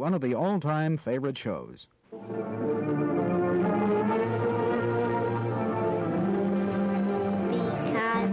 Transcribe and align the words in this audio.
one 0.00 0.14
of 0.14 0.22
the 0.22 0.34
all-time 0.34 0.96
favorite 0.96 1.36
shows. 1.36 1.86
Because 2.10 2.22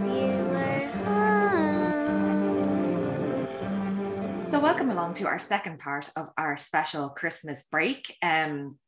you 0.06 0.44
were 0.48 0.86
home. 1.04 1.92
So, 4.42 4.58
welcome 4.60 4.88
along 4.88 5.12
to 5.14 5.26
our 5.26 5.38
second 5.38 5.78
part 5.78 6.08
of 6.16 6.30
our 6.38 6.56
special 6.56 7.10
Christmas 7.10 7.66
break. 7.70 8.16
Um, 8.22 8.78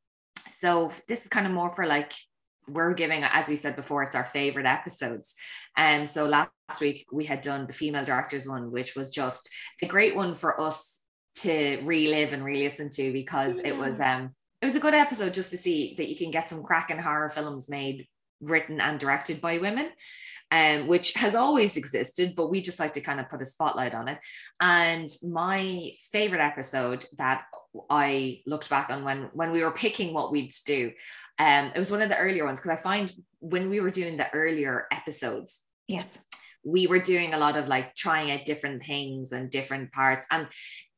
so 0.49 0.91
this 1.07 1.25
is 1.25 1.29
kind 1.29 1.47
of 1.47 1.53
more 1.53 1.69
for 1.69 1.87
like 1.87 2.15
we're 2.67 2.95
giving, 2.95 3.25
as 3.25 3.51
we 3.51 3.57
said 3.57 3.77
before, 3.77 4.05
it's 4.05 4.15
our 4.15 4.25
favorite 4.25 4.65
episodes. 4.65 5.35
And 5.77 6.01
um, 6.01 6.07
so 6.07 6.27
last 6.27 6.51
week 6.81 7.05
we 7.13 7.27
had 7.27 7.43
done 7.43 7.67
the 7.67 7.75
female 7.75 8.07
directors 8.07 8.49
one, 8.49 8.73
which 8.73 8.97
was 8.97 9.11
just 9.11 9.51
a 9.83 9.87
great 9.87 10.17
one 10.17 10.35
for 10.35 10.59
us 10.59 11.00
to 11.37 11.81
relive 11.85 12.33
and 12.33 12.45
re-listen 12.45 12.91
to 12.91 13.13
because 13.13 13.59
yeah. 13.59 13.69
it 13.69 13.77
was 13.77 14.01
um 14.01 14.35
it 14.61 14.67
was 14.67 14.77
a 14.77 14.81
good 14.81 14.95
episode 14.95 15.33
just 15.33 15.51
to 15.51 15.57
see 15.57 15.95
that 15.97 16.09
you 16.09 16.17
can 16.17 16.31
get 16.31 16.49
some 16.49 16.63
cracking 16.63 16.99
horror 16.99 17.31
films 17.31 17.71
made 17.71 18.07
written 18.41 18.81
and 18.81 18.99
directed 18.99 19.41
by 19.41 19.59
women, 19.59 19.91
um, 20.51 20.87
which 20.87 21.15
has 21.15 21.35
always 21.35 21.77
existed, 21.77 22.35
but 22.35 22.51
we 22.51 22.61
just 22.61 22.81
like 22.81 22.93
to 22.95 23.01
kind 23.01 23.21
of 23.21 23.29
put 23.29 23.43
a 23.43 23.47
spotlight 23.47 23.95
on 23.95 24.09
it. 24.09 24.19
And 24.61 25.09
my 25.23 25.93
favorite 26.11 26.41
episode 26.41 27.05
that 27.19 27.45
I 27.89 28.43
looked 28.47 28.69
back 28.69 28.91
on 28.91 29.05
when 29.05 29.31
when 29.33 29.53
we 29.53 29.63
were 29.63 29.71
picking 29.71 30.13
what 30.13 30.33
we'd 30.33 30.53
do, 30.67 30.93
um, 31.39 31.73
it 31.75 31.79
was 31.79 31.91
one 31.91 32.03
of 32.03 32.09
the 32.09 32.19
earlier 32.19 32.45
ones 32.45 32.61
because 32.61 32.79
I 32.79 32.83
find 32.83 33.13
when 33.39 33.71
we 33.71 33.81
were 33.81 33.91
doing 33.91 34.17
the 34.17 34.31
earlier 34.33 34.87
episodes, 34.91 35.65
yes, 35.87 36.07
we 36.65 36.87
were 36.87 36.99
doing 36.99 37.33
a 37.33 37.39
lot 37.39 37.57
of 37.57 37.69
like 37.69 37.95
trying 37.95 38.31
out 38.31 38.45
different 38.45 38.83
things 38.83 39.33
and 39.33 39.51
different 39.51 39.93
parts 39.93 40.27
and 40.31 40.47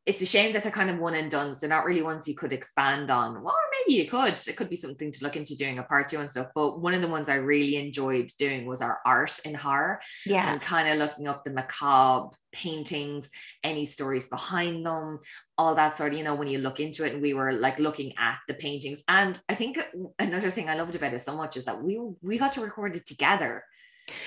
it's 0.05 0.20
a 0.20 0.27
shame 0.27 0.52
that 0.52 0.65
they're 0.65 0.73
kind 0.73 0.91
of 0.91 0.98
one 0.98 1.15
and 1.15 1.30
done. 1.30 1.52
They're 1.59 1.70
not 1.70 1.84
really 1.84 2.02
ones 2.02 2.27
you 2.27 2.34
could 2.34 2.52
expand 2.52 3.09
on. 3.09 3.41
Well, 3.41 3.56
maybe 3.70 3.97
you 3.97 4.09
could. 4.09 4.41
It 4.48 4.56
could 4.56 4.69
be 4.69 4.75
something 4.75 5.12
to 5.12 5.25
look 5.25 5.37
into 5.37 5.56
doing 5.56 5.78
a 5.78 5.84
part 5.84 6.09
two 6.09 6.19
and 6.19 6.28
stuff. 6.28 6.48
But 6.56 6.81
one 6.81 6.94
of 6.94 7.03
the 7.03 7.09
ones 7.09 7.28
I 7.28 7.36
really 7.36 7.77
enjoyed 7.77 8.28
doing 8.36 8.67
was 8.67 8.83
our 8.83 8.98
art 9.06 9.39
in 9.44 9.55
horror. 9.55 10.00
Yeah. 10.27 10.53
And 10.53 10.61
kind 10.61 10.89
of 10.89 10.98
looking 10.98 11.28
up 11.28 11.44
the 11.44 11.53
macabre 11.53 12.31
paintings, 12.50 13.31
any 13.62 13.84
stories 13.84 14.27
behind 14.27 14.84
them, 14.84 15.20
all 15.56 15.77
that 15.77 15.94
sort 15.94 16.12
of, 16.12 16.19
you 16.19 16.25
know, 16.25 16.34
when 16.34 16.48
you 16.48 16.59
look 16.59 16.81
into 16.81 17.06
it. 17.06 17.12
And 17.12 17.22
we 17.22 17.33
were 17.33 17.53
like 17.53 17.78
looking 17.78 18.12
at 18.19 18.39
the 18.48 18.55
paintings. 18.55 19.05
And 19.06 19.39
I 19.48 19.55
think 19.55 19.78
another 20.19 20.50
thing 20.50 20.69
I 20.69 20.75
loved 20.75 20.97
about 20.97 21.14
it 21.14 21.20
so 21.20 21.37
much 21.37 21.56
is 21.56 21.66
that 21.66 21.81
we 21.81 22.00
we 22.22 22.39
got 22.39 22.53
to 22.53 22.61
record 22.61 22.97
it 22.97 23.06
together 23.06 23.62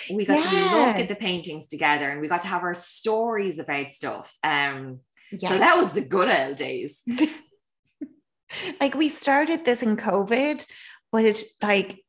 we 0.09 0.23
got 0.23 0.41
yeah. 0.41 0.69
to 0.69 0.77
look 0.77 0.95
at 0.95 1.09
the 1.09 1.15
paintings 1.15 1.67
together 1.67 2.09
and 2.09 2.21
we 2.21 2.29
got 2.29 2.41
to 2.41 2.47
have 2.47 2.63
our 2.63 2.73
stories 2.73 3.59
about 3.59 3.91
stuff 3.91 4.33
um 4.41 5.01
Yes. 5.31 5.51
So 5.51 5.57
that 5.57 5.77
was 5.77 5.93
the 5.93 6.01
good 6.01 6.29
old 6.29 6.57
days. 6.57 7.03
like 8.79 8.95
we 8.95 9.09
started 9.09 9.65
this 9.65 9.83
in 9.83 9.97
COVID, 9.97 10.65
but 11.11 11.25
it's 11.25 11.55
like 11.61 12.03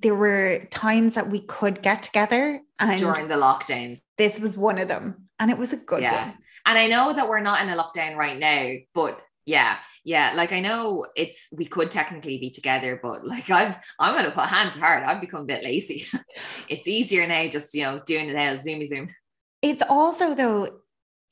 there 0.00 0.14
were 0.14 0.66
times 0.70 1.14
that 1.14 1.30
we 1.30 1.40
could 1.40 1.82
get 1.82 2.02
together 2.02 2.60
and 2.78 3.00
during 3.00 3.28
the 3.28 3.36
lockdowns. 3.36 4.00
This 4.18 4.38
was 4.38 4.58
one 4.58 4.78
of 4.78 4.88
them. 4.88 5.28
And 5.38 5.50
it 5.50 5.58
was 5.58 5.72
a 5.72 5.76
good 5.76 6.02
yeah. 6.02 6.28
one. 6.28 6.38
And 6.66 6.78
I 6.78 6.86
know 6.86 7.12
that 7.12 7.28
we're 7.28 7.40
not 7.40 7.62
in 7.62 7.68
a 7.68 7.76
lockdown 7.76 8.16
right 8.16 8.38
now, 8.38 8.74
but 8.94 9.20
yeah, 9.44 9.78
yeah. 10.04 10.32
Like 10.36 10.52
I 10.52 10.60
know 10.60 11.06
it's 11.16 11.48
we 11.52 11.64
could 11.64 11.90
technically 11.90 12.38
be 12.38 12.50
together, 12.50 13.00
but 13.02 13.26
like 13.26 13.50
I've 13.50 13.76
I'm 13.98 14.14
gonna 14.14 14.30
put 14.30 14.44
hand 14.44 14.72
to 14.72 14.80
heart, 14.80 15.04
I've 15.04 15.20
become 15.20 15.42
a 15.42 15.46
bit 15.46 15.64
lazy. 15.64 16.06
it's 16.68 16.86
easier 16.86 17.26
now 17.26 17.48
just 17.48 17.74
you 17.74 17.82
know 17.82 18.00
doing 18.06 18.28
it 18.28 18.36
out 18.36 18.58
zoomy 18.58 18.86
zoom. 18.86 19.08
It's 19.60 19.82
also 19.88 20.34
though 20.34 20.81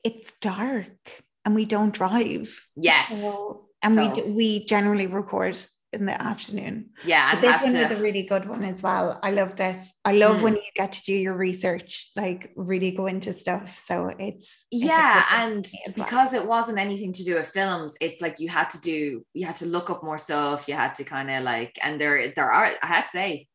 it's 0.03 0.33
dark 0.41 1.23
and 1.45 1.55
we 1.55 1.65
don't 1.65 1.93
drive. 1.93 2.67
Yes. 2.75 3.21
So, 3.21 3.65
and 3.83 3.95
so. 3.95 4.25
we 4.25 4.31
we 4.31 4.65
generally 4.65 5.07
record 5.07 5.57
in 5.93 6.05
the 6.05 6.21
afternoon. 6.21 6.89
Yeah, 7.03 7.33
and 7.33 7.41
this 7.41 7.61
one 7.61 7.73
to... 7.73 7.81
is 7.81 7.99
a 7.99 8.01
really 8.01 8.23
good 8.23 8.47
one 8.47 8.63
as 8.63 8.81
well. 8.81 9.19
I 9.21 9.31
love 9.31 9.57
this. 9.57 9.91
I 10.05 10.13
love 10.13 10.37
mm. 10.37 10.43
when 10.43 10.55
you 10.55 10.61
get 10.75 10.93
to 10.93 11.03
do 11.03 11.13
your 11.13 11.33
research, 11.33 12.11
like 12.15 12.51
really 12.55 12.91
go 12.91 13.07
into 13.07 13.33
stuff. 13.33 13.83
So 13.85 14.07
it's, 14.07 14.65
it's 14.71 14.83
yeah, 14.83 15.25
and 15.33 15.67
because 15.95 16.33
it 16.33 16.45
wasn't 16.45 16.79
anything 16.79 17.11
to 17.13 17.25
do 17.25 17.35
with 17.35 17.47
films, 17.47 17.97
it's 17.99 18.21
like 18.21 18.39
you 18.39 18.47
had 18.47 18.69
to 18.69 18.81
do, 18.81 19.25
you 19.33 19.45
had 19.45 19.57
to 19.57 19.65
look 19.65 19.89
up 19.89 20.03
more 20.03 20.17
stuff. 20.17 20.67
You 20.67 20.75
had 20.75 20.95
to 20.95 21.03
kind 21.03 21.29
of 21.29 21.43
like, 21.43 21.77
and 21.81 21.99
there 21.99 22.31
there 22.35 22.51
are, 22.51 22.71
I 22.81 22.87
had 22.87 23.01
to 23.01 23.09
say, 23.09 23.47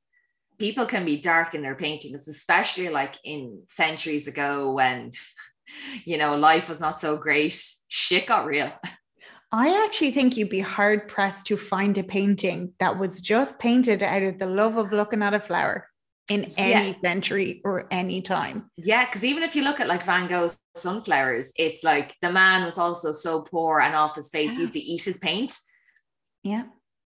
people 0.58 0.86
can 0.86 1.04
be 1.04 1.16
dark 1.18 1.54
in 1.54 1.62
their 1.62 1.74
paintings, 1.74 2.28
especially 2.28 2.90
like 2.90 3.14
in 3.24 3.62
centuries 3.68 4.28
ago 4.28 4.72
when 4.72 5.12
you 6.04 6.18
know, 6.18 6.36
life 6.36 6.68
was 6.68 6.80
not 6.80 6.98
so 6.98 7.16
great. 7.16 7.58
Shit 7.88 8.26
got 8.26 8.46
real. 8.46 8.72
I 9.52 9.84
actually 9.86 10.10
think 10.10 10.36
you'd 10.36 10.50
be 10.50 10.60
hard 10.60 11.08
pressed 11.08 11.46
to 11.46 11.56
find 11.56 11.96
a 11.96 12.02
painting 12.02 12.72
that 12.80 12.98
was 12.98 13.20
just 13.20 13.58
painted 13.58 14.02
out 14.02 14.22
of 14.22 14.38
the 14.38 14.46
love 14.46 14.76
of 14.76 14.92
looking 14.92 15.22
at 15.22 15.34
a 15.34 15.40
flower 15.40 15.88
in 16.28 16.44
any 16.58 16.88
yeah. 16.88 17.00
century 17.00 17.62
or 17.64 17.86
any 17.92 18.20
time. 18.22 18.68
Yeah, 18.76 19.06
because 19.06 19.24
even 19.24 19.44
if 19.44 19.54
you 19.54 19.62
look 19.62 19.78
at 19.78 19.86
like 19.86 20.02
Van 20.02 20.26
Gogh's 20.26 20.58
sunflowers, 20.74 21.52
it's 21.56 21.84
like 21.84 22.16
the 22.20 22.32
man 22.32 22.64
was 22.64 22.76
also 22.76 23.12
so 23.12 23.42
poor 23.42 23.80
and 23.80 23.94
off 23.94 24.16
his 24.16 24.28
face, 24.28 24.54
yeah. 24.54 24.62
used 24.62 24.72
to 24.72 24.80
eat 24.80 25.04
his 25.04 25.18
paint. 25.18 25.56
Yeah. 26.42 26.64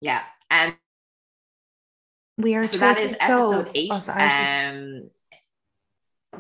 Yeah. 0.01 0.23
And 0.51 0.75
we 2.39 2.55
are 2.55 2.65
so 2.65 2.79
that 2.79 2.99
is 2.99 3.15
episode 3.21 3.71
eight. 3.75 3.93
Um 4.09 5.11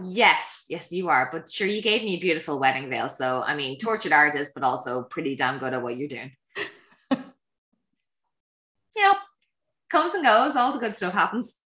Yes, 0.03 0.62
yes, 0.72 0.91
you 0.91 1.09
are. 1.09 1.28
But 1.31 1.49
sure, 1.49 1.69
you 1.69 1.81
gave 1.81 2.03
me 2.03 2.16
a 2.16 2.21
beautiful 2.21 2.59
wedding 2.59 2.91
veil. 2.91 3.09
So, 3.09 3.44
I 3.47 3.55
mean, 3.55 3.78
tortured 3.78 4.12
artist, 4.12 4.53
but 4.55 4.65
also 4.65 5.05
pretty 5.05 5.37
damn 5.37 5.59
good 5.59 5.75
at 5.75 5.83
what 5.83 5.97
you're 5.97 6.09
doing. 6.09 6.33
yep. 8.97 9.16
Comes 9.91 10.15
and 10.15 10.25
goes, 10.25 10.56
all 10.56 10.72
the 10.72 10.81
good 10.81 10.97
stuff 10.97 11.12
happens 11.12 11.59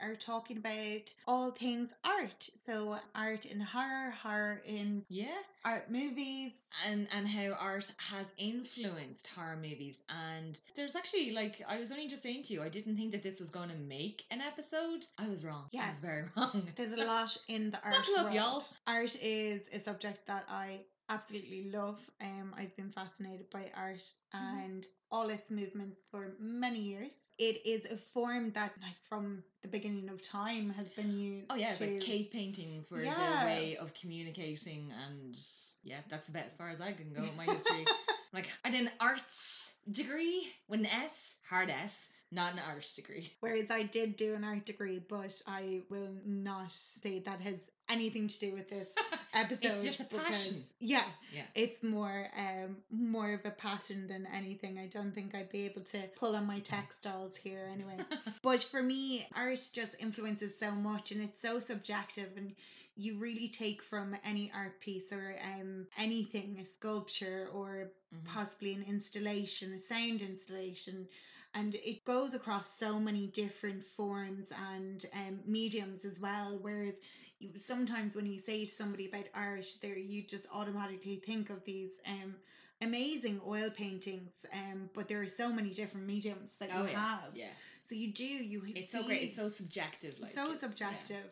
are 0.00 0.14
talking 0.14 0.58
about 0.58 1.14
all 1.26 1.50
things 1.50 1.90
art. 2.04 2.48
So 2.66 2.96
art 3.14 3.46
in 3.46 3.60
horror, 3.60 4.10
horror 4.10 4.62
in 4.64 5.04
yeah, 5.08 5.38
art 5.64 5.90
movies, 5.90 6.52
and 6.86 7.08
and 7.12 7.26
how 7.26 7.52
art 7.52 7.92
has 7.98 8.32
influenced 8.36 9.26
horror 9.28 9.56
movies. 9.56 10.02
And 10.08 10.60
there's 10.76 10.96
actually 10.96 11.32
like 11.32 11.62
I 11.68 11.78
was 11.78 11.92
only 11.92 12.08
just 12.08 12.22
saying 12.22 12.44
to 12.44 12.52
you, 12.52 12.62
I 12.62 12.68
didn't 12.68 12.96
think 12.96 13.12
that 13.12 13.22
this 13.22 13.40
was 13.40 13.50
going 13.50 13.70
to 13.70 13.76
make 13.76 14.24
an 14.30 14.40
episode. 14.40 15.06
I 15.18 15.28
was 15.28 15.44
wrong. 15.44 15.66
Yeah, 15.72 15.86
I 15.86 15.90
was 15.90 16.00
very 16.00 16.24
wrong. 16.36 16.68
There's 16.76 16.92
a 16.92 17.04
lot 17.04 17.36
in 17.48 17.70
the 17.70 17.80
art 17.84 17.96
love, 18.16 18.24
world. 18.26 18.36
Y'all. 18.36 18.64
Art 18.86 19.16
is 19.22 19.60
a 19.72 19.80
subject 19.80 20.26
that 20.26 20.44
I 20.48 20.80
absolutely 21.08 21.70
love. 21.72 21.98
Um, 22.20 22.54
I've 22.56 22.76
been 22.76 22.90
fascinated 22.90 23.50
by 23.50 23.70
art 23.74 24.04
mm-hmm. 24.34 24.58
and 24.58 24.86
all 25.10 25.28
its 25.30 25.50
movement 25.50 25.94
for 26.10 26.34
many 26.38 26.80
years 26.80 27.12
it 27.38 27.64
is 27.64 27.90
a 27.90 27.96
form 28.12 28.50
that 28.52 28.72
like 28.82 28.96
from 29.08 29.42
the 29.62 29.68
beginning 29.68 30.08
of 30.08 30.22
time 30.22 30.70
has 30.70 30.88
been 30.88 31.18
used 31.18 31.46
oh 31.50 31.54
yeah 31.54 31.72
to... 31.72 31.86
like 31.86 32.00
cave 32.00 32.28
paintings 32.32 32.90
were 32.90 33.02
yeah. 33.02 33.14
their 33.14 33.46
way 33.46 33.76
of 33.80 33.94
communicating 33.94 34.92
and 35.06 35.36
yeah 35.84 36.00
that's 36.10 36.28
about 36.28 36.44
as 36.46 36.54
far 36.56 36.70
as 36.70 36.80
i 36.80 36.92
can 36.92 37.12
go 37.12 37.22
in 37.22 37.36
my 37.36 37.44
history. 37.44 37.84
Like 38.30 38.46
i 38.62 38.68
did 38.68 38.82
an 38.82 38.90
arts 39.00 39.72
degree 39.90 40.48
with 40.68 40.80
an 40.80 40.86
s 40.86 41.34
hard 41.48 41.70
s 41.70 41.96
not 42.30 42.52
an 42.52 42.58
art 42.58 42.86
degree. 42.94 43.32
Whereas 43.40 43.70
i 43.70 43.84
did 43.84 44.16
do 44.16 44.34
an 44.34 44.44
art 44.44 44.66
degree 44.66 45.00
but 45.08 45.40
i 45.46 45.80
will 45.88 46.14
not 46.26 46.70
say 46.70 47.20
that 47.20 47.40
has 47.40 47.54
anything 47.88 48.28
to 48.28 48.38
do 48.38 48.52
with 48.52 48.68
this 48.68 48.88
episode. 49.34 49.58
it's 49.62 49.84
just 49.84 50.00
a 50.00 50.04
passion. 50.04 50.64
Yeah, 50.80 51.04
yeah. 51.32 51.42
It's 51.54 51.82
more 51.82 52.26
um 52.36 52.76
more 52.90 53.32
of 53.32 53.40
a 53.44 53.50
passion 53.50 54.06
than 54.06 54.26
anything. 54.26 54.78
I 54.78 54.86
don't 54.86 55.14
think 55.14 55.34
I'd 55.34 55.50
be 55.50 55.64
able 55.64 55.82
to 55.82 55.98
pull 56.16 56.36
on 56.36 56.46
my 56.46 56.60
textiles 56.60 57.36
here 57.36 57.68
anyway. 57.72 57.98
but 58.42 58.62
for 58.62 58.82
me, 58.82 59.26
art 59.36 59.68
just 59.72 59.94
influences 59.98 60.58
so 60.58 60.72
much, 60.72 61.12
and 61.12 61.22
it's 61.22 61.40
so 61.42 61.60
subjective 61.60 62.28
and. 62.36 62.54
You 63.00 63.16
really 63.18 63.46
take 63.46 63.80
from 63.84 64.16
any 64.24 64.50
art 64.52 64.80
piece 64.80 65.12
or 65.12 65.36
um, 65.54 65.86
anything, 65.98 66.58
a 66.60 66.64
sculpture 66.64 67.46
or 67.54 67.92
mm-hmm. 68.12 68.26
possibly 68.26 68.74
an 68.74 68.84
installation, 68.88 69.72
a 69.72 69.94
sound 69.94 70.20
installation, 70.20 71.06
and 71.54 71.74
it 71.76 72.04
goes 72.04 72.34
across 72.34 72.68
so 72.78 72.98
many 72.98 73.26
different 73.28 73.84
forms 73.84 74.46
and 74.72 75.06
um, 75.14 75.40
mediums 75.46 76.04
as 76.04 76.20
well. 76.20 76.58
Whereas 76.60 76.94
you 77.40 77.50
sometimes 77.56 78.16
when 78.16 78.26
you 78.26 78.38
say 78.38 78.64
to 78.64 78.74
somebody 78.74 79.06
about 79.06 79.24
Irish, 79.34 79.74
there 79.74 79.96
you 79.96 80.22
just 80.22 80.46
automatically 80.52 81.22
think 81.24 81.50
of 81.50 81.64
these 81.64 81.90
um 82.06 82.34
amazing 82.82 83.40
oil 83.46 83.70
paintings 83.70 84.30
um 84.52 84.88
but 84.94 85.08
there 85.08 85.20
are 85.20 85.28
so 85.28 85.52
many 85.52 85.70
different 85.70 86.06
mediums 86.06 86.50
that 86.60 86.70
oh, 86.72 86.84
you 86.84 86.90
yeah. 86.90 86.98
have 86.98 87.34
yeah 87.34 87.46
so 87.88 87.94
you 87.96 88.12
do 88.12 88.24
you 88.24 88.62
it's 88.66 88.92
so 88.92 89.02
great 89.02 89.22
it's 89.22 89.36
so 89.36 89.48
subjective 89.48 90.14
like 90.20 90.32
so 90.32 90.54
subjective 90.54 91.24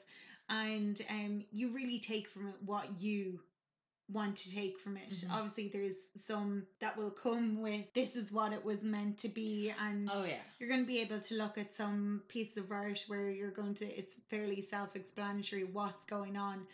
yeah. 0.51 0.65
and 0.65 1.03
um 1.11 1.45
you 1.53 1.73
really 1.73 2.01
take 2.01 2.29
from 2.29 2.49
it 2.49 2.57
what 2.65 2.87
you 3.01 3.39
want 4.13 4.37
to 4.37 4.55
take 4.55 4.79
from 4.79 4.97
it. 4.97 5.11
Mm-hmm. 5.11 5.33
Obviously, 5.33 5.69
there's 5.73 5.97
some 6.29 6.65
that 6.81 6.97
will 6.97 7.11
come 7.11 7.61
with 7.61 7.93
this 7.95 8.15
is 8.17 8.33
what 8.33 8.53
it 8.53 8.65
was 8.65 8.83
meant 8.83 9.19
to 9.19 9.29
be, 9.29 9.73
and 9.81 10.09
oh 10.13 10.25
yeah, 10.25 10.35
you're 10.59 10.69
going 10.69 10.83
to 10.83 10.87
be 10.87 11.01
able 11.01 11.19
to 11.21 11.35
look 11.35 11.59
at 11.59 11.75
some 11.77 12.23
piece 12.29 12.57
of 12.57 12.71
art 12.71 13.05
where 13.09 13.29
you're 13.31 13.51
going 13.51 13.75
to 13.75 13.85
it's 13.87 14.15
fairly 14.31 14.67
self-explanatory 14.71 15.65
what's 15.65 16.05
going 16.09 16.37
on, 16.37 16.67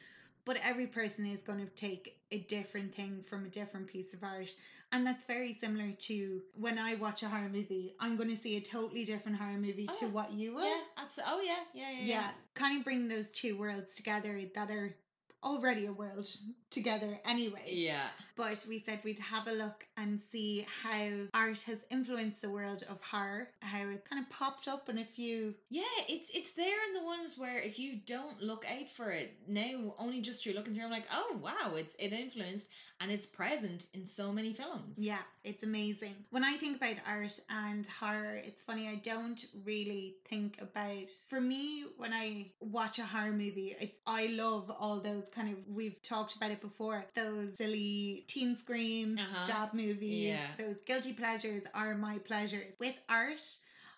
but 0.45 0.59
every 0.63 0.87
person 0.87 1.25
is 1.27 1.41
going 1.43 1.59
to 1.61 1.67
take 1.75 2.19
a 2.31 2.41
different 2.41 2.95
thing 2.95 3.25
from 3.29 3.47
a 3.47 3.49
different 3.49 3.87
piece 3.87 4.13
of 4.13 4.23
art. 4.23 4.55
And 4.95 5.07
that's 5.07 5.25
very 5.25 5.57
similar 5.59 5.91
to 6.01 6.43
when 6.55 6.79
I 6.79 6.97
watch 6.97 7.23
a 7.23 7.29
horror 7.29 7.49
movie, 7.49 7.95
I'm 7.99 8.19
going 8.19 8.29
to 8.29 8.37
see 8.37 8.59
a 8.59 8.61
totally 8.61 9.07
different 9.07 9.39
horror 9.39 9.57
movie 9.57 9.89
Oh, 9.91 9.99
to 10.01 10.05
yeah. 10.05 10.13
what 10.13 10.33
you 10.33 10.55
will. 10.55 10.69
Yeah, 10.69 10.81
absolutely. 10.99 11.35
Oh 11.35 11.41
yeah, 11.41 11.57
yeah, 11.73 11.91
yeah. 11.99 12.05
yeah, 12.05 12.31
kind 12.55 12.79
of 12.79 12.85
bring 12.85 13.09
those 13.09 13.27
two 13.33 13.59
worlds 13.59 13.87
together 13.97 14.39
that 14.55 14.71
are 14.71 14.95
already 15.43 15.87
a 15.87 15.93
world 15.93 16.29
together 16.73 17.19
anyway. 17.25 17.65
Yeah. 17.67 18.09
But 18.37 18.65
we 18.69 18.83
said 18.87 19.01
we'd 19.05 19.19
have 19.19 19.47
a 19.47 19.53
look 19.53 19.87
and 19.97 20.21
see 20.31 20.67
how 20.83 21.27
art 21.35 21.63
has 21.63 21.79
influenced 21.91 22.41
the 22.41 22.51
world 22.51 22.85
of 22.89 22.99
horror, 23.03 23.49
how 23.61 23.87
it 23.89 24.09
kind 24.09 24.23
of 24.23 24.31
popped 24.31 24.69
up 24.69 24.89
in 24.89 24.99
a 24.99 25.05
few. 25.05 25.55
Yeah, 25.69 25.83
it's 26.09 26.31
it's 26.35 26.53
there 26.53 26.79
in 26.89 26.95
the 26.95 27.05
ones 27.05 27.37
where 27.37 27.59
if 27.59 27.79
you 27.79 27.99
don't 28.07 28.41
look 28.43 28.65
out 28.69 28.89
for 28.89 29.11
it 29.11 29.33
now, 29.47 29.95
only 29.99 30.21
just 30.23 30.47
you're 30.47 30.55
looking 30.55 30.75
through, 30.75 30.85
I'm 30.85 30.91
like, 30.91 31.07
oh 31.13 31.39
wow, 31.43 31.75
it's 31.75 31.95
it 31.99 32.13
influenced 32.13 32.69
and 33.01 33.13
it's 33.13 33.27
present 33.27 33.87
in 33.93 34.07
so 34.07 34.33
many 34.33 34.55
films. 34.55 34.99
Yeah, 34.99 35.19
it's 35.45 35.63
amazing. 35.63 36.15
When 36.31 36.45
I 36.45 36.55
think 36.55 36.79
about 36.79 36.97
art 37.07 37.39
and 37.51 37.87
horror, 37.87 38.41
it's 38.45 38.63
funny, 38.65 38.89
I 38.89 38.97
don't 38.97 39.45
really 39.65 40.15
think 40.29 40.61
about. 40.61 41.11
For 41.29 41.41
me, 41.41 41.85
when 41.99 42.13
I 42.13 42.47
watch 42.61 42.99
a 42.99 43.05
horror 43.05 43.33
movie, 43.33 43.77
I, 43.81 43.93
I 44.07 44.27
love 44.29 44.71
all 44.71 45.01
those 45.01 45.25
kind 45.35 45.53
of, 45.53 45.59
we've 45.69 46.01
talked 46.03 46.37
about 46.37 46.51
it 46.51 46.62
before, 46.63 47.05
those 47.17 47.57
silly 47.59 48.25
teen 48.29 48.57
screams, 48.57 49.21
Uh-huh. 49.21 49.45
stab 49.45 49.75
movies, 49.75 50.39
Yeah. 50.39 50.57
those 50.59 50.79
guilty 50.87 51.13
pleasures 51.15 51.65
are 51.75 51.95
my 51.97 52.19
pleasures. 52.21 52.75
With 52.81 52.97
art, 53.11 53.43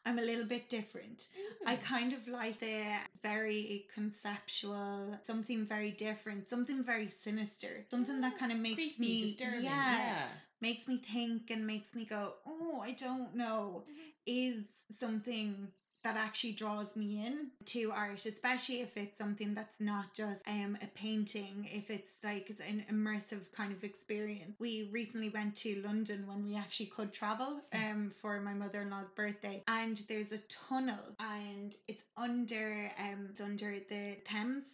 I'm 0.06 0.18
a 0.18 0.22
little 0.22 0.46
bit 0.46 0.68
different. 0.70 1.28
I 1.66 1.76
Mm. 1.76 1.80
kind 1.82 2.12
of 2.14 2.28
like 2.28 2.58
the 2.60 2.98
very 3.22 3.86
conceptual, 3.94 5.18
something 5.26 5.66
very 5.66 5.92
different, 5.92 6.48
something 6.48 6.84
very 6.84 7.10
sinister, 7.22 7.84
something 7.90 8.20
that 8.22 8.38
kind 8.38 8.52
of 8.52 8.58
makes 8.58 8.74
creepy, 8.74 8.98
me 8.98 9.16
disturbing. 9.16 9.62
yeah, 9.62 9.96
Yeah. 9.96 10.28
makes 10.60 10.88
me 10.88 10.98
think 10.98 11.50
and 11.50 11.66
makes 11.66 11.94
me 11.94 12.04
go, 12.04 12.34
oh, 12.46 12.80
I 12.80 12.92
don't 12.92 13.34
know, 13.34 13.84
is 14.26 14.64
something 15.00 15.68
that 16.04 16.16
actually 16.16 16.52
draws 16.52 16.94
me 16.96 17.24
in 17.26 17.50
to 17.66 17.90
art, 17.92 18.24
especially 18.26 18.80
if 18.82 18.96
it's 18.96 19.18
something 19.18 19.54
that's 19.54 19.80
not 19.80 20.14
just 20.14 20.40
um 20.48 20.76
a 20.82 20.86
painting, 20.94 21.68
if 21.72 21.90
it's 21.90 22.12
like 22.22 22.50
an 22.68 22.84
immersive 22.92 23.50
kind 23.52 23.72
of 23.72 23.84
experience. 23.84 24.54
We 24.60 24.90
recently 24.92 25.30
went 25.30 25.56
to 25.56 25.82
London 25.84 26.26
when 26.26 26.44
we 26.44 26.56
actually 26.56 26.86
could 26.86 27.12
travel 27.12 27.60
um 27.72 28.12
for 28.20 28.40
my 28.40 28.54
mother-in-law's 28.54 29.10
birthday 29.16 29.62
and 29.68 29.96
there's 30.08 30.32
a 30.32 30.38
tunnel 30.68 31.16
and 31.20 31.74
it's 31.88 32.04
under 32.16 32.90
um 32.98 33.28
it's 33.30 33.40
under 33.40 33.72
the 33.88 34.16
Thames 34.24 34.64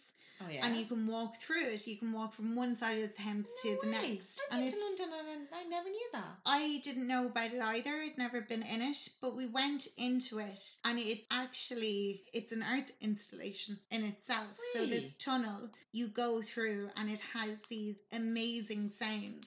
Oh 0.43 0.51
yeah. 0.51 0.65
and 0.65 0.75
you 0.75 0.85
can 0.85 1.07
walk 1.07 1.37
through 1.37 1.67
it. 1.67 1.85
You 1.85 1.97
can 1.97 2.11
walk 2.11 2.33
from 2.33 2.55
one 2.55 2.75
side 2.75 3.01
of 3.01 3.09
the 3.09 3.21
Thames 3.21 3.45
to 3.61 3.77
the 3.81 3.87
way. 3.87 3.91
next. 3.91 4.41
I've 4.49 4.57
and 4.57 4.65
been 4.65 4.73
to 4.73 4.79
London 4.79 5.09
and 5.29 5.47
I 5.53 5.61
I 5.61 5.63
never 5.65 5.89
knew 5.89 6.09
that. 6.13 6.37
I 6.45 6.81
didn't 6.83 7.07
know 7.07 7.27
about 7.27 7.53
it 7.53 7.61
either. 7.61 7.91
I'd 7.91 8.17
never 8.17 8.41
been 8.41 8.63
in 8.63 8.81
it, 8.81 9.09
but 9.21 9.35
we 9.35 9.47
went 9.47 9.87
into 9.97 10.39
it 10.39 10.59
and 10.85 10.97
it 10.97 11.23
actually 11.29 12.23
it's 12.33 12.51
an 12.51 12.63
art 12.63 12.89
installation 13.01 13.77
in 13.91 14.03
itself. 14.03 14.47
So 14.73 14.85
this 14.85 15.13
tunnel 15.19 15.69
you 15.91 16.07
go 16.07 16.41
through 16.41 16.89
and 16.95 17.09
it 17.09 17.19
has 17.33 17.57
these 17.69 17.95
amazing 18.11 18.91
sounds. 18.97 19.45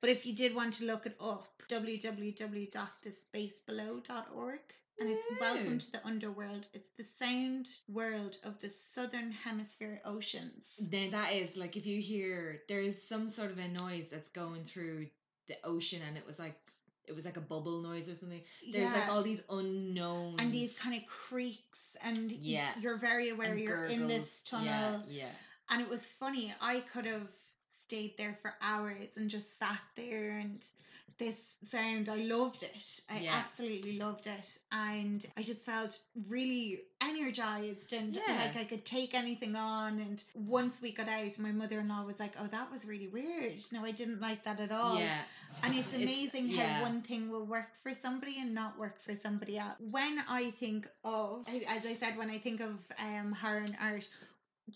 But 0.00 0.10
if 0.10 0.26
you 0.26 0.34
did 0.34 0.54
want 0.54 0.74
to 0.74 0.84
look 0.84 1.06
it 1.06 1.16
up, 1.20 1.46
www.thespacebelow.org 1.68 4.60
and 4.98 5.10
it's 5.10 5.24
Welcome 5.40 5.78
to 5.78 5.92
the 5.92 6.06
Underworld. 6.06 6.66
It's 6.72 6.90
the 6.96 7.04
sound 7.18 7.68
world 7.88 8.38
of 8.44 8.60
the 8.60 8.72
southern 8.94 9.30
hemisphere 9.32 10.00
oceans. 10.04 10.64
Now 10.90 11.10
that 11.10 11.32
is 11.32 11.56
like 11.56 11.76
if 11.76 11.86
you 11.86 12.00
hear 12.00 12.60
there 12.68 12.80
is 12.80 13.02
some 13.02 13.28
sort 13.28 13.50
of 13.50 13.58
a 13.58 13.68
noise 13.68 14.06
that's 14.10 14.30
going 14.30 14.64
through 14.64 15.06
the 15.48 15.56
ocean 15.64 16.00
and 16.06 16.16
it 16.16 16.26
was 16.26 16.38
like 16.38 16.56
it 17.06 17.14
was 17.14 17.24
like 17.24 17.36
a 17.36 17.40
bubble 17.42 17.82
noise 17.82 18.08
or 18.08 18.14
something. 18.14 18.40
There's 18.72 18.92
like 18.92 19.08
all 19.08 19.22
these 19.22 19.42
unknowns 19.50 20.40
and 20.40 20.52
these 20.52 20.78
kind 20.78 20.96
of 20.96 21.06
creaks 21.06 21.78
and 22.02 22.32
Yeah. 22.32 22.68
you're 22.80 22.96
very 22.98 23.30
aware 23.30 23.52
and 23.52 23.60
you're 23.60 23.86
in 23.86 24.06
this 24.06 24.42
tunnel 24.42 24.66
Yeah, 24.66 25.00
yeah. 25.06 25.30
and 25.70 25.80
it 25.80 25.88
was 25.88 26.06
funny 26.06 26.52
i 26.60 26.80
could 26.80 27.06
have 27.06 27.26
stayed 27.78 28.18
there 28.18 28.36
for 28.42 28.52
hours 28.60 29.08
and 29.16 29.30
just 29.30 29.46
sat 29.58 29.80
there 29.96 30.38
and 30.38 30.60
this 31.18 31.34
sound 31.70 32.08
i 32.08 32.16
loved 32.16 32.62
it 32.62 33.00
i 33.10 33.18
Yeah. 33.20 33.34
absolutely 33.34 33.98
loved 33.98 34.26
it 34.26 34.58
and 34.70 35.24
i 35.36 35.42
just 35.42 35.64
felt 35.64 35.98
really 36.28 36.82
energized 37.00 37.92
and 37.92 38.14
Yeah. 38.14 38.38
like 38.44 38.56
i 38.56 38.64
could 38.64 38.84
take 38.84 39.14
anything 39.14 39.56
on 39.56 39.98
and 39.98 40.22
once 40.34 40.80
we 40.82 40.92
got 40.92 41.08
out 41.08 41.38
my 41.38 41.52
mother-in-law 41.52 42.04
was 42.04 42.20
like 42.20 42.34
oh 42.38 42.46
that 42.48 42.70
was 42.70 42.84
really 42.84 43.08
weird 43.08 43.62
no 43.72 43.82
i 43.84 43.90
didn't 43.90 44.20
like 44.20 44.44
that 44.44 44.60
at 44.60 44.70
all 44.70 44.98
Yeah. 44.98 45.22
and 45.64 45.74
it's 45.74 45.88
It's- 45.94 46.02
amazing 46.02 46.48
how 46.56 46.82
one 46.82 47.02
thing 47.02 47.30
will 47.30 47.46
work 47.46 47.70
for 47.82 47.94
somebody 47.94 48.36
and 48.38 48.54
not 48.54 48.78
work 48.78 49.00
for 49.02 49.16
somebody 49.16 49.56
else. 49.58 49.76
When 49.80 50.18
I 50.28 50.50
think 50.60 50.86
of, 51.04 51.46
as 51.48 51.86
I 51.86 51.94
said, 51.94 52.18
when 52.18 52.30
I 52.30 52.38
think 52.38 52.60
of 52.60 52.76
um, 52.98 53.32
horror 53.32 53.58
and 53.64 53.76
art, 53.80 54.06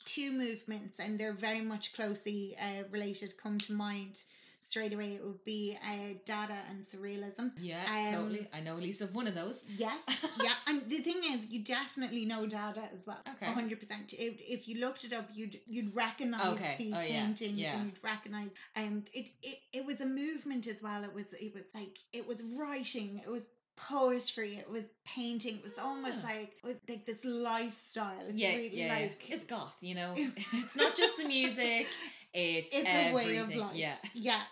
two 0.07 0.33
movements, 0.33 0.99
and 1.01 1.19
they're 1.19 1.35
very 1.35 1.61
much 1.61 1.93
closely 1.95 2.57
uh, 2.59 2.85
related, 2.91 3.35
come 3.43 3.59
to 3.59 3.73
mind 3.73 4.23
straight 4.63 4.93
away. 4.93 5.15
It 5.15 5.25
would 5.25 5.45
be 5.45 5.77
uh, 5.83 6.15
Dada 6.25 6.57
and 6.71 6.87
Surrealism. 6.89 7.53
Yeah, 7.61 7.85
Um, 7.89 8.15
totally. 8.23 8.49
I 8.53 8.61
know 8.61 8.77
at 8.77 8.83
least 8.83 9.01
of 9.01 9.15
one 9.15 9.27
of 9.27 9.35
those. 9.35 9.63
Yes, 9.67 9.97
yeah, 10.43 10.55
and 10.67 10.83
the 10.89 10.99
thing 10.99 11.21
is, 11.33 11.47
you 11.49 11.65
definitely 11.65 12.25
know 12.27 12.47
Dada 12.47 12.83
as 12.93 13.07
well. 13.07 13.19
Okay. 13.37 13.47
A 13.47 13.51
hundred 13.55 13.81
percent. 13.81 14.13
If 14.13 14.35
if 14.41 14.69
you 14.69 14.81
looked 14.81 15.05
it 15.05 15.13
up, 15.13 15.29
you'd 15.33 15.59
you'd 15.67 15.95
recognize 15.95 16.55
Okay. 16.55 16.77
these 16.79 16.95
Oh, 16.97 17.01
yeah. 17.01 17.25
paintings 17.27 17.59
Yeah. 17.59 17.77
and 17.77 17.87
you'd 17.87 18.05
recognize. 18.05 18.51
Um, 18.77 19.05
it, 19.13 19.29
it 19.43 19.59
it 19.73 19.85
was 19.87 20.01
a 20.01 20.07
movement 20.07 20.67
as 20.67 20.81
well. 20.83 21.05
It 21.05 21.15
was 21.15 21.25
it 21.41 21.53
was 21.55 21.65
like 21.75 21.99
it 22.13 22.27
was 22.27 22.39
writing. 22.57 23.21
It 23.25 23.31
was 23.31 23.47
poetry. 23.77 24.57
It 24.57 24.71
was 24.71 24.85
painting. 25.07 25.57
It 25.57 25.63
was 25.63 25.79
almost 25.83 26.17
Ah. 26.23 26.27
like 26.29 26.53
it 26.63 26.67
was 26.67 26.77
like 26.89 27.07
this 27.07 27.25
lifestyle. 27.25 28.21
It's 28.29 28.37
yeah, 28.37 28.51
really 28.57 28.71
yeah. 28.77 28.95
like 28.95 29.31
It's 29.31 29.45
goth, 29.47 29.77
you 29.81 29.95
know. 29.95 30.13
it's 30.17 30.77
not 30.77 30.95
just 30.97 31.17
the 31.17 31.25
music. 31.25 31.87
It's, 32.33 32.69
It's 32.73 32.89
a 32.89 33.15
way 33.15 33.37
of 33.37 33.55
life. 33.55 33.75
Yeah. 33.75 33.97
Yeah. 34.15 34.43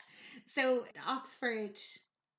So 0.55 0.85
Oxford 1.07 1.77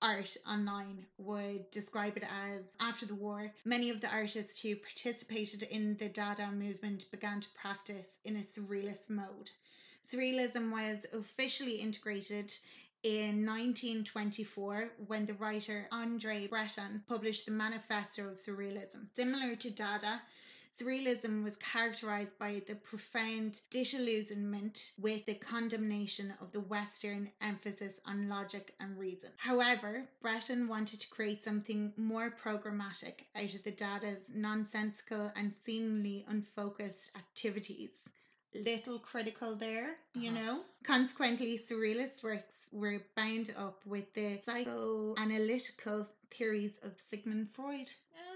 Art 0.01 0.37
Online 0.47 1.05
would 1.17 1.69
describe 1.71 2.17
it 2.17 2.23
as 2.23 2.61
after 2.79 3.05
the 3.05 3.15
war, 3.15 3.51
many 3.65 3.89
of 3.89 4.01
the 4.01 4.09
artists 4.09 4.61
who 4.61 4.75
participated 4.77 5.63
in 5.63 5.97
the 5.97 6.09
Dada 6.09 6.51
movement 6.51 7.11
began 7.11 7.41
to 7.41 7.49
practice 7.49 8.07
in 8.23 8.37
a 8.37 8.59
surrealist 8.59 9.09
mode. 9.09 9.49
Surrealism 10.11 10.71
was 10.71 11.05
officially 11.13 11.75
integrated 11.75 12.53
in 13.03 13.45
1924 13.45 14.89
when 15.07 15.25
the 15.25 15.33
writer 15.35 15.87
Andre 15.91 16.47
Breton 16.47 17.03
published 17.07 17.45
the 17.45 17.51
Manifesto 17.51 18.29
of 18.29 18.39
Surrealism. 18.39 19.07
Similar 19.15 19.55
to 19.57 19.69
Dada, 19.69 20.21
Surrealism 20.79 21.43
was 21.43 21.55
characterized 21.57 22.37
by 22.39 22.61
the 22.65 22.75
profound 22.75 23.59
disillusionment 23.69 24.93
with 24.97 25.25
the 25.25 25.35
condemnation 25.35 26.33
of 26.39 26.51
the 26.53 26.61
Western 26.61 27.29
emphasis 27.41 27.93
on 28.05 28.29
logic 28.29 28.73
and 28.79 28.97
reason. 28.97 29.29
However, 29.37 30.07
Breton 30.21 30.69
wanted 30.69 31.01
to 31.01 31.09
create 31.09 31.43
something 31.43 31.91
more 31.97 32.31
programmatic 32.31 33.25
out 33.35 33.53
of 33.53 33.63
the 33.63 33.71
Dada's 33.71 34.19
nonsensical 34.29 35.31
and 35.35 35.53
seemingly 35.65 36.23
unfocused 36.27 37.11
activities. 37.17 37.89
Little 38.55 38.99
critical 38.99 39.55
there, 39.55 39.97
you 40.13 40.29
Uh-huh. 40.31 40.39
know? 40.39 40.63
Consequently, 40.83 41.59
Surrealist 41.69 42.23
works 42.23 42.53
were 42.71 43.01
bound 43.15 43.51
up 43.57 43.85
with 43.85 44.05
the 44.13 44.37
psychoanalytical 44.47 46.07
theories 46.31 46.77
of 46.83 46.93
Sigmund 47.09 47.49
Freud 47.53 47.91
Ah. 48.17 48.28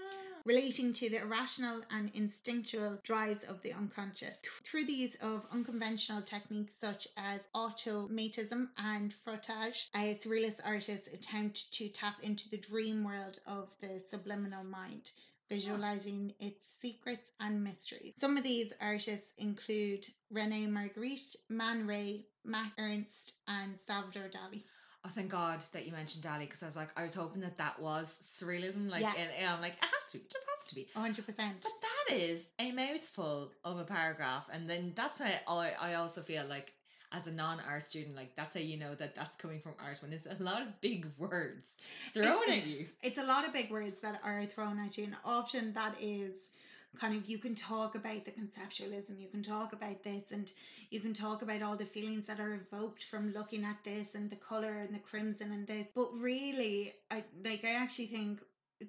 Relating 0.46 0.92
to 0.92 1.08
the 1.08 1.22
irrational 1.22 1.82
and 1.90 2.10
instinctual 2.14 3.00
drives 3.02 3.42
of 3.44 3.62
the 3.62 3.72
unconscious. 3.72 4.36
Through 4.62 4.84
the 4.84 4.92
use 4.92 5.14
of 5.22 5.46
unconventional 5.50 6.20
techniques 6.20 6.74
such 6.82 7.08
as 7.16 7.40
automatism 7.54 8.70
and 8.76 9.14
frottage, 9.24 9.90
surrealist 9.94 10.60
artists 10.62 11.08
attempt 11.08 11.72
to 11.72 11.88
tap 11.88 12.16
into 12.22 12.50
the 12.50 12.58
dream 12.58 13.04
world 13.04 13.38
of 13.46 13.70
the 13.80 14.02
subliminal 14.10 14.64
mind. 14.64 15.10
Visualizing 15.48 16.34
its 16.38 16.60
secrets 16.82 17.30
and 17.40 17.64
mysteries. 17.64 18.12
Some 18.18 18.36
of 18.36 18.44
these 18.44 18.70
artists 18.82 19.32
include 19.38 20.06
Rene 20.30 20.66
Magritte, 20.66 21.36
Man 21.48 21.86
Ray, 21.86 22.26
Max 22.44 22.70
Ernst, 22.78 23.32
and 23.48 23.78
Salvador 23.86 24.28
Dali. 24.28 24.62
Oh, 25.06 25.10
thank 25.14 25.30
God 25.30 25.62
that 25.72 25.84
you 25.84 25.92
mentioned 25.92 26.24
Dali 26.24 26.40
because 26.40 26.62
I 26.62 26.66
was 26.66 26.76
like, 26.76 26.88
I 26.96 27.02
was 27.02 27.14
hoping 27.14 27.42
that 27.42 27.58
that 27.58 27.78
was 27.78 28.18
surrealism. 28.22 28.90
Like, 28.90 29.02
Yes. 29.02 29.14
and, 29.18 29.28
and 29.38 29.48
I'm 29.50 29.60
like, 29.60 29.74
it 29.74 29.82
has 29.84 30.12
to 30.12 30.18
be, 30.18 30.24
it 30.24 30.30
just 30.30 30.46
has 30.58 30.66
to 30.68 30.74
be. 30.74 30.88
100%. 30.94 31.26
But 31.62 31.72
that 31.82 32.16
is 32.16 32.46
a 32.58 32.72
mouthful 32.72 33.50
of 33.64 33.78
a 33.78 33.84
paragraph, 33.84 34.48
and 34.52 34.68
then 34.68 34.92
that's 34.96 35.20
why 35.20 35.40
I, 35.46 35.72
I 35.78 35.94
also 35.94 36.22
feel 36.22 36.44
like 36.46 36.72
as 37.12 37.26
a 37.26 37.32
non-art 37.32 37.84
student, 37.84 38.16
like 38.16 38.34
that's 38.34 38.54
how 38.54 38.60
you 38.60 38.78
know 38.78 38.94
that 38.94 39.14
that's 39.14 39.36
coming 39.36 39.60
from 39.60 39.72
art 39.78 40.00
when 40.02 40.12
it's 40.12 40.26
a 40.26 40.42
lot 40.42 40.62
of 40.62 40.80
big 40.80 41.06
words 41.18 41.62
thrown 42.12 42.42
It's- 42.44 42.58
at 42.58 42.66
you. 42.66 42.86
it's 43.02 43.18
a 43.18 43.22
lot 43.24 43.46
of 43.46 43.52
big 43.52 43.70
words 43.70 43.98
that 43.98 44.20
are 44.24 44.46
thrown 44.46 44.78
at 44.80 44.96
you, 44.96 45.04
and 45.04 45.16
often 45.24 45.74
that 45.74 45.94
is 46.00 46.32
kind 46.94 47.14
of 47.14 47.28
you 47.28 47.38
can 47.38 47.54
talk 47.54 47.94
about 47.94 48.24
the 48.24 48.32
conceptualism, 48.32 49.18
you 49.20 49.28
can 49.28 49.42
talk 49.42 49.72
about 49.72 50.02
this, 50.02 50.24
and 50.30 50.50
you 50.90 51.00
can 51.00 51.12
talk 51.14 51.42
about 51.42 51.62
all 51.62 51.76
the 51.76 51.86
feelings 51.86 52.24
that 52.26 52.40
are 52.40 52.54
evoked 52.54 53.04
from 53.04 53.32
looking 53.32 53.64
at 53.64 53.76
this 53.84 54.06
and 54.14 54.30
the 54.30 54.36
color 54.36 54.80
and 54.80 54.94
the 54.94 54.98
crimson 55.00 55.52
and 55.52 55.66
this. 55.66 55.86
But 55.94 56.08
really, 56.12 56.92
I 57.10 57.24
like 57.44 57.64
I 57.64 57.72
actually 57.72 58.06
think 58.08 58.40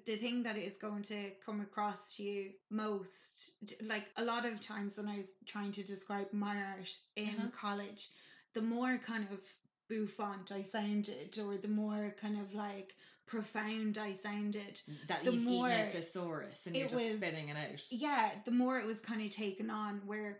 the 0.06 0.16
thing 0.16 0.42
that 0.42 0.56
is 0.56 0.76
going 0.80 1.02
to 1.04 1.32
come 1.44 1.60
across 1.60 1.96
to 2.16 2.22
you 2.22 2.52
most 2.70 3.50
like 3.82 4.04
a 4.16 4.22
lot 4.22 4.44
of 4.44 4.60
times 4.60 4.96
when 4.96 5.08
I 5.08 5.18
was 5.18 5.26
trying 5.46 5.72
to 5.72 5.82
describe 5.84 6.26
my 6.32 6.56
art 6.76 6.98
in 7.16 7.28
Uh-huh. 7.38 7.48
college, 7.52 8.08
the 8.54 8.60
more 8.62 8.98
kind 8.98 9.26
of 9.32 9.40
bouffant 9.88 10.50
I 10.52 10.62
sounded 10.62 11.38
or 11.38 11.56
the 11.56 11.68
more 11.68 12.12
kind 12.20 12.36
of 12.36 12.52
like 12.54 12.94
profound 13.26 13.98
I 13.98 14.14
sounded. 14.22 14.80
That 15.08 15.24
the 15.24 15.32
more 15.32 15.68
a 15.68 15.90
thesaurus 15.92 16.66
and 16.66 16.76
you're 16.76 16.88
just 16.88 17.02
was- 17.02 17.14
spitting 17.16 17.48
it 17.48 17.56
out. 17.56 17.84
Yeah, 17.90 18.30
the 18.44 18.50
more 18.50 18.78
it 18.78 18.86
was 18.86 19.00
kind 19.00 19.22
of 19.22 19.30
taken 19.30 19.70
on 19.70 20.00
where 20.06 20.38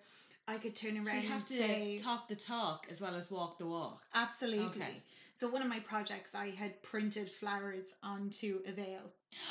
I 0.49 0.59
could 0.59 0.77
turn 0.77 0.97
around 0.97 1.07
So 1.07 1.17
you 1.17 1.29
have 1.29 1.45
to 1.47 1.59
say 1.59 1.99
talk 1.99 2.29
the 2.29 2.37
talk 2.37 2.87
as 2.91 3.01
well 3.01 3.15
as 3.15 3.31
walk 3.31 3.59
the 3.59 3.67
walk. 3.67 4.01
absolutely. 4.15 4.83
Okay. 4.83 5.03
So 5.39 5.51
one 5.51 5.61
of 5.61 5.69
my 5.69 5.81
projects 5.81 6.31
I 6.35 6.49
had 6.49 6.83
printed 6.83 7.31
flowers 7.31 7.85
onto 8.03 8.61
a 8.67 8.73
veil 8.73 9.03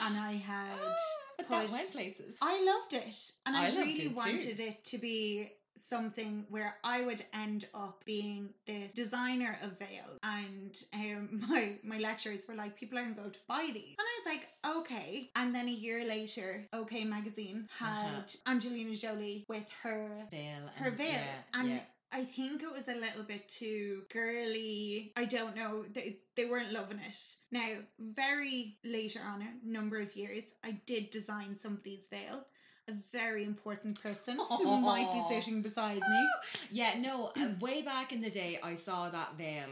and 0.01 0.17
I 0.17 0.31
had 0.33 0.79
ah, 0.81 0.95
but 1.37 1.47
that 1.49 1.69
went 1.69 1.91
places. 1.91 2.35
I 2.41 2.63
loved 2.63 3.05
it, 3.05 3.31
and 3.45 3.55
I, 3.55 3.67
I 3.67 3.69
really 3.75 3.91
it 3.93 4.15
wanted 4.15 4.59
it 4.59 4.83
to 4.85 4.97
be 4.97 5.51
something 5.91 6.45
where 6.49 6.75
I 6.83 7.01
would 7.03 7.23
end 7.33 7.67
up 7.73 8.03
being 8.05 8.49
the 8.65 8.89
designer 8.95 9.57
of 9.63 9.77
veils. 9.79 10.19
And 10.23 10.77
um, 10.93 11.43
my 11.49 11.77
my 11.83 11.97
lecturers 11.97 12.41
were 12.47 12.55
like, 12.55 12.75
people 12.79 12.97
aren't 12.97 13.17
going 13.17 13.31
to 13.31 13.39
buy 13.47 13.69
these, 13.73 13.95
and 13.97 14.07
I 14.07 14.19
was 14.19 14.35
like, 14.35 14.77
okay. 14.77 15.29
And 15.35 15.53
then 15.53 15.67
a 15.67 15.71
year 15.71 16.05
later, 16.07 16.65
OK 16.73 17.03
Magazine 17.05 17.67
had 17.77 17.87
Uh-huh. 17.87 18.51
Angelina 18.51 18.95
Jolie 18.95 19.45
with 19.47 19.69
her 19.83 20.27
Veil. 20.31 20.69
her 20.75 20.87
and- 20.87 20.97
veil, 20.97 21.07
Yeah, 21.09 21.59
and 21.59 21.69
yeah. 21.69 21.79
I 22.11 22.23
think 22.23 22.63
it 22.63 22.71
was 22.71 22.87
a 22.87 22.97
little 22.99 23.23
bit 23.23 23.49
too 23.49 24.03
girly. 24.13 25.11
I 25.17 25.25
don't 25.25 25.55
know. 25.55 25.83
They, 25.91 26.19
they 26.37 26.45
weren't 26.45 26.71
loving 26.71 26.99
it. 26.99 27.35
Now, 27.51 27.67
very 27.99 28.77
later 28.85 29.19
on, 29.25 29.41
a 29.41 29.51
number 29.67 29.99
of 29.99 30.15
years, 30.15 30.43
I 30.63 30.79
did 30.85 31.09
design 31.09 31.57
somebody's 31.61 32.05
veil. 32.09 32.45
A 32.87 32.93
very 33.11 33.43
important 33.43 33.99
person 34.03 34.37
who 34.37 34.79
might 34.79 35.11
be 35.11 35.33
sitting 35.33 35.63
beside 35.63 35.97
me. 36.07 36.29
Yeah, 36.69 36.99
no, 36.99 37.31
uh, 37.35 37.49
way 37.59 37.81
back 37.81 38.11
in 38.11 38.21
the 38.21 38.29
day, 38.29 38.59
I 38.61 38.75
saw 38.75 39.09
that 39.09 39.35
veil 39.39 39.69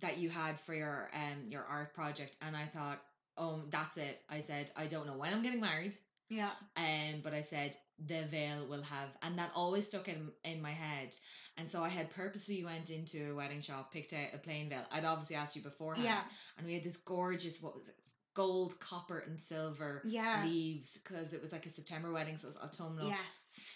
that 0.00 0.18
you 0.18 0.28
had 0.28 0.58
for 0.60 0.74
your 0.74 1.08
um 1.14 1.46
your 1.48 1.62
art 1.62 1.94
project, 1.94 2.36
and 2.42 2.56
I 2.56 2.66
thought, 2.66 2.98
oh, 3.36 3.62
that's 3.70 3.96
it. 3.96 4.20
I 4.28 4.40
said, 4.40 4.72
I 4.76 4.88
don't 4.88 5.06
know 5.06 5.16
when 5.16 5.32
I'm 5.32 5.42
getting 5.44 5.60
married, 5.60 5.96
Yeah. 6.30 6.50
um, 6.76 7.20
but 7.22 7.32
I 7.32 7.42
said 7.42 7.76
the 8.08 8.24
veil 8.28 8.66
will 8.68 8.82
have, 8.82 9.10
and 9.22 9.38
that 9.38 9.52
always 9.54 9.86
stuck 9.86 10.08
in 10.08 10.32
in 10.42 10.60
my 10.60 10.72
head, 10.72 11.16
and 11.58 11.68
so 11.68 11.80
I 11.84 11.88
had 11.88 12.10
purposely 12.10 12.64
went 12.64 12.90
into 12.90 13.30
a 13.30 13.34
wedding 13.36 13.60
shop, 13.60 13.92
picked 13.92 14.12
out 14.12 14.34
a 14.34 14.38
plain 14.38 14.68
veil. 14.68 14.84
I'd 14.90 15.04
obviously 15.04 15.36
asked 15.36 15.54
you 15.54 15.62
beforehand, 15.62 16.04
Yeah. 16.04 16.24
and 16.56 16.66
we 16.66 16.74
had 16.74 16.82
this 16.82 16.96
gorgeous, 16.96 17.62
what 17.62 17.76
was 17.76 17.88
it, 17.88 17.94
gold, 18.38 18.78
copper, 18.80 19.18
and 19.26 19.38
silver 19.40 20.02
Yeah. 20.04 20.44
leaves 20.44 20.96
because 20.98 21.32
it 21.34 21.42
was 21.42 21.50
like 21.52 21.66
a 21.66 21.72
September 21.72 22.12
wedding, 22.12 22.36
so 22.38 22.46
it 22.48 22.54
was 22.54 22.62
autumnal, 22.62 23.08
Yes. 23.08 23.18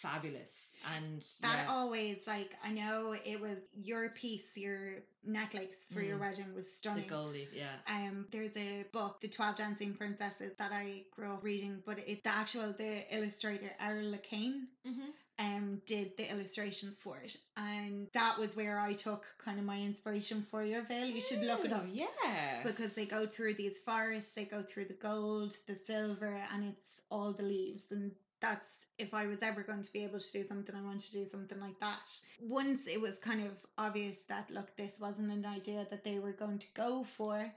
fabulous, 0.00 0.52
and 0.94 1.20
That 1.42 1.58
yeah. 1.64 1.72
always, 1.72 2.18
like, 2.26 2.50
I 2.64 2.70
know 2.72 3.12
it 3.32 3.40
was 3.40 3.58
your 3.74 4.10
piece, 4.10 4.44
your 4.54 5.02
necklace 5.24 5.74
for 5.92 6.00
your 6.02 6.16
Mm. 6.16 6.20
wedding 6.20 6.54
was 6.54 6.66
the 6.66 6.74
stunning. 6.76 7.08
gold 7.08 7.32
leaf, 7.32 7.48
yeah. 7.52 7.76
Um, 7.86 8.26
there's 8.30 8.56
a 8.56 8.84
book, 8.92 9.20
The 9.20 9.28
Twelve 9.28 9.56
Dancing 9.56 9.94
Princesses, 9.94 10.52
that 10.58 10.72
I 10.72 11.04
grew 11.14 11.32
up 11.32 11.42
reading, 11.42 11.82
but 11.84 11.98
it's 12.06 12.22
the 12.22 12.34
actual 12.42 12.72
the 12.72 12.92
illustrator 13.16 13.70
Errol 13.80 14.10
Le 14.10 14.18
Cain 14.18 14.68
Mm-hmm. 14.86 15.10
Um 15.38 15.80
did 15.86 16.16
the 16.16 16.30
illustrations 16.30 16.96
for 17.02 17.18
it, 17.18 17.36
and 17.56 18.08
that 18.12 18.38
was 18.38 18.54
where 18.54 18.78
I 18.78 18.92
took 18.92 19.24
kind 19.38 19.58
of 19.58 19.64
my 19.64 19.80
inspiration 19.80 20.46
for 20.50 20.64
your 20.64 20.82
veil. 20.86 21.06
You 21.06 21.20
should 21.20 21.40
look 21.42 21.64
it 21.64 21.72
up 21.72 21.84
Yeah. 21.90 22.62
because 22.64 22.92
they 22.92 23.06
go 23.06 23.26
through 23.26 23.54
these 23.54 23.76
forests, 23.84 24.30
they 24.34 24.44
go 24.44 24.62
through 24.62 24.86
the 24.86 24.94
gold, 24.94 25.56
the 25.66 25.76
silver, 25.86 26.40
and 26.52 26.64
it's 26.64 26.82
all 27.10 27.32
the 27.32 27.42
leaves, 27.42 27.84
and 27.90 28.12
that's 28.40 28.64
if 28.98 29.14
I 29.14 29.26
was 29.26 29.38
ever 29.42 29.62
going 29.62 29.82
to 29.82 29.92
be 29.92 30.04
able 30.04 30.20
to 30.20 30.32
do 30.32 30.46
something, 30.46 30.74
I 30.76 30.82
want 30.82 31.00
to 31.00 31.12
do 31.12 31.26
something 31.30 31.58
like 31.58 31.80
that. 31.80 31.98
Once 32.42 32.86
it 32.86 33.00
was 33.00 33.18
kind 33.18 33.42
of 33.42 33.52
obvious 33.78 34.16
that 34.28 34.50
look, 34.50 34.76
this 34.76 34.92
wasn't 35.00 35.32
an 35.32 35.46
idea 35.46 35.86
that 35.90 36.04
they 36.04 36.18
were 36.18 36.32
going 36.32 36.58
to 36.58 36.66
go 36.74 37.04
for. 37.16 37.50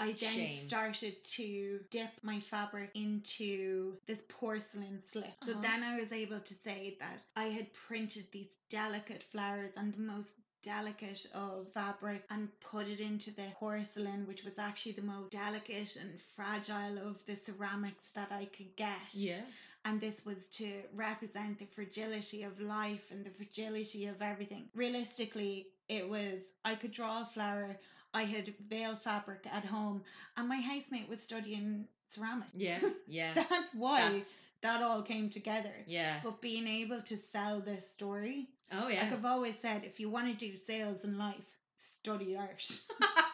I 0.00 0.12
then 0.12 0.16
Shame. 0.16 0.58
started 0.58 1.22
to 1.36 1.80
dip 1.90 2.10
my 2.22 2.40
fabric 2.40 2.90
into 2.94 3.96
this 4.06 4.20
porcelain 4.28 5.02
slip. 5.12 5.32
So 5.44 5.52
Uh-huh. 5.52 5.60
then 5.62 5.82
I 5.82 5.98
was 6.00 6.12
able 6.12 6.40
to 6.40 6.54
say 6.64 6.96
that 7.00 7.24
I 7.36 7.44
had 7.46 7.72
printed 7.72 8.26
these 8.32 8.48
delicate 8.70 9.22
flowers 9.22 9.72
and 9.76 9.92
the 9.92 10.00
most 10.00 10.30
delicate 10.62 11.26
of 11.34 11.68
fabric 11.72 12.24
and 12.30 12.48
put 12.60 12.86
it 12.88 13.00
into 13.00 13.30
the 13.30 13.48
porcelain, 13.54 14.26
which 14.26 14.42
was 14.44 14.58
actually 14.58 14.92
the 14.92 15.02
most 15.02 15.30
delicate 15.30 15.96
and 15.96 16.20
fragile 16.36 16.98
of 16.98 17.24
the 17.26 17.36
ceramics 17.36 18.10
that 18.14 18.30
I 18.32 18.44
could 18.46 18.74
get. 18.76 19.12
yeah. 19.12 19.40
And 19.84 20.00
this 20.00 20.24
was 20.24 20.36
to 20.52 20.82
represent 20.92 21.58
the 21.58 21.66
fragility 21.66 22.42
of 22.42 22.60
life 22.60 23.10
and 23.10 23.24
the 23.24 23.30
fragility 23.30 24.06
of 24.06 24.20
everything. 24.22 24.68
Realistically, 24.74 25.66
it 25.88 26.06
was 26.08 26.40
I 26.64 26.74
could 26.74 26.90
draw 26.92 27.22
a 27.22 27.24
flower, 27.24 27.76
I 28.18 28.24
had 28.24 28.52
veil 28.68 28.96
fabric 28.96 29.42
at 29.58 29.64
home, 29.64 30.02
and 30.36 30.48
my 30.48 30.56
housemate 30.56 31.08
was 31.08 31.20
studying 31.20 31.86
ceramics. 32.14 32.50
Yeah. 32.54 32.80
Yeah. 33.06 33.32
That's 33.34 33.72
why 33.74 34.00
That's- 34.02 34.32
that 34.62 34.82
all 34.82 35.02
came 35.02 35.30
together. 35.30 35.74
yeah. 35.86 36.18
But 36.24 36.40
being 36.40 36.66
able 36.66 37.00
to 37.02 37.16
sell 37.32 37.60
this 37.60 37.88
story, 37.88 38.48
Oh 38.72 38.88
yeah. 38.88 39.02
like. 39.04 39.12
I've 39.12 39.24
always 39.24 39.54
said, 39.62 39.84
if 39.84 40.00
you 40.00 40.10
want 40.10 40.26
to 40.28 40.46
do 40.46 40.52
sales 40.66 41.04
in 41.04 41.16
life, 41.16 41.48
study 41.76 42.36
art. 42.36 42.64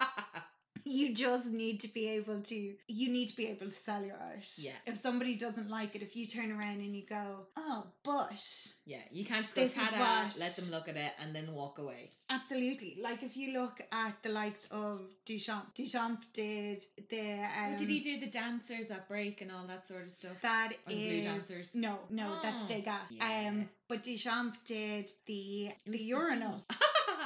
you 0.86 1.14
just 1.14 1.46
need 1.46 1.80
to 1.80 1.88
be 1.88 2.08
able 2.10 2.40
to 2.42 2.54
you 2.88 3.08
need 3.10 3.28
to 3.28 3.36
be 3.36 3.46
able 3.48 3.66
to 3.66 3.72
sell 3.72 4.02
your 4.04 4.16
art. 4.16 4.46
Yeah. 4.58 4.72
If 4.86 5.00
somebody 5.00 5.34
doesn't 5.36 5.70
like 5.70 5.94
it, 5.96 6.02
if 6.02 6.14
you 6.16 6.26
turn 6.26 6.52
around 6.52 6.80
and 6.80 6.94
you 6.94 7.02
go, 7.08 7.46
Oh, 7.56 7.86
but 8.02 8.32
yeah. 8.86 8.98
You 9.10 9.24
can't 9.24 9.44
just 9.44 9.56
go 9.56 9.62
is 9.62 9.74
tada, 9.74 10.38
let 10.38 10.56
them 10.56 10.70
look 10.70 10.88
at 10.88 10.96
it, 10.96 11.12
and 11.22 11.34
then 11.34 11.52
walk 11.54 11.78
away. 11.78 12.10
absolutely. 12.30 12.98
Like 13.02 13.22
if 13.22 13.36
you 13.36 13.58
look 13.58 13.80
at 13.92 14.14
the 14.22 14.28
likes 14.30 14.66
of 14.70 15.00
Duchamp. 15.26 15.62
Duchamp 15.74 16.18
did 16.34 16.82
the 17.10 17.32
um, 17.32 17.72
oh, 17.72 17.76
did 17.78 17.88
he 17.88 18.00
do 18.00 18.20
the 18.20 18.26
dancers 18.26 18.90
at 18.90 19.08
break 19.08 19.40
and 19.40 19.50
all 19.50 19.66
that 19.66 19.88
sort 19.88 20.02
of 20.04 20.10
stuff? 20.10 20.32
that 20.42 20.72
Or 20.86 20.92
the 20.92 21.08
Blue 21.08 21.22
Dancers? 21.22 21.70
No, 21.74 21.98
no, 22.10 22.38
that's 22.42 22.64
Oh, 22.64 22.68
Degas. 22.68 22.94
yeah. 23.10 23.48
Um 23.48 23.68
but 23.88 24.02
Duchamp 24.02 24.54
did 24.66 25.10
the 25.26 25.70
the 25.86 25.98
urinal. 25.98 26.62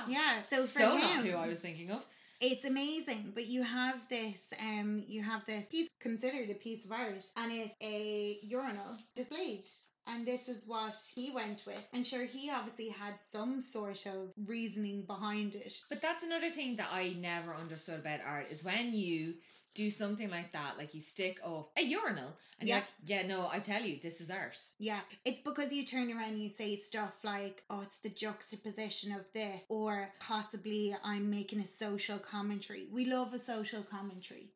Yeah. 0.08 0.40
So 0.48 0.62
for 0.62 0.68
so 0.78 0.96
him, 0.96 1.00
not 1.16 1.24
who 1.26 1.32
I 1.36 1.48
was 1.48 1.58
thinking 1.58 1.90
of. 1.90 2.02
It's 2.40 2.64
amazing, 2.64 3.32
but 3.34 3.46
you 3.46 3.62
have 3.62 4.08
this 4.08 4.36
um 4.60 5.04
you 5.06 5.22
have 5.22 5.44
this 5.46 5.64
piece 5.66 5.88
considered 6.00 6.50
a 6.50 6.54
piece 6.54 6.84
of 6.84 6.92
art 6.92 7.24
and 7.36 7.52
it's 7.52 7.74
a 7.80 8.38
urinal 8.42 8.96
displayed. 9.14 9.64
And 10.06 10.26
this 10.26 10.48
is 10.48 10.66
what 10.66 10.96
he 11.14 11.30
went 11.32 11.64
with. 11.66 11.86
And 11.92 12.06
sure 12.06 12.24
he 12.24 12.50
obviously 12.50 12.88
had 12.88 13.14
some 13.30 13.62
sort 13.62 14.06
of 14.06 14.32
reasoning 14.46 15.02
behind 15.02 15.54
it. 15.54 15.74
But 15.90 16.00
that's 16.00 16.22
another 16.22 16.48
thing 16.48 16.76
that 16.76 16.88
I 16.90 17.10
never 17.18 17.54
understood 17.54 18.00
about 18.00 18.20
art 18.24 18.46
is 18.50 18.64
when 18.64 18.92
you 18.94 19.34
do 19.82 19.90
something 20.02 20.30
like 20.38 20.50
that, 20.52 20.76
like 20.80 20.92
you 20.96 21.00
stick 21.00 21.36
up 21.44 21.70
a 21.76 21.82
urinal, 21.82 22.30
and 22.58 22.68
Yeah. 22.68 22.74
you're 22.76 22.84
like, 22.84 22.92
yeah, 23.12 23.26
no, 23.32 23.48
I 23.56 23.58
tell 23.70 23.82
you, 23.88 23.94
this 24.02 24.20
is 24.20 24.30
art. 24.30 24.58
Yeah. 24.78 25.00
It's 25.24 25.42
because 25.42 25.72
you 25.72 25.84
turn 25.86 26.10
around 26.10 26.32
and 26.34 26.42
you 26.42 26.50
say 26.62 26.70
stuff 26.90 27.14
like, 27.22 27.62
oh, 27.70 27.82
it's 27.86 27.98
the 28.06 28.10
juxtaposition 28.24 29.12
of 29.12 29.24
this, 29.32 29.62
or 29.68 29.92
possibly 30.20 30.84
I'm 31.04 31.30
making 31.30 31.60
a 31.60 31.68
social 31.84 32.18
commentary. 32.18 32.84
We 32.92 33.04
love 33.16 33.34
a 33.34 33.38
social 33.52 33.82
commentary. 33.96 34.46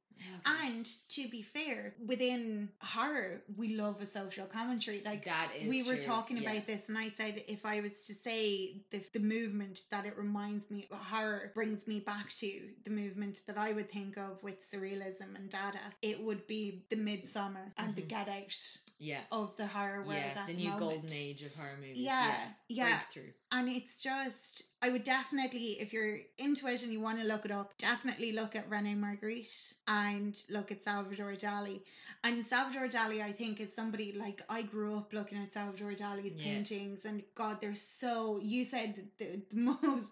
And 0.44 0.86
to 1.10 1.28
be 1.28 1.42
fair, 1.42 1.94
within 2.06 2.68
horror, 2.80 3.42
we 3.56 3.74
love 3.76 4.00
a 4.00 4.06
social 4.06 4.46
commentary. 4.46 5.02
Like 5.04 5.24
that 5.24 5.50
is 5.56 5.68
we 5.68 5.82
were 5.82 5.96
true, 5.96 6.00
talking 6.00 6.36
yeah. 6.36 6.50
about 6.50 6.66
this 6.66 6.80
and 6.88 6.98
i 6.98 7.10
said 7.16 7.42
if 7.48 7.64
i 7.64 7.80
was 7.80 7.92
to 8.06 8.14
say 8.14 8.82
the, 8.90 9.00
the 9.12 9.18
movement 9.20 9.80
that 9.90 10.04
it 10.06 10.16
reminds 10.16 10.70
me 10.70 10.86
horror 10.92 11.50
brings 11.54 11.86
me 11.86 12.00
back 12.00 12.28
to 12.30 12.50
the 12.84 12.90
movement 12.90 13.40
that 13.46 13.56
i 13.58 13.72
would 13.72 13.90
think 13.90 14.16
of 14.16 14.42
with 14.42 14.56
surrealism 14.72 15.34
and 15.36 15.50
dada 15.50 15.78
it 16.02 16.20
would 16.20 16.46
be 16.46 16.84
the 16.90 16.96
midsommar 16.96 17.72
and 17.78 17.94
the 17.94 18.02
Mhm. 18.02 18.08
get 18.08 18.28
out 18.28 18.78
Yeah. 18.98 19.20
of 19.32 19.56
the 19.56 19.66
horror 19.66 20.02
world 20.02 20.08
Yeah, 20.34 20.46
the 20.46 20.52
the 20.52 20.58
new 20.58 20.70
moment. 20.70 20.78
golden 20.80 21.12
age 21.12 21.42
of 21.42 21.54
horror 21.54 21.76
movies. 21.80 21.98
yeah 21.98 22.36
yeah 22.68 22.84
Breakthrough. 22.98 23.32
and 23.52 23.68
it's 23.68 24.00
just 24.00 24.64
i 24.82 24.90
would 24.90 25.04
definitely 25.04 25.76
if 25.80 25.92
you're 25.92 26.18
into 26.38 26.66
it 26.66 26.82
and 26.82 26.92
you 26.92 27.00
want 27.00 27.18
to 27.20 27.26
look 27.26 27.44
it 27.44 27.50
up 27.50 27.76
definitely 27.78 28.32
look 28.32 28.56
at 28.56 28.68
rene 28.70 28.94
magritte 28.94 29.74
and 29.88 30.38
look 30.50 30.70
at 30.72 30.82
salvador 30.84 31.32
dali 31.32 31.80
and 32.24 32.46
salvador 32.46 32.88
dali 32.88 33.22
i 33.22 33.32
think 33.32 33.60
is 33.60 33.68
somebody 33.74 34.12
like 34.12 34.42
i 34.48 34.62
grew 34.62 34.96
up 34.96 35.12
looking 35.12 35.38
at 35.38 35.52
salvador 35.52 35.92
dali's 35.92 36.36
Yeah. 36.36 36.44
paintings 36.54 37.04
and 37.04 37.22
god 37.34 37.58
they're 37.60 37.74
so 37.74 38.38
you 38.42 38.64
said 38.64 38.94
the, 39.18 39.26
the 39.26 39.44
most 39.52 40.06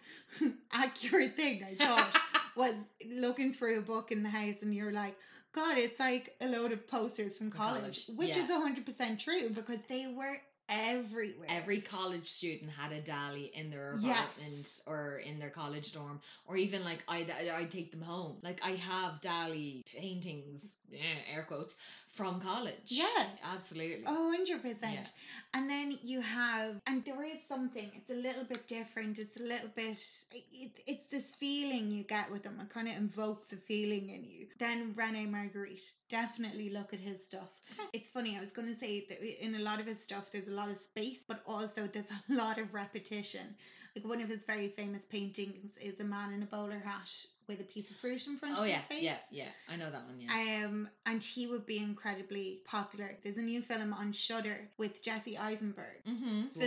accurate 0.72 1.36
thing 1.36 1.62
i 1.64 1.74
thought 1.74 2.16
was 2.56 2.74
looking 3.10 3.52
through 3.52 3.78
a 3.78 3.82
book 3.82 4.12
in 4.12 4.22
the 4.22 4.28
house 4.28 4.56
and 4.62 4.74
you're 4.74 4.92
like 4.92 5.16
god 5.52 5.76
it's 5.78 5.98
like 5.98 6.34
a 6.40 6.46
load 6.48 6.72
of 6.72 6.86
posters 6.86 7.36
from 7.36 7.50
college, 7.50 8.06
college, 8.06 8.10
which 8.16 8.36
yeah. 8.36 8.42
is 8.44 8.50
100% 8.50 9.18
true 9.18 9.50
because 9.54 9.78
they 9.88 10.06
were 10.16 10.36
everywhere. 10.70 11.46
Every 11.48 11.80
college 11.80 12.26
student 12.30 12.70
had 12.70 12.92
a 12.92 13.02
Dali 13.02 13.50
in 13.52 13.70
their 13.70 13.98
Yes. 14.00 14.28
apartment 14.28 14.80
or 14.86 15.18
in 15.18 15.38
their 15.38 15.50
college 15.50 15.92
dorm, 15.92 16.20
or 16.46 16.56
even 16.56 16.84
like 16.84 17.02
I'd, 17.08 17.30
I'd 17.30 17.70
take 17.70 17.90
them 17.90 18.02
home. 18.02 18.36
Like 18.42 18.60
I 18.64 18.72
have 18.72 19.20
Dali 19.20 19.84
paintings, 19.86 20.74
yeah, 20.90 21.00
air 21.34 21.44
quotes, 21.44 21.74
from 22.14 22.40
college. 22.40 22.74
Yeah. 22.86 23.06
absolutely. 23.44 24.04
Oh, 24.06 24.32
100%. 24.38 25.10
And 25.54 25.68
then 25.68 25.98
you 26.02 26.20
have, 26.20 26.76
and 26.86 27.04
there 27.04 27.22
is 27.24 27.38
something, 27.48 27.90
it's 27.94 28.10
a 28.10 28.14
little 28.14 28.44
bit 28.44 28.66
different. 28.66 29.18
It's 29.18 29.36
a 29.36 29.42
little 29.42 29.68
bit, 29.74 29.96
it, 30.32 30.70
it's 30.86 31.06
this 31.10 31.32
feeling 31.38 31.90
you 31.90 32.04
get 32.04 32.30
with 32.30 32.42
them. 32.44 32.58
It 32.60 32.70
kind 32.72 32.88
of 32.88 32.96
invokes 32.96 33.52
a 33.52 33.56
feeling 33.56 34.10
in 34.10 34.24
you. 34.24 34.46
Then 34.58 34.92
Rene 34.96 35.26
Magritte, 35.26 35.92
definitely 36.08 36.70
look 36.70 36.92
at 36.92 37.00
his 37.00 37.24
stuff. 37.26 37.48
It's 37.92 38.08
funny, 38.08 38.36
I 38.36 38.40
was 38.40 38.52
going 38.52 38.68
to 38.72 38.78
say 38.78 39.06
that 39.08 39.44
in 39.44 39.54
a 39.56 39.60
lot 39.60 39.80
of 39.80 39.86
his 39.86 40.00
stuff, 40.02 40.30
there's 40.32 40.46
a 40.48 40.52
lot 40.52 40.60
of 40.69 40.76
space, 40.76 41.19
but 41.26 41.40
also 41.47 41.87
there's 41.87 42.11
a 42.11 42.33
lot 42.33 42.59
of 42.59 42.73
repetition. 42.75 43.55
Like 43.95 44.05
one 44.05 44.21
of 44.21 44.29
his 44.29 44.40
very 44.47 44.69
famous 44.69 45.02
paintings 45.09 45.71
is 45.81 45.99
a 46.00 46.05
man 46.05 46.33
in 46.33 46.43
a 46.43 46.47
bowler 46.47 46.79
hat 46.79 47.25
with 47.50 47.61
a 47.61 47.64
piece 47.64 47.90
of 47.90 47.97
fruit 47.97 48.26
in 48.26 48.37
front 48.38 48.54
Oh 48.59 48.62
of 48.62 48.69
yeah, 48.69 48.76
his 48.76 48.85
face. 48.87 48.99
Oh 49.00 49.04
yeah, 49.04 49.16
yeah. 49.30 49.45
Yeah. 49.45 49.73
I 49.73 49.76
know 49.76 49.90
that 49.90 50.02
one. 50.07 50.19
Yeah. 50.21 50.64
Um, 50.66 50.88
and 51.07 51.23
he 51.23 51.47
would 51.47 51.66
be 51.66 51.78
incredibly 51.78 52.61
popular. 52.64 53.11
There's 53.23 53.37
a 53.37 53.42
new 53.42 53.62
film 53.62 53.92
on 53.92 54.12
Shudder 54.12 54.57
with 54.78 55.02
Jesse 55.02 55.37
Eisenberg. 55.37 55.97
mm-hmm. 56.09 56.61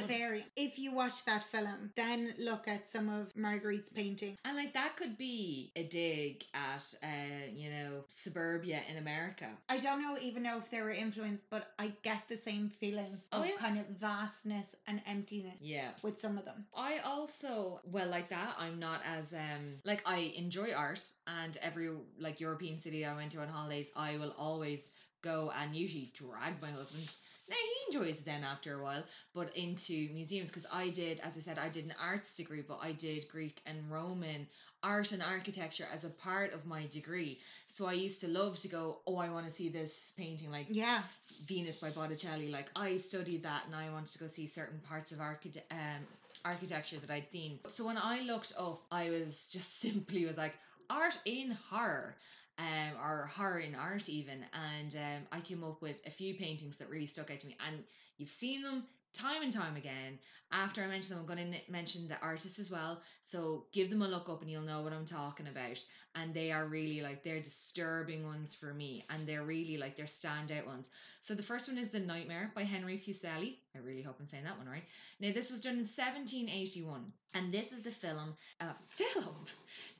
If 0.56 0.80
you 0.80 0.94
watch 0.94 1.25
that 1.25 1.44
film, 1.46 1.92
then 1.96 2.34
look 2.38 2.68
at 2.68 2.82
some 2.94 3.10
of 3.10 3.36
Magritte's 3.36 3.90
painting. 3.90 4.38
And 4.46 4.56
like 4.56 4.74
that 4.74 4.96
could 4.98 5.18
be 5.18 5.72
a 5.75 5.84
dig 5.84 6.44
at, 6.54 6.94
uh, 7.04 7.48
you 7.54 7.70
know, 7.72 8.04
suburbia 8.08 8.82
in 8.90 8.98
America. 8.98 9.48
I 9.70 9.78
don't 9.80 10.02
know 10.02 10.18
even 10.22 10.44
know 10.44 10.58
if 10.58 10.70
they 10.70 10.82
were 10.82 10.92
influenced, 10.92 11.44
but 11.50 11.68
I 11.80 11.92
get 12.04 12.28
the 12.30 12.38
same 12.46 12.70
feeling 12.80 13.18
Oh, 13.32 13.42
of 13.42 13.48
yeah. 13.48 13.56
kind 13.58 13.80
of 13.80 13.86
vastness 14.00 14.66
and 14.88 15.02
emptiness 15.08 15.58
Yeah. 15.62 15.90
with 16.02 16.20
some 16.22 16.38
of 16.38 16.46
them. 16.46 16.66
I 16.75 17.00
also 17.00 17.80
well 17.92 18.10
like 18.10 18.30
that. 18.30 18.56
I'm 18.58 18.80
not 18.80 19.02
as 19.06 19.32
um 19.34 19.75
like 19.84 20.02
I 20.06 20.34
enjoy 20.36 20.73
art 20.74 21.06
and 21.27 21.58
every 21.62 21.89
like 22.20 22.39
European 22.39 22.77
city 22.77 23.06
I 23.06 23.15
went 23.15 23.32
to 23.34 23.42
on 23.42 23.48
holidays, 23.48 23.92
I 23.96 24.18
will 24.18 24.34
always 24.38 24.89
go 25.22 25.51
and 25.58 25.75
usually 25.75 26.12
drag 26.15 26.62
my 26.62 26.70
husband. 26.72 27.10
Now 27.50 27.56
he 27.56 27.96
enjoys 27.98 28.20
it 28.20 28.25
then 28.25 28.44
after 28.44 28.80
a 28.80 28.84
while, 28.84 29.03
but 29.34 29.56
into 29.58 30.10
museums 30.13 30.50
because 30.50 30.65
I 30.72 30.89
did, 30.89 31.20
as 31.22 31.38
I 31.38 31.42
said, 31.42 31.58
I 31.60 31.70
did 31.70 31.86
an 31.86 31.94
arts 32.01 32.36
degree, 32.36 32.63
but 32.65 32.80
I 32.82 32.94
did 32.94 33.25
Greek 33.30 33.62
and 33.65 33.92
Roman 33.92 34.48
art 34.82 35.12
and 35.13 35.22
architecture 35.24 35.86
as 35.94 36.03
a 36.03 36.10
part 36.10 36.53
of 36.53 36.65
my 36.65 36.86
degree. 36.88 37.39
So 37.68 37.86
I 37.86 37.94
used 37.94 38.22
to 38.22 38.27
love 38.27 38.58
to 38.60 38.68
go, 38.68 39.00
oh, 39.08 39.18
I 39.18 39.30
want 39.30 39.46
to 39.46 39.51
see 39.51 39.70
this 39.70 40.13
painting 40.18 40.51
like 40.51 40.68
Yeah. 40.70 41.03
Venus 41.48 41.77
by 41.77 41.89
Botticelli. 41.92 42.50
Like 42.51 42.70
I 42.75 42.98
studied 42.98 43.44
that 43.44 43.65
and 43.65 43.75
I 43.75 43.89
wanted 43.92 44.12
to 44.13 44.20
go 44.20 44.27
see 44.27 44.46
certain 44.48 44.80
parts 44.80 45.12
of 45.12 45.20
archite- 45.20 45.62
um, 45.72 46.06
architecture 46.46 47.00
that 47.00 47.12
I'd 47.12 47.32
seen. 47.32 47.60
So 47.68 47.86
when 47.86 47.98
I 47.98 48.22
looked 48.22 48.54
up, 48.58 48.84
I 48.92 49.10
was 49.10 49.48
just 49.52 49.80
simply 49.82 50.26
was 50.26 50.38
like 50.38 50.54
art 50.90 51.18
in 51.26 51.58
horror. 51.70 52.16
Um, 52.60 52.98
or 53.01 53.25
horror 53.36 53.60
in 53.60 53.74
art 53.74 54.07
even 54.10 54.45
and 54.53 54.95
um, 54.95 55.27
I 55.31 55.39
came 55.41 55.63
up 55.63 55.81
with 55.81 56.01
a 56.05 56.12
few 56.12 56.36
paintings 56.36 56.75
that 56.77 56.89
really 56.89 57.07
stuck 57.07 57.31
out 57.31 57.39
to 57.39 57.48
me 57.48 57.57
and 57.67 57.83
you've 58.17 58.29
seen 58.29 58.62
them 58.62 58.83
time 59.13 59.41
and 59.43 59.51
time 59.51 59.75
again 59.75 60.19
after 60.51 60.83
I 60.83 60.88
mention 60.88 61.15
them 61.15 61.25
I'm 61.27 61.36
going 61.36 61.51
to 61.51 61.72
mention 61.72 62.07
the 62.07 62.19
artists 62.22 62.60
as 62.60 62.72
well 62.72 63.01
so 63.22 63.65
give 63.72 63.89
them 63.89 64.01
a 64.01 64.07
look 64.07 64.29
up 64.29 64.41
and 64.41 64.50
you'll 64.51 64.63
know 64.63 64.81
what 64.81 64.93
I'm 64.93 65.05
talking 65.05 65.48
about 65.48 65.83
and 66.15 66.33
they 66.33 66.51
are 66.51 66.67
really 66.67 67.01
like 67.01 67.24
they're 67.24 67.41
disturbing 67.41 68.24
ones 68.25 68.53
for 68.53 68.74
me 68.74 69.03
and 69.10 69.27
they're 69.27 69.43
really 69.43 69.77
like 69.77 69.95
they're 69.95 70.05
standout 70.05 70.65
ones 70.65 70.89
so 71.22 71.33
the 71.36 71.43
first 71.43 71.67
one 71.67 71.77
is 71.77 71.89
The 71.89 72.00
Nightmare 72.00 72.51
by 72.55 72.63
Henry 72.63 72.98
Fuseli. 72.98 73.57
I 73.75 73.79
really 73.79 74.01
hope 74.03 74.17
I'm 74.19 74.25
saying 74.25 74.43
that 74.43 74.57
one 74.57 74.67
right. 74.67 74.83
Now 75.19 75.31
this 75.33 75.51
was 75.51 75.62
done 75.62 75.74
in 75.74 75.79
1781 75.79 77.12
and 77.33 77.53
this 77.53 77.72
is 77.72 77.81
the 77.81 77.91
film 77.91 78.36
uh 78.62 78.74
film. 78.89 79.45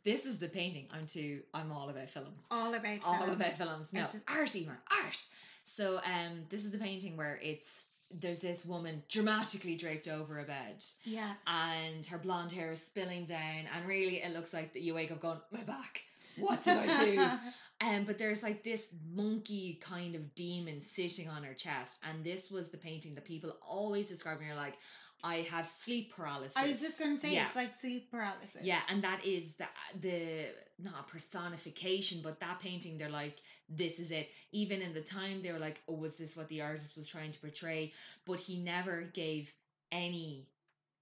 This 0.03 0.25
is 0.25 0.38
the 0.38 0.50
painting. 0.50 0.88
I'm 0.91 1.05
too 1.05 1.41
I'm 1.53 1.72
all 1.72 1.89
about 1.89 2.10
films. 2.10 2.43
All 2.52 2.74
about 2.74 3.00
All 3.04 3.18
film. 3.18 3.30
about 3.32 3.58
films. 3.58 3.92
No, 3.94 4.02
It's- 4.06 4.22
art 4.28 4.56
even 4.56 4.76
art. 5.04 5.28
So 5.64 5.98
um 5.98 6.46
this 6.50 6.64
is 6.66 6.72
the 6.72 6.78
painting 6.78 7.18
where 7.18 7.40
it's 7.42 7.86
there's 8.16 8.40
this 8.40 8.64
woman 8.64 9.01
dramatically 9.10 9.75
draped 9.75 10.08
over 10.08 10.40
a 10.40 10.44
bed 10.44 10.84
Yeah. 11.03 11.34
and 11.48 12.06
her 12.06 12.20
blonde 12.20 12.51
hair 12.51 12.74
is 12.74 12.82
spilling 12.82 13.25
down 13.25 13.66
and 13.75 13.88
really 13.88 14.22
it 14.22 14.32
looks 14.34 14.53
like 14.53 14.74
that 14.74 14.82
you 14.84 14.94
wake 14.94 15.12
up 15.12 15.20
going 15.20 15.40
my 15.51 15.64
back 15.64 16.03
what 16.38 16.64
did 16.64 16.77
i 16.77 17.03
do 17.06 17.20
um 17.88 18.03
but 18.06 18.20
there's 18.20 18.44
like 18.44 18.64
this 18.64 18.88
monkey 19.16 19.79
kind 19.82 20.14
of 20.16 20.36
demon 20.36 20.79
sitting 20.79 21.27
on 21.27 21.44
her 21.44 21.56
chest 21.56 21.98
and 22.08 22.24
this 22.24 22.51
was 22.51 22.70
the 22.70 22.77
painting 22.77 23.16
that 23.16 23.25
people 23.25 23.51
always 23.68 24.10
describe 24.10 24.38
and 24.38 24.46
you're 24.46 24.56
like 24.56 24.77
i 25.24 25.38
have 25.50 25.68
sleep 25.83 26.14
paralysis 26.16 26.53
I 26.55 26.68
was 26.68 26.79
just 26.79 27.00
going 27.00 27.16
to 27.16 27.22
say, 27.22 27.33
yeah 27.33 27.48
it's 27.48 27.55
like 27.55 27.70
sleep 27.81 28.12
paralysis. 28.12 28.62
yeah, 28.62 28.81
and 28.90 29.03
that 29.03 29.25
is 29.25 29.53
the 29.53 29.66
the 30.01 30.46
not 30.79 31.07
personification, 31.07 32.22
but 32.24 32.40
that 32.40 32.59
painting, 32.59 32.98
they're 32.98 33.09
like, 33.09 33.38
this 33.70 34.00
is 34.00 34.12
it. 34.12 34.29
Even 34.51 34.81
in 34.81 34.94
the 34.94 35.01
time, 35.01 35.42
they 35.42 35.51
were 35.51 35.59
like, 35.59 35.81
oh, 35.88 35.94
was 35.96 36.18
this 36.18 36.36
what 36.36 36.48
the 36.50 36.62
artist 36.62 36.96
was 36.96 37.07
trying 37.07 37.31
to 37.31 37.40
portray? 37.40 37.92
But 38.25 38.40
he 38.40 38.57
never 38.57 39.03
gave 39.14 39.51
any 39.92 40.48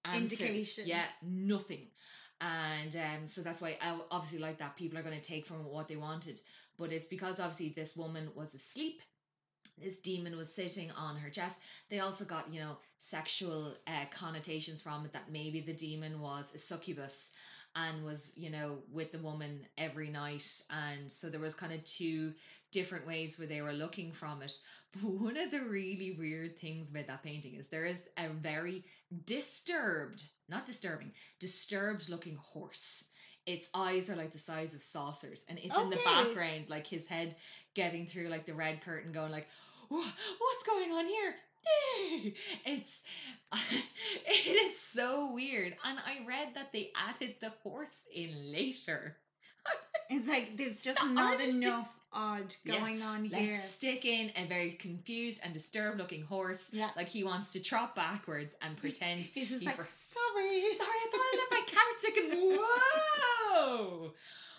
answers. 0.05 0.39
Indications. 0.39 0.87
Yeah, 0.87 1.05
nothing. 1.21 1.87
And 2.39 2.95
um, 2.95 3.25
so 3.27 3.41
that's 3.41 3.61
why 3.61 3.77
I 3.81 3.99
obviously 4.09 4.39
like 4.39 4.57
that 4.59 4.75
people 4.75 4.97
are 4.97 5.03
going 5.03 5.19
to 5.19 5.21
take 5.21 5.45
from 5.45 5.63
what 5.65 5.87
they 5.87 5.95
wanted. 5.95 6.41
But 6.77 6.91
it's 6.91 7.05
because 7.05 7.39
obviously 7.39 7.69
this 7.69 7.95
woman 7.95 8.29
was 8.35 8.53
asleep. 8.53 9.01
This 9.81 9.97
demon 9.97 10.35
was 10.37 10.49
sitting 10.53 10.91
on 10.91 11.17
her 11.17 11.29
chest. 11.29 11.57
They 11.89 11.99
also 11.99 12.25
got, 12.25 12.51
you 12.51 12.59
know, 12.59 12.77
sexual 12.97 13.73
uh, 13.87 14.05
connotations 14.11 14.81
from 14.81 15.05
it 15.05 15.13
that 15.13 15.31
maybe 15.31 15.61
the 15.61 15.73
demon 15.73 16.19
was 16.21 16.51
a 16.53 16.57
succubus 16.57 17.29
and 17.75 18.03
was, 18.03 18.31
you 18.35 18.49
know, 18.49 18.79
with 18.91 19.11
the 19.11 19.19
woman 19.19 19.65
every 19.77 20.09
night. 20.09 20.61
And 20.69 21.11
so 21.11 21.29
there 21.29 21.39
was 21.39 21.53
kind 21.53 21.73
of 21.73 21.83
two 21.85 22.33
different 22.71 23.07
ways 23.07 23.37
where 23.39 23.47
they 23.47 23.61
were 23.61 23.73
looking 23.73 24.11
from 24.11 24.41
it. 24.41 24.57
But 24.93 25.09
one 25.09 25.37
of 25.37 25.51
the 25.51 25.61
really 25.61 26.11
weird 26.19 26.57
things 26.57 26.89
about 26.89 27.07
that 27.07 27.23
painting 27.23 27.55
is 27.55 27.67
there 27.67 27.85
is 27.85 27.99
a 28.17 28.27
very 28.27 28.83
disturbed, 29.25 30.23
not 30.49 30.65
disturbing, 30.65 31.13
disturbed 31.39 32.09
looking 32.09 32.35
horse. 32.35 33.03
Its 33.45 33.67
eyes 33.73 34.09
are 34.09 34.15
like 34.15 34.31
the 34.31 34.37
size 34.37 34.73
of 34.75 34.81
saucers, 34.81 35.45
and 35.49 35.57
it's 35.57 35.75
in 35.75 35.89
the 35.89 35.97
background, 36.05 36.69
like 36.69 36.85
his 36.85 37.07
head 37.07 37.35
getting 37.73 38.05
through 38.05 38.27
like 38.27 38.45
the 38.45 38.53
red 38.53 38.81
curtain, 38.81 39.11
going 39.11 39.31
like, 39.31 39.47
"Wha- 39.47 39.70
"What's 39.91 40.63
going 40.65 40.91
on 40.93 41.05
here?" 41.05 41.35
It's 42.65 43.01
it 44.25 44.55
is 44.55 44.79
so 44.93 45.31
weird, 45.33 45.75
and 45.83 45.99
I 45.99 46.25
read 46.25 46.53
that 46.55 46.71
they 46.71 46.91
added 46.95 47.35
the 47.41 47.51
horse 47.63 47.95
in 48.13 48.51
later. 48.51 49.15
It's 50.09 50.27
like 50.27 50.57
there's 50.57 50.75
just 50.83 50.99
The 50.99 51.05
not 51.05 51.39
enough 51.39 51.87
odd 52.11 52.53
Yeah. 52.65 52.79
going 52.79 53.01
on 53.01 53.23
here. 53.23 53.53
Let's 53.61 53.73
stick 53.75 54.03
in 54.03 54.31
a 54.35 54.45
very 54.47 54.73
confused 54.73 55.39
and 55.43 55.53
disturbed 55.53 55.97
looking 55.99 56.23
horse, 56.23 56.67
Yeah. 56.71 56.89
like 56.97 57.07
he 57.07 57.23
wants 57.23 57.53
to 57.53 57.61
trot 57.63 57.95
backwards 57.95 58.53
and 58.61 58.75
pretend 58.75 59.27
He's 59.27 59.49
he 59.57 59.65
like, 59.65 59.75
for- 59.77 59.87
sorry. 60.13 60.61
Sorry, 60.77 60.99
I 61.03 61.07
thought 61.11 61.27
I 61.31 61.37
left 61.37 61.51
my 61.51 61.63
carrot 61.73 61.99
stick 61.99 62.17
in. 62.17 62.57
Whoa! 62.59 64.13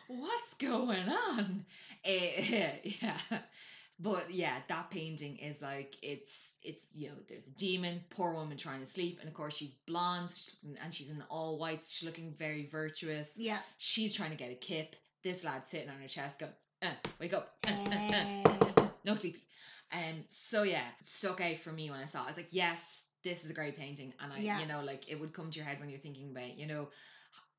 What's 0.08 0.54
going 0.58 1.08
on? 1.08 1.64
Eh, 2.04 2.76
yeah. 3.02 3.18
But 4.00 4.32
yeah, 4.32 4.56
that 4.68 4.90
painting 4.90 5.36
is 5.38 5.62
like 5.62 5.96
it's 6.02 6.54
it's 6.62 6.84
you 6.92 7.08
know 7.08 7.14
there's 7.28 7.46
a 7.46 7.50
demon, 7.52 8.00
poor 8.10 8.34
woman 8.34 8.56
trying 8.56 8.80
to 8.80 8.86
sleep, 8.86 9.18
and 9.20 9.28
of 9.28 9.34
course 9.34 9.56
she's 9.56 9.74
blonde 9.86 10.28
she's 10.30 10.54
looking- 10.62 10.78
and 10.82 10.92
she's 10.94 11.10
in 11.10 11.22
all 11.30 11.58
white. 11.58 11.84
She's 11.88 12.06
looking 12.06 12.32
very 12.36 12.66
virtuous. 12.66 13.32
Yeah. 13.36 13.58
She's 13.78 14.14
trying 14.14 14.30
to 14.30 14.36
get 14.36 14.50
a 14.50 14.56
kip. 14.56 14.96
This 15.22 15.44
lad 15.44 15.62
sitting 15.68 15.88
on 15.88 16.00
her 16.00 16.08
chest 16.08 16.40
going, 16.40 16.52
uh, 16.82 16.90
"Wake 17.20 17.32
up, 17.32 17.54
Eh, 17.64 18.42
no 19.04 19.14
sleepy." 19.14 19.44
Um. 19.92 20.24
So 20.28 20.64
yeah, 20.64 20.82
it 21.00 21.06
stuck 21.06 21.40
out 21.40 21.58
for 21.58 21.70
me 21.70 21.90
when 21.90 22.00
I 22.00 22.06
saw. 22.06 22.22
it. 22.22 22.24
I 22.24 22.28
was 22.28 22.36
like, 22.38 22.52
yes, 22.52 23.02
this 23.22 23.44
is 23.44 23.50
a 23.50 23.54
great 23.54 23.76
painting, 23.76 24.12
and 24.20 24.32
I, 24.32 24.38
Yeah. 24.38 24.60
you 24.60 24.66
know, 24.66 24.80
like 24.82 25.08
it 25.08 25.20
would 25.20 25.32
come 25.32 25.50
to 25.50 25.56
your 25.56 25.66
head 25.66 25.78
when 25.78 25.90
you're 25.90 26.00
thinking 26.00 26.30
about, 26.32 26.56
you 26.56 26.66
know, 26.66 26.88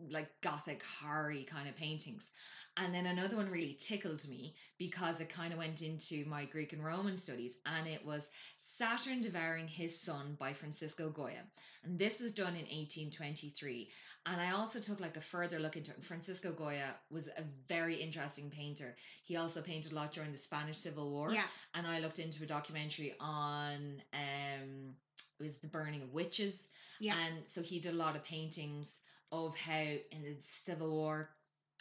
like 0.09 0.29
gothic 0.41 0.83
horror 0.83 1.33
kind 1.47 1.69
of 1.69 1.75
paintings. 1.75 2.29
And 2.75 2.93
then 2.93 3.05
another 3.05 3.37
one 3.37 3.51
really 3.51 3.73
tickled 3.73 4.27
me 4.27 4.55
because 4.79 5.21
it 5.21 5.29
kind 5.29 5.53
of 5.53 5.59
went 5.59 5.81
into 5.83 6.25
my 6.25 6.45
Greek 6.45 6.73
and 6.73 6.83
Roman 6.83 7.15
studies, 7.15 7.57
and 7.67 7.87
it 7.87 8.03
was 8.03 8.29
Saturn 8.57 9.21
Devouring 9.21 9.67
His 9.67 9.99
Son 9.99 10.35
by 10.39 10.53
Francisco 10.53 11.09
Goya. 11.11 11.43
And 11.83 11.99
this 11.99 12.19
was 12.19 12.31
done 12.31 12.55
in 12.55 12.65
1823. 12.65 13.89
And 14.25 14.41
I 14.41 14.51
also 14.51 14.79
took 14.79 14.99
like 14.99 15.17
a 15.17 15.21
further 15.21 15.59
look 15.59 15.77
into 15.77 15.91
it. 15.91 16.03
Francisco 16.03 16.51
Goya 16.51 16.95
was 17.11 17.27
a 17.27 17.43
very 17.67 17.95
interesting 17.95 18.49
painter. 18.49 18.95
He 19.23 19.35
also 19.37 19.61
painted 19.61 19.91
a 19.91 19.95
lot 19.95 20.11
during 20.11 20.31
the 20.31 20.37
Spanish 20.37 20.77
Civil 20.77 21.11
War 21.11 21.31
yeah. 21.31 21.43
and 21.75 21.85
I 21.87 21.99
looked 21.99 22.19
into 22.19 22.43
a 22.43 22.47
documentary 22.47 23.13
on 23.19 24.01
um 24.13 24.95
it 25.39 25.43
was 25.43 25.57
the 25.57 25.67
burning 25.67 26.01
of 26.01 26.13
witches 26.13 26.67
Yeah. 26.99 27.15
and 27.17 27.47
so 27.47 27.61
he 27.61 27.79
did 27.79 27.93
a 27.93 27.97
lot 27.97 28.15
of 28.15 28.23
paintings 28.23 28.99
of 29.33 29.55
how 29.57 29.81
in 30.11 30.23
the 30.23 30.35
civil 30.41 30.91
war 30.91 31.29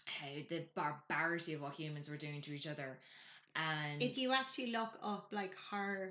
how 0.07 0.27
the 0.49 0.65
barbarity 0.75 1.55
of 1.55 1.63
what 1.63 1.75
humans 1.75 2.09
were 2.09 2.17
doing 2.17 2.43
to 2.43 2.53
each 2.53 2.67
other. 2.67 2.99
And 3.57 4.03
If 4.03 4.19
you 4.19 4.33
actually 4.33 4.73
look 4.73 4.99
up 5.03 5.29
like 5.33 5.55
horror 5.71 6.11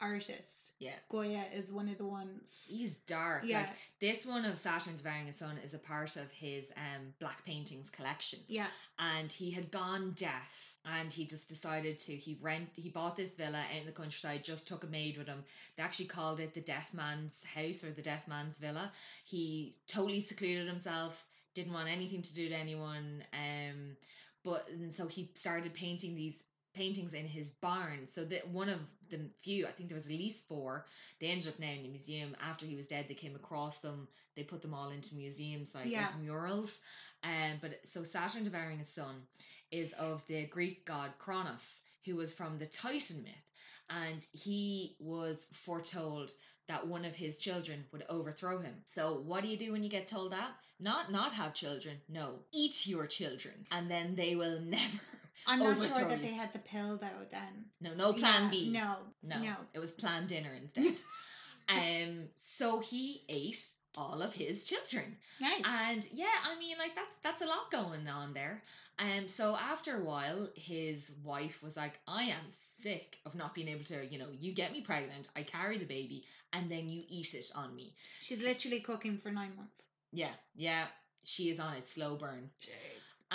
artists, 0.00 0.63
Yeah. 0.84 0.96
Goya 1.08 1.42
is 1.54 1.72
one 1.72 1.88
of 1.88 1.96
the 1.96 2.04
ones. 2.04 2.42
He's 2.66 2.94
dark. 3.06 3.42
Yeah. 3.44 3.60
Like 3.60 3.70
this 4.00 4.26
one 4.26 4.44
of 4.44 4.58
Saturn's 4.58 5.00
devouring 5.00 5.28
a 5.28 5.32
son 5.32 5.56
is 5.64 5.72
a 5.72 5.78
part 5.78 6.16
of 6.16 6.30
his 6.30 6.70
um 6.76 7.14
black 7.20 7.42
paintings 7.46 7.88
collection. 7.88 8.40
Yeah. 8.48 8.66
And 8.98 9.32
he 9.32 9.50
had 9.50 9.70
gone 9.70 10.12
deaf 10.14 10.76
and 10.84 11.10
he 11.10 11.24
just 11.24 11.48
decided 11.48 11.96
to 12.00 12.14
he 12.14 12.36
rent 12.42 12.68
he 12.76 12.90
bought 12.90 13.16
this 13.16 13.34
villa 13.34 13.58
out 13.58 13.80
in 13.80 13.86
the 13.86 13.92
countryside, 13.92 14.44
just 14.44 14.68
took 14.68 14.84
a 14.84 14.88
maid 14.88 15.16
with 15.16 15.26
him. 15.26 15.42
They 15.76 15.82
actually 15.82 16.08
called 16.08 16.38
it 16.38 16.52
the 16.52 16.60
deaf 16.60 16.92
man's 16.92 17.34
house 17.54 17.82
or 17.82 17.90
the 17.90 18.02
deaf 18.02 18.28
man's 18.28 18.58
villa. 18.58 18.92
He 19.24 19.76
totally 19.86 20.20
secluded 20.20 20.68
himself, 20.68 21.26
didn't 21.54 21.72
want 21.72 21.88
anything 21.88 22.20
to 22.20 22.34
do 22.34 22.50
to 22.50 22.54
anyone. 22.54 23.24
Um 23.32 23.96
but 24.44 24.68
and 24.68 24.94
so 24.94 25.06
he 25.06 25.30
started 25.34 25.72
painting 25.72 26.14
these 26.14 26.44
paintings 26.74 27.14
in 27.14 27.26
his 27.26 27.50
barn. 27.50 28.06
So 28.06 28.24
that 28.24 28.48
one 28.48 28.68
of 28.68 28.80
the 29.10 29.20
few, 29.38 29.66
I 29.66 29.70
think 29.70 29.88
there 29.88 29.96
was 29.96 30.06
at 30.06 30.12
least 30.12 30.46
four, 30.48 30.84
they 31.20 31.28
ended 31.28 31.48
up 31.48 31.58
now 31.58 31.70
in 31.70 31.82
the 31.82 31.88
museum. 31.88 32.34
After 32.42 32.66
he 32.66 32.76
was 32.76 32.86
dead, 32.86 33.06
they 33.08 33.14
came 33.14 33.34
across 33.36 33.78
them. 33.78 34.08
They 34.36 34.42
put 34.42 34.62
them 34.62 34.74
all 34.74 34.90
into 34.90 35.14
museums 35.14 35.74
like 35.74 35.90
Yeah. 35.90 36.06
as 36.08 36.14
murals. 36.16 36.80
Um, 37.22 37.58
but 37.60 37.78
so 37.86 38.02
Saturn 38.02 38.44
devouring 38.44 38.80
a 38.80 38.84
son 38.84 39.26
is 39.70 39.92
of 39.94 40.26
the 40.26 40.46
Greek 40.46 40.84
god 40.84 41.12
Kronos, 41.18 41.80
who 42.04 42.16
was 42.16 42.32
from 42.34 42.58
the 42.58 42.66
Titan 42.66 43.22
myth, 43.22 43.50
and 43.90 44.26
he 44.32 44.96
was 44.98 45.46
foretold 45.52 46.32
that 46.68 46.86
one 46.86 47.04
of 47.04 47.14
his 47.14 47.36
children 47.38 47.84
would 47.92 48.04
overthrow 48.08 48.58
him. 48.58 48.74
So 48.94 49.20
what 49.24 49.42
do 49.42 49.48
you 49.48 49.56
do 49.56 49.72
when 49.72 49.82
you 49.82 49.90
get 49.90 50.08
told 50.08 50.32
that? 50.32 50.50
Not 50.80 51.10
not 51.12 51.32
have 51.32 51.54
children. 51.54 51.96
No, 52.08 52.40
eat 52.52 52.86
your 52.86 53.06
children, 53.06 53.54
and 53.70 53.90
then 53.90 54.14
they 54.14 54.34
will 54.36 54.60
never. 54.76 55.00
I'm 55.46 55.58
not 55.58 55.80
sure 55.80 56.04
that 56.08 56.20
they 56.20 56.28
had 56.28 56.52
the 56.52 56.58
pill 56.60 56.96
though 56.96 57.26
then. 57.30 57.64
No, 57.80 57.94
no 57.94 58.12
plan 58.12 58.44
Yeah, 58.44 58.50
B. 58.50 58.70
No. 58.72 58.96
No, 59.22 59.42
No. 59.42 59.54
it 59.72 59.78
was 59.78 59.92
planned 59.92 60.28
dinner 60.28 60.52
instead. 60.60 61.00
um, 61.68 62.28
so 62.34 62.80
he 62.80 63.22
ate 63.28 63.72
all 63.96 64.22
of 64.22 64.34
his 64.34 64.66
children, 64.66 65.16
Nice. 65.40 65.62
and 65.64 66.08
yeah, 66.12 66.26
I 66.44 66.58
mean, 66.58 66.76
like 66.78 66.96
that's 66.96 67.16
that's 67.22 67.42
a 67.42 67.46
lot 67.46 67.70
going 67.70 68.08
on 68.08 68.34
there. 68.34 68.60
Um, 68.98 69.28
so 69.28 69.54
after 69.54 69.96
a 69.96 70.04
while, 70.04 70.48
his 70.56 71.12
wife 71.22 71.62
was 71.62 71.76
like, 71.76 72.00
"I 72.08 72.24
am 72.24 72.44
sick 72.82 73.18
of 73.24 73.34
not 73.36 73.54
being 73.54 73.68
able 73.68 73.84
to, 73.84 74.04
you 74.04 74.18
know, 74.18 74.28
you 74.32 74.52
get 74.52 74.72
me 74.72 74.80
pregnant, 74.80 75.28
I 75.36 75.42
carry 75.44 75.78
the 75.78 75.84
baby, 75.86 76.24
and 76.52 76.68
then 76.70 76.88
you 76.88 77.04
eat 77.08 77.34
it 77.34 77.50
on 77.54 77.74
me." 77.74 77.94
She's 78.20 78.42
literally 78.42 78.80
cooking 78.80 79.16
for 79.16 79.30
nine 79.30 79.54
months. 79.56 79.72
Yeah, 80.12 80.32
yeah, 80.56 80.86
she 81.24 81.48
is 81.50 81.60
on 81.60 81.74
a 81.74 81.80
slow 81.82 82.16
burn. 82.16 82.50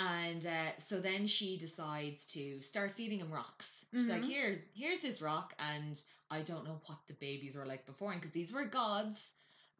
And 0.02 0.46
uh, 0.46 0.76
so 0.78 0.98
then 0.98 1.26
she 1.26 1.58
decides 1.58 2.24
to 2.26 2.62
start 2.62 2.92
feeding 2.92 3.18
him 3.20 3.30
rocks. 3.30 3.70
She's 3.92 4.08
like, 4.08 4.22
Mhm. 4.22 4.28
here, 4.28 4.64
here's 4.72 5.00
this 5.00 5.20
rock, 5.20 5.52
and 5.58 6.02
I 6.30 6.40
don't 6.42 6.64
know 6.64 6.80
what 6.86 6.98
the 7.06 7.14
babies 7.14 7.54
were 7.56 7.66
like 7.66 7.84
before, 7.84 8.14
because 8.14 8.30
these 8.30 8.50
were 8.52 8.64
gods, 8.64 9.20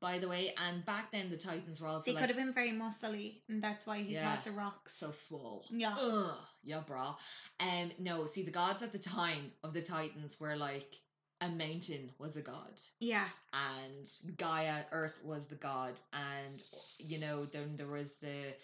by 0.00 0.18
the 0.18 0.28
way. 0.28 0.52
And 0.58 0.84
back 0.84 1.10
then, 1.10 1.30
the 1.30 1.38
Titans 1.38 1.80
were 1.80 1.88
also 1.88 2.04
They 2.04 2.12
like 2.12 2.20
could 2.22 2.28
have 2.28 2.36
been 2.36 2.52
very 2.52 2.72
muscly, 2.72 3.40
and 3.48 3.62
that's 3.62 3.86
why 3.86 4.02
he 4.02 4.12
Yeah. 4.14 4.34
got 4.34 4.44
the 4.44 4.52
rocks. 4.52 4.94
so 4.96 5.10
swole. 5.10 5.64
Yeah. 5.70 5.96
Ugh, 5.96 6.38
yeah, 6.64 6.80
bra. 6.80 7.16
Um, 7.60 7.90
no, 7.98 8.26
see, 8.26 8.42
the 8.42 8.50
gods 8.50 8.82
at 8.82 8.92
the 8.92 8.98
time 8.98 9.52
of 9.62 9.72
the 9.72 9.80
Titans 9.82 10.38
were 10.38 10.56
like 10.56 11.00
a 11.40 11.48
mountain 11.48 12.12
was 12.18 12.36
a 12.36 12.42
god 12.42 12.78
Yeah. 12.98 13.26
and 13.54 14.06
Gaia, 14.36 14.84
Earth 14.92 15.18
was 15.24 15.46
the 15.46 15.54
god, 15.54 15.98
and 16.12 16.62
you 16.98 17.16
know, 17.18 17.46
then 17.46 17.76
there 17.76 17.86
was 17.88 18.12
the 18.16 18.54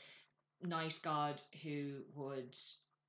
night 0.62 0.98
god 1.02 1.42
who 1.62 2.00
would 2.14 2.56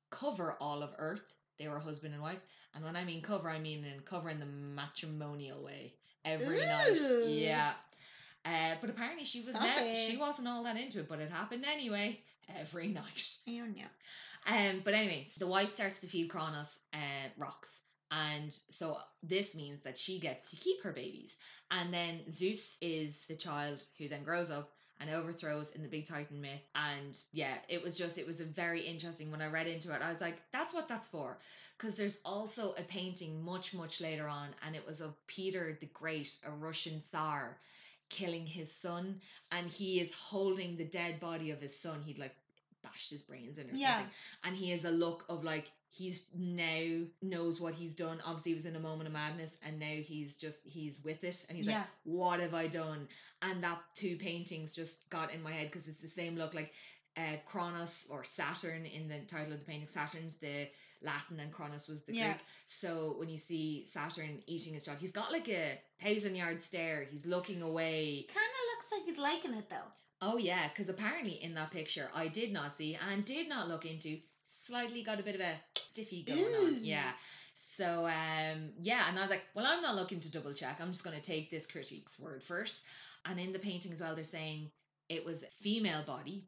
cover 0.10 0.56
all 0.60 0.84
of 0.84 0.92
Earth. 0.98 1.36
They 1.60 1.68
were 1.68 1.80
husband 1.80 2.14
and 2.14 2.22
wife, 2.22 2.40
and 2.76 2.84
when 2.84 2.96
I 2.96 3.04
mean 3.04 3.22
cover, 3.22 3.50
I 3.50 3.60
mean 3.60 3.84
in 3.84 4.02
cover 4.02 4.30
in 4.30 4.40
the 4.40 4.46
matrimonial 4.46 5.64
way 5.64 5.94
every 6.24 6.66
night. 6.66 7.00
Yeah. 7.26 7.74
Uh, 8.46 8.76
but 8.80 8.90
apparently 8.90 9.26
she 9.26 9.42
was 9.42 9.60
ne- 9.60 9.96
she 9.96 10.18
wasn't 10.18 10.48
all 10.48 10.64
that 10.64 10.78
into 10.78 11.00
it, 11.00 11.10
but 11.10 11.20
it 11.20 11.30
happened 11.32 11.66
anyway 11.66 12.18
every 12.60 12.88
night. 12.94 13.38
I 13.48 13.58
don't. 13.58 13.78
Um, 14.46 14.82
but 14.86 14.94
anyways, 14.94 15.36
the 15.36 15.48
wife 15.48 15.74
starts 15.74 16.00
to 16.02 16.08
feed 16.08 16.30
Kronos 16.30 16.80
uh, 16.94 17.30
rocks. 17.38 17.82
And 18.10 18.58
so 18.70 18.98
this 19.22 19.54
means 19.54 19.82
that 19.82 19.98
she 19.98 20.20
gets 20.20 20.52
to 20.52 20.56
keep 20.56 20.82
her 20.84 20.94
babies. 20.94 21.36
And 21.72 21.94
then 21.94 22.22
Zeus 22.30 22.78
is 22.82 23.26
the 23.28 23.36
child 23.36 23.84
who 23.98 24.08
then 24.08 24.24
grows 24.24 24.50
up 24.50 24.72
and 25.00 25.10
overthrows 25.10 25.72
in 25.72 25.84
the 25.84 25.88
big 25.88 26.06
Titan 26.06 26.42
myth. 26.42 26.64
And 26.76 27.18
yeah, 27.32 27.56
it 27.70 27.84
was 27.84 27.98
just, 27.98 28.18
it 28.18 28.26
was 28.26 28.42
a 28.42 28.46
very 28.46 28.82
interesting. 28.82 29.32
When 29.32 29.42
I 29.42 29.48
read 29.48 29.68
into 29.68 29.94
it, 29.94 30.02
I 30.02 30.12
was 30.12 30.22
like, 30.22 30.42
that's 30.52 30.74
what 30.74 30.88
that's 30.88 31.08
for. 31.08 31.38
Because 31.78 31.96
there's 31.96 32.20
also 32.26 32.74
a 32.78 32.84
painting 32.84 33.44
much, 33.44 33.74
much 33.74 34.02
later 34.02 34.28
on, 34.28 34.50
and 34.66 34.76
it 34.76 34.86
was 34.86 35.02
of 35.02 35.14
Peter 35.28 35.78
the 35.80 35.88
Great, 35.88 36.38
a 36.46 36.52
Russian 36.52 37.02
Tsar, 37.10 37.58
killing 38.10 38.46
his 38.46 38.72
son. 38.72 39.20
And 39.52 39.68
he 39.68 40.00
is 40.00 40.14
holding 40.14 40.78
the 40.78 40.86
dead 40.86 41.20
body 41.20 41.52
of 41.52 41.62
his 41.62 41.78
son. 41.80 42.02
He'd 42.02 42.18
like 42.20 42.36
bashed 42.92 43.12
his 43.12 43.22
brains 43.24 43.58
in 43.58 43.70
or 43.70 43.74
Yeah. 43.74 43.96
something 43.98 44.14
and 44.44 44.58
he 44.58 44.70
has 44.72 44.86
a 44.86 44.92
look 44.92 45.26
of 45.30 45.44
like 45.44 45.72
he's 45.90 46.22
now 46.36 47.06
knows 47.22 47.60
what 47.62 47.74
he's 47.74 47.96
done 47.96 48.20
obviously 48.26 48.52
he 48.52 48.56
was 48.56 48.66
in 48.66 48.76
a 48.76 48.80
moment 48.80 49.08
of 49.08 49.14
madness 49.14 49.58
and 49.66 49.80
now 49.80 49.96
he's 50.04 50.36
just 50.36 50.60
he's 50.66 51.00
with 51.04 51.24
it 51.24 51.46
and 51.50 51.58
he's 51.58 51.68
Yeah. 51.68 51.80
like 51.80 51.88
what 52.04 52.40
have 52.40 52.54
i 52.54 52.68
done 52.68 53.08
and 53.42 53.64
that 53.64 53.80
two 53.96 54.18
paintings 54.18 54.72
just 54.72 55.10
got 55.10 55.34
in 55.34 55.42
my 55.42 55.52
head 55.52 55.68
because 55.72 55.88
it's 55.88 56.02
the 56.02 56.08
same 56.08 56.36
look 56.36 56.54
like 56.54 56.72
uh, 57.16 57.36
Kronos 57.48 58.06
or 58.12 58.24
Saturn 58.24 58.86
in 58.86 59.08
the 59.08 59.18
title 59.22 59.52
of 59.52 59.58
the 59.60 59.66
painting. 59.66 59.88
Saturn's 59.88 60.36
the 60.36 60.70
Latin 61.02 61.40
and 61.40 61.52
Kronos 61.52 61.88
was 61.88 62.04
the 62.04 62.14
Yeah. 62.14 62.34
Greek. 62.34 62.44
So 62.68 63.16
when 63.18 63.28
you 63.28 63.40
see 63.40 63.86
Saturn 63.86 64.40
eating 64.46 64.76
his 64.76 64.86
child, 64.86 65.00
he's 65.00 65.12
got 65.14 65.32
like 65.32 65.50
a 65.50 65.80
thousand 66.00 66.36
yard 66.36 66.62
stare. 66.62 67.08
He's 67.10 67.26
looking 67.26 67.64
away. 67.64 68.28
Kind 68.32 68.46
of 68.46 68.62
looks 68.70 68.92
like 68.92 69.04
he's 69.10 69.18
liking 69.18 69.58
it 69.58 69.68
though. 69.68 69.92
Oh 70.22 70.38
yeah, 70.38 70.68
because 70.70 70.90
apparently 70.90 71.44
in 71.44 71.54
that 71.56 71.72
picture 71.72 72.10
I 72.14 72.28
did 72.28 72.52
not 72.52 72.76
see 72.76 72.98
and 73.10 73.24
did 73.26 73.50
not 73.50 73.68
look 73.68 73.86
into. 73.86 74.18
Slightly 74.46 75.02
got 75.02 75.20
a 75.20 75.24
bit 75.24 75.36
of 75.36 75.42
a 75.42 75.54
stiffy 75.76 76.24
going 76.24 76.56
on. 76.56 76.78
Yeah. 76.82 77.12
So 77.54 78.06
um 78.06 78.72
yeah, 78.80 79.08
and 79.08 79.18
I 79.18 79.22
was 79.22 79.30
like, 79.30 79.44
well, 79.56 79.66
I'm 79.66 79.82
not 79.82 79.96
looking 79.96 80.20
to 80.22 80.32
double 80.32 80.54
check. 80.54 80.80
I'm 80.82 80.92
just 80.92 81.04
going 81.04 81.16
to 81.16 81.22
take 81.22 81.50
this 81.50 81.68
critique's 81.68 82.20
word 82.20 82.44
first. 82.44 82.84
And 83.26 83.40
in 83.40 83.52
the 83.54 83.60
painting 83.60 83.94
as 83.94 84.02
well, 84.02 84.16
they're 84.16 84.24
saying 84.24 84.72
it 85.10 85.26
was 85.26 85.46
female 85.62 86.04
body. 86.06 86.46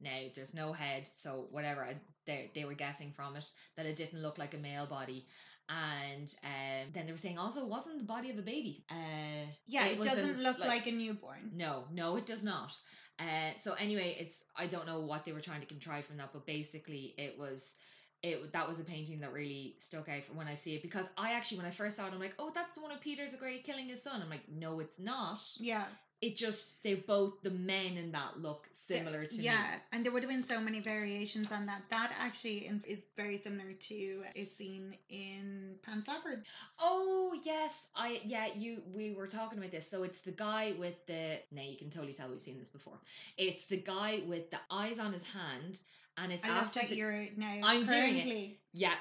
Now 0.00 0.18
there's 0.34 0.54
no 0.54 0.72
head, 0.72 1.06
so 1.06 1.46
whatever. 1.50 1.84
I, 1.84 1.96
they 2.26 2.50
they 2.54 2.64
were 2.64 2.74
guessing 2.74 3.12
from 3.12 3.36
it 3.36 3.50
that 3.76 3.86
it 3.86 3.96
didn't 3.96 4.22
look 4.22 4.38
like 4.38 4.54
a 4.54 4.58
male 4.58 4.86
body. 4.86 5.26
And 5.68 6.34
um, 6.44 6.90
then 6.92 7.06
they 7.06 7.12
were 7.12 7.18
saying 7.18 7.38
also 7.38 7.62
it 7.62 7.68
wasn't 7.68 7.98
the 7.98 8.04
body 8.04 8.30
of 8.30 8.38
a 8.38 8.42
baby. 8.42 8.84
Uh, 8.90 9.46
Yeah, 9.66 9.86
it, 9.86 10.00
a 10.00 10.04
doesn't 10.04 10.42
look 10.42 10.56
slight- 10.56 10.68
like 10.68 10.86
a 10.86 10.92
newborn. 10.92 11.50
no, 11.54 11.84
no, 11.92 12.16
it 12.16 12.26
does 12.26 12.42
not. 12.42 12.72
Uh, 13.18 13.52
so 13.60 13.72
anyway, 13.74 14.16
it's 14.18 14.36
I 14.56 14.66
don't 14.66 14.86
know 14.86 15.00
what 15.00 15.24
they 15.24 15.32
were 15.32 15.40
trying 15.40 15.60
to 15.60 15.66
contrive 15.66 16.04
from 16.04 16.18
that, 16.18 16.30
but 16.32 16.46
basically 16.46 17.14
it 17.16 17.38
was 17.38 17.74
it 18.22 18.52
that 18.52 18.68
was 18.68 18.78
a 18.80 18.84
painting 18.84 19.20
that 19.20 19.32
really 19.32 19.76
stuck 19.80 20.08
out 20.08 20.22
when 20.34 20.46
I 20.46 20.54
see 20.54 20.74
it 20.74 20.82
because 20.82 21.06
I 21.16 21.32
actually 21.32 21.58
when 21.58 21.66
I 21.66 21.70
first 21.70 21.96
saw 21.96 22.06
it 22.06 22.12
I'm 22.12 22.20
like 22.20 22.34
oh 22.38 22.52
that's 22.54 22.72
the 22.72 22.80
one 22.80 22.92
of 22.92 23.00
Peter 23.00 23.28
the 23.28 23.36
Great 23.36 23.64
killing 23.64 23.88
his 23.88 24.00
son 24.02 24.22
I'm 24.22 24.30
like 24.30 24.48
no 24.48 24.78
it's 24.78 25.00
not 25.00 25.40
Yeah. 25.58 25.84
It 26.22 26.36
just 26.36 26.82
they 26.84 26.94
both 26.94 27.42
the 27.42 27.50
men 27.50 27.96
in 27.98 28.12
that 28.12 28.38
look 28.38 28.68
similar 28.88 29.24
to 29.26 29.38
me. 29.38 29.44
yeah, 29.44 29.52
me 29.52 29.78
and 29.92 30.04
there 30.04 30.12
would 30.12 30.22
have 30.22 30.30
been 30.30 30.46
so 30.48 30.60
many 30.60 30.80
variations 30.80 31.48
on 31.52 31.66
that. 31.66 31.82
That 31.90 32.12
actually 32.20 32.70
is 32.86 33.00
very 33.16 33.38
similar 33.38 33.72
to 33.72 34.22
a 34.36 34.44
scene 34.56 34.96
in 35.10 35.74
Pan's 35.82 36.06
Labyrinth. 36.08 36.44
oh 36.80 37.34
yes 37.44 37.88
I 37.96 38.20
yeah 38.24 38.46
you 38.56 38.82
we 38.94 39.12
were 39.12 39.26
talking 39.26 39.58
about 39.58 39.72
this 39.72 39.88
so 39.90 40.04
it's 40.04 40.20
the 40.20 40.32
guy 40.32 40.74
with 40.78 40.94
the 41.06 41.38
now 41.50 41.62
you 41.62 41.76
can 41.76 41.90
totally 41.90 42.12
tell 42.12 42.30
we've 42.30 42.40
seen 42.42 42.58
this 42.58 42.68
before 42.68 42.94
it's 43.36 43.66
the 43.66 43.78
guy 43.78 44.22
with 44.28 44.50
the 44.50 44.58
eyes 44.70 44.98
on 44.98 45.12
his 45.12 45.24
hand 45.24 45.80
and 46.18 46.32
it's 46.32 46.44
I 46.44 46.48
love 46.50 46.64
after 46.64 46.80
that 46.80 46.90
the, 46.90 46.96
you're 46.96 47.26
now 47.36 47.58
I'm 47.62 47.86
doing 47.86 48.16
it. 48.18 48.22
currently 48.22 48.58
yeah 48.72 48.94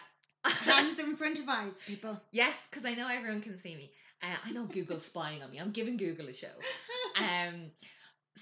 hands 0.45 0.99
in 0.99 1.15
front 1.15 1.39
of 1.39 1.47
eyes, 1.47 1.71
people. 1.85 2.19
Yes, 2.31 2.55
because 2.69 2.85
I 2.85 2.95
know 2.95 3.07
everyone 3.07 3.41
can 3.41 3.59
see 3.59 3.75
me. 3.75 3.91
Uh, 4.23 4.35
I 4.45 4.51
know 4.51 4.65
Google's 4.65 5.05
spying 5.05 5.41
on 5.41 5.51
me. 5.51 5.59
I'm 5.59 5.71
giving 5.71 5.97
Google 5.97 6.27
a 6.27 6.33
show. 6.33 6.47
Um, 7.17 7.71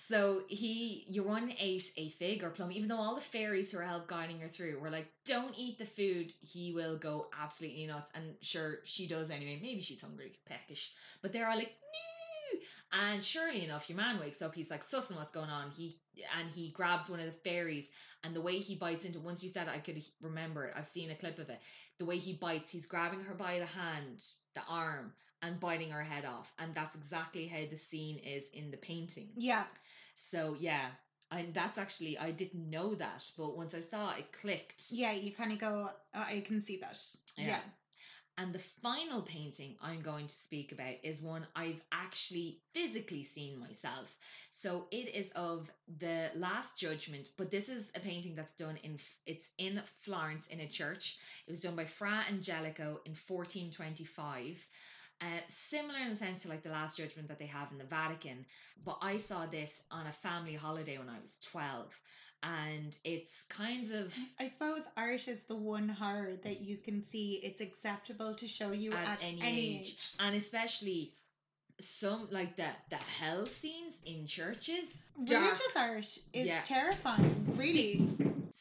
so 0.10 0.44
he, 0.48 1.06
your 1.08 1.26
one 1.26 1.54
ate 1.60 1.92
a 1.98 2.10
fig 2.10 2.44
or 2.44 2.52
plum, 2.52 2.72
even 2.72 2.88
though 2.90 2.98
all 2.98 3.16
the 3.16 3.22
fairies 3.22 3.72
who 3.72 3.80
are 3.80 3.84
help 3.84 4.08
guiding 4.08 4.40
her 4.42 4.48
through 4.48 4.80
were 4.80 4.92
like, 4.92 5.08
"Don't 5.26 5.58
eat 5.58 5.78
the 5.80 5.86
food." 5.86 6.34
He 6.42 6.74
will 6.74 6.98
go 6.98 7.30
absolutely 7.38 7.88
nuts, 7.88 8.12
and 8.14 8.36
sure, 8.42 8.80
she 8.86 9.08
does 9.08 9.32
anyway. 9.32 9.60
Maybe 9.62 9.82
she's 9.82 10.02
hungry, 10.02 10.38
peckish, 10.46 10.92
but 11.22 11.34
they're 11.34 11.50
all 11.50 11.58
like, 11.58 11.74
"No!" 11.94 12.09
And 12.92 13.24
surely 13.24 13.64
enough, 13.66 13.88
your 13.90 13.98
man 13.98 14.20
wakes 14.20 14.42
up. 14.42 14.56
He's 14.56 14.72
like 14.72 14.84
sussing 14.84 15.16
what's 15.16 15.32
going 15.32 15.50
on. 15.50 15.70
He 15.72 16.00
and 16.40 16.50
he 16.50 16.72
grabs 16.72 17.10
one 17.10 17.20
of 17.20 17.28
the 17.28 17.32
fairies, 17.50 17.88
and 18.24 18.36
the 18.36 18.42
way 18.42 18.58
he 18.58 18.76
bites 18.76 19.06
into. 19.06 19.20
Once 19.20 19.44
you 19.44 19.50
said 19.50 19.68
it, 19.68 19.74
I 19.74 19.80
could 19.80 20.02
remember 20.22 20.66
it. 20.66 20.74
I've 20.76 20.88
seen 20.88 21.12
a 21.12 21.16
clip 21.16 21.38
of 21.40 21.50
it. 21.50 21.60
The 22.00 22.06
way 22.06 22.18
he 22.18 22.34
bites, 22.34 22.72
he's 22.72 22.86
grabbing 22.88 23.22
her 23.22 23.36
by 23.36 23.60
the 23.60 23.66
hand, 23.66 24.24
the 24.56 24.62
arm, 24.68 25.14
and 25.42 25.60
biting 25.60 25.92
her 25.92 26.02
head 26.04 26.26
off. 26.26 26.52
And 26.58 26.74
that's 26.74 26.96
exactly 26.96 27.48
how 27.48 27.62
the 27.70 27.78
scene 27.78 28.18
is 28.18 28.44
in 28.54 28.72
the 28.72 28.78
painting. 28.78 29.30
yeah, 29.38 29.66
So 30.16 30.56
yeah, 30.60 30.88
and 31.32 31.54
that's 31.54 31.78
actually 31.78 32.18
I 32.18 32.32
didn't 32.32 32.70
know 32.70 32.96
that, 32.96 33.24
but 33.38 33.56
once 33.56 33.76
I 33.76 33.82
saw 33.82 34.12
it, 34.14 34.20
it 34.22 34.32
clicked. 34.34 34.86
yeah, 34.92 35.12
you 35.12 35.32
kind 35.32 35.52
of 35.52 35.60
go, 35.60 35.90
oh, 36.16 36.26
I 36.28 36.44
can 36.46 36.62
see 36.62 36.78
that. 36.78 37.00
Yeah. 37.38 37.46
Yeah. 37.48 37.60
And 38.40 38.54
the 38.54 38.60
final 38.82 39.22
painting 39.22 39.76
I'm 39.82 40.00
going 40.02 40.28
to 40.28 40.34
speak 40.34 40.72
about 40.72 40.96
is 41.04 41.22
one 41.22 41.46
I've 41.58 41.84
actually 41.92 42.62
physically 42.74 43.26
seen 43.26 43.60
myself. 43.60 44.18
So 44.50 44.88
it 44.92 45.14
is 45.14 45.30
of 45.32 45.70
the 45.98 46.32
Last 46.36 46.78
Judgment, 46.78 47.32
but 47.38 47.52
this 47.52 47.68
is 47.68 47.92
a 47.96 48.00
painting 48.00 48.36
that's 48.36 48.54
done 48.54 48.78
in 48.78 48.98
it's 49.26 49.50
in 49.58 49.82
Florence 50.04 50.48
in 50.48 50.62
a 50.62 50.68
church. 50.68 51.18
It 51.48 51.52
was 51.52 51.60
done 51.60 51.76
by 51.76 51.84
Fra 51.84 52.24
Angelico 52.30 53.02
in 53.06 53.12
1425. 53.12 54.68
Uh, 55.22 55.26
similar 55.50 56.00
in 56.00 56.10
the 56.12 56.16
sense 56.16 56.44
to 56.44 56.48
like 56.48 56.64
the 56.64 56.70
Last 56.70 56.96
Judgment 56.96 57.28
that 57.28 57.40
they 57.40 57.46
have 57.48 57.70
in 57.74 57.78
the 57.78 57.84
Vatican, 57.84 58.46
but 58.86 58.98
I 59.02 59.18
saw 59.18 59.46
this 59.48 59.82
on 59.92 60.08
a 60.08 60.12
family 60.14 60.56
holiday 60.56 60.98
when 60.98 61.10
I 61.10 61.20
was 61.20 61.38
12, 61.52 62.00
and 62.44 62.98
it's 63.04 63.44
kind 63.50 63.84
of 63.92 64.14
I 64.40 64.48
suppose 64.50 64.82
Irish 64.96 65.28
is 65.28 65.40
the 65.50 65.58
one 65.58 65.90
horror 65.90 66.36
that 66.46 66.62
you 66.62 66.78
can 66.78 67.04
see 67.12 67.34
it's 67.44 67.60
acceptable 67.60 68.34
to 68.36 68.48
show 68.48 68.72
you 68.72 68.94
at, 68.94 69.08
at 69.10 69.24
any, 69.24 69.42
any 69.42 69.78
age. 69.80 69.90
age. 69.90 70.10
and 70.20 70.36
especially 70.38 71.12
some 71.82 72.28
like 72.32 72.56
the 72.56 72.68
the 72.90 72.96
hell 72.98 73.46
scenes 73.46 73.98
in 74.06 74.26
churches. 74.26 74.98
dark. 75.26 75.44
Religious 75.44 75.76
art 75.76 76.18
is 76.34 76.46
Yeah. 76.46 76.62
terrifying, 76.64 77.54
really. 77.58 78.02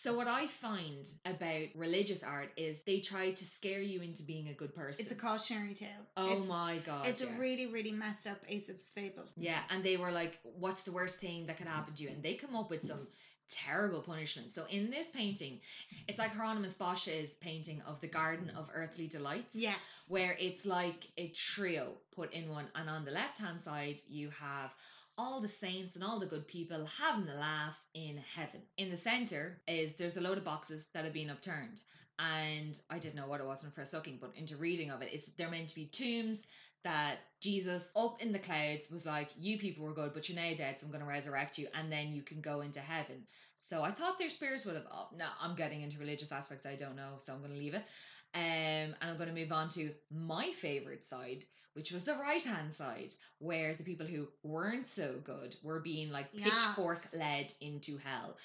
So 0.01 0.15
what 0.15 0.29
I 0.29 0.47
find 0.47 1.11
about 1.25 1.67
religious 1.75 2.23
art 2.23 2.53
is 2.57 2.85
they 2.85 3.01
try 3.01 3.33
to 3.33 3.45
scare 3.45 3.81
you 3.81 4.01
into 4.01 4.23
being 4.23 4.47
a 4.47 4.55
good 4.55 4.73
person. 4.73 5.05
It's 5.05 5.11
a 5.11 5.17
cautionary 5.17 5.75
tale. 5.75 6.07
oh 6.17 6.39
it's, 6.39 6.47
my 6.47 6.79
god! 6.87 7.05
It's 7.09 7.21
yeah. 7.21 7.35
a 7.35 7.41
really, 7.41 7.67
really 7.67 7.91
messed 7.91 8.29
up 8.29 8.39
Aesop's 8.49 8.85
fable. 8.95 9.25
Yeah, 9.37 9.59
and 9.71 9.83
they 9.83 9.97
were 9.97 10.13
like, 10.13 10.39
"What's 10.45 10.85
the 10.85 10.93
worst 10.93 11.19
thing 11.19 11.47
that 11.47 11.57
could 11.57 11.67
happen 11.67 11.95
to 11.95 12.03
you?" 12.05 12.11
And 12.11 12.23
they 12.23 12.35
come 12.35 12.55
up 12.55 12.71
with 12.71 12.87
some 12.87 13.09
terrible 13.49 14.01
punishments. 14.01 14.55
So 14.55 14.67
in 14.71 14.89
this 14.89 15.09
painting, 15.09 15.59
it's 16.07 16.19
like 16.19 16.31
Hieronymus 16.31 16.75
Bosch's 16.75 17.35
painting 17.35 17.83
of 17.83 18.01
the 18.01 18.07
Garden 18.07 18.53
of 18.57 18.71
Earthly 18.73 19.09
Delights. 19.09 19.53
Yeah. 19.53 19.75
where 20.07 20.37
it's 20.39 20.65
like 20.65 21.09
a 21.17 21.31
trio 21.31 21.95
put 22.13 22.33
in 22.33 22.49
one, 22.49 22.69
and 22.77 22.89
on 22.89 23.05
the 23.05 23.11
left 23.11 23.39
hand 23.39 23.63
side 23.63 24.01
you 24.09 24.31
have 24.31 24.73
all 25.19 25.41
the 25.41 25.49
saints 25.49 25.97
and 25.97 26.05
all 26.05 26.21
the 26.21 26.27
good 26.27 26.47
people 26.47 26.87
having 26.87 27.29
a 27.29 27.35
laugh 27.35 27.77
in 27.95 28.19
heaven. 28.35 28.63
In 28.79 28.91
the 28.91 28.97
center 28.97 29.61
is 29.67 29.95
there's 29.95 30.17
a 30.17 30.21
load 30.21 30.39
of 30.39 30.45
boxes 30.45 30.87
that 30.95 31.05
have 31.05 31.13
been 31.13 31.31
upturned. 31.31 31.83
And 32.21 32.81
I 32.91 32.99
didn't 32.99 33.17
know 33.17 33.29
what 33.29 33.41
it 33.41 33.47
was 33.47 33.63
when 33.63 33.73
first 33.73 33.93
looking, 33.93 34.19
but 34.21 34.33
into 34.37 34.57
reading 34.57 34.91
of 34.91 35.03
it, 35.03 35.11
it's 35.13 35.29
they're 35.37 35.51
meant 35.51 35.69
to 35.69 35.75
be 35.75 35.87
tombs 35.87 36.47
that 36.85 37.19
Jesus 37.41 37.89
up 37.97 38.17
in 38.21 38.33
the 38.33 38.39
clouds 38.41 38.91
was 38.91 39.07
like, 39.07 39.31
You 39.39 39.59
people 39.59 39.85
were 39.85 39.95
good, 39.95 40.13
but 40.13 40.29
you're 40.29 40.37
now 40.37 40.53
dead, 40.57 40.81
so 40.81 40.87
I'm 40.87 40.93
gonna 40.93 41.07
resurrect 41.07 41.59
you, 41.59 41.69
and 41.75 41.93
then 41.93 42.13
you 42.13 42.23
can 42.23 42.41
go 42.41 42.61
into 42.63 42.81
heaven. 42.81 43.25
So 43.57 43.83
I 43.83 43.93
thought 43.93 44.19
their 44.19 44.31
spirits 44.31 44.65
would 44.65 44.75
have 44.75 44.87
oh 44.93 45.09
no, 45.17 45.27
I'm 45.41 45.55
getting 45.55 45.83
into 45.83 45.99
religious 45.99 46.33
aspects 46.33 46.67
I 46.67 46.77
don't 46.77 46.97
know, 46.97 47.15
so 47.19 47.33
I'm 47.33 47.41
gonna 47.41 47.55
leave 47.55 47.75
it. 47.75 47.85
Um, 48.35 48.43
and 48.43 48.95
I'm 49.01 49.17
going 49.17 49.29
to 49.29 49.35
move 49.35 49.53
on 49.53 49.69
to 49.71 49.91
my 50.11 50.51
favorite 50.51 51.05
side, 51.05 51.45
which 51.75 51.91
was 51.91 52.05
the 52.05 52.15
right 52.15 52.43
hand 52.43 52.73
side, 52.73 53.15
where 53.39 53.75
the 53.75 53.85
people 53.85 54.07
who 54.07 54.29
weren't 54.43 54.87
so 54.87 55.17
good 55.25 55.57
were 55.63 55.81
being 55.81 56.11
like 56.11 56.33
pitchfork 56.37 57.09
led 57.13 57.53
into 57.61 57.97
hell. 57.97 58.37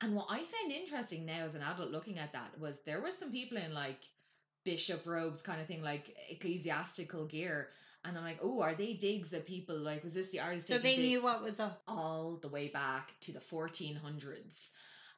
And 0.00 0.14
what 0.14 0.26
I 0.30 0.38
found 0.38 0.72
interesting 0.72 1.26
now 1.26 1.44
as 1.44 1.54
an 1.54 1.62
adult 1.62 1.90
looking 1.90 2.18
at 2.18 2.32
that 2.32 2.58
was 2.58 2.78
there 2.86 3.02
was 3.02 3.18
some 3.18 3.32
people 3.32 3.58
in 3.58 3.74
like 3.74 4.00
bishop 4.64 5.06
robes 5.06 5.42
kind 5.42 5.60
of 5.60 5.66
thing, 5.66 5.82
like 5.82 6.16
ecclesiastical 6.30 7.26
gear. 7.26 7.68
And 8.04 8.16
I'm 8.16 8.24
like, 8.24 8.38
oh, 8.42 8.60
are 8.62 8.74
they 8.74 8.94
digs 8.94 9.32
at 9.32 9.46
people? 9.46 9.76
Like, 9.76 10.02
was 10.02 10.14
this 10.14 10.28
the 10.28 10.40
artist? 10.40 10.68
So 10.68 10.78
they 10.78 10.96
knew 10.96 11.22
what 11.22 11.42
was 11.42 11.58
up. 11.60 11.82
all 11.86 12.38
the 12.40 12.48
way 12.48 12.68
back 12.68 13.12
to 13.22 13.32
the 13.32 13.40
1400s. 13.40 14.68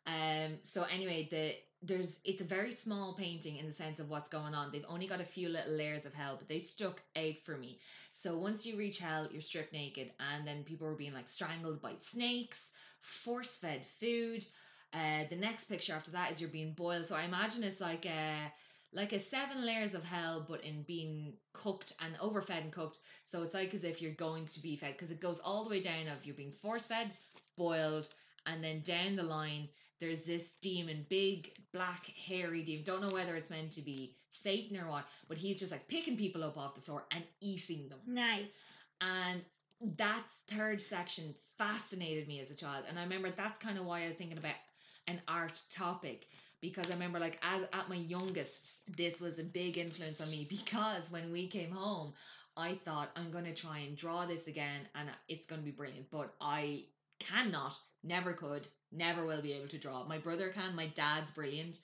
Um. 0.06 0.58
So 0.64 0.82
anyway, 0.82 1.28
the 1.30 1.54
there's 1.86 2.18
it's 2.24 2.40
a 2.40 2.44
very 2.44 2.72
small 2.72 3.14
painting 3.14 3.56
in 3.58 3.66
the 3.66 3.72
sense 3.72 4.00
of 4.00 4.08
what's 4.08 4.28
going 4.28 4.54
on. 4.54 4.70
They've 4.72 4.84
only 4.88 5.06
got 5.06 5.20
a 5.20 5.24
few 5.24 5.48
little 5.48 5.72
layers 5.72 6.06
of 6.06 6.14
hell, 6.14 6.36
but 6.38 6.48
they 6.48 6.58
stuck 6.58 7.02
out 7.16 7.38
for 7.44 7.56
me. 7.56 7.78
So 8.10 8.38
once 8.38 8.64
you 8.64 8.76
reach 8.76 8.98
hell, 8.98 9.28
you're 9.30 9.42
stripped 9.42 9.72
naked, 9.72 10.12
and 10.20 10.46
then 10.46 10.64
people 10.64 10.86
were 10.86 10.94
being 10.94 11.14
like 11.14 11.28
strangled 11.28 11.82
by 11.82 11.94
snakes, 11.98 12.70
force 13.00 13.56
fed 13.56 13.84
food. 14.00 14.46
Uh, 14.92 15.24
the 15.28 15.36
next 15.36 15.64
picture 15.64 15.92
after 15.92 16.12
that 16.12 16.32
is 16.32 16.40
you're 16.40 16.50
being 16.50 16.72
boiled. 16.72 17.06
So 17.06 17.16
I 17.16 17.24
imagine 17.24 17.64
it's 17.64 17.80
like 17.80 18.06
a 18.06 18.52
like 18.92 19.12
a 19.12 19.18
seven 19.18 19.66
layers 19.66 19.94
of 19.94 20.04
hell, 20.04 20.46
but 20.48 20.62
in 20.62 20.84
being 20.84 21.34
cooked 21.52 21.92
and 22.00 22.16
overfed 22.20 22.62
and 22.62 22.72
cooked. 22.72 23.00
So 23.24 23.42
it's 23.42 23.54
like 23.54 23.74
as 23.74 23.84
if 23.84 24.00
you're 24.00 24.12
going 24.12 24.46
to 24.46 24.62
be 24.62 24.76
fed 24.76 24.92
because 24.92 25.10
it 25.10 25.20
goes 25.20 25.40
all 25.40 25.64
the 25.64 25.70
way 25.70 25.80
down 25.80 26.06
of 26.08 26.24
you're 26.24 26.36
being 26.36 26.52
force 26.62 26.86
fed, 26.86 27.10
boiled, 27.56 28.08
and 28.46 28.62
then 28.62 28.82
down 28.82 29.16
the 29.16 29.22
line 29.22 29.68
there's 30.00 30.22
this 30.22 30.42
demon, 30.60 31.06
big 31.08 31.52
black 31.72 32.06
hairy 32.06 32.62
demon. 32.62 32.84
Don't 32.84 33.00
know 33.00 33.10
whether 33.10 33.34
it's 33.36 33.50
meant 33.50 33.72
to 33.72 33.82
be 33.82 34.14
Satan 34.30 34.76
or 34.76 34.88
what, 34.88 35.06
but 35.28 35.38
he's 35.38 35.58
just 35.58 35.72
like 35.72 35.88
picking 35.88 36.16
people 36.16 36.44
up 36.44 36.58
off 36.58 36.74
the 36.74 36.80
floor 36.80 37.04
and 37.10 37.24
eating 37.40 37.88
them. 37.88 38.00
Nice. 38.06 38.46
And 39.00 39.42
that 39.96 40.24
third 40.48 40.82
section 40.82 41.34
fascinated 41.58 42.28
me 42.28 42.40
as 42.40 42.50
a 42.50 42.54
child. 42.54 42.84
And 42.88 42.98
I 42.98 43.02
remember 43.02 43.30
that's 43.30 43.58
kind 43.58 43.78
of 43.78 43.84
why 43.84 44.04
I 44.04 44.08
was 44.08 44.16
thinking 44.16 44.38
about 44.38 44.54
an 45.06 45.20
art 45.28 45.60
topic 45.70 46.26
because 46.60 46.90
I 46.90 46.94
remember 46.94 47.18
like 47.18 47.38
as 47.42 47.68
at 47.72 47.88
my 47.88 47.96
youngest, 47.96 48.74
this 48.96 49.20
was 49.20 49.38
a 49.38 49.44
big 49.44 49.76
influence 49.76 50.20
on 50.20 50.30
me 50.30 50.46
because 50.48 51.10
when 51.10 51.30
we 51.30 51.46
came 51.46 51.70
home, 51.70 52.14
I 52.56 52.74
thought 52.84 53.10
I'm 53.16 53.30
going 53.30 53.44
to 53.44 53.54
try 53.54 53.80
and 53.80 53.96
draw 53.96 54.24
this 54.26 54.46
again 54.48 54.88
and 54.94 55.10
it's 55.28 55.46
going 55.46 55.60
to 55.60 55.64
be 55.64 55.70
brilliant, 55.70 56.10
but 56.10 56.34
I 56.40 56.84
cannot, 57.18 57.78
never 58.02 58.32
could, 58.32 58.66
never 58.94 59.26
will 59.26 59.42
be 59.42 59.52
able 59.54 59.68
to 59.68 59.78
draw. 59.78 60.04
My 60.04 60.18
brother 60.18 60.50
can, 60.50 60.74
my 60.76 60.86
dad's 60.88 61.30
brilliant. 61.30 61.80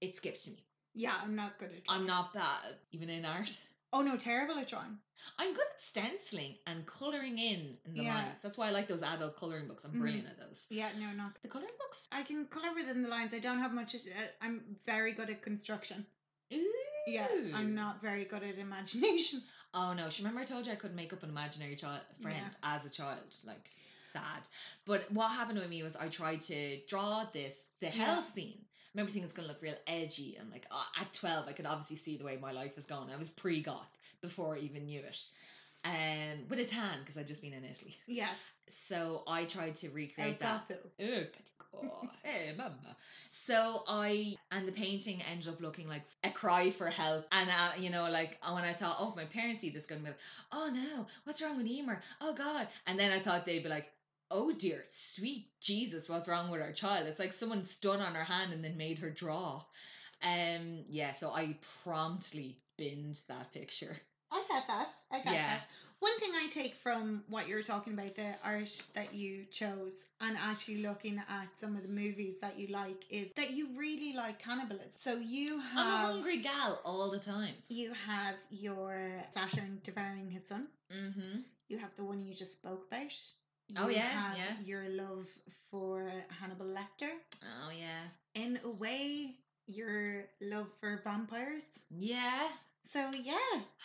It 0.00 0.16
skipped 0.16 0.46
me. 0.48 0.62
Yeah, 0.94 1.14
I'm 1.22 1.36
not 1.36 1.58
good 1.58 1.70
at 1.72 1.82
I'm 1.88 2.06
not 2.06 2.32
bad 2.32 2.74
even 2.92 3.08
in 3.10 3.24
art. 3.24 3.50
Oh 3.92 4.02
no, 4.02 4.16
terrible 4.16 4.58
at 4.58 4.68
drawing. 4.68 4.98
I'm 5.38 5.52
good 5.54 5.64
at 5.70 5.80
stenciling 5.80 6.54
and 6.66 6.84
colouring 6.86 7.38
in 7.38 7.76
in 7.84 7.94
the 7.94 8.02
Yeah. 8.02 8.14
lines. 8.14 8.36
That's 8.42 8.58
why 8.58 8.68
I 8.68 8.70
like 8.70 8.88
those 8.88 9.02
adult 9.02 9.36
colouring 9.36 9.68
books. 9.68 9.84
I'm 9.84 9.92
Mhm. 9.92 10.00
brilliant 10.00 10.28
at 10.28 10.38
those. 10.38 10.66
Yeah, 10.70 10.90
no, 10.98 11.12
not. 11.12 11.40
The 11.42 11.48
colouring 11.48 11.76
books? 11.78 11.98
I 12.12 12.22
can 12.22 12.46
color 12.46 12.74
within 12.74 13.02
the 13.02 13.08
lines. 13.08 13.32
I 13.32 13.38
don't 13.38 13.58
have 13.58 13.72
much. 13.72 13.94
I'm 14.40 14.76
very 14.84 15.12
good 15.12 15.30
at 15.30 15.42
construction. 15.42 16.06
Ooh. 16.52 16.72
Yeah, 17.06 17.28
I'm 17.54 17.74
not 17.74 18.00
very 18.02 18.24
good 18.24 18.42
at 18.42 18.58
imagination. 18.58 19.42
Oh 19.74 19.92
no, 19.92 20.10
she 20.10 20.22
remember 20.22 20.40
I 20.40 20.44
told 20.44 20.66
you 20.66 20.72
I 20.72 20.76
couldn't 20.76 20.96
make 20.96 21.12
up 21.12 21.22
an 21.22 21.30
imaginary 21.30 21.76
child 21.76 22.02
friend 22.20 22.56
as 22.62 22.84
a 22.84 22.90
child. 22.90 23.36
Like 23.44 23.70
sad. 24.16 24.48
But 24.84 25.10
what 25.12 25.28
happened 25.30 25.58
with 25.58 25.68
me 25.68 25.82
was 25.82 25.96
I 25.96 26.08
tried 26.08 26.40
to 26.42 26.78
draw 26.86 27.24
this 27.32 27.54
the 27.80 27.88
hell 27.88 28.16
Yeah. 28.16 28.22
scene. 28.34 28.58
I 28.64 28.88
remember 28.94 29.12
thinking 29.12 29.24
it's 29.24 29.34
gonna 29.34 29.48
look 29.48 29.60
real 29.62 29.74
edgy 29.86 30.36
and 30.40 30.50
like 30.50 30.66
uh, 30.70 31.00
at 31.02 31.12
twelve 31.12 31.46
I 31.48 31.52
could 31.52 31.66
obviously 31.66 31.96
see 31.96 32.16
the 32.16 32.24
way 32.24 32.38
my 32.40 32.52
life 32.52 32.74
was 32.76 32.86
going. 32.86 33.10
I 33.10 33.16
was 33.18 33.30
pre 33.30 33.62
goth 33.62 33.98
before 34.22 34.56
I 34.56 34.60
even 34.60 34.86
knew 34.86 35.00
it. 35.00 35.28
Um, 35.84 36.46
with 36.48 36.58
a 36.58 36.64
tan 36.64 36.98
because 37.00 37.16
I'd 37.16 37.26
just 37.28 37.42
been 37.42 37.52
in 37.52 37.62
Italy. 37.64 37.94
Yeah, 38.08 38.28
So 38.66 39.22
I 39.28 39.44
tried 39.44 39.76
to 39.76 39.88
recreate 39.90 40.40
that. 40.40 40.62
Oh, 41.74 42.08
hey, 42.24 42.54
mama. 42.56 42.96
So 43.28 43.82
I 43.86 44.34
and 44.50 44.66
the 44.66 44.72
painting 44.72 45.20
ended 45.30 45.48
up 45.48 45.60
looking 45.60 45.86
like 45.86 46.02
a 46.24 46.30
cry 46.30 46.70
for 46.70 46.88
help. 46.88 47.26
And 47.30 47.50
uh, 47.50 47.72
you 47.78 47.90
know, 47.90 48.08
like 48.10 48.38
when 48.50 48.64
I 48.64 48.72
thought, 48.72 48.96
oh, 48.98 49.12
my 49.14 49.26
parents 49.26 49.60
see 49.60 49.70
this, 49.70 49.86
gonna 49.86 50.00
be 50.00 50.06
like, 50.08 50.18
oh 50.52 50.70
no, 50.72 51.06
what's 51.24 51.42
wrong 51.42 51.56
with 51.58 51.66
Emer? 51.66 52.00
Oh 52.20 52.34
God. 52.34 52.66
And 52.86 52.98
then 52.98 53.12
I 53.12 53.20
thought 53.22 53.44
they'd 53.44 53.62
be 53.62 53.68
like, 53.68 53.90
oh 54.30 54.52
dear, 54.52 54.84
sweet 54.88 55.48
Jesus, 55.60 56.08
what's 56.08 56.28
wrong 56.28 56.50
with 56.50 56.60
our 56.62 56.72
child? 56.72 57.06
It's 57.06 57.18
like 57.18 57.32
someone 57.32 57.64
stood 57.64 58.00
on 58.00 58.14
her 58.14 58.24
hand 58.24 58.52
and 58.52 58.62
then 58.64 58.76
made 58.76 58.98
her 58.98 59.10
draw. 59.10 59.62
Um, 60.22 60.84
yeah. 60.88 61.12
So 61.12 61.30
I 61.30 61.56
promptly 61.84 62.58
binned 62.76 63.20
that 63.28 63.52
picture. 63.52 63.96
I 64.32 64.42
get 64.48 64.66
that. 64.66 64.88
I 65.10 65.16
get 65.22 65.32
Yeah. 65.32 65.46
that. 65.48 65.66
One 66.00 66.18
thing 66.20 66.30
I 66.34 66.48
take 66.50 66.74
from 66.74 67.24
what 67.28 67.48
you're 67.48 67.62
talking 67.62 67.94
about, 67.94 68.16
the 68.16 68.34
art 68.44 68.86
that 68.94 69.14
you 69.14 69.46
chose, 69.50 69.92
and 70.20 70.36
actually 70.36 70.82
looking 70.82 71.18
at 71.18 71.48
some 71.58 71.74
of 71.74 71.82
the 71.82 71.88
movies 71.88 72.34
that 72.42 72.58
you 72.58 72.66
like, 72.68 73.04
is 73.10 73.28
that 73.36 73.52
you 73.52 73.68
really 73.78 74.12
like 74.14 74.38
cannibalism. 74.38 74.90
So 74.94 75.14
you 75.16 75.58
I'm 75.74 75.78
a 75.78 76.06
hungry 76.12 76.38
gal 76.42 76.80
all 76.84 77.10
the 77.10 77.18
time. 77.18 77.54
you 77.68 77.92
have 77.94 78.34
your 78.50 79.10
Saturn 79.32 79.80
devouring 79.84 80.30
his 80.30 80.42
son. 80.46 80.68
Mm-hmm. 80.92 81.40
You 81.68 81.78
have 81.78 81.96
the 81.96 82.04
one 82.04 82.22
you 82.22 82.34
just 82.34 82.52
spoke 82.52 82.86
about. 82.88 83.12
Oh, 83.78 83.88
yeah, 83.88 84.34
yeah. 84.36 84.54
Your 84.64 84.88
love 84.90 85.26
for 85.70 86.10
Hannibal 86.40 86.66
Lecter. 86.66 87.10
Oh 87.42 87.70
yeah. 87.76 88.04
In 88.34 88.58
a 88.64 88.70
way, 88.70 89.34
your 89.66 90.24
love 90.40 90.68
for 90.80 91.00
vampires. 91.04 91.62
Yeah. 91.90 92.48
So 92.92 93.10
yeah, 93.22 93.34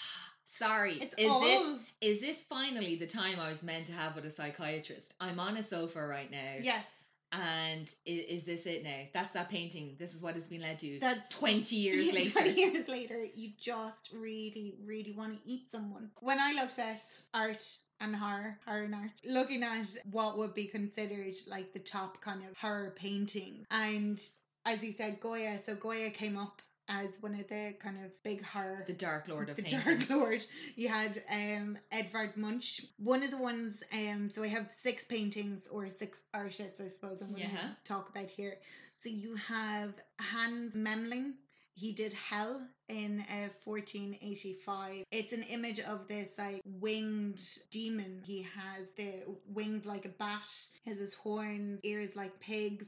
Sorry. 0.46 0.94
it's 1.02 1.15
is 1.17 1.32
all 1.32 1.41
this 1.41 1.80
is 2.02 2.22
this 2.22 2.44
finally 2.44 2.96
the 2.96 3.08
time 3.08 3.39
I 3.39 3.50
was 3.50 3.63
meant 3.63 3.88
to 3.88 3.94
have 3.94 4.15
with 4.15 4.26
a 4.26 4.32
psychiatrist? 4.32 5.13
I'm 5.20 5.39
on 5.39 5.58
a 5.58 5.63
sofa 5.63 6.06
right 6.06 6.30
now. 6.32 6.54
yes. 6.62 6.86
And 7.32 7.94
is, 8.06 8.41
is 8.41 8.44
this 8.46 8.65
it 8.65 8.84
now? 8.84 9.04
That's 9.13 9.34
that 9.34 9.50
painting. 9.50 9.96
This 10.00 10.13
is 10.13 10.22
what 10.22 10.36
it's 10.36 10.48
been 10.48 10.62
led 10.62 10.80
to. 10.80 11.00
That 11.00 11.30
20 11.32 11.76
years 11.78 12.08
Yeah, 12.08 12.13
later. 12.13 12.30
20 12.32 12.50
years 12.52 12.88
later, 12.88 13.26
you 13.36 13.52
just 13.60 14.12
really, 14.13 14.76
really 14.86 15.13
want 15.17 15.34
to 15.41 15.50
eat 15.50 15.72
someone. 15.72 16.12
When 16.20 16.39
I 16.39 16.54
looked 16.54 16.78
at 16.80 17.02
art 17.34 17.65
and 18.00 18.15
horror, 18.15 18.58
horror 18.65 18.84
and 18.84 18.96
art, 18.96 19.12
looking 19.24 19.63
at 19.63 19.88
what 20.12 20.38
would 20.38 20.54
be 20.54 20.65
considered 20.65 21.36
like 21.48 21.74
the 21.74 21.80
top 21.80 22.22
kind 22.22 22.41
of 22.44 22.58
horror 22.58 22.94
painting, 22.96 23.65
and 23.72 24.22
as 24.65 24.84
you 24.84 24.94
said, 24.98 25.20
Goya, 25.20 25.60
so 25.65 25.76
Goya 25.76 26.10
came 26.10 26.38
up 26.38 26.62
as 26.91 27.10
one 27.21 27.34
of 27.36 27.47
the 27.47 27.73
kind 27.80 27.97
of 28.04 28.12
big 28.23 28.43
horror 28.43 28.84
The 28.86 28.93
Dark 28.93 29.27
Lord 29.27 29.49
of 29.49 29.56
the 29.58 29.63
Painting. 29.63 29.80
Dark 29.99 30.10
Lord. 30.10 30.43
You 30.75 30.89
had 30.89 31.21
um 31.32 31.77
Edvard 31.91 32.36
Munch. 32.36 32.82
One 32.97 33.23
of 33.23 33.32
the 33.32 33.38
ones 33.38 33.75
um 33.93 34.30
so 34.34 34.43
I 34.43 34.47
have 34.47 34.67
six 34.84 35.04
paintings 35.06 35.62
or 35.69 35.89
six 35.89 36.17
artists 36.34 36.80
I 36.80 36.89
suppose 36.89 37.21
I'm 37.21 37.32
gonna 37.32 37.43
Yeah. 37.43 37.69
talk 37.86 38.10
about 38.10 38.27
here. 38.30 38.56
So 39.04 39.10
you 39.10 39.36
have 39.36 39.93
Hans 40.19 40.73
Memling. 40.75 41.34
He 41.74 41.94
did 41.94 42.14
Hell 42.14 42.68
in 42.90 43.22
uh, 43.22 43.50
1485. 43.64 45.06
It's 45.12 45.34
an 45.34 45.44
image 45.44 45.80
of 45.80 46.08
this 46.08 46.28
like 46.38 46.62
winged 46.66 47.42
demon. 47.72 48.22
He 48.24 48.44
has 48.44 48.86
the 48.98 49.12
wings 49.48 49.86
like 49.86 50.06
a 50.06 50.10
bat, 50.10 50.48
has 50.86 51.00
his 51.00 51.14
horns, 51.14 51.80
ears 51.84 52.16
like 52.16 52.40
pigs, 52.40 52.86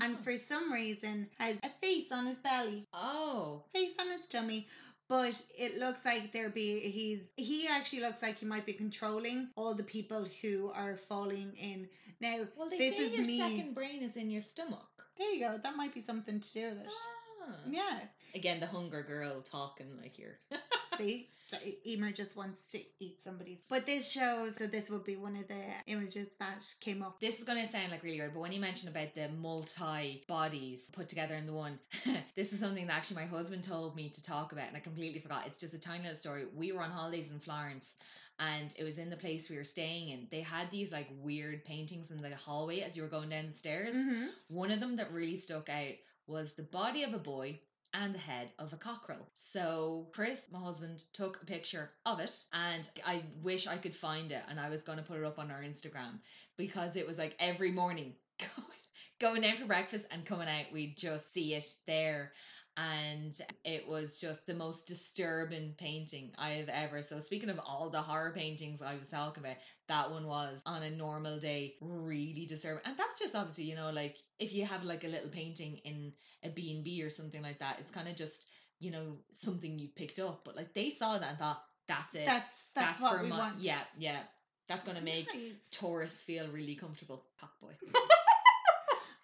and 0.00 0.16
Oh. 0.18 0.22
for 0.24 0.36
some 0.38 0.72
reason 0.72 1.28
has 1.38 1.56
a 1.62 1.68
face 1.80 2.10
on 2.10 2.26
his 2.26 2.36
belly 2.38 2.86
Oh. 2.92 3.62
face 3.72 3.94
on 3.98 4.08
his 4.10 4.22
tummy. 4.28 4.66
But 5.08 5.40
it 5.58 5.78
looks 5.78 6.04
like 6.04 6.32
there 6.32 6.48
be 6.48 6.80
he's 6.80 7.20
he 7.36 7.68
actually 7.68 8.00
looks 8.00 8.22
like 8.22 8.36
he 8.36 8.46
might 8.46 8.64
be 8.64 8.72
controlling 8.72 9.50
all 9.56 9.74
the 9.74 9.82
people 9.82 10.26
who 10.40 10.70
are 10.74 10.96
falling 11.08 11.52
in. 11.58 11.88
Now 12.20 12.46
Well, 12.56 12.70
they 12.70 12.78
this 12.78 12.96
say 12.96 13.04
is 13.06 13.12
your 13.18 13.26
me. 13.26 13.38
second 13.38 13.74
brain 13.74 14.02
is 14.02 14.16
in 14.16 14.30
your 14.30 14.40
stomach. 14.42 14.88
There 15.18 15.30
you 15.32 15.40
go. 15.40 15.58
That 15.62 15.76
might 15.76 15.92
be 15.94 16.02
something 16.02 16.40
to 16.40 16.52
do 16.54 16.68
with 16.70 16.78
it. 16.80 16.86
Ah. 16.88 17.56
Yeah. 17.68 18.00
Again, 18.34 18.60
the 18.60 18.66
hunger 18.66 19.02
girl 19.02 19.42
talking 19.42 19.86
like 20.00 20.16
here. 20.16 20.38
See, 20.98 21.28
So 21.48 21.58
Emer 21.86 22.12
just 22.12 22.36
wants 22.36 22.72
to 22.72 22.80
eat 22.98 23.22
somebody. 23.22 23.60
But 23.68 23.84
this 23.84 24.10
shows 24.10 24.54
that 24.54 24.72
this 24.72 24.88
would 24.88 25.04
be 25.04 25.16
one 25.16 25.36
of 25.36 25.48
the 25.48 25.62
images 25.86 26.28
that 26.38 26.74
came 26.80 27.02
up. 27.02 27.20
This 27.20 27.38
is 27.38 27.44
going 27.44 27.64
to 27.64 27.70
sound 27.70 27.90
like 27.90 28.02
really 28.02 28.18
weird, 28.18 28.32
but 28.34 28.40
when 28.40 28.52
you 28.52 28.60
mentioned 28.60 28.90
about 28.90 29.14
the 29.14 29.28
multi 29.28 30.22
bodies 30.28 30.90
put 30.92 31.08
together 31.08 31.34
in 31.34 31.46
the 31.46 31.52
one, 31.52 31.78
this 32.36 32.52
is 32.52 32.60
something 32.60 32.86
that 32.86 32.94
actually 32.94 33.22
my 33.22 33.26
husband 33.26 33.64
told 33.64 33.96
me 33.96 34.08
to 34.10 34.22
talk 34.22 34.52
about, 34.52 34.68
and 34.68 34.76
I 34.76 34.80
completely 34.80 35.20
forgot. 35.20 35.46
It's 35.46 35.58
just 35.58 35.74
a 35.74 35.78
tiny 35.78 36.04
little 36.04 36.18
story. 36.18 36.44
We 36.54 36.72
were 36.72 36.82
on 36.82 36.90
holidays 36.90 37.30
in 37.30 37.38
Florence, 37.38 37.96
and 38.38 38.74
it 38.78 38.84
was 38.84 38.98
in 38.98 39.10
the 39.10 39.16
place 39.16 39.50
we 39.50 39.56
were 39.56 39.64
staying 39.64 40.08
in. 40.08 40.28
They 40.30 40.40
had 40.40 40.70
these 40.70 40.92
like 40.92 41.08
weird 41.22 41.64
paintings 41.64 42.10
in 42.10 42.16
the 42.18 42.34
hallway 42.34 42.80
as 42.80 42.96
you 42.96 43.02
were 43.02 43.08
going 43.08 43.28
down 43.28 43.48
the 43.48 43.56
stairs. 43.56 43.94
Mm-hmm. 43.94 44.26
One 44.48 44.70
of 44.70 44.80
them 44.80 44.96
that 44.96 45.12
really 45.12 45.36
stuck 45.36 45.68
out 45.68 45.94
was 46.26 46.52
the 46.52 46.62
body 46.62 47.02
of 47.02 47.12
a 47.12 47.18
boy 47.18 47.58
and 47.94 48.14
the 48.14 48.18
head 48.18 48.50
of 48.58 48.72
a 48.72 48.76
cockerel. 48.76 49.28
So 49.34 50.08
Chris, 50.12 50.42
my 50.50 50.58
husband, 50.58 51.04
took 51.12 51.42
a 51.42 51.46
picture 51.46 51.90
of 52.06 52.20
it 52.20 52.44
and 52.52 52.88
I 53.06 53.22
wish 53.42 53.66
I 53.66 53.76
could 53.76 53.94
find 53.94 54.32
it 54.32 54.42
and 54.48 54.58
I 54.58 54.70
was 54.70 54.82
gonna 54.82 55.02
put 55.02 55.18
it 55.18 55.24
up 55.24 55.38
on 55.38 55.50
our 55.50 55.62
Instagram 55.62 56.18
because 56.56 56.96
it 56.96 57.06
was 57.06 57.18
like 57.18 57.36
every 57.38 57.70
morning 57.72 58.14
going 58.38 58.78
going 59.20 59.42
down 59.42 59.56
for 59.56 59.66
breakfast 59.66 60.06
and 60.10 60.24
coming 60.24 60.48
out 60.48 60.72
we'd 60.72 60.96
just 60.96 61.32
see 61.32 61.54
it 61.54 61.64
there 61.86 62.32
and 62.76 63.38
it 63.64 63.86
was 63.86 64.18
just 64.18 64.46
the 64.46 64.54
most 64.54 64.86
disturbing 64.86 65.74
painting 65.78 66.32
I 66.38 66.52
have 66.52 66.68
ever. 66.68 67.02
So 67.02 67.20
speaking 67.20 67.50
of 67.50 67.58
all 67.58 67.90
the 67.90 68.00
horror 68.00 68.32
paintings 68.34 68.80
I 68.80 68.94
was 68.94 69.06
talking 69.08 69.42
about, 69.44 69.56
that 69.88 70.10
one 70.10 70.26
was 70.26 70.62
on 70.64 70.82
a 70.82 70.90
normal 70.90 71.38
day 71.38 71.74
really 71.80 72.46
disturbing. 72.46 72.82
And 72.86 72.96
that's 72.96 73.18
just 73.18 73.34
obviously, 73.34 73.64
you 73.64 73.76
know, 73.76 73.90
like 73.90 74.16
if 74.38 74.54
you 74.54 74.64
have 74.64 74.84
like 74.84 75.04
a 75.04 75.08
little 75.08 75.30
painting 75.30 75.78
in 75.84 76.12
a 76.42 76.48
B&B 76.50 77.02
or 77.02 77.10
something 77.10 77.42
like 77.42 77.58
that, 77.58 77.78
it's 77.78 77.90
kind 77.90 78.08
of 78.08 78.16
just, 78.16 78.46
you 78.80 78.90
know, 78.90 79.18
something 79.32 79.78
you 79.78 79.88
picked 79.94 80.18
up. 80.18 80.42
But 80.44 80.56
like 80.56 80.72
they 80.74 80.88
saw 80.90 81.18
that 81.18 81.28
and 81.28 81.38
thought, 81.38 81.62
that's 81.88 82.14
it. 82.14 82.26
That's 82.26 82.46
that's, 82.74 83.00
what 83.00 83.18
for 83.18 83.22
we 83.24 83.28
my 83.28 83.38
want. 83.38 83.58
yeah, 83.58 83.80
yeah. 83.98 84.20
That's 84.68 84.84
gonna 84.84 85.02
make 85.02 85.26
Nice. 85.34 85.52
tourists 85.70 86.22
feel 86.22 86.48
really 86.50 86.74
comfortable. 86.76 87.26
Cock 87.38 87.60
boy. 87.60 87.72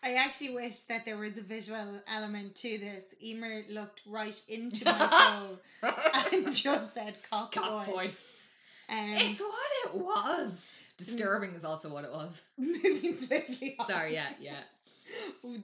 I 0.03 0.15
actually 0.15 0.55
wish 0.55 0.83
that 0.83 1.05
there 1.05 1.19
was 1.19 1.37
a 1.37 1.43
visual 1.43 2.01
element 2.07 2.55
to 2.57 2.79
this. 2.79 3.05
Emer 3.23 3.63
looked 3.69 4.01
right 4.07 4.41
into 4.49 4.85
my 4.85 5.59
soul 5.83 5.93
and 6.33 6.53
just 6.55 6.95
said 6.95 7.15
cock, 7.31 7.53
Cock 7.53 7.87
boy. 7.87 7.93
boy. 7.93 8.11
Um, 8.91 9.15
It's 9.17 9.41
what 9.41 9.55
it 9.85 9.95
was. 9.95 10.53
Disturbing 10.99 11.51
is 11.55 11.65
also 11.65 11.89
what 11.93 12.05
it 12.05 12.13
was. 12.13 12.43
moving 12.59 13.17
swiftly 13.19 13.77
on. 13.79 13.87
Sorry, 13.89 14.15
yeah, 14.15 14.29
yeah. 14.41 14.61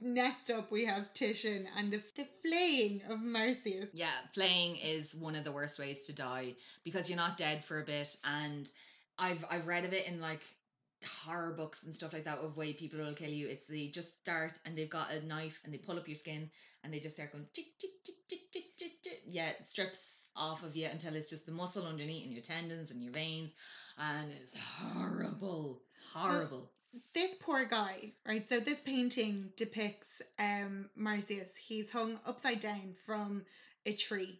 Next 0.01 0.49
up, 0.49 0.71
we 0.71 0.85
have 0.85 1.13
Titian 1.13 1.67
and 1.77 1.91
the, 1.91 2.01
the 2.15 2.27
flaying 2.43 3.01
of 3.09 3.19
Marsyas. 3.19 3.89
Yeah, 3.93 4.09
flaying 4.33 4.77
is 4.77 5.13
one 5.15 5.35
of 5.35 5.43
the 5.43 5.51
worst 5.51 5.77
ways 5.79 6.05
to 6.07 6.13
die 6.13 6.53
because 6.83 7.09
you're 7.09 7.17
not 7.17 7.37
dead 7.37 7.63
for 7.63 7.79
a 7.79 7.85
bit 7.85 8.15
and 8.23 8.69
I've 9.17 9.45
I've 9.49 9.67
read 9.67 9.85
of 9.85 9.93
it 9.93 10.07
in 10.07 10.19
like 10.19 10.41
horror 11.05 11.53
books 11.53 11.83
and 11.83 11.93
stuff 11.93 12.13
like 12.13 12.25
that 12.25 12.39
of 12.39 12.57
way 12.57 12.73
people 12.73 12.99
will 12.99 13.13
kill 13.13 13.29
you. 13.29 13.47
It's 13.47 13.67
they 13.67 13.87
just 13.87 14.19
start 14.21 14.59
and 14.65 14.77
they've 14.77 14.89
got 14.89 15.11
a 15.11 15.25
knife 15.25 15.61
and 15.63 15.73
they 15.73 15.77
pull 15.77 15.97
up 15.97 16.07
your 16.07 16.15
skin 16.15 16.49
and 16.83 16.93
they 16.93 16.99
just 16.99 17.15
start 17.15 17.31
going 17.31 17.45
tick, 17.53 17.77
tick, 17.79 17.91
tick, 18.05 18.15
tick, 18.29 18.51
tick, 18.51 18.77
tick, 18.77 19.03
tick. 19.03 19.21
yeah, 19.27 19.49
it 19.49 19.67
strips 19.67 20.29
off 20.35 20.63
of 20.63 20.75
you 20.75 20.87
until 20.87 21.15
it's 21.15 21.29
just 21.29 21.45
the 21.45 21.51
muscle 21.51 21.85
underneath 21.85 22.25
and 22.25 22.33
your 22.33 22.41
tendons 22.41 22.91
and 22.91 23.01
your 23.01 23.13
veins 23.13 23.53
and 23.97 24.31
it's 24.31 24.57
horrible. 24.59 25.81
Horrible. 26.13 26.71
This 27.13 27.35
poor 27.41 27.65
guy, 27.65 28.13
right? 28.25 28.47
So 28.47 28.59
this 28.59 28.79
painting 28.79 29.49
depicts 29.57 30.21
um 30.39 30.89
Marsyas. 30.97 31.47
He's 31.57 31.91
hung 31.91 32.19
upside 32.25 32.61
down 32.61 32.95
from 33.05 33.43
a 33.85 33.93
tree. 33.93 34.39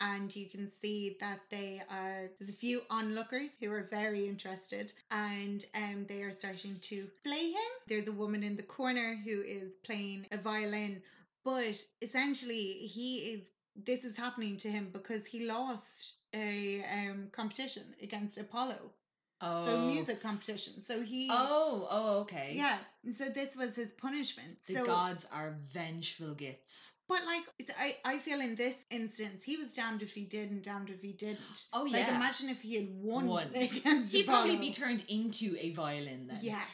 And 0.00 0.34
you 0.34 0.46
can 0.48 0.70
see 0.82 1.16
that 1.20 1.40
they 1.50 1.80
are 1.90 2.28
there's 2.38 2.50
a 2.50 2.54
few 2.54 2.82
onlookers 2.90 3.50
who 3.60 3.70
are 3.72 3.88
very 3.90 4.28
interested 4.28 4.92
and 5.10 5.64
um 5.74 6.06
they 6.08 6.22
are 6.22 6.32
starting 6.32 6.78
to 6.82 7.08
play 7.24 7.50
him. 7.50 7.70
There's 7.86 8.06
a 8.08 8.12
woman 8.12 8.42
in 8.42 8.56
the 8.56 8.62
corner 8.62 9.16
who 9.24 9.42
is 9.42 9.70
playing 9.84 10.26
a 10.32 10.38
violin, 10.38 11.02
but 11.44 11.82
essentially 12.02 12.72
he 12.96 13.18
is 13.32 13.40
this 13.84 14.04
is 14.04 14.16
happening 14.16 14.56
to 14.58 14.68
him 14.68 14.90
because 14.92 15.26
he 15.26 15.46
lost 15.46 16.16
a 16.34 16.84
um 16.84 17.28
competition 17.32 17.84
against 18.02 18.38
Apollo. 18.38 18.92
Oh. 19.40 19.64
So 19.64 19.78
music 19.86 20.22
competition. 20.22 20.82
So 20.86 21.02
he 21.02 21.28
Oh, 21.30 21.86
oh, 21.90 22.20
okay. 22.20 22.54
yeah. 22.54 22.78
So 23.16 23.28
this 23.28 23.54
was 23.56 23.76
his 23.76 23.90
punishment. 23.92 24.58
The 24.66 24.74
so, 24.74 24.86
gods 24.86 25.26
are 25.30 25.56
vengeful 25.72 26.34
gits. 26.34 26.92
But 27.08 27.24
like 27.24 27.42
I, 27.78 27.96
I 28.04 28.18
feel 28.18 28.40
in 28.40 28.54
this 28.54 28.74
instance 28.90 29.44
he 29.44 29.56
was 29.56 29.72
damned 29.72 30.02
if 30.02 30.12
he 30.12 30.24
did 30.24 30.50
and 30.50 30.62
damned 30.62 30.90
if 30.90 31.00
he 31.00 31.12
didn't. 31.12 31.66
Oh, 31.72 31.84
yeah. 31.84 31.98
Like 31.98 32.08
imagine 32.08 32.48
if 32.48 32.60
he 32.60 32.76
had 32.76 32.88
won, 32.90 33.26
Won. 33.26 33.48
against 33.54 34.12
He'd 34.12 34.26
probably 34.26 34.56
be 34.56 34.72
turned 34.72 35.04
into 35.08 35.56
a 35.58 35.72
violin 35.74 36.26
then. 36.28 36.38
Yes. 36.40 36.66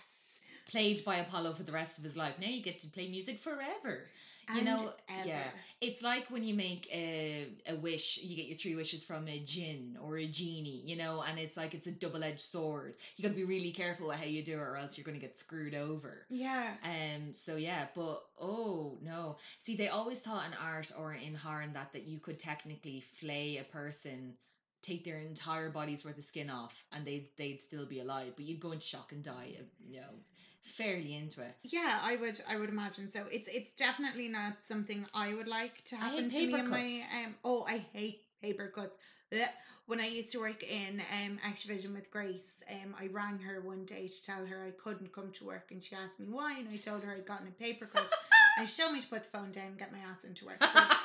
Played 0.70 1.04
by 1.04 1.16
Apollo 1.16 1.54
for 1.54 1.64
the 1.64 1.72
rest 1.72 1.98
of 1.98 2.04
his 2.04 2.16
life. 2.16 2.34
Now 2.40 2.46
you 2.46 2.62
get 2.62 2.78
to 2.80 2.88
play 2.88 3.08
music 3.08 3.40
forever. 3.40 4.06
You 4.48 4.60
And 4.60 4.66
know, 4.66 4.92
ever. 5.08 5.26
yeah. 5.26 5.50
It's 5.80 6.02
like 6.02 6.30
when 6.30 6.42
you 6.44 6.54
make 6.54 6.88
a, 6.92 7.46
a 7.66 7.74
wish, 7.76 8.18
you 8.22 8.36
get 8.36 8.46
your 8.46 8.56
three 8.56 8.74
wishes 8.74 9.02
from 9.04 9.28
a 9.28 9.38
jinn 9.40 9.96
or 10.00 10.18
a 10.18 10.26
genie, 10.26 10.80
you 10.84 10.96
know, 10.96 11.22
and 11.22 11.38
it's 11.38 11.56
like 11.56 11.74
it's 11.74 11.86
a 11.86 11.92
double 11.92 12.22
edged 12.22 12.40
sword. 12.40 12.96
You 13.16 13.22
gotta 13.22 13.34
be 13.34 13.44
really 13.44 13.72
careful 13.72 14.08
with 14.08 14.16
how 14.16 14.24
you 14.24 14.42
do 14.42 14.52
it 14.52 14.56
or 14.62 14.76
else 14.76 14.96
you're 14.96 15.04
gonna 15.04 15.18
get 15.18 15.38
screwed 15.38 15.74
over. 15.74 16.26
Yeah. 16.28 16.74
Um. 16.82 17.32
So 17.32 17.56
yeah, 17.56 17.86
but 17.94 18.22
oh 18.40 18.98
no. 19.02 19.36
See, 19.58 19.76
they 19.76 19.88
always 19.88 20.20
thought 20.20 20.46
in 20.46 20.54
art 20.54 20.90
or 20.96 21.14
in 21.14 21.34
horror 21.34 21.62
and 21.62 21.74
that 21.74 21.92
that 21.92 22.04
you 22.04 22.20
could 22.20 22.38
technically 22.38 23.00
flay 23.00 23.58
a 23.58 23.64
person, 23.64 24.34
take 24.82 25.04
their 25.04 25.18
entire 25.18 25.70
body's 25.70 26.04
worth 26.04 26.18
of 26.18 26.24
skin 26.24 26.50
off, 26.50 26.74
and 26.92 27.06
they'd 27.06 27.28
they'd 27.36 27.60
still 27.62 27.86
be 27.86 28.00
alive. 28.00 28.32
But 28.36 28.44
you'd 28.44 28.60
go 28.60 28.72
into 28.72 28.84
shock 28.84 29.12
and 29.12 29.22
die. 29.22 29.52
You 29.86 30.00
know, 30.00 30.14
fairly 30.62 31.16
into 31.16 31.42
it. 31.42 31.54
Yeah, 31.64 31.98
I 32.02 32.16
would 32.16 32.40
I 32.48 32.58
would 32.58 32.68
imagine 32.68 33.10
so. 33.12 33.24
It's 33.30 33.48
it's 33.52 33.78
definitely 33.78 34.28
not 34.28 34.54
something 34.68 35.06
I 35.14 35.34
would 35.34 35.48
like 35.48 35.84
to 35.86 35.96
happen 35.96 36.30
to 36.30 36.46
me 36.46 36.54
in 36.54 36.70
my 36.70 37.02
um 37.24 37.34
oh 37.44 37.64
I 37.68 37.84
hate 37.92 38.20
paper 38.42 38.70
cuts. 38.74 38.94
Blech. 39.32 39.48
When 39.86 40.00
I 40.00 40.06
used 40.06 40.30
to 40.32 40.38
work 40.38 40.62
in 40.62 41.00
um 41.24 41.38
Activision 41.38 41.92
with 41.92 42.10
Grace, 42.10 42.62
um 42.70 42.94
I 42.98 43.08
rang 43.08 43.38
her 43.38 43.60
one 43.62 43.84
day 43.84 44.08
to 44.08 44.24
tell 44.24 44.46
her 44.46 44.64
I 44.66 44.70
couldn't 44.82 45.12
come 45.12 45.32
to 45.38 45.44
work 45.44 45.68
and 45.70 45.82
she 45.82 45.94
asked 45.96 46.18
me 46.20 46.26
why 46.30 46.58
and 46.58 46.68
I 46.68 46.76
told 46.76 47.02
her 47.02 47.12
I'd 47.12 47.26
gotten 47.26 47.48
a 47.48 47.62
paper 47.62 47.86
cut 47.86 48.10
and 48.58 48.68
she 48.68 48.80
told 48.80 48.94
me 48.94 49.00
to 49.00 49.08
put 49.08 49.24
the 49.24 49.38
phone 49.38 49.50
down 49.52 49.66
and 49.66 49.78
get 49.78 49.92
my 49.92 49.98
ass 49.98 50.24
into 50.24 50.46
work. 50.46 50.58
But, 50.60 50.96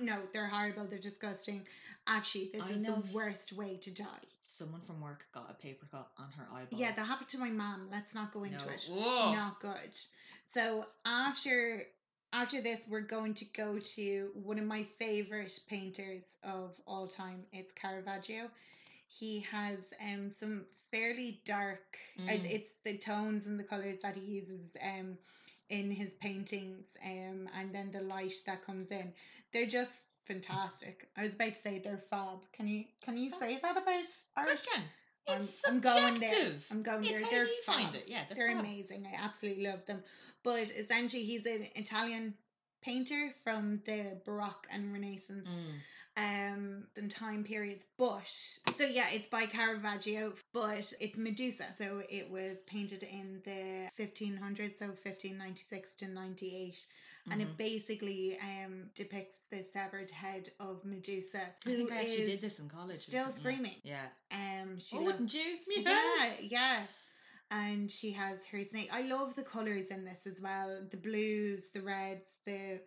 no, 0.00 0.18
they're 0.32 0.46
horrible, 0.46 0.86
they're 0.86 0.98
disgusting. 0.98 1.66
Actually, 2.06 2.50
this 2.52 2.62
I 2.62 2.70
is 2.70 2.76
know 2.78 3.00
the 3.00 3.14
worst 3.14 3.52
way 3.52 3.76
to 3.76 3.90
die. 3.94 4.06
Someone 4.40 4.80
from 4.86 5.00
work 5.00 5.24
got 5.32 5.50
a 5.50 5.54
paper 5.54 5.86
cut 5.90 6.08
on 6.18 6.28
her 6.36 6.46
eyeball. 6.52 6.78
Yeah, 6.78 6.92
that 6.92 7.06
happened 7.06 7.28
to 7.30 7.38
my 7.38 7.50
mom. 7.50 7.88
Let's 7.92 8.12
not 8.14 8.32
go 8.32 8.42
into 8.42 8.58
no. 8.58 8.72
it 8.72 8.88
Whoa. 8.90 9.32
not 9.32 9.60
good. 9.60 9.96
So 10.52 10.84
after 11.06 11.82
after 12.32 12.60
this, 12.60 12.80
we're 12.88 13.02
going 13.02 13.34
to 13.34 13.44
go 13.56 13.78
to 13.78 14.30
one 14.34 14.58
of 14.58 14.64
my 14.64 14.84
favorite 14.98 15.56
painters 15.68 16.22
of 16.42 16.74
all 16.86 17.06
time. 17.06 17.44
It's 17.52 17.70
Caravaggio. 17.72 18.50
He 19.06 19.40
has 19.50 19.78
um 20.04 20.32
some 20.40 20.64
fairly 20.90 21.40
dark. 21.44 21.98
Mm. 22.18 22.44
It's 22.50 22.74
the 22.84 22.98
tones 22.98 23.46
and 23.46 23.60
the 23.60 23.64
colors 23.64 23.98
that 24.02 24.16
he 24.16 24.22
uses 24.22 24.60
um 24.82 25.16
in 25.68 25.90
his 25.90 26.14
paintings 26.16 26.84
um 27.06 27.48
and 27.56 27.72
then 27.72 27.92
the 27.92 28.02
light 28.02 28.34
that 28.46 28.64
comes 28.66 28.90
in. 28.90 29.12
They're 29.52 29.66
just 29.66 30.02
fantastic. 30.32 31.08
I 31.16 31.22
was 31.22 31.32
about 31.34 31.54
to 31.54 31.62
say 31.62 31.78
they're 31.78 32.02
fab. 32.10 32.38
Can 32.52 32.66
you 32.68 32.84
can 33.04 33.16
you 33.16 33.30
say 33.30 33.58
that 33.62 33.76
about 33.76 34.04
art? 34.36 34.46
Christian, 34.46 34.82
I'm- 35.28 35.48
I'm 35.66 35.80
going 35.80 36.20
there. 36.20 36.52
I'm 36.70 36.82
going 36.82 37.04
it's 37.04 37.12
there. 37.12 37.22
how 37.24 37.30
They're 37.30 37.44
you 37.46 37.62
find 37.64 37.86
fab. 37.86 37.94
it. 37.94 38.08
Yeah, 38.08 38.24
they're, 38.28 38.36
They're 38.48 38.56
fab. 38.56 38.64
amazing. 38.64 39.06
I 39.06 39.24
absolutely 39.24 39.66
love 39.66 39.84
them. 39.86 40.02
But 40.42 40.70
essentially, 40.70 41.22
he's 41.24 41.46
an 41.46 41.66
Italian 41.76 42.34
painter 42.82 43.32
from 43.44 43.80
the 43.86 44.20
Baroque 44.24 44.66
and 44.70 44.92
Renaissance 44.92 45.48
Mm. 45.48 45.80
um 46.16 46.86
and 46.96 47.10
time 47.10 47.42
periods 47.42 47.84
but 47.96 48.20
so 48.26 48.84
yeah 48.84 49.06
it's 49.12 49.28
by 49.28 49.46
Caravaggio 49.46 50.34
but 50.52 50.92
it's 51.00 51.16
Medusa 51.16 51.64
so 51.78 52.02
it 52.10 52.28
was 52.30 52.58
painted 52.66 53.02
in 53.04 53.40
the 53.44 53.88
1500s 53.98 54.78
so 54.78 54.86
1596 54.88 55.94
to 55.96 56.08
98 56.08 56.84
and 57.30 57.40
Mhm. 57.40 57.42
it 57.42 57.56
basically 57.56 58.36
um 58.40 58.88
depicts 58.94 59.38
the 59.50 59.62
severed 59.72 60.10
head 60.10 60.48
of 60.58 60.84
Medusa 60.84 61.52
I 61.66 61.74
who 61.74 61.88
think 61.88 61.90
I 61.90 62.02
actually 62.02 62.22
did 62.22 62.40
this 62.40 62.58
in 62.58 62.68
college. 62.68 63.08
still 63.08 63.30
screaming 63.30 63.80
Yeah. 63.82 64.08
um 64.32 64.78
she 64.78 64.98
Oh, 64.98 65.00
lo- 65.00 65.12
wouldn't 65.12 65.34
you? 65.34 65.58
yeah, 65.76 66.34
yeah. 66.40 66.86
And 67.50 67.90
she 67.90 68.10
has 68.12 68.44
her 68.46 68.64
snake. 68.64 68.88
I 68.92 69.02
love 69.02 69.34
the 69.34 69.42
colors 69.42 69.86
in 69.90 70.04
this 70.04 70.26
as 70.26 70.40
well. 70.40 70.80
The 70.90 70.96
blues, 70.96 71.68
the 71.72 71.82
reds, 71.82 72.24
the 72.46 72.80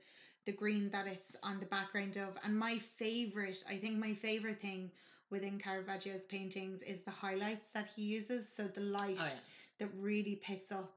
the 0.46 0.54
green 0.54 0.90
that 0.90 1.08
it's 1.08 1.36
on 1.44 1.60
the 1.60 1.66
background 1.66 2.18
of. 2.18 2.38
And 2.44 2.58
my 2.58 2.78
favorite, 2.80 3.62
I 3.68 3.78
think 3.78 3.98
my 3.98 4.14
favorite 4.14 4.60
thing 4.60 4.92
within 5.30 5.58
Caravaggio's 5.60 6.26
paintings 6.26 6.82
is 6.82 7.02
the 7.04 7.12
highlights 7.12 7.68
that 7.74 7.86
he 7.86 8.04
uses. 8.04 8.48
So 8.48 8.68
the 8.68 8.82
light 8.82 9.20
Oh, 9.20 9.26
yeah. 9.26 9.40
that 9.80 9.90
really 9.94 10.36
picks 10.36 10.72
up 10.72 10.88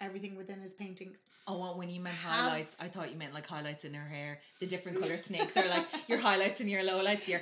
everything 0.00 0.36
within 0.36 0.60
his 0.60 0.74
paintings. 0.74 1.16
Oh, 1.46 1.58
well, 1.58 1.78
when 1.78 1.88
you 1.88 2.00
meant 2.00 2.16
Have- 2.16 2.32
highlights, 2.50 2.76
I 2.78 2.88
thought 2.88 3.10
you 3.10 3.16
meant 3.16 3.32
like 3.34 3.46
highlights 3.46 3.84
in 3.84 3.94
her 3.94 4.06
hair. 4.06 4.38
The 4.60 4.66
different 4.66 5.00
color 5.00 5.16
snakes 5.28 5.56
are 5.56 5.66
like 5.68 5.86
your 6.08 6.18
highlights 6.18 6.60
and 6.60 6.70
your 6.70 6.82
lowlights. 6.82 7.26
Your 7.28 7.40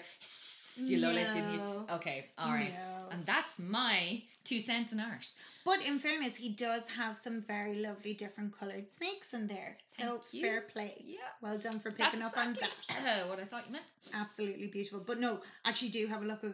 your 0.79 1.01
lowlights 1.01 1.35
and 1.35 1.55
your 1.55 1.97
okay, 1.97 2.27
all 2.39 2.53
right. 2.53 2.73
No. 2.73 3.09
And 3.11 3.25
that's 3.25 3.59
my 3.59 4.21
two 4.45 4.61
cents 4.61 4.93
in 4.93 5.01
art. 5.01 5.27
But 5.65 5.87
in 5.87 5.99
fairness, 5.99 6.37
he 6.37 6.51
does 6.51 6.83
have 6.97 7.17
some 7.25 7.43
very 7.49 7.79
lovely 7.79 8.15
different 8.15 8.57
coloured 8.59 8.85
snakes 8.99 9.33
in 9.33 9.47
there. 9.47 9.77
so 9.99 10.21
you. 10.33 10.43
fair 10.43 10.63
play. 10.73 10.95
Yeah, 11.05 11.19
Well 11.41 11.57
done 11.59 11.79
for 11.79 11.91
that's 11.91 12.11
picking 12.11 12.23
up 12.27 12.37
on 12.37 12.55
that. 12.55 12.71
uh, 13.25 13.29
what 13.29 13.39
I 13.41 13.45
thought 13.45 13.65
you 13.67 13.73
meant. 13.73 13.85
Absolutely 14.13 14.67
beautiful. 14.69 15.01
But 15.07 15.19
no, 15.19 15.39
actually 15.65 15.91
do 15.91 16.07
have 16.09 16.23
a 16.23 16.27
look 16.27 16.45
at 16.45 16.53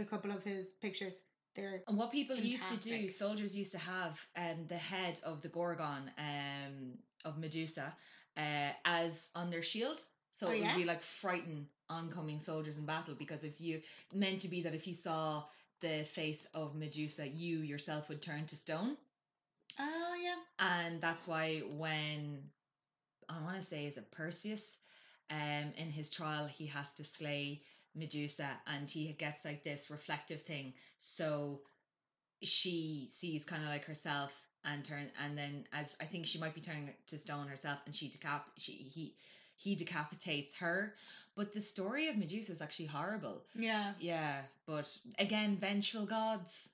a 0.00 0.04
couple 0.04 0.30
of 0.30 0.42
his 0.44 0.66
pictures. 0.80 1.12
They're 1.54 1.82
And 1.88 1.96
what 1.98 2.10
people 2.10 2.36
used 2.36 2.68
to 2.68 2.76
do, 2.76 3.08
soldiers 3.08 3.56
used 3.56 3.72
to 3.72 3.78
have 3.78 4.24
um, 4.36 4.66
the 4.68 4.76
head 4.76 5.20
of 5.24 5.42
the 5.42 5.48
Gorgon 5.48 6.10
um, 6.18 6.98
of 7.24 7.38
Medusa 7.38 7.94
uh, 8.36 8.70
as 8.84 9.28
on 9.34 9.50
their 9.50 9.62
shield. 9.62 10.02
So 10.30 10.48
Oh, 10.48 10.52
it 10.52 10.62
would 10.62 10.64
yeah? 10.64 10.74
be 10.74 10.84
like 10.84 11.02
frighten 11.02 11.68
oncoming 11.88 12.38
soldiers 12.40 12.78
in 12.78 12.86
battle 12.86 13.14
because 13.14 13.44
if 13.44 13.60
you 13.60 13.80
meant 14.14 14.40
to 14.40 14.48
be 14.48 14.62
that 14.62 14.74
if 14.74 14.86
you 14.86 14.94
saw 14.94 15.44
the 15.80 16.04
face 16.04 16.46
of 16.54 16.74
Medusa, 16.74 17.26
you 17.28 17.60
yourself 17.60 18.08
would 18.08 18.22
turn 18.22 18.46
to 18.46 18.56
stone. 18.56 18.96
oh 19.78 20.14
yeah. 20.22 20.36
And 20.58 21.00
that's 21.00 21.26
why 21.26 21.60
when 21.60 22.50
I 23.28 23.40
want 23.42 23.56
to 23.56 23.62
say 23.66 23.86
is 23.86 23.96
it 23.96 24.10
Perseus, 24.10 24.78
um, 25.30 25.72
in 25.76 25.90
his 25.90 26.08
trial 26.10 26.46
he 26.46 26.66
has 26.66 26.92
to 26.94 27.04
slay 27.04 27.62
Medusa, 27.94 28.60
and 28.66 28.90
he 28.90 29.12
gets 29.12 29.44
like 29.44 29.64
this 29.64 29.90
reflective 29.90 30.42
thing. 30.42 30.74
So 30.98 31.60
she 32.42 33.08
sees 33.12 33.44
kind 33.44 33.62
of 33.62 33.68
like 33.68 33.84
herself 33.84 34.32
and 34.64 34.84
turn, 34.84 35.10
and 35.24 35.36
then 35.36 35.64
as 35.72 35.96
I 36.00 36.04
think 36.04 36.26
she 36.26 36.38
might 36.38 36.54
be 36.54 36.60
turning 36.60 36.90
to 37.08 37.18
stone 37.18 37.48
herself, 37.48 37.78
and 37.86 37.94
she 37.94 38.08
decap 38.08 38.42
she 38.56 38.72
he 38.72 39.14
he 39.56 39.74
decapitates 39.74 40.56
her. 40.58 40.94
But 41.36 41.52
the 41.52 41.60
story 41.60 42.08
of 42.08 42.16
Medusa 42.16 42.52
is 42.52 42.62
actually 42.62 42.86
horrible. 42.86 43.44
Yeah. 43.54 43.92
Yeah, 43.98 44.42
but 44.66 44.88
again, 45.18 45.56
vengeful 45.56 46.06
gods 46.06 46.68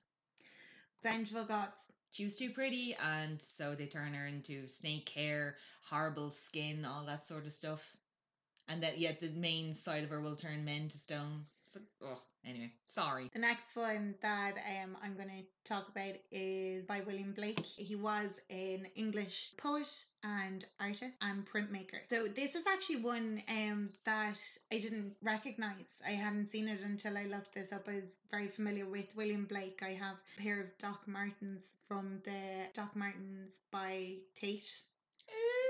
Vengeful 1.03 1.45
gods. 1.45 1.71
she 2.11 2.23
was 2.23 2.35
too 2.35 2.49
pretty 2.51 2.95
and 2.95 3.41
so 3.41 3.75
they 3.75 3.85
turn 3.85 4.13
her 4.13 4.25
into 4.27 4.67
snake 4.67 5.09
hair 5.09 5.55
horrible 5.83 6.31
skin 6.31 6.85
all 6.85 7.05
that 7.05 7.27
sort 7.27 7.45
of 7.45 7.53
stuff 7.53 7.81
and 8.67 8.83
that 8.83 8.97
yet 8.97 9.19
the 9.21 9.29
main 9.31 9.73
side 9.73 10.03
of 10.03 10.09
her 10.09 10.21
will 10.21 10.35
turn 10.35 10.65
men 10.65 10.87
to 10.87 10.97
stone 10.97 11.41
so 11.67 11.79
oh 12.03 12.21
anyway 12.45 12.71
sorry 12.93 13.29
The 13.33 13.39
next 13.39 13.75
one 13.75 14.15
that 14.21 14.53
um, 14.53 14.95
I'm 15.03 15.15
going 15.15 15.29
to 15.29 15.43
talk 15.69 15.89
about 15.89 16.15
is 16.31 16.85
by 16.85 17.01
William 17.05 17.33
Blake. 17.33 17.59
He 17.65 17.95
was 17.95 18.29
an 18.49 18.87
English 18.95 19.53
poet 19.57 19.89
and 20.23 20.63
artist 20.79 21.11
and 21.21 21.45
printmaker. 21.45 21.99
So 22.09 22.27
this 22.27 22.55
is 22.55 22.63
actually 22.67 23.01
one 23.03 23.41
um, 23.49 23.89
that 24.05 24.39
I 24.71 24.77
didn't 24.79 25.15
recognize. 25.21 25.85
I 26.05 26.11
hadn't 26.11 26.51
seen 26.51 26.69
it 26.69 26.79
until 26.81 27.17
I 27.17 27.25
looked 27.25 27.53
this 27.53 27.71
up. 27.73 27.87
I 27.89 27.95
was 27.95 28.03
very 28.31 28.47
familiar 28.47 28.85
with 28.85 29.07
William 29.15 29.45
Blake. 29.45 29.79
I 29.83 29.91
have 29.91 30.15
a 30.37 30.41
pair 30.41 30.61
of 30.61 30.67
Doc 30.77 31.01
Martens 31.07 31.63
from 31.87 32.21
the 32.23 32.69
Doc 32.73 32.95
Martens 32.95 33.51
by 33.71 34.13
Tate. 34.35 34.81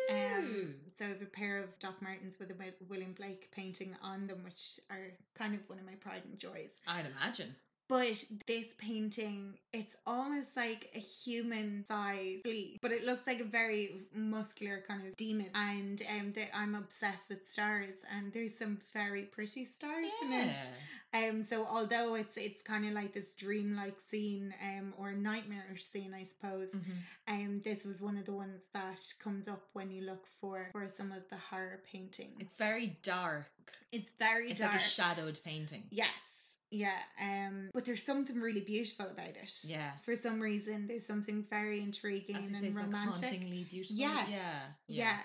Um, 0.09 0.75
so 0.97 1.05
I 1.05 1.09
have 1.09 1.21
a 1.21 1.25
pair 1.25 1.63
of 1.63 1.77
Doc 1.79 2.01
Martens 2.01 2.35
with 2.39 2.51
a 2.51 2.55
William 2.89 3.13
Blake 3.13 3.49
painting 3.51 3.95
on 4.01 4.27
them, 4.27 4.43
which 4.43 4.79
are 4.89 5.11
kind 5.33 5.55
of 5.55 5.61
one 5.67 5.79
of 5.79 5.85
my 5.85 5.95
pride 5.95 6.21
and 6.25 6.37
joys. 6.37 6.69
i'd 6.87 7.05
imagine 7.07 7.55
But 7.87 8.23
this 8.47 8.65
painting, 8.77 9.57
it's 9.73 9.95
almost 10.05 10.55
like 10.55 10.89
a 10.95 10.99
human 10.99 11.85
size 11.87 12.39
flea, 12.43 12.77
but 12.81 12.91
it 12.91 13.05
looks 13.05 13.27
like 13.27 13.39
a 13.39 13.43
very 13.45 14.07
muscular 14.13 14.83
kind 14.87 15.07
of 15.07 15.15
demon. 15.17 15.49
And 15.53 16.01
um, 16.09 16.33
they, 16.33 16.49
I'm 16.53 16.75
obsessed 16.75 17.29
with 17.29 17.49
stars, 17.49 17.93
and 18.15 18.33
there's 18.33 18.57
some 18.57 18.79
very 18.93 19.23
pretty 19.23 19.65
stars 19.65 20.07
in 20.23 20.33
it. 20.33 20.57
Um, 21.15 21.43
so 21.49 21.65
although 21.65 22.15
it's 22.15 22.35
it's 22.35 22.61
kind 22.63 22.85
of 22.85 22.91
like 22.93 23.13
this 23.13 23.33
dreamlike 23.33 23.95
scene, 24.11 24.53
um, 24.69 24.93
or 24.97 25.13
nightmarish 25.13 25.85
scene, 25.91 26.13
I 26.13 26.23
suppose. 26.25 26.69
Mhm. 26.69 26.97
Um, 27.27 27.61
this 27.63 27.85
was 27.85 28.01
one 28.01 28.17
of 28.17 28.25
the 28.25 28.33
ones 28.33 28.61
that 28.73 28.99
comes 29.23 29.47
up 29.47 29.63
when 29.73 29.91
you 29.91 30.01
look 30.03 30.25
for 30.41 30.67
for 30.71 30.87
some 30.97 31.11
of 31.11 31.23
the 31.29 31.37
horror 31.37 31.79
paintings. 31.91 32.35
it's 32.39 32.53
very 32.55 32.97
dark 33.03 33.45
It's 33.91 34.11
very 34.19 34.47
dark. 34.47 34.51
it's 34.51 34.59
dark. 34.59 34.73
like 34.73 34.81
a 34.81 34.83
shadowed 34.83 35.39
painting 35.43 35.83
Yes. 35.91 36.09
Yeah. 36.71 36.99
Um. 37.21 37.69
But 37.73 37.85
there's 37.85 38.03
something 38.03 38.39
really 38.41 38.61
beautiful 38.61 39.07
about 39.07 39.35
it. 39.43 39.53
yeah 39.63 39.91
For 40.03 40.15
some 40.15 40.41
reason, 40.41 40.87
there's 40.87 41.05
something 41.05 41.45
very 41.49 41.79
intriguing 41.81 42.35
and 42.35 42.45
say 42.55 42.67
it's 42.67 42.75
like 42.75 42.85
romantic. 42.85 43.23
hauntingly 43.29 43.63
beautiful 43.63 43.95
Yes. 43.95 44.27
yeah 44.29 44.61
yeah. 44.87 45.19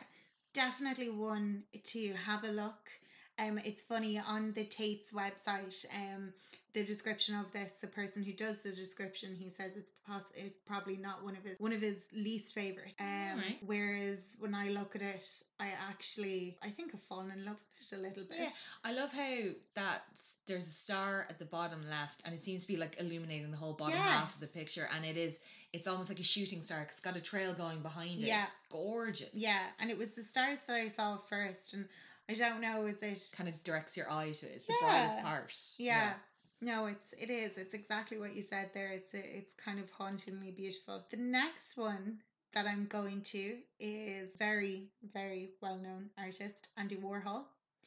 Definitely 0.53 1.11
one 1.11 1.62
to 1.84 2.12
have 2.14 2.45
a 2.45 2.49
look. 2.53 2.91
Um, 3.38 3.58
it's 3.64 3.82
funny 3.82 4.18
on 4.18 4.52
the 4.52 4.64
Tate's 4.64 5.12
website. 5.12 5.86
Um, 5.96 6.32
the 6.72 6.84
description 6.84 7.34
of 7.34 7.50
this, 7.52 7.68
the 7.80 7.88
person 7.88 8.22
who 8.22 8.32
does 8.32 8.56
the 8.62 8.70
description, 8.70 9.34
he 9.34 9.50
says 9.50 9.72
it's 9.76 9.90
poss- 10.06 10.22
it's 10.34 10.58
probably 10.66 10.96
not 10.96 11.24
one 11.24 11.34
of 11.36 11.42
his 11.42 11.58
one 11.58 11.72
of 11.72 11.80
his 11.80 11.96
least 12.12 12.54
favorite. 12.54 12.92
Um, 13.00 13.06
Alright. 13.32 13.58
whereas 13.66 14.18
when 14.38 14.54
I 14.54 14.68
look 14.68 14.94
at 14.94 15.02
it, 15.02 15.28
I 15.58 15.68
actually 15.88 16.56
I 16.62 16.70
think 16.70 16.92
I've 16.94 17.02
fallen 17.02 17.32
in 17.32 17.44
love 17.44 17.56
with 17.78 17.92
it 17.92 17.96
a 17.96 18.00
little 18.00 18.22
bit. 18.24 18.38
Yeah. 18.38 18.48
I 18.84 18.92
love 18.92 19.10
how 19.10 19.36
that 19.74 20.02
there's 20.46 20.66
a 20.66 20.70
star 20.70 21.26
at 21.28 21.38
the 21.38 21.44
bottom 21.44 21.84
left, 21.88 22.22
and 22.24 22.34
it 22.34 22.40
seems 22.40 22.62
to 22.62 22.68
be 22.68 22.76
like 22.76 23.00
illuminating 23.00 23.50
the 23.50 23.56
whole 23.56 23.74
bottom 23.74 23.96
half 23.98 24.34
of 24.34 24.40
the 24.40 24.46
picture, 24.46 24.88
and 24.94 25.04
it 25.04 25.16
is. 25.16 25.38
It's 25.72 25.86
almost 25.88 26.08
like 26.08 26.20
a 26.20 26.24
shooting 26.24 26.62
star. 26.62 26.82
'cause 26.84 26.92
it's 26.92 27.00
got 27.00 27.16
a 27.16 27.20
trail 27.20 27.52
going 27.54 27.82
behind 27.82 28.22
it. 28.22 28.26
Yeah. 28.26 28.44
It's 28.44 28.52
gorgeous. 28.70 29.30
Yeah, 29.32 29.60
and 29.80 29.90
it 29.90 29.98
was 29.98 30.10
the 30.10 30.24
stars 30.24 30.58
that 30.68 30.76
I 30.76 30.88
saw 30.90 31.18
first, 31.28 31.74
and 31.74 31.88
I 32.30 32.34
don't 32.34 32.60
know, 32.62 32.86
is 32.86 33.02
it? 33.02 33.22
Kind 33.32 33.48
of 33.48 33.62
directs 33.64 33.96
your 33.96 34.10
eye 34.10 34.32
to 34.32 34.46
it. 34.46 34.52
It's 34.56 34.66
the 34.66 34.74
brightest 34.74 35.18
Yeah. 35.18 35.20
part. 35.20 35.52
Yeah. 35.78 36.14
No, 36.60 36.86
it's 36.86 37.12
it 37.18 37.30
is. 37.30 37.56
It's 37.58 37.74
exactly 37.74 38.18
what 38.18 38.34
you 38.34 38.42
said 38.42 38.70
there. 38.74 38.90
It's 38.92 39.14
a, 39.14 39.38
it's 39.38 39.54
kind 39.56 39.80
of 39.80 39.90
hauntingly 39.90 40.50
beautiful. 40.52 41.04
The 41.10 41.16
next 41.16 41.76
one 41.76 42.18
that 42.52 42.66
I'm 42.66 42.86
going 42.86 43.22
to 43.34 43.58
is 43.78 44.30
very 44.38 44.90
very 45.12 45.50
well 45.62 45.78
known 45.78 46.10
artist 46.18 46.68
Andy 46.76 46.96
Warhol. 46.96 47.44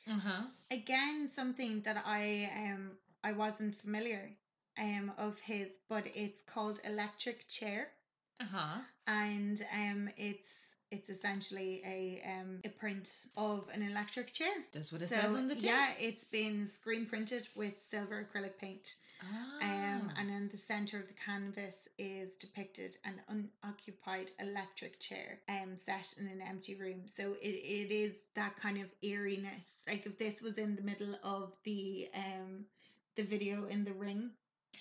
Uh 0.08 0.20
huh. 0.20 0.44
Again, 0.72 1.30
something 1.30 1.82
that 1.82 2.02
I 2.06 2.50
um 2.56 2.98
I 3.24 3.34
wasn't 3.34 3.76
familiar 3.76 4.36
um 4.78 5.12
of 5.18 5.40
his, 5.40 5.70
but 5.88 6.08
it's 6.14 6.42
called 6.44 6.80
Electric 6.84 7.48
Chair. 7.48 7.90
Uh 8.40 8.46
huh. 8.46 8.82
and 9.08 9.62
um 9.74 10.10
it's 10.18 10.48
it's 10.94 11.10
essentially 11.10 11.82
a 11.86 12.22
um 12.34 12.62
a 12.66 12.70
print 12.70 13.28
of 13.38 13.70
an 13.74 13.82
electric 13.84 14.32
chair. 14.34 14.54
That's 14.74 14.92
what 14.92 15.02
it 15.02 15.10
so 15.10 15.16
says 15.16 15.36
on 15.36 15.48
the 15.48 15.56
tin. 15.56 15.72
yeah, 15.72 15.92
it's 16.00 16.26
been 16.26 16.68
screen 16.68 17.06
printed 17.06 17.48
with 17.56 17.74
silver 17.90 18.26
acrylic 18.26 18.58
paint. 18.58 18.96
Ah. 19.22 19.60
Um, 19.62 20.12
and 20.18 20.30
in 20.30 20.50
the 20.50 20.58
center 20.58 21.00
of 21.00 21.08
the 21.08 21.14
canvas 21.14 21.76
is 21.98 22.30
depicted 22.40 22.98
an 23.06 23.22
unoccupied 23.28 24.32
electric 24.40 25.00
chair 25.00 25.40
um 25.50 25.78
set 25.86 26.14
in 26.18 26.28
an 26.28 26.42
empty 26.42 26.76
room. 26.76 27.06
So 27.08 27.34
it, 27.42 27.56
it 27.80 27.92
is 27.92 28.14
that 28.36 28.56
kind 28.56 28.78
of 28.78 28.90
eeriness. 29.04 29.66
Like 29.88 30.06
if 30.06 30.18
this 30.18 30.42
was 30.42 30.58
in 30.58 30.76
the 30.76 30.82
middle 30.82 31.16
of 31.24 31.52
the 31.64 32.08
um 32.16 32.66
the 33.16 33.24
video 33.24 33.66
in 33.66 33.84
the 33.84 33.94
ring, 33.94 34.32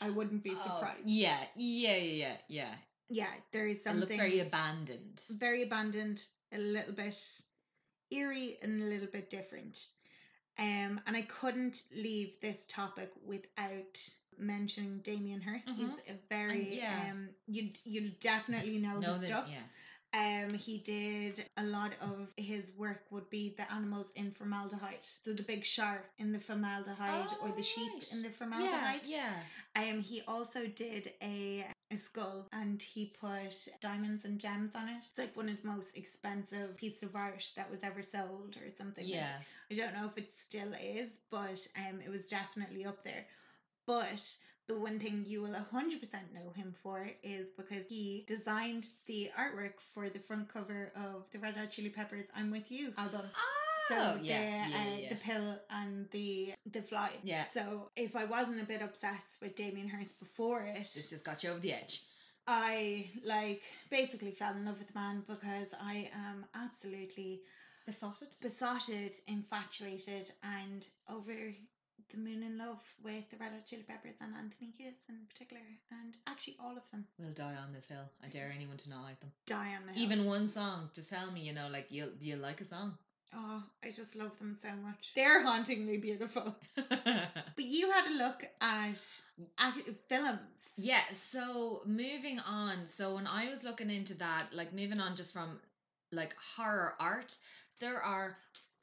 I 0.01 0.11
wouldn't 0.11 0.43
be 0.43 0.55
Oh, 0.55 0.57
surprised. 0.57 0.99
yeah. 1.05 1.45
Yeah. 1.55 1.97
Yeah. 1.97 2.13
Yeah. 2.13 2.37
Yeah. 2.49 2.75
Yeah, 3.13 3.29
there 3.53 3.67
is 3.67 3.79
something. 3.85 3.97
It 3.99 4.01
looks 4.01 4.17
very 4.17 4.41
abandoned. 4.41 5.23
very 5.31 5.63
abandoned, 5.65 6.25
a 6.53 6.59
little 6.59 6.95
bit 6.95 7.17
eerie, 8.11 8.57
and 8.63 8.81
a 8.83 8.85
little 8.85 9.09
bit 9.09 9.31
different. 9.31 9.79
Um, 10.59 11.01
and 11.07 11.17
I 11.17 11.23
couldn't 11.23 11.85
leave 11.95 12.39
this 12.41 12.59
topic 12.69 13.11
without 13.25 13.99
mentioning 14.39 14.99
Damien 15.01 15.41
Hirst. 15.41 15.67
Mhm. 15.69 15.77
He's 15.77 16.11
a 16.11 16.19
very 16.29 16.77
yeah. 16.77 17.11
um, 17.11 17.29
you 17.47 17.71
you 17.85 18.11
definitely 18.21 18.79
know, 18.79 18.99
know 18.99 19.15
his 19.15 19.23
that. 19.23 19.27
stuff. 19.29 19.49
Yeah. 19.51 19.63
Um, 20.15 20.53
he 20.53 20.79
did 20.79 21.43
a 21.57 21.63
lot 21.65 21.93
of 22.03 22.29
his 22.37 22.71
work 22.77 23.03
would 23.11 23.31
be 23.31 23.55
the 23.57 23.71
animals 23.73 24.13
in 24.15 24.31
formaldehyde. 24.33 25.01
So 25.23 25.33
the 25.33 25.43
big 25.43 25.65
shark 25.65 26.05
in 26.19 26.33
the 26.33 26.41
formaldehyde 26.41 27.31
or 27.41 27.51
the 27.51 27.63
sheep 27.63 27.91
Oh, 27.91 27.95
right. 27.95 28.13
in 28.13 28.23
the 28.23 28.31
formaldehyde. 28.31 29.07
Yeah, 29.07 29.43
yeah. 29.75 29.91
Um, 29.91 30.03
he 30.03 30.23
also 30.29 30.67
did 30.67 31.13
a 31.23 31.65
a 31.93 31.99
skull 31.99 32.47
and 32.53 32.81
he 32.81 33.13
put 33.21 33.69
diamonds 33.81 34.25
and 34.25 34.39
gems 34.39 34.71
on 34.75 34.89
it. 34.89 34.97
It's 34.99 35.19
like 35.19 35.37
one 35.37 35.49
of 35.49 35.61
the 35.61 35.69
most 35.69 35.89
expensive 35.95 36.77
pieces 36.77 37.03
of 37.03 37.15
art 37.15 37.49
that 37.57 37.71
was 37.71 37.81
ever 37.83 38.03
sold 38.03 38.57
or 38.57 38.71
something. 38.79 39.05
like 39.05 39.15
Yeah. 39.15 39.39
I 39.71 39.75
don't 39.75 39.95
know 39.95 40.07
if 40.07 40.19
it 40.19 40.31
still 40.37 40.73
is, 40.83 41.11
but 41.31 41.67
um, 41.77 42.01
it 42.05 42.11
was 42.11 42.29
definitely 42.29 42.85
up 42.85 43.05
there. 43.05 43.25
But 43.87 44.23
the 44.69 44.75
one 44.79 44.99
thing 44.99 45.25
you 45.27 45.43
will 45.43 45.55
100% 45.55 45.63
know 46.35 46.51
him 46.55 46.75
for 46.83 47.11
is 47.23 47.49
because 47.57 47.85
he 47.89 48.25
designed 48.27 48.87
the 49.07 49.31
artwork 49.39 49.75
for 49.93 50.09
the 50.09 50.21
front 50.21 50.49
cover 50.49 50.93
of 50.97 51.25
the 51.33 51.39
Red 51.39 51.57
Hot 51.57 51.71
Chili 51.71 51.91
Peppers 51.91 52.27
"I'm 52.35 52.51
With 52.51 52.71
You" 52.71 52.93
album. 52.97 53.27
So 53.89 53.97
Oh, 53.99 54.15
the 54.19 54.25
yeah, 54.25 54.67
yeah, 54.69 54.77
uh, 54.77 54.97
yeah. 54.97 55.09
the 55.11 55.17
pill 55.17 55.61
and 55.71 56.09
the 56.11 56.53
the 56.71 56.83
fly. 56.83 57.11
Yeah. 57.25 57.45
So 57.55 57.91
if 57.97 58.15
I 58.17 58.25
wasn't 58.25 58.61
a 58.61 58.65
bit 58.65 58.81
obsessed 58.83 59.41
with 59.41 59.57
Damien 59.57 59.89
Hirst 59.89 60.19
before 60.21 60.63
it, 60.63 60.79
This 60.79 61.11
just 61.11 61.25
got 61.25 61.43
you 61.43 61.51
over 61.51 61.61
the 61.61 61.73
edge. 61.73 62.03
I 62.47 63.07
like 63.25 63.63
basically 63.91 64.33
fell 64.33 64.55
in 64.55 64.65
love 64.65 64.79
with 64.79 64.89
the 64.89 64.99
man 64.99 65.23
because 65.29 65.69
I 65.81 66.11
am 66.15 66.45
absolutely 66.55 67.43
Besotted. 67.87 68.29
besotted, 68.41 69.17
infatuated, 69.27 70.31
and 70.45 70.87
over 71.11 71.33
the 72.13 72.19
moon 72.19 72.43
in 72.45 72.57
love 72.59 72.81
with 73.03 73.29
the 73.31 73.37
Red 73.39 73.53
Hot 73.53 73.67
Chili 73.67 73.83
Peppers 73.83 74.15
and 74.21 74.35
Anthony 74.37 74.73
Kiedis 74.79 74.95
in 75.09 75.17
particular, 75.29 75.63
and 75.91 76.17
actually 76.29 76.57
all 76.63 76.77
of 76.77 76.89
them. 76.93 77.05
We'll 77.19 77.33
die 77.33 77.57
on 77.57 77.73
this 77.73 77.87
hill. 77.89 78.05
I 78.25 78.29
dare 78.29 78.53
anyone 78.55 78.77
to 78.79 78.91
not 78.91 79.03
like 79.03 79.19
them. 79.21 79.33
Die 79.47 79.75
on 79.81 79.87
the 79.87 79.93
hill. 79.93 80.03
Even 80.03 80.25
one 80.27 80.47
song, 80.49 80.91
just 80.95 81.11
tell 81.11 81.31
me, 81.33 81.41
you 81.41 81.53
know, 81.55 81.69
like 81.71 81.87
you'll 81.91 82.11
you 82.21 82.37
like 82.37 82.61
a 82.61 82.67
song. 82.67 82.97
Oh, 83.35 83.63
I 83.85 83.91
just 83.91 84.17
love 84.17 84.39
them 84.39 84.57
so 84.63 84.69
much. 84.83 85.13
They're 85.17 85.43
hauntingly 85.43 85.99
beautiful. 85.99 86.55
But 87.57 87.65
you 87.67 87.91
had 87.91 88.07
a 88.11 88.15
look 88.17 88.45
at, 88.61 89.23
at 89.59 89.75
films. 90.09 90.41
yeah, 90.77 91.03
so 91.13 91.83
moving 91.87 92.39
on. 92.41 92.87
So 92.87 93.15
when 93.17 93.27
I 93.27 93.51
was 93.51 93.63
looking 93.63 93.91
into 93.91 94.15
that, 94.15 94.49
like 94.53 94.73
moving 94.73 95.01
on 95.01 95.17
just 95.17 95.33
from 95.33 95.61
like 96.13 96.35
horror 96.57 96.95
art, 96.99 97.37
there 97.81 98.01
are 98.01 98.37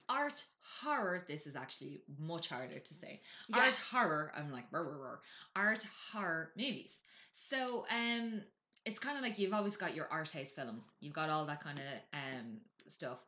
art 0.08 0.44
horror. 0.82 1.26
This 1.28 1.48
is 1.48 1.56
actually 1.56 2.02
much 2.20 2.48
harder 2.50 2.80
to 2.80 2.94
say. 2.94 3.22
Yeah. 3.48 3.58
Art 3.62 3.78
horror. 3.92 4.32
I'm 4.36 4.52
like 4.52 4.70
rrr, 4.72 4.86
rrr, 5.00 5.18
art 5.56 5.86
horror 6.12 6.52
movies. 6.58 6.96
So 7.34 7.86
um, 7.90 8.42
it's 8.86 9.00
kind 9.00 9.18
of 9.18 9.24
like 9.24 9.40
you've 9.40 9.54
always 9.54 9.78
got 9.78 9.96
your 9.96 10.08
art 10.12 10.30
house 10.32 10.54
films. 10.54 10.86
You've 11.02 11.14
got 11.14 11.30
all 11.30 11.46
that 11.48 11.62
kind 11.64 11.80
of 11.80 11.86
um 12.14 12.58
stuff, 12.88 13.20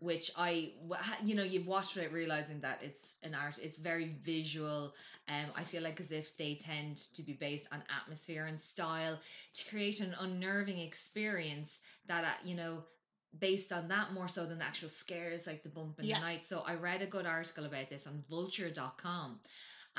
which 0.00 0.30
I, 0.36 0.72
you 1.24 1.34
know 1.36 1.44
you 1.44 1.60
watch 1.60 1.68
watched 1.68 1.96
without 1.96 2.12
realizing 2.12 2.60
that 2.60 2.82
it's 2.82 3.16
an 3.22 3.34
art. 3.34 3.58
It's 3.62 3.78
very 3.78 4.16
visual. 4.22 4.94
Um, 5.28 5.52
I 5.56 5.64
feel 5.64 5.82
like 5.82 6.00
as 6.00 6.12
if 6.12 6.36
they 6.36 6.56
tend 6.56 6.98
to 7.14 7.22
be 7.22 7.34
based 7.34 7.68
on 7.72 7.84
atmosphere 7.94 8.46
and 8.46 8.60
style 8.60 9.18
to 9.54 9.70
create 9.70 10.00
an 10.00 10.14
unnerving 10.20 10.78
experience 10.78 11.80
that 12.06 12.24
uh, 12.24 12.32
you 12.44 12.56
know 12.56 12.84
based 13.38 13.72
on 13.72 13.88
that 13.88 14.12
more 14.12 14.28
so 14.28 14.46
than 14.46 14.58
the 14.58 14.64
actual 14.64 14.88
scares 14.88 15.46
like 15.46 15.62
the 15.62 15.68
bump 15.70 16.00
in 16.00 16.08
Yeah. 16.08 16.16
the 16.16 16.20
night. 16.20 16.44
So 16.44 16.60
I 16.66 16.74
read 16.74 17.02
a 17.02 17.06
good 17.06 17.26
article 17.26 17.64
about 17.64 17.88
this 17.90 18.06
on 18.06 18.22
vulture.com 18.28 19.38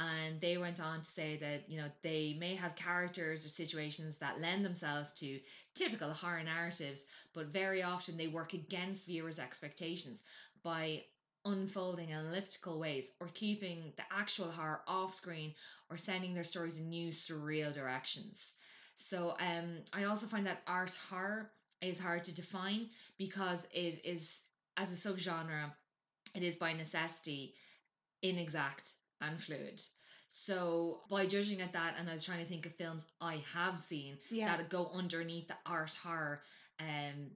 and 0.01 0.41
they 0.41 0.57
went 0.57 0.79
on 0.81 1.01
to 1.01 1.11
say 1.11 1.37
that 1.37 1.69
you 1.69 1.77
know 1.77 1.87
they 2.03 2.35
may 2.39 2.55
have 2.55 2.75
characters 2.75 3.45
or 3.45 3.49
situations 3.49 4.17
that 4.17 4.39
lend 4.39 4.65
themselves 4.65 5.13
to 5.13 5.39
typical 5.75 6.13
horror 6.13 6.43
narratives 6.43 7.05
but 7.33 7.47
very 7.47 7.83
often 7.83 8.17
they 8.17 8.27
work 8.27 8.53
against 8.53 9.05
viewers 9.05 9.39
expectations 9.39 10.23
by 10.63 11.03
unfolding 11.45 12.09
in 12.09 12.17
elliptical 12.19 12.79
ways 12.79 13.11
or 13.19 13.27
keeping 13.33 13.93
the 13.97 14.03
actual 14.11 14.51
horror 14.51 14.81
off 14.87 15.13
screen 15.13 15.53
or 15.89 15.97
sending 15.97 16.33
their 16.33 16.43
stories 16.43 16.77
in 16.77 16.89
new 16.89 17.11
surreal 17.11 17.73
directions. 17.73 18.53
So 18.95 19.35
um 19.39 19.83
i 19.93 20.03
also 20.05 20.27
find 20.27 20.45
that 20.47 20.61
art 20.67 20.93
horror 21.09 21.49
is 21.81 21.99
hard 21.99 22.23
to 22.25 22.33
define 22.33 22.87
because 23.17 23.65
it 23.71 23.99
is 24.03 24.43
as 24.77 24.91
a 24.91 24.95
subgenre 24.95 25.71
it 26.35 26.43
is 26.43 26.57
by 26.57 26.73
necessity 26.73 27.53
inexact 28.23 28.95
and 29.21 29.39
fluid. 29.41 29.81
So 30.27 31.01
by 31.09 31.25
judging 31.25 31.61
at 31.61 31.73
that, 31.73 31.95
and 31.99 32.09
I 32.09 32.13
was 32.13 32.23
trying 32.23 32.39
to 32.43 32.49
think 32.49 32.65
of 32.65 32.73
films 32.75 33.05
I 33.19 33.43
have 33.53 33.77
seen 33.77 34.17
Yeah. 34.29 34.55
that 34.57 34.69
go 34.69 34.89
underneath 34.93 35.47
the 35.47 35.57
art 35.65 35.93
horror 35.93 36.41
um 36.79 37.31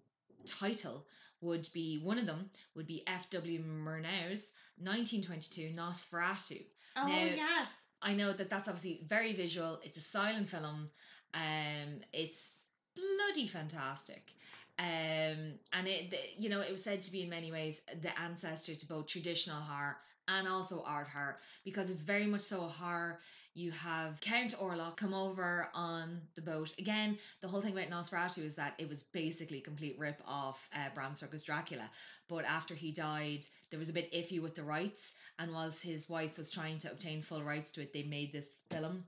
title 0.46 1.06
would 1.42 1.68
be 1.74 1.98
one 2.04 2.20
of 2.20 2.26
them 2.28 2.50
would 2.76 2.86
be 2.88 3.04
F.W. 3.08 3.60
Murnau's 3.62 4.52
1922 4.78 5.74
Nosferatu. 5.76 6.64
Oh 6.96 7.08
Now- 7.08 7.26
yeah. 7.26 7.66
I 8.02 8.14
know 8.14 8.32
that 8.34 8.50
that's 8.52 8.68
obviously 8.68 9.02
very 9.08 9.34
visual. 9.34 9.80
It's 9.84 9.98
a 9.98 10.02
silent 10.02 10.50
film. 10.50 10.90
Um, 11.34 12.02
it's 12.14 12.56
bloody 12.96 13.48
fantastic. 13.48 14.32
Um, 14.78 15.54
and 15.72 15.88
it, 15.88 16.14
you 16.38 16.50
know, 16.50 16.62
it 16.62 16.72
was 16.72 16.84
said 16.84 17.02
to 17.04 17.12
be 17.12 17.24
in 17.24 17.30
many 17.30 17.52
ways 17.52 17.82
the 18.02 18.18
ancestor 18.20 18.76
to 18.76 18.86
both 18.88 19.08
traditional 19.08 19.62
horror 19.62 19.98
and 20.28 20.48
also 20.48 20.84
art 20.86 21.08
horror 21.08 21.38
because 21.64 21.90
it's 21.90 22.02
very 22.02 22.26
much 22.26 22.42
so 22.42 22.64
a 22.64 22.68
horror. 22.68 23.20
You 23.54 23.72
have 23.72 24.20
Count 24.22 24.54
Orlok 24.58 24.98
come 24.98 25.14
over 25.14 25.70
on 25.74 26.20
the 26.36 26.42
boat. 26.42 26.74
Again, 26.78 27.18
the 27.42 27.48
whole 27.48 27.62
thing 27.62 27.74
about 27.78 27.90
Nosferatu 27.90 28.40
is 28.40 28.56
that 28.56 28.74
it 28.80 28.90
was 28.90 29.04
basically 29.04 29.60
a 29.60 29.62
complete 29.64 29.98
rip 29.98 30.22
off 30.26 30.68
uh, 30.74 30.90
Bram 30.94 31.14
Stoker's 31.14 31.44
Dracula. 31.44 31.90
But 32.28 32.46
after 32.46 32.74
he 32.74 32.92
died, 32.92 33.46
there 33.70 33.80
was 33.80 33.90
a 33.90 33.94
bit 33.94 34.12
iffy 34.12 34.42
with 34.42 34.56
the 34.56 34.64
rights, 34.64 35.14
and 35.40 35.54
whilst 35.54 35.82
his 35.82 36.10
wife 36.10 36.38
was 36.38 36.50
trying 36.50 36.80
to 36.80 36.92
obtain 36.92 37.22
full 37.22 37.44
rights 37.44 37.72
to 37.74 37.82
it, 37.82 37.94
they 37.94 38.04
made 38.04 38.34
this 38.34 38.58
film, 38.70 39.06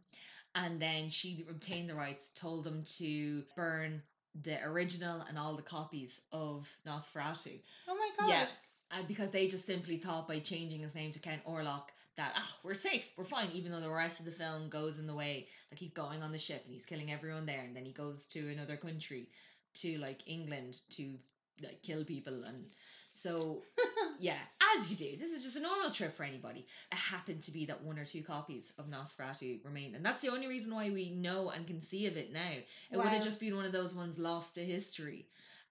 and 0.56 0.80
then 0.80 1.10
she 1.10 1.46
obtained 1.50 1.90
the 1.90 1.96
rights, 1.96 2.30
told 2.36 2.64
them 2.64 2.84
to 2.98 3.44
burn 3.56 4.02
the 4.44 4.64
original 4.66 5.22
and 5.22 5.38
all 5.38 5.56
the 5.56 5.64
copies 5.64 6.20
of 6.32 6.68
Nosferatu. 6.86 7.60
Oh 7.88 7.96
my 7.96 8.10
god. 8.20 8.30
Yeah. 8.30 8.48
Uh, 8.90 9.02
because 9.06 9.32
they 9.32 9.48
just 9.48 9.66
simply 9.66 9.98
thought 9.98 10.30
by 10.30 10.40
changing 10.40 10.82
his 10.82 10.96
name 10.96 11.12
to 11.12 11.20
Count 11.20 11.44
Orlok 11.46 11.90
that 12.16 12.32
ah 12.36 12.58
we're 12.64 12.74
safe, 12.74 13.06
we're 13.18 13.26
fine, 13.26 13.50
even 13.52 13.72
though 13.72 13.82
the 13.82 13.90
rest 13.90 14.20
of 14.20 14.26
the 14.26 14.32
film 14.32 14.70
goes 14.70 14.98
in 14.98 15.08
the 15.08 15.16
way. 15.16 15.48
Like 15.72 15.80
he's 15.80 15.92
going 15.92 16.24
on 16.24 16.32
the 16.32 16.38
ship 16.38 16.64
and 16.66 16.74
he's 16.74 16.86
killing 16.86 17.12
everyone 17.12 17.46
there, 17.46 17.64
and 17.64 17.76
then 17.76 17.86
he 17.86 17.92
goes 17.92 18.26
to 18.28 18.50
another 18.50 18.78
country, 18.78 19.28
to 19.76 19.98
like 19.98 20.24
England 20.26 20.82
to 20.92 21.16
like 21.64 21.82
kill 21.82 22.04
people, 22.04 22.44
and 22.44 22.66
so 23.10 23.64
yeah, 24.20 24.38
as 24.78 24.92
you 24.92 24.98
do. 24.98 25.18
This 25.18 25.32
is 25.32 25.44
just 25.44 25.56
a 25.56 25.62
normal 25.62 25.92
trip 25.92 26.16
for 26.16 26.24
anybody. 26.24 26.66
It 26.92 26.98
happened 26.98 27.42
to 27.44 27.52
be 27.52 27.66
that 27.66 27.84
one 27.84 27.98
or 27.98 28.06
two 28.06 28.24
copies 28.24 28.74
of 28.78 28.86
Nosferatu 28.86 29.64
remained, 29.64 29.96
and 29.96 30.06
that's 30.06 30.22
the 30.22 30.30
only 30.30 30.48
reason 30.48 30.74
why 30.74 30.90
we 30.90 31.12
know 31.12 31.50
and 31.50 31.68
can 31.68 31.82
see 31.82 32.08
of 32.08 32.18
it 32.18 32.34
now. 32.34 32.52
It 32.92 32.98
would 32.98 33.06
have 33.06 33.24
just 33.24 33.40
been 33.40 33.56
one 33.56 33.66
of 33.66 33.72
those 33.72 33.96
ones 33.96 34.18
lost 34.18 34.56
to 34.56 34.62
history, 34.62 35.26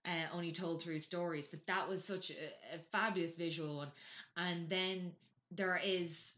uh, 0.05 0.35
only 0.35 0.53
told 0.53 0.83
through 0.83 1.01
stories. 1.01 1.49
But 1.49 1.67
that 1.67 1.89
was 1.89 2.05
such 2.05 2.31
a, 2.31 2.77
a 2.77 2.79
fabulous 2.93 3.37
visual 3.37 3.77
one, 3.77 3.93
and 4.37 4.69
then 4.69 5.13
there 5.51 5.81
is 5.83 6.33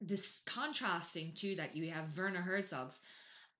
this 0.00 0.42
contrasting 0.46 1.32
to 1.36 1.56
that. 1.56 1.76
You 1.76 1.90
have 1.90 2.16
Werner 2.16 2.42
Herzog's 2.42 2.98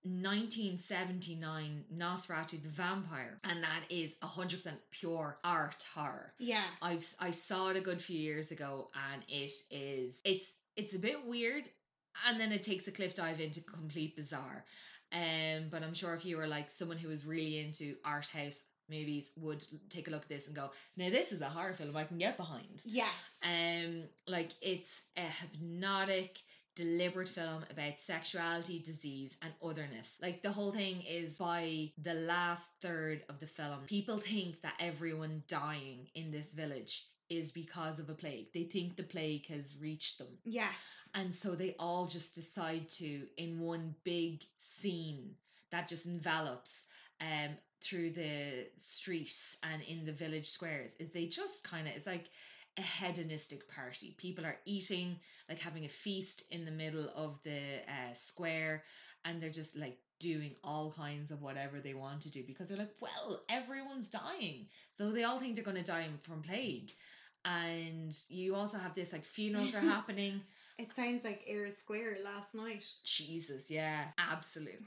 1979 0.04 1.84
Nosferatu 1.96 2.62
the 2.62 2.68
Vampire, 2.68 3.38
and 3.44 3.62
that 3.62 3.84
is 3.88 4.16
100% 4.22 4.72
pure 4.90 5.38
art 5.44 5.84
horror. 5.94 6.32
Yeah. 6.38 6.64
I've 6.80 7.06
I 7.20 7.30
saw 7.30 7.68
it 7.68 7.76
a 7.76 7.80
good 7.80 8.02
few 8.02 8.18
years 8.18 8.50
ago, 8.50 8.88
and 9.12 9.22
it 9.28 9.52
is 9.70 10.20
it's 10.24 10.50
it's 10.76 10.94
a 10.94 10.98
bit 10.98 11.24
weird, 11.24 11.68
and 12.26 12.40
then 12.40 12.50
it 12.50 12.62
takes 12.62 12.88
a 12.88 12.92
cliff 12.92 13.14
dive 13.14 13.40
into 13.40 13.60
complete 13.60 14.16
bizarre. 14.16 14.64
Um, 15.12 15.68
but 15.70 15.82
I'm 15.82 15.94
sure 15.94 16.14
if 16.14 16.24
you 16.24 16.38
were 16.38 16.46
like 16.46 16.70
someone 16.70 16.98
who 16.98 17.08
was 17.08 17.26
really 17.26 17.58
into 17.60 17.96
art 18.04 18.26
house 18.26 18.62
movies, 18.88 19.30
would 19.36 19.64
take 19.88 20.08
a 20.08 20.10
look 20.10 20.22
at 20.22 20.28
this 20.28 20.46
and 20.46 20.56
go, 20.56 20.70
"Now 20.96 21.10
this 21.10 21.32
is 21.32 21.40
a 21.40 21.48
horror 21.48 21.74
film 21.74 21.96
I 21.96 22.04
can 22.04 22.18
get 22.18 22.36
behind." 22.36 22.82
Yeah. 22.84 23.10
Um, 23.42 24.04
like 24.26 24.50
it's 24.60 25.02
a 25.16 25.22
hypnotic, 25.22 26.38
deliberate 26.74 27.28
film 27.28 27.64
about 27.70 28.00
sexuality, 28.00 28.78
disease, 28.78 29.36
and 29.42 29.52
otherness. 29.62 30.18
Like 30.20 30.42
the 30.42 30.52
whole 30.52 30.72
thing 30.72 31.02
is 31.02 31.36
by 31.36 31.92
the 32.02 32.14
last 32.14 32.68
third 32.80 33.24
of 33.28 33.40
the 33.40 33.46
film, 33.46 33.80
people 33.86 34.18
think 34.18 34.60
that 34.62 34.74
everyone 34.78 35.42
dying 35.48 36.08
in 36.14 36.30
this 36.30 36.52
village 36.52 37.06
is 37.28 37.50
because 37.50 37.98
of 37.98 38.08
a 38.10 38.14
plague. 38.14 38.52
They 38.52 38.64
think 38.64 38.96
the 38.96 39.02
plague 39.02 39.46
has 39.46 39.76
reached 39.80 40.18
them. 40.18 40.28
Yeah. 40.44 40.68
And 41.14 41.34
so 41.34 41.54
they 41.54 41.74
all 41.78 42.06
just 42.06 42.34
decide 42.34 42.88
to, 42.90 43.26
in 43.36 43.60
one 43.60 43.94
big 44.04 44.42
scene 44.56 45.34
that 45.70 45.88
just 45.88 46.06
envelops 46.06 46.84
um 47.22 47.56
through 47.80 48.10
the 48.10 48.68
streets 48.76 49.56
and 49.62 49.82
in 49.82 50.04
the 50.04 50.12
village 50.12 50.48
squares, 50.48 50.94
is 51.00 51.10
they 51.10 51.26
just 51.26 51.64
kind 51.64 51.88
of 51.88 51.94
it's 51.94 52.06
like 52.06 52.28
a 52.78 52.82
hedonistic 52.82 53.68
party. 53.68 54.14
People 54.18 54.46
are 54.46 54.56
eating, 54.64 55.16
like 55.48 55.58
having 55.58 55.84
a 55.84 55.88
feast 55.88 56.44
in 56.50 56.64
the 56.64 56.70
middle 56.70 57.10
of 57.14 57.38
the 57.44 57.80
uh, 57.86 58.14
square, 58.14 58.82
and 59.24 59.42
they're 59.42 59.50
just 59.50 59.76
like 59.76 59.98
doing 60.18 60.54
all 60.62 60.92
kinds 60.92 61.30
of 61.30 61.42
whatever 61.42 61.80
they 61.80 61.94
want 61.94 62.22
to 62.22 62.30
do 62.30 62.44
because 62.46 62.68
they're 62.68 62.78
like, 62.78 62.94
well, 63.00 63.42
everyone's 63.48 64.08
dying. 64.08 64.66
So 64.96 65.10
they 65.10 65.24
all 65.24 65.40
think 65.40 65.56
they're 65.56 65.64
going 65.64 65.76
to 65.76 65.82
die 65.82 66.08
from 66.22 66.42
plague. 66.42 66.92
And 67.44 68.16
you 68.28 68.54
also 68.54 68.78
have 68.78 68.94
this 68.94 69.12
like 69.12 69.24
funerals 69.24 69.74
are 69.74 69.80
happening. 69.96 70.40
It 70.78 70.94
sounds 70.94 71.24
like 71.24 71.42
Eyre 71.46 71.72
Square 71.80 72.18
last 72.24 72.54
night. 72.54 72.86
Jesus, 73.04 73.68
yeah, 73.70 74.04
absolute. 74.16 74.80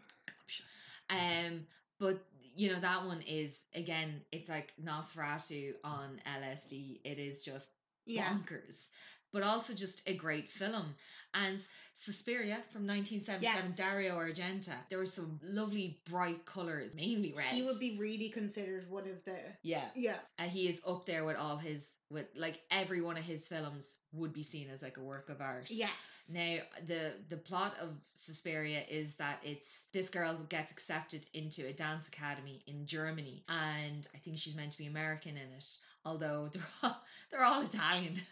Um, 1.10 1.68
but 2.00 2.20
you 2.56 2.72
know 2.72 2.80
that 2.80 3.06
one 3.06 3.22
is 3.22 3.66
again, 3.74 4.22
it's 4.32 4.50
like 4.50 4.74
Nosferatu 4.84 5.74
on 5.84 6.20
LSD. 6.28 7.00
It 7.04 7.20
is 7.20 7.44
just 7.44 7.70
bonkers, 8.08 8.90
but 9.36 9.44
also 9.44 9.74
just 9.74 10.02
a 10.08 10.16
great 10.16 10.50
film. 10.50 10.96
And 11.34 11.60
Suspiria 11.94 12.60
from 12.72 12.88
1977, 12.88 13.42
Yes. 13.44 13.78
Dario 13.78 14.16
Argento. 14.16 14.72
There 14.90 14.98
were 14.98 15.06
some 15.06 15.42
lovely 15.44 16.00
bright 16.10 16.46
colors, 16.46 16.96
mainly 16.96 17.34
red. 17.36 17.48
He 17.48 17.62
would 17.64 17.78
be 17.78 17.98
really 18.00 18.30
considered 18.30 18.90
one 18.90 19.04
of 19.10 19.22
the. 19.26 19.38
yeah. 19.62 19.90
Yeah. 19.94 20.16
Uh, 20.40 20.44
he 20.44 20.70
is 20.70 20.80
up 20.88 21.06
there 21.06 21.26
with 21.26 21.36
all 21.36 21.58
his 21.58 21.98
with 22.10 22.28
like 22.36 22.62
every 22.72 23.02
one 23.02 23.18
of 23.18 23.24
his 23.24 23.48
films 23.48 23.98
would 24.14 24.32
be 24.32 24.44
seen 24.44 24.70
as 24.70 24.82
like 24.82 24.96
a 24.98 25.02
work 25.04 25.28
of 25.30 25.42
art. 25.42 25.66
Yeah. 25.70 25.90
Now 26.30 26.58
the 26.88 27.12
the 27.28 27.38
plot 27.38 27.76
of 27.82 27.90
Suspiria 28.14 28.84
is 28.90 29.16
that 29.16 29.40
it's 29.44 29.86
this 29.92 30.10
girl 30.10 30.40
gets 30.48 30.72
accepted 30.72 31.26
into 31.34 31.68
a 31.68 31.74
dance 31.74 32.08
academy 32.08 32.64
in 32.68 32.86
Germany, 32.86 33.44
and 33.50 34.08
I 34.16 34.20
think 34.20 34.38
she's 34.38 34.56
meant 34.56 34.72
to 34.72 34.78
be 34.78 34.86
American 34.88 35.32
in 35.32 35.50
it, 35.58 35.78
although 36.06 36.50
they're 36.54 36.68
all, 36.82 37.02
they're 37.32 37.44
all 37.44 37.62
Italian. 37.64 38.16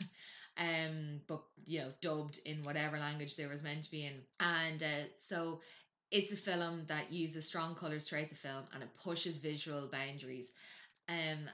Um, 0.57 1.21
but 1.27 1.41
you 1.65 1.79
know, 1.79 1.91
dubbed 2.01 2.39
in 2.45 2.61
whatever 2.63 2.99
language 2.99 3.35
they 3.35 3.47
was 3.47 3.63
meant 3.63 3.83
to 3.83 3.91
be 3.91 4.05
in, 4.05 4.13
and 4.39 4.81
uh, 4.83 5.05
so 5.19 5.61
it's 6.11 6.31
a 6.31 6.37
film 6.37 6.83
that 6.87 7.11
uses 7.11 7.45
strong 7.45 7.75
colors 7.75 8.07
throughout 8.07 8.29
the 8.29 8.35
film, 8.35 8.63
and 8.73 8.83
it 8.83 8.89
pushes 9.03 9.39
visual 9.39 9.87
boundaries. 9.91 10.51
Um, 11.09 11.49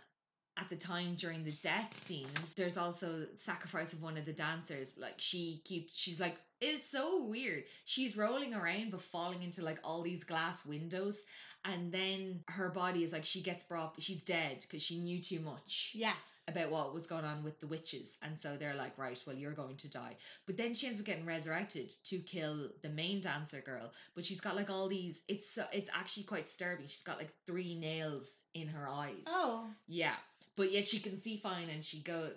at 0.58 0.70
the 0.70 0.76
time 0.76 1.16
during 1.16 1.44
the 1.46 1.54
death 1.64 1.90
scenes, 2.06 2.54
there's 2.56 2.76
also 2.78 3.26
sacrifice 3.38 3.94
of 3.94 4.02
one 4.02 4.18
of 4.18 4.26
the 4.26 4.34
dancers. 4.34 4.96
Like 4.98 5.14
she 5.18 5.62
keeps, 5.64 5.96
she's 5.96 6.20
like, 6.20 6.38
it's 6.60 6.90
so 6.92 7.26
weird. 7.26 7.64
She's 7.86 8.18
rolling 8.18 8.54
around 8.54 8.92
but 8.92 9.02
falling 9.02 9.42
into 9.44 9.62
like 9.62 9.80
all 9.84 10.04
these 10.04 10.26
glass 10.26 10.66
windows, 10.66 11.18
and 11.64 11.92
then 11.94 12.42
her 12.48 12.70
body 12.70 13.04
is 13.04 13.14
like 13.14 13.24
she 13.24 13.42
gets 13.42 13.64
brought. 13.64 13.96
She's 14.02 14.22
dead 14.24 14.58
because 14.62 14.84
she 14.84 15.00
knew 15.00 15.22
too 15.22 15.40
much 15.40 15.92
Yeah. 15.96 16.14
About 16.50 16.72
what 16.72 16.94
was 16.94 17.08
going 17.08 17.26
on 17.26 17.44
with 17.44 17.60
the 17.60 17.68
witches, 17.68 18.18
and 18.22 18.38
so 18.40 18.58
they're 18.58 18.76
like, 18.76 18.98
right, 18.98 19.22
well, 19.26 19.36
you're 19.36 19.54
going 19.54 19.78
to 19.78 19.90
die. 19.90 20.16
But 20.46 20.58
then 20.58 20.74
she 20.74 20.88
ends 20.88 21.00
up 21.00 21.06
getting 21.06 21.26
resurrected 21.26 21.94
to 22.06 22.20
kill 22.20 22.70
the 22.82 22.90
main 22.90 23.22
dancer 23.22 23.62
girl. 23.62 23.92
But 24.16 24.26
she's 24.26 24.42
got 24.42 24.56
like 24.56 24.70
all 24.70 24.90
these. 24.90 25.22
It's 25.28 25.50
so, 25.52 25.64
it's 25.72 25.90
actually 25.94 26.24
quite 26.24 26.48
disturbing. 26.48 26.88
She's 26.88 27.04
got 27.04 27.18
like 27.18 27.32
three 27.46 27.76
nails 27.76 28.30
in 28.54 28.68
her 28.68 28.88
eyes. 28.88 29.24
Oh. 29.28 29.68
Yeah, 29.88 30.16
but 30.56 30.72
yet 30.72 30.88
she 30.88 31.00
can 31.00 31.22
see 31.22 31.38
fine 31.38 31.70
and 31.70 31.84
she 31.84 32.02
goes. 32.02 32.34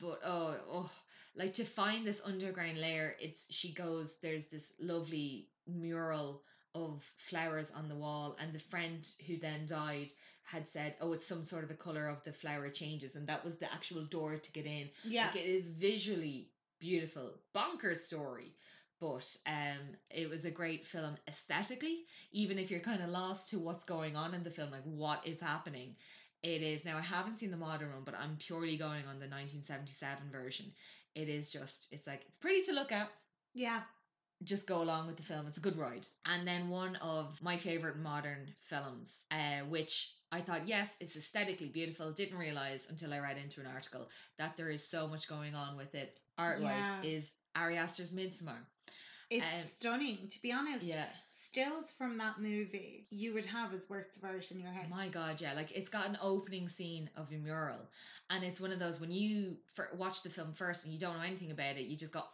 But 0.00 0.20
oh, 0.24 0.56
oh, 0.70 0.90
like 1.36 1.54
to 1.54 1.64
find 1.64 2.06
this 2.06 2.20
underground 2.24 2.78
layer, 2.78 3.14
it's 3.20 3.46
she 3.52 3.72
goes. 3.72 4.16
There's 4.20 4.46
this 4.46 4.72
lovely 4.80 5.48
mural 5.66 6.42
of 6.74 7.02
flowers 7.16 7.70
on 7.70 7.88
the 7.88 7.94
wall, 7.94 8.36
and 8.40 8.52
the 8.52 8.58
friend 8.58 9.10
who 9.26 9.36
then 9.36 9.66
died 9.66 10.12
had 10.42 10.68
said, 10.68 10.96
"Oh, 11.00 11.12
it's 11.12 11.26
some 11.26 11.44
sort 11.44 11.64
of 11.64 11.70
a 11.70 11.74
color 11.74 12.08
of 12.08 12.22
the 12.24 12.32
flower 12.32 12.68
changes," 12.70 13.14
and 13.14 13.26
that 13.28 13.44
was 13.44 13.56
the 13.56 13.72
actual 13.72 14.04
door 14.04 14.36
to 14.36 14.52
get 14.52 14.66
in. 14.66 14.90
Yeah. 15.04 15.26
Like 15.26 15.36
it 15.36 15.46
is 15.46 15.68
visually 15.68 16.50
beautiful, 16.78 17.34
bonkers 17.54 17.98
story. 17.98 18.52
But 19.00 19.36
um, 19.46 19.98
it 20.10 20.30
was 20.30 20.44
a 20.44 20.50
great 20.50 20.86
film 20.86 21.16
aesthetically, 21.28 22.04
even 22.32 22.58
if 22.58 22.70
you're 22.70 22.80
kind 22.80 23.02
of 23.02 23.10
lost 23.10 23.48
to 23.48 23.58
what's 23.58 23.84
going 23.84 24.16
on 24.16 24.34
in 24.34 24.44
the 24.44 24.50
film, 24.50 24.70
like 24.70 24.84
what 24.84 25.26
is 25.26 25.40
happening. 25.40 25.96
It 26.42 26.62
is 26.62 26.84
now. 26.84 26.96
I 26.96 27.02
haven't 27.02 27.38
seen 27.38 27.50
the 27.50 27.56
modern 27.56 27.90
one, 27.92 28.04
but 28.04 28.14
I'm 28.14 28.36
purely 28.36 28.76
going 28.76 29.06
on 29.06 29.18
the 29.18 29.28
1977 29.28 30.30
version. 30.30 30.66
It 31.14 31.28
is 31.28 31.50
just. 31.50 31.88
It's 31.90 32.06
like 32.06 32.24
it's 32.28 32.38
pretty 32.38 32.62
to 32.62 32.72
look 32.72 32.92
at. 32.92 33.10
Yeah. 33.54 33.80
Just 34.44 34.66
go 34.66 34.82
along 34.82 35.06
with 35.06 35.16
the 35.16 35.22
film. 35.22 35.46
It's 35.46 35.58
a 35.58 35.60
good 35.60 35.76
ride. 35.76 36.06
And 36.26 36.46
then 36.46 36.68
one 36.68 36.96
of 36.96 37.40
my 37.42 37.56
favorite 37.56 37.98
modern 37.98 38.48
films, 38.68 39.24
uh, 39.30 39.60
which 39.68 40.10
I 40.30 40.40
thought, 40.40 40.66
yes, 40.68 40.96
it's 41.00 41.16
aesthetically 41.16 41.68
beautiful. 41.68 42.12
Didn't 42.12 42.38
realize 42.38 42.86
until 42.90 43.12
I 43.14 43.20
read 43.20 43.38
into 43.38 43.60
an 43.60 43.66
article 43.66 44.08
that 44.38 44.56
there 44.56 44.70
is 44.70 44.86
so 44.86 45.06
much 45.08 45.28
going 45.28 45.54
on 45.54 45.76
with 45.76 45.94
it 45.94 46.18
art 46.36 46.60
wise. 46.60 46.74
Yeah. 46.76 47.02
Is 47.10 47.32
Ari 47.56 47.76
Aster's 47.78 48.12
Midsommar. 48.12 48.58
It's 49.30 49.44
Um, 49.44 49.66
stunning. 49.76 50.28
To 50.28 50.42
be 50.42 50.52
honest, 50.52 50.82
Yeah. 50.82 51.08
stills 51.40 51.92
from 51.92 52.18
that 52.18 52.38
movie 52.40 53.06
you 53.10 53.32
would 53.32 53.46
have 53.46 53.72
as 53.72 53.88
works 53.88 54.16
of 54.16 54.24
art 54.24 54.50
in 54.50 54.58
your 54.60 54.72
house. 54.72 54.90
My 54.90 55.08
God, 55.08 55.40
yeah, 55.40 55.52
like 55.54 55.70
it's 55.70 55.88
got 55.88 56.08
an 56.08 56.18
opening 56.20 56.68
scene 56.68 57.08
of 57.16 57.30
a 57.30 57.36
mural, 57.36 57.88
and 58.30 58.42
it's 58.44 58.60
one 58.60 58.72
of 58.72 58.80
those 58.80 58.98
when 59.00 59.12
you 59.12 59.56
fir- 59.74 59.90
watch 59.94 60.22
the 60.24 60.30
film 60.30 60.52
first 60.52 60.84
and 60.84 60.92
you 60.92 60.98
don't 60.98 61.16
know 61.16 61.22
anything 61.22 61.52
about 61.52 61.76
it, 61.76 61.82
you 61.82 61.96
just 61.96 62.12
go 62.12 62.24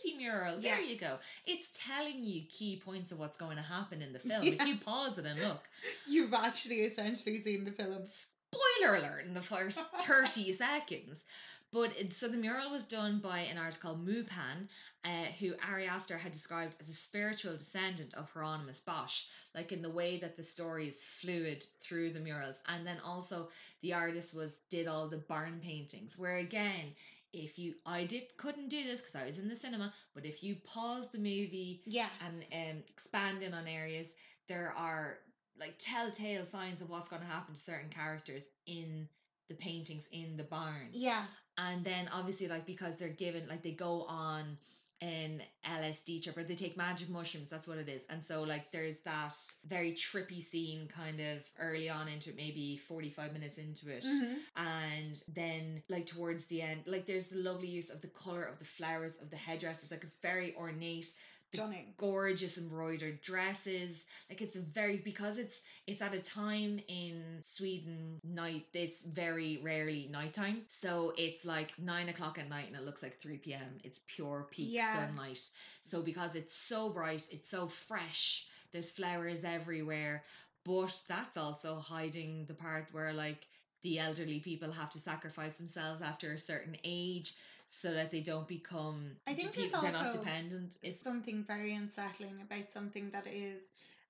pretty 0.00 0.16
mural. 0.18 0.60
There 0.60 0.80
Yeah. 0.80 0.86
you 0.88 0.98
go. 0.98 1.18
It's 1.46 1.68
telling 1.72 2.24
you 2.24 2.42
key 2.48 2.80
points 2.84 3.12
of 3.12 3.18
what's 3.18 3.36
going 3.36 3.56
to 3.56 3.62
happen 3.62 4.02
in 4.02 4.12
the 4.12 4.18
film. 4.28 4.42
Yeah. 4.44 4.52
If 4.60 4.66
you 4.66 4.76
pause 4.78 5.18
it 5.18 5.26
and 5.26 5.40
look, 5.40 5.62
You've 6.06 6.34
actually 6.34 6.80
essentially 6.80 7.42
seen 7.42 7.64
the 7.64 7.72
film. 7.72 8.04
spoiler 8.06 8.96
alert 8.96 9.24
in 9.26 9.34
the 9.34 9.42
first 9.42 9.78
30 10.06 10.52
seconds. 10.52 11.24
But 11.72 11.98
it, 11.98 12.12
so 12.12 12.28
the 12.28 12.36
mural 12.36 12.70
was 12.70 12.84
done 12.84 13.18
by 13.20 13.38
an 13.40 13.56
artist 13.56 13.80
called 13.80 14.06
Mupan, 14.06 14.68
uh, 15.06 15.24
who 15.40 15.54
Ari 15.66 15.86
Aster 15.86 16.18
had 16.18 16.30
described 16.30 16.76
as 16.80 16.90
a 16.90 16.92
spiritual 16.92 17.54
descendant 17.54 18.12
of 18.12 18.28
Hieronymus 18.30 18.80
Bosch, 18.80 19.22
like 19.54 19.72
in 19.72 19.80
the 19.80 19.88
way 19.88 20.18
that 20.18 20.36
the 20.36 20.42
story 20.42 20.86
is 20.88 21.02
fluid 21.02 21.64
through 21.80 22.12
the 22.12 22.20
murals. 22.20 22.60
And 22.68 22.86
then 22.86 22.98
also 23.02 23.48
the 23.80 23.94
artist 23.94 24.34
was 24.34 24.58
did 24.68 24.86
all 24.86 25.08
the 25.08 25.16
barn 25.16 25.60
paintings, 25.62 26.18
where 26.18 26.36
again, 26.36 26.92
if 27.32 27.58
you 27.58 27.74
I 27.86 28.04
did 28.04 28.24
couldn't 28.36 28.68
do 28.68 28.84
this 28.84 29.00
because 29.00 29.16
I 29.16 29.26
was 29.26 29.38
in 29.38 29.48
the 29.48 29.56
cinema, 29.56 29.92
but 30.14 30.24
if 30.24 30.42
you 30.42 30.56
pause 30.64 31.08
the 31.10 31.18
movie 31.18 31.82
Yeah. 31.84 32.08
and 32.20 32.44
um, 32.52 32.82
expand 32.88 33.42
in 33.42 33.54
on 33.54 33.66
areas, 33.66 34.12
there 34.48 34.72
are 34.76 35.18
like 35.58 35.74
telltale 35.78 36.46
signs 36.46 36.82
of 36.82 36.90
what's 36.90 37.08
going 37.08 37.22
to 37.22 37.28
happen 37.28 37.54
to 37.54 37.60
certain 37.60 37.90
characters 37.90 38.44
in 38.66 39.08
the 39.48 39.54
paintings 39.54 40.06
in 40.10 40.36
the 40.36 40.44
barn. 40.44 40.88
Yeah. 40.92 41.24
And 41.58 41.84
then 41.84 42.08
obviously, 42.12 42.48
like 42.48 42.66
because 42.66 42.96
they're 42.96 43.08
given, 43.08 43.46
like 43.48 43.62
they 43.62 43.72
go 43.72 44.04
on 44.08 44.56
an 45.02 45.42
LSD 45.66 46.22
trip 46.22 46.36
or 46.36 46.44
they 46.44 46.54
take 46.54 46.76
magic 46.76 47.08
mushrooms. 47.10 47.48
That's 47.48 47.66
what 47.68 47.78
it 47.78 47.88
is. 47.88 48.06
And 48.08 48.22
so 48.22 48.42
like 48.44 48.70
there's 48.72 48.98
that 49.04 49.34
very 49.66 49.92
trippy 49.92 50.42
scene 50.42 50.88
kind 50.88 51.20
of 51.20 51.38
early 51.58 51.90
on 51.90 52.08
into 52.08 52.30
it, 52.30 52.36
maybe 52.36 52.76
forty 52.88 53.10
five 53.10 53.32
minutes 53.32 53.58
into 53.58 53.90
it 53.90 54.04
Mhm. 54.04 54.36
and 54.56 55.22
then 55.34 55.82
like 55.88 56.06
towards 56.06 56.44
the 56.46 56.62
end 56.62 56.80
like 56.86 57.06
there's 57.06 57.26
the 57.28 57.38
lovely 57.38 57.68
use 57.68 57.90
of 57.90 58.00
the 58.00 58.08
color 58.08 58.44
of 58.44 58.58
the 58.58 58.64
flowers 58.64 59.16
of 59.22 59.30
the 59.30 59.36
headdresses 59.36 59.90
like 59.90 60.04
it's 60.04 60.14
very 60.22 60.54
ornate 60.56 61.10
the 61.52 61.58
Stunning. 61.58 61.92
gorgeous 61.98 62.56
embroidered 62.56 63.20
dresses 63.20 64.06
like 64.30 64.40
it's 64.40 64.56
very 64.56 64.98
because 64.98 65.36
it's 65.38 65.60
it's 65.86 66.00
at 66.00 66.14
a 66.14 66.18
time 66.18 66.80
in 66.88 67.40
sweden 67.42 68.18
night 68.24 68.64
it's 68.72 69.02
very 69.02 69.60
rarely 69.62 70.08
nighttime 70.10 70.62
so 70.68 71.12
it's 71.18 71.44
like 71.44 71.70
nine 71.78 72.08
o'clock 72.08 72.38
at 72.38 72.48
night 72.48 72.66
and 72.68 72.76
it 72.76 72.82
looks 72.84 73.02
like 73.02 73.18
3 73.20 73.36
p.m 73.38 73.78
it's 73.84 74.00
pure 74.06 74.46
peak 74.50 74.68
Yeah. 74.72 74.91
Sunlight 74.92 75.50
so 75.80 76.02
because 76.02 76.34
it's 76.34 76.54
so 76.54 76.90
bright 76.90 77.26
it's 77.30 77.48
so 77.48 77.66
fresh 77.68 78.44
there's 78.72 78.90
flowers 78.90 79.44
everywhere 79.44 80.22
but 80.64 81.02
that's 81.08 81.36
also 81.36 81.76
hiding 81.76 82.44
the 82.46 82.54
part 82.54 82.86
where 82.92 83.12
like 83.12 83.46
the 83.82 83.98
elderly 83.98 84.40
people 84.40 84.70
have 84.72 84.90
to 84.90 84.98
sacrifice 85.00 85.56
themselves 85.58 86.02
after 86.02 86.32
a 86.32 86.38
certain 86.38 86.76
age 86.84 87.32
so 87.66 87.92
that 87.92 88.10
they 88.10 88.20
don't 88.20 88.48
become 88.48 89.16
I 89.26 89.34
think 89.34 89.52
pe- 89.52 89.70
there's 89.70 89.82
they're 89.82 89.92
not 89.92 90.12
dependent 90.12 90.76
It's 90.82 91.02
something 91.02 91.44
very 91.44 91.74
unsettling 91.74 92.40
about 92.42 92.64
something 92.72 93.10
that 93.10 93.26
is 93.26 93.60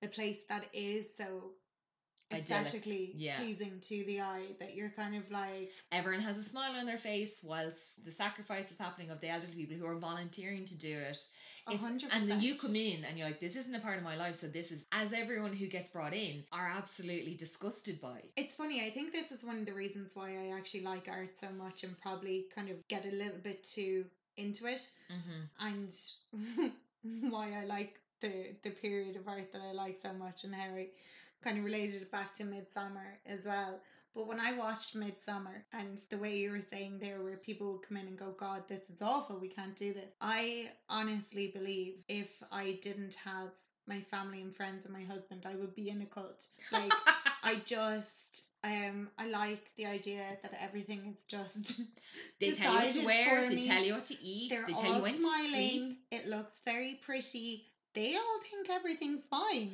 a 0.03 0.09
place 0.09 0.39
that 0.49 0.64
is 0.72 1.07
so. 1.18 1.53
Aesthetically 2.41 3.12
Yeah. 3.16 3.39
pleasing 3.39 3.80
to 3.80 4.05
the 4.05 4.20
eye 4.20 4.47
that 4.61 4.74
you're 4.74 4.91
kind 4.91 5.14
of 5.16 5.30
like 5.30 5.70
everyone 5.91 6.20
has 6.22 6.39
a 6.39 6.43
smile 6.43 6.74
on 6.76 6.87
their 6.87 6.99
face 6.99 7.39
whilst 7.43 8.05
the 8.05 8.11
sacrifice 8.11 8.70
is 8.70 8.78
happening 8.78 9.11
of 9.11 9.20
the 9.20 9.28
elderly 9.28 9.55
people 9.55 9.76
who 9.76 9.87
are 9.87 9.99
volunteering 9.99 10.64
to 10.66 10.74
do 10.76 10.99
it. 10.99 11.18
A 11.66 11.72
It's- 11.72 11.80
hundred 11.80 12.11
and 12.12 12.30
then 12.30 12.41
you 12.41 12.57
come 12.57 12.74
in 12.76 13.05
and 13.05 13.16
you're 13.18 13.26
like 13.26 13.41
this 13.41 13.57
isn't 13.57 13.74
a 13.74 13.80
part 13.80 13.99
of 13.99 14.05
my 14.05 14.16
life. 14.16 14.37
So 14.37 14.49
this 14.49 14.70
is 14.72 14.85
as 14.93 15.12
everyone 15.12 15.53
who 15.53 15.66
gets 15.66 15.89
brought 15.91 16.14
in 16.14 16.45
are 16.53 16.68
absolutely 16.68 17.35
disgusted 17.35 18.01
by 18.01 18.22
It's 18.37 18.55
funny, 18.55 18.85
I 18.87 18.91
think 18.91 19.12
this 19.12 19.30
is 19.30 19.43
one 19.43 19.59
of 19.59 19.66
the 19.66 19.74
reasons 19.74 20.11
why 20.14 20.30
I 20.30 20.57
actually 20.59 20.83
like 20.83 21.09
art 21.09 21.30
so 21.41 21.51
much 21.51 21.85
and 21.85 21.99
probably 22.01 22.47
kind 22.55 22.68
of 22.70 22.76
get 22.89 23.05
a 23.07 23.11
little 23.11 23.39
bit 23.43 23.62
too 23.64 24.07
into 24.37 24.66
it. 24.66 24.91
Mm-hmm. 25.11 25.66
and 25.68 26.72
why 27.33 27.53
I 27.61 27.64
like 27.64 27.99
the 28.20 28.55
the 28.62 28.70
period 28.70 29.16
of 29.16 29.26
art 29.28 29.53
that 29.53 29.61
I 29.62 29.72
like 29.72 29.99
so 30.03 30.12
much 30.12 30.45
and 30.45 30.55
how 30.55 30.74
I 30.74 30.89
kind 31.43 31.59
of 31.59 31.64
related 31.64 32.03
it 32.03 32.11
back 32.11 32.34
to 32.34 32.45
Midsommar 32.45 33.18
as 33.26 33.45
well. 33.45 33.80
But 34.14 34.26
when 34.28 34.40
I 34.40 34.53
watched 34.59 34.95
Midsommar 34.97 35.62
and 35.72 35.99
the 36.11 36.18
way 36.18 36.36
you 36.36 36.51
were 36.51 36.61
saying 36.70 36.99
there 37.01 37.22
where 37.22 37.36
people 37.38 37.72
would 37.72 37.82
come 37.88 37.97
in 37.97 38.07
and 38.07 38.18
go, 38.18 38.32
God, 38.38 38.62
this 38.68 38.82
is 38.90 39.01
awful, 39.01 39.38
we 39.40 39.49
can't 39.49 39.76
do 39.76 39.93
this. 39.93 40.11
I 40.20 40.68
honestly 40.88 41.49
believe 41.49 41.95
if 42.09 42.28
I 42.51 42.78
didn't 42.82 43.14
have 43.14 43.49
my 43.86 44.01
family 44.11 44.43
and 44.43 44.55
friends 44.55 44.84
and 44.84 44.93
my 44.95 45.03
husband, 45.05 45.45
I 45.47 45.55
would 45.57 45.74
be 45.74 45.88
in 45.88 46.03
a 46.03 46.07
cult. 46.07 46.47
Like 46.70 46.93
I 47.43 47.62
just 47.64 48.43
um 48.64 49.09
I 49.18 49.26
like 49.26 49.70
the 49.76 49.86
idea 49.86 50.22
that 50.43 50.55
everything 50.62 51.01
is 51.11 51.24
just 51.26 51.80
They 52.40 52.51
tell 52.53 52.72
you 52.74 52.80
what 52.80 52.93
to 52.93 53.05
wear, 53.05 53.49
they 53.51 53.66
tell 53.66 53.82
you 53.82 53.95
what 53.95 54.07
to 54.07 54.22
eat, 54.22 54.51
They're 54.51 54.64
they 54.66 54.74
tell 54.74 54.86
you 54.86 54.93
all 54.97 55.03
when 55.03 55.16
to 55.16 55.22
smiling. 55.22 55.49
sleep. 55.51 55.99
It 56.11 56.26
looks 56.26 56.59
very 56.64 57.01
pretty. 57.03 57.64
They 57.95 58.14
all 58.14 58.40
think 58.51 58.70
everything's 58.70 59.24
fine. 59.26 59.72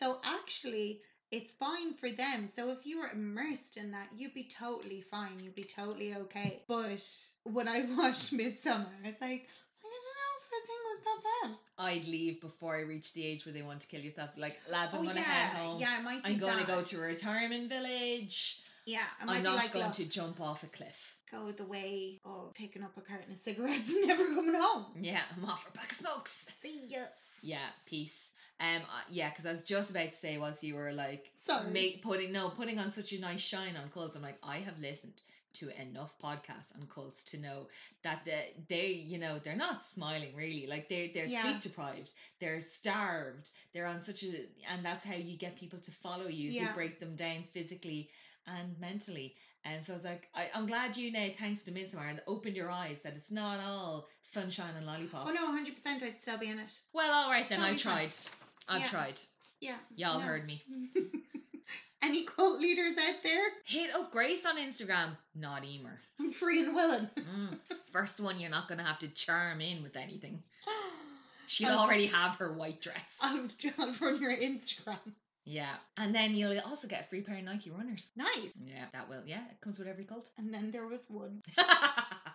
So 0.00 0.16
actually, 0.24 1.00
it's 1.30 1.50
fine 1.58 1.94
for 1.94 2.10
them. 2.10 2.50
So 2.56 2.70
if 2.70 2.86
you 2.86 2.98
were 3.00 3.08
immersed 3.12 3.76
in 3.76 3.92
that, 3.92 4.08
you'd 4.16 4.34
be 4.34 4.48
totally 4.48 5.00
fine. 5.10 5.40
You'd 5.40 5.54
be 5.54 5.64
totally 5.64 6.14
okay. 6.14 6.62
But 6.68 7.02
when 7.44 7.68
I 7.68 7.80
watched 7.96 8.32
Midsommar, 8.32 8.86
it's 9.04 9.20
like, 9.20 9.46
I 9.82 9.88
don't 9.88 10.16
know 10.16 10.32
if 10.38 10.50
the 10.50 10.62
thing 10.66 10.82
was 10.84 11.04
that 11.04 11.22
bad. 11.48 11.58
I'd 11.78 12.06
leave 12.06 12.40
before 12.40 12.76
I 12.76 12.80
reach 12.80 13.12
the 13.12 13.24
age 13.24 13.44
where 13.46 13.52
they 13.52 13.62
want 13.62 13.80
to 13.80 13.86
kill 13.86 14.00
yourself. 14.00 14.30
Like, 14.36 14.58
lads, 14.70 14.94
I'm 14.94 15.02
oh 15.02 15.04
gonna 15.04 15.20
yeah, 15.20 15.26
head 15.26 15.56
home. 15.56 15.80
yeah, 15.80 15.96
I 15.98 16.02
might. 16.02 16.20
I'm 16.24 16.38
going 16.38 16.58
to 16.58 16.66
go 16.66 16.82
to 16.82 16.96
a 16.96 17.00
retirement 17.06 17.68
village. 17.68 18.58
Yeah, 18.86 19.00
I 19.20 19.24
might 19.24 19.38
I'm 19.38 19.42
not 19.42 19.56
like, 19.56 19.72
going 19.72 19.90
to 19.92 20.04
jump 20.04 20.40
off 20.40 20.62
a 20.62 20.68
cliff. 20.68 21.16
go 21.30 21.50
the 21.50 21.64
way 21.64 22.20
of 22.24 22.54
picking 22.54 22.82
up 22.84 22.96
a 22.96 23.00
carton 23.00 23.32
of 23.32 23.38
cigarettes 23.42 23.92
and 23.92 24.06
never 24.06 24.24
coming 24.24 24.54
home. 24.54 24.86
Yeah, 25.00 25.20
I'm 25.36 25.44
off 25.44 25.64
for 25.64 25.70
a 25.70 25.72
pack 25.72 25.90
of 25.90 25.98
smokes. 25.98 26.46
See 26.62 26.86
ya. 26.88 27.00
Yeah, 27.42 27.66
peace. 27.86 28.30
Um, 28.58 28.82
yeah, 29.10 29.28
because 29.30 29.44
I 29.46 29.50
was 29.50 29.64
just 29.64 29.90
about 29.90 30.06
to 30.10 30.16
say 30.16 30.38
whilst 30.38 30.62
you 30.62 30.74
were 30.76 30.92
like 30.92 31.30
Sorry. 31.46 31.70
ma- 31.70 32.00
putting 32.08 32.32
no 32.32 32.48
putting 32.48 32.78
on 32.78 32.90
such 32.90 33.12
a 33.12 33.20
nice 33.20 33.40
shine 33.40 33.76
on 33.76 33.90
cults. 33.90 34.16
I'm 34.16 34.22
like 34.22 34.38
I 34.42 34.58
have 34.58 34.78
listened 34.78 35.20
to 35.54 35.68
enough 35.80 36.12
podcasts 36.22 36.74
on 36.78 36.86
cults 36.94 37.22
to 37.22 37.38
know 37.38 37.66
that 38.02 38.20
they, 38.26 38.52
they 38.68 38.86
you 38.88 39.18
know 39.18 39.38
they're 39.42 39.56
not 39.56 39.84
smiling 39.94 40.34
really 40.36 40.66
like 40.66 40.88
they 40.88 41.10
they're 41.14 41.26
Yeah. 41.26 41.42
sleep 41.42 41.60
deprived 41.60 42.12
they're 42.40 42.60
starved 42.60 43.50
they're 43.72 43.86
on 43.86 44.00
such 44.02 44.22
a 44.22 44.28
and 44.70 44.84
that's 44.84 45.04
how 45.04 45.14
you 45.14 45.38
get 45.38 45.56
people 45.56 45.78
to 45.78 45.90
follow 45.90 46.26
you 46.28 46.50
is 46.50 46.56
you 46.56 46.66
break 46.74 47.00
them 47.00 47.16
down 47.16 47.44
physically 47.52 48.10
and 48.46 48.78
mentally 48.78 49.34
and 49.64 49.82
so 49.84 49.94
I 49.94 49.96
was 49.96 50.04
like 50.04 50.28
I, 50.34 50.48
I'm 50.54 50.66
glad 50.66 50.94
you 50.96 51.10
now 51.10 51.28
thanks 51.38 51.62
to 51.62 51.72
Midsommar 51.72 52.10
and 52.10 52.20
opened 52.26 52.54
your 52.56 52.70
eyes 52.70 52.98
that 53.00 53.14
it's 53.16 53.30
not 53.30 53.58
all 53.60 54.06
sunshine 54.22 54.74
and 54.76 54.84
lollipops 54.86 55.30
Oh 55.30 55.32
no, 55.32 55.46
hundred 55.46 55.74
percent. 55.76 56.02
I'd 56.02 56.20
still 56.20 56.38
be 56.38 56.48
in 56.50 56.58
it. 56.58 56.78
well 56.92 57.10
all 57.12 57.30
right 57.30 57.48
then 57.48 57.60
I 57.60 57.72
tried. 57.74 58.12
Fine. 58.12 58.32
I've 58.68 58.82
Yeah. 58.82 58.88
tried 58.88 59.20
Yeah. 59.60 59.76
y'all 59.96 60.18
no. 60.20 60.26
heard 60.26 60.46
me 60.46 60.62
Any 62.02 62.24
cult 62.24 62.60
leaders 62.60 62.92
out 62.92 63.22
there? 63.24 63.42
hit 63.64 63.92
up 63.94 64.12
Grace 64.12 64.46
on 64.46 64.56
Instagram 64.58 65.16
not 65.34 65.64
Emer 65.64 65.98
I'm 66.20 66.30
free 66.30 66.62
and 66.64 66.74
willing. 66.74 67.08
Mm, 67.16 67.58
first 67.92 68.20
one, 68.20 68.38
you're 68.38 68.50
not 68.50 68.68
going 68.68 68.78
to 68.78 68.84
have 68.84 68.98
to 69.00 69.08
charm 69.08 69.60
in 69.60 69.82
with 69.82 69.96
anything. 69.96 70.42
She'll 71.48 71.68
I'll- 71.70 71.80
already 71.80 72.06
have 72.06 72.36
her 72.36 72.52
white 72.52 72.80
dress. 72.80 73.14
I'll, 73.20 73.48
I'll 73.78 73.94
run 74.00 74.20
your 74.20 74.32
Instagram. 74.36 74.98
Yeah. 75.44 75.74
And 75.96 76.12
then 76.14 76.34
you'll 76.34 76.58
also 76.60 76.88
get 76.88 77.02
a 77.02 77.04
free 77.08 77.22
pair 77.22 77.38
of 77.38 77.44
Nike 77.44 77.70
runners. 77.70 78.06
Nice. 78.16 78.50
Yeah, 78.60 78.84
that 78.92 79.08
will. 79.08 79.22
Yeah, 79.26 79.42
it 79.50 79.60
comes 79.60 79.78
with 79.78 79.86
every 79.88 80.04
cult. 80.04 80.28
And 80.38 80.52
then 80.52 80.70
there 80.72 80.86
was 80.88 81.00
one. 81.08 81.42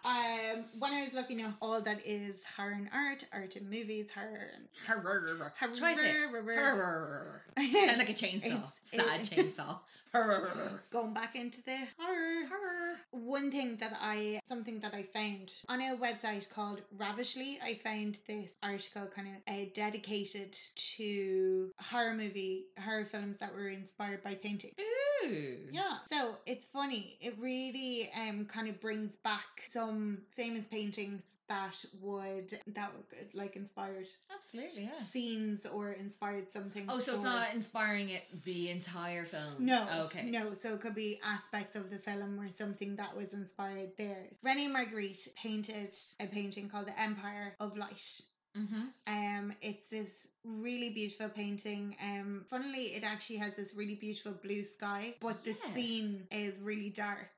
Um, 0.03 0.65
when 0.79 0.91
I 0.93 1.01
was 1.03 1.13
looking 1.13 1.41
at 1.41 1.53
all 1.61 1.79
that 1.81 1.99
is 2.05 2.35
horror 2.57 2.71
and 2.71 2.89
art, 2.93 3.23
art 3.31 3.55
and 3.55 3.69
movies, 3.69 4.07
horror 4.13 4.49
and 4.55 4.67
Horror. 4.87 5.53
Try 5.75 5.93
to 5.93 5.99
say 6.01 6.09
it. 6.09 6.29
Horror. 6.31 7.41
Sound 7.57 7.97
like 7.99 8.09
a 8.09 8.13
chainsaw. 8.13 8.45
It's- 8.45 8.61
Sad 8.83 9.21
it's- 9.21 9.29
chainsaw. 9.29 9.79
Horror. 10.11 10.49
Going 10.91 11.13
back 11.13 11.35
into 11.35 11.61
the 11.63 11.77
horror. 11.99 12.45
Horror. 12.49 12.90
One 13.11 13.51
thing 13.51 13.77
that 13.77 13.97
I, 14.01 14.39
something 14.49 14.79
that 14.81 14.93
I 14.93 15.03
found 15.13 15.53
on 15.69 15.81
a 15.81 15.97
website 15.97 16.49
called 16.49 16.81
Ravishly, 16.97 17.59
I 17.63 17.75
found 17.75 18.19
this 18.27 18.49
article 18.63 19.07
kind 19.15 19.27
of 19.27 19.53
uh, 19.53 19.65
dedicated 19.73 20.57
to 20.95 21.71
horror 21.79 22.13
movie, 22.13 22.65
horror 22.83 23.05
films 23.05 23.37
that 23.39 23.53
were 23.53 23.69
inspired 23.69 24.23
by 24.23 24.35
painting. 24.35 24.71
Ooh. 24.79 25.57
Yeah, 25.71 25.97
so 26.11 26.35
it's 26.45 26.65
funny. 26.67 27.17
It 27.21 27.35
really 27.39 28.09
um 28.27 28.45
kind 28.45 28.67
of 28.67 28.79
brings 28.81 29.11
back 29.23 29.69
some 29.71 30.23
famous 30.35 30.65
paintings 30.71 31.21
that 31.51 31.75
would 32.01 32.57
that 32.67 32.91
would 32.95 33.27
like 33.33 33.57
inspired 33.57 34.07
Absolutely, 34.33 34.83
yeah. 34.83 35.03
scenes 35.11 35.65
or 35.65 35.91
inspired 35.91 36.47
something. 36.53 36.85
Oh, 36.87 36.99
so 36.99 37.13
it's 37.13 37.23
not 37.23 37.53
inspiring 37.53 38.09
it 38.09 38.23
the 38.45 38.69
entire 38.69 39.25
film. 39.25 39.55
No. 39.59 39.85
Okay. 40.05 40.29
No, 40.29 40.53
so 40.53 40.73
it 40.75 40.81
could 40.81 40.95
be 40.95 41.19
aspects 41.25 41.75
of 41.75 41.89
the 41.89 41.97
film 41.97 42.39
or 42.39 42.47
something 42.57 42.95
that 42.95 43.15
was 43.15 43.33
inspired 43.33 43.89
there. 43.97 44.23
Rene 44.43 44.69
Magritte 44.73 45.27
painted 45.35 45.93
a 46.21 46.27
painting 46.27 46.69
called 46.69 46.87
The 46.87 46.99
Empire 47.01 47.53
of 47.59 47.75
Light. 47.77 48.21
Mm-hmm. 48.57 48.83
Um, 49.07 49.53
it's 49.61 49.83
this 49.89 50.27
really 50.45 50.89
beautiful 50.89 51.29
painting. 51.29 51.95
Um, 52.03 52.45
funnily, 52.49 52.85
it 52.97 53.03
actually 53.03 53.37
has 53.37 53.55
this 53.55 53.73
really 53.75 53.95
beautiful 53.95 54.33
blue 54.43 54.63
sky, 54.63 55.15
but 55.21 55.43
the 55.43 55.51
Yeah. 55.51 55.73
scene 55.73 56.27
is 56.31 56.59
really 56.59 56.89
dark. 56.89 57.31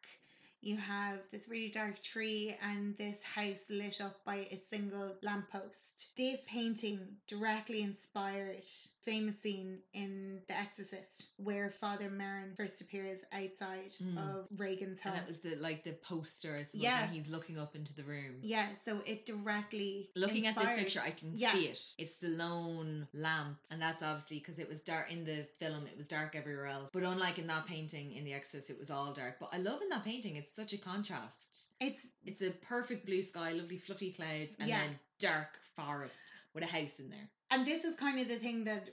You 0.63 0.77
have 0.77 1.19
this 1.29 1.49
really 1.49 1.67
dark 1.67 2.01
tree 2.01 2.55
and 2.61 2.95
this 2.97 3.21
house 3.21 3.59
lit 3.69 3.99
up 3.99 4.23
by 4.23 4.37
a 4.37 4.61
single 4.71 5.13
lamppost. 5.21 5.77
This 6.15 6.39
painting 6.47 7.17
directly 7.27 7.81
inspired 7.81 8.63
famous 9.05 9.35
scene 9.41 9.79
in 9.93 10.41
The 10.47 10.57
Exorcist, 10.57 11.27
where 11.37 11.69
Father 11.69 12.09
Merrin 12.09 12.55
first 12.55 12.81
appears 12.81 13.19
outside 13.31 13.91
Mm. 14.01 14.17
of 14.17 14.47
Regan's 14.57 14.99
home. 15.01 15.13
And 15.13 15.21
it 15.23 15.27
was 15.27 15.39
the 15.39 15.55
like 15.57 15.83
the 15.83 15.93
poster, 15.93 16.55
I 16.55 16.63
suppose, 16.63 16.81
Yeah. 16.83 17.07
he's 17.11 17.27
looking 17.27 17.57
up 17.57 17.75
into 17.75 17.93
the 17.93 18.03
room. 18.03 18.39
yeah, 18.41 18.67
so 18.85 18.99
it 19.05 19.25
directly 19.25 20.09
Looking 20.15 20.47
at 20.47 20.55
this 20.55 20.71
picture, 20.73 21.01
I 21.01 21.11
can 21.11 21.35
Yeah. 21.35 21.51
see 21.53 21.67
it. 21.67 21.95
It's 21.97 22.17
the 22.17 22.29
lone 22.29 23.07
lamp, 23.13 23.59
and 23.69 23.81
that's 23.81 24.01
obviously 24.01 24.39
because 24.39 24.59
it 24.59 24.67
was 24.69 24.79
dark 24.81 25.11
in 25.11 25.25
the 25.25 25.45
film. 25.59 25.85
It 25.87 25.97
was 25.97 26.07
dark 26.07 26.35
everywhere 26.35 26.67
else, 26.67 26.89
but 26.93 27.03
unlike 27.03 27.39
in 27.39 27.47
that 27.47 27.65
painting 27.65 28.13
in 28.13 28.23
The 28.23 28.33
Exorcist, 28.33 28.69
it 28.69 28.77
was 28.79 28.89
all 28.91 29.13
dark. 29.13 29.37
But 29.39 29.49
I 29.53 29.57
love 29.57 29.81
in 29.81 29.89
that 29.89 30.03
painting; 30.03 30.35
it's 30.37 30.53
such 30.55 30.73
a 30.73 30.77
contrast. 30.77 31.73
It's 31.79 32.09
It's 32.25 32.41
a 32.41 32.51
perfect 32.51 33.05
blue 33.05 33.21
sky, 33.21 33.51
lovely 33.51 33.77
fluffy 33.77 34.13
clouds, 34.13 34.55
and 34.59 34.69
Yeah. 34.69 34.79
then 34.87 34.99
dark 35.19 35.59
forest 35.75 36.15
with 36.53 36.63
a 36.63 36.67
house 36.67 36.99
in 36.99 37.09
there. 37.09 37.29
And 37.53 37.65
this 37.67 37.83
is 37.83 37.95
kind 37.95 38.19
of 38.19 38.27
the 38.27 38.37
thing 38.37 38.63
that 38.65 38.89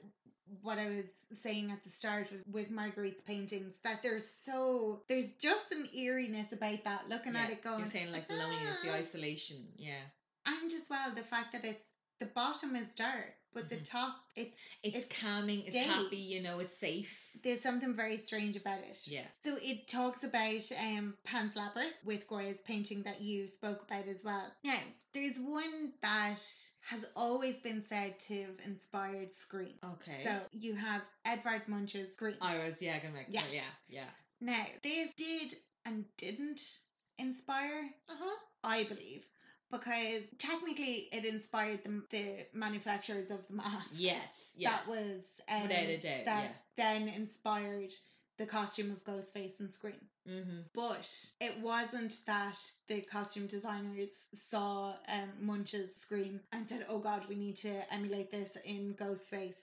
what 0.62 0.78
I 0.78 0.86
was 0.86 1.04
saying 1.42 1.70
at 1.70 1.82
the 1.84 1.90
start 1.90 2.30
with, 2.30 2.42
with 2.52 2.70
Magritte's 2.70 3.20
paintings 3.22 3.72
that 3.84 4.02
there's 4.02 4.26
so 4.44 5.00
there's 5.08 5.26
just 5.40 5.70
an 5.72 5.86
eeriness 5.94 6.52
about 6.52 6.82
that 6.84 7.08
looking 7.08 7.36
at 7.36 7.50
it 7.50 7.62
going 7.62 7.78
You're 7.78 7.86
saying 7.86 8.12
like 8.12 8.26
the 8.28 8.34
loneliness, 8.34 8.76
the 8.82 8.90
"Ah." 8.90 8.94
isolation. 8.94 9.56
Yeah, 9.76 10.02
and 10.46 10.72
as 10.72 10.82
well 10.90 11.10
the 11.14 11.22
fact 11.22 11.52
that 11.52 11.64
it's 11.64 11.78
the 12.18 12.26
bottom 12.26 12.76
is 12.76 12.86
dark 12.96 13.32
but 13.54 13.68
the 13.68 13.76
Mhm. 13.76 13.84
top 13.84 14.14
it's 14.36 14.54
it's, 14.82 14.96
It's 14.98 15.20
calming. 15.20 15.62
It's 15.62 15.74
day. 15.74 15.84
happy. 15.84 16.16
You 16.18 16.40
know, 16.42 16.58
it's 16.58 16.74
safe. 16.74 17.16
there's 17.42 17.62
something 17.62 17.94
very 17.94 18.18
strange 18.18 18.56
about 18.56 18.80
it 18.80 18.98
Yeah. 19.06 19.26
so 19.44 19.56
it 19.62 19.86
talks 19.86 20.24
about 20.24 20.70
um 20.76 21.14
Pan's 21.24 21.54
Labyrinth 21.56 21.94
with 22.04 22.26
Goya's 22.26 22.58
painting 22.64 23.02
that 23.04 23.20
you 23.20 23.48
spoke 23.48 23.82
about 23.82 24.06
as 24.06 24.18
well 24.24 24.52
now 24.64 24.78
there's 25.14 25.38
one 25.38 25.92
that 26.02 26.69
has 26.80 27.04
always 27.14 27.56
been 27.58 27.84
said 27.88 28.18
to 28.20 28.42
have 28.42 28.56
inspired 28.66 29.28
Scream 29.40 29.74
Okay. 29.84 30.24
so 30.24 30.32
you 30.52 30.74
have 30.74 31.02
Edvard 31.24 31.62
Munch's 31.68 32.10
Scream 32.12 32.36
I 32.40 32.58
was 32.58 32.80
yeah 32.82 32.98
gonna 33.00 33.14
make 33.14 33.26
Yes. 33.28 33.44
yeah 33.52 33.60
yeah. 33.88 34.04
Now, 34.40 34.64
this 34.82 35.12
did 35.14 35.54
and 35.84 36.04
didn't 36.16 36.60
inspire, 37.18 37.90
Uh 38.08 38.14
huh. 38.18 38.36
I 38.64 38.84
believe, 38.84 39.22
because 39.70 40.22
technically 40.38 41.08
it 41.12 41.24
inspired 41.26 41.80
the, 41.84 42.02
the 42.10 42.46
manufacturers 42.54 43.30
of 43.30 43.40
the 43.48 43.56
mask. 43.56 43.90
Yes. 43.94 44.18
Yeah. 44.56 44.70
That 44.70 44.88
was 44.88 45.20
um, 45.48 45.62
Without 45.62 45.78
a 45.84 45.98
doubt, 45.98 46.24
that 46.24 46.44
yeah. 46.44 46.52
then 46.76 47.08
inspired 47.08 47.92
the 48.40 48.46
costume 48.46 48.90
of 48.90 49.04
Ghostface 49.04 49.60
and 49.60 49.72
Scream. 49.74 50.00
mm-hmm. 50.28 50.60
But 50.74 51.06
it 51.40 51.58
wasn't 51.62 52.16
that 52.26 52.58
the 52.88 53.02
costume 53.02 53.46
designers 53.46 54.08
saw 54.50 54.94
um, 55.08 55.30
Munch's 55.40 55.90
Scream 56.00 56.40
and 56.52 56.66
said, 56.68 56.86
oh 56.88 56.98
god, 56.98 57.22
we 57.28 57.36
need 57.36 57.56
to 57.58 57.72
emulate 57.94 58.30
this 58.32 58.50
in 58.64 58.94
Ghostface. 58.94 59.54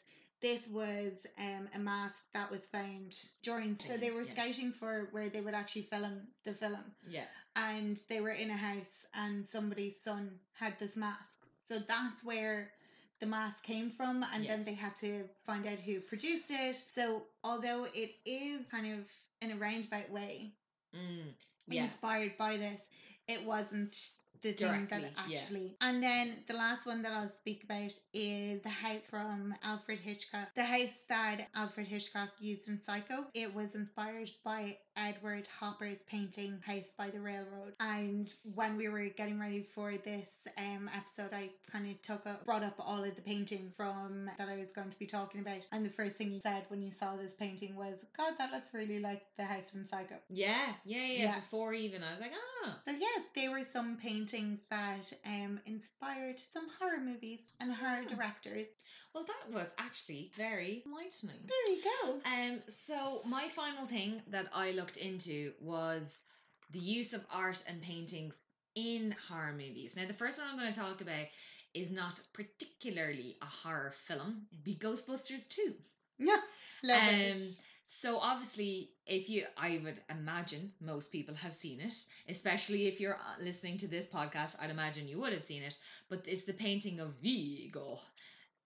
This 0.43 0.67
was 0.67 1.13
um, 1.39 1.67
a 1.73 1.80
mask 1.80 2.21
that 2.36 2.51
was 2.51 2.61
found 2.71 3.15
during, 3.41 3.78
so 3.80 3.97
they 3.97 4.11
were 4.11 4.21
Yeah. 4.21 4.34
scouting 4.34 4.71
for 4.71 5.09
where 5.11 5.30
they 5.30 5.41
would 5.41 5.55
actually 5.55 5.88
film 5.93 6.28
the 6.45 6.53
film. 6.53 6.84
Yeah. 7.09 7.25
And 7.55 7.99
they 8.09 8.21
were 8.21 8.30
in 8.43 8.51
a 8.51 8.55
house, 8.57 8.93
and 9.15 9.47
somebody's 9.51 9.95
son 10.05 10.39
had 10.53 10.78
this 10.80 10.95
mask. 10.95 11.32
So 11.63 11.80
that's 11.80 12.23
where 12.23 12.71
the 13.20 13.26
mask 13.26 13.63
came 13.63 13.89
from, 13.91 14.24
and 14.34 14.43
Yeah. 14.43 14.55
then 14.55 14.65
they 14.65 14.74
had 14.74 14.95
to 14.97 15.28
find 15.45 15.65
out 15.65 15.80
who 15.80 15.99
produced 16.01 16.49
it. 16.51 16.76
So, 16.95 17.24
although 17.43 17.86
it 17.93 18.15
is 18.26 18.65
kind 18.72 18.99
of 18.99 19.07
in 19.41 19.51
a 19.51 19.55
roundabout 19.55 20.09
way, 20.09 20.53
Mm. 20.93 21.34
Yeah. 21.68 21.84
inspired 21.86 22.38
by 22.38 22.57
this. 22.57 22.82
It 23.28 23.43
wasn't 23.43 23.95
the 24.41 24.53
thing 24.53 24.88
that 24.88 25.01
yeah. 25.01 25.09
actually. 25.15 25.76
And 25.82 26.01
then 26.01 26.43
the 26.47 26.53
last 26.53 26.86
one 26.86 27.01
that 27.01 27.11
I'll 27.11 27.32
speak 27.41 27.63
about 27.63 27.91
is 28.13 28.61
the 28.61 28.70
house 28.70 29.01
from 29.09 29.53
Alfred 29.63 29.99
Hitchcock. 29.99 30.53
The 30.55 30.63
house 30.63 30.93
that 31.09 31.49
Alfred 31.55 31.88
Hitchcock 31.88 32.30
used 32.39 32.68
in 32.70 32.80
Psycho. 32.86 33.26
It 33.34 33.53
was 33.53 33.76
inspired 33.76 34.30
by 34.43 34.78
Edward 34.98 35.48
Hopper's 35.60 36.00
painting 36.10 36.60
House 36.66 36.89
by 36.98 37.10
the 37.10 37.20
Railroad. 37.20 37.74
And 37.80 38.34
when 38.56 38.78
we 38.78 38.89
were 38.89 39.08
getting 39.16 39.39
ready 39.39 39.68
for 39.76 39.93
this 39.98 40.28
um, 40.58 40.89
episode, 40.95 41.34
I 41.36 41.50
kind 41.72 41.89
of 41.89 42.02
took 42.02 42.26
a, 42.26 42.39
brought 42.45 42.64
up 42.64 42.76
all 42.80 43.04
of 43.04 43.16
the 43.16 43.22
painting 43.22 43.72
from 43.78 44.30
that 44.38 44.50
I 44.50 44.58
was 44.58 44.70
going 44.76 44.89
to 44.89 44.98
be 44.98 45.06
talking 45.06 45.41
about. 45.41 45.66
And 45.72 45.86
the 45.86 45.89
first 45.89 46.16
thing 46.16 46.32
you 46.32 46.41
said 46.43 46.64
when 46.70 46.82
you 46.82 46.91
saw 47.00 47.16
this 47.16 47.34
painting 47.36 47.76
was, 47.76 47.95
God, 48.18 48.34
that 48.39 48.52
looks 48.52 48.74
really 48.74 49.00
like 49.00 49.24
the 49.38 49.43
house 49.43 49.70
from 49.70 49.88
Psycho. 49.88 50.16
Yeah, 50.30 50.74
yeah, 50.86 51.06
yeah. 51.06 51.24
Yeah. 51.24 51.39
Before 51.41 51.74
even, 51.74 52.04
I 52.04 52.12
was 52.12 52.22
like, 52.22 52.32
ah. 52.66 52.78
So 52.86 52.91
yeah, 52.91 53.24
there 53.36 53.52
were 53.52 53.66
some 53.72 53.98
paintings 54.02 54.60
that 54.70 55.12
um 55.26 55.60
inspired 55.66 56.41
some 56.54 56.68
horror 56.80 57.00
movies 57.00 57.39
and 57.60 57.74
horror 57.74 58.04
directors. 58.08 58.68
Well, 59.14 59.26
that 59.26 59.54
was 59.54 59.68
actually 59.78 60.32
very 60.36 60.84
enlightening. 60.86 61.41
There 61.48 61.76
you 61.76 61.82
go. 62.04 62.14
Um, 62.26 62.60
so 62.86 63.22
my 63.26 63.48
final 63.50 63.88
thing 63.88 64.22
that 64.32 64.48
I 64.54 64.72
looked 64.88 64.97
into 64.97 65.51
was 65.59 66.23
the 66.71 66.79
use 66.79 67.13
of 67.13 67.25
art 67.31 67.61
and 67.67 67.81
paintings 67.81 68.33
in 68.75 69.13
horror 69.27 69.51
movies. 69.51 69.95
Now, 69.97 70.07
the 70.07 70.13
first 70.13 70.38
one 70.39 70.47
I'm 70.47 70.57
going 70.57 70.71
to 70.71 70.79
talk 70.79 71.01
about 71.01 71.25
is 71.73 71.91
not 71.91 72.21
particularly 72.33 73.35
a 73.41 73.45
horror 73.45 73.91
film. 74.07 74.43
It'd 74.51 74.63
be 74.63 74.75
Ghostbusters 74.75 75.47
2. 75.49 75.73
Yeah, 76.19 76.38
love 76.83 77.01
Um, 77.03 77.13
it. 77.13 77.59
so 77.83 78.17
obviously, 78.17 78.91
if 79.05 79.29
you, 79.29 79.43
I 79.57 79.79
would 79.83 79.99
imagine 80.09 80.71
most 80.79 81.11
people 81.11 81.35
have 81.35 81.53
seen 81.53 81.81
it, 81.81 81.93
especially 82.29 82.88
if 82.88 82.99
you're 83.01 83.15
uh, 83.15 83.41
listening 83.43 83.77
to 83.79 83.88
this 83.88 84.07
podcast. 84.07 84.55
I'd 84.59 84.69
imagine 84.69 85.07
you 85.09 85.19
would 85.19 85.33
have 85.33 85.43
seen 85.43 85.63
it. 85.63 85.77
But 86.09 86.27
it's 86.27 86.45
the 86.45 86.53
painting 86.53 86.99
of 87.01 87.13
Vigo. 87.21 87.99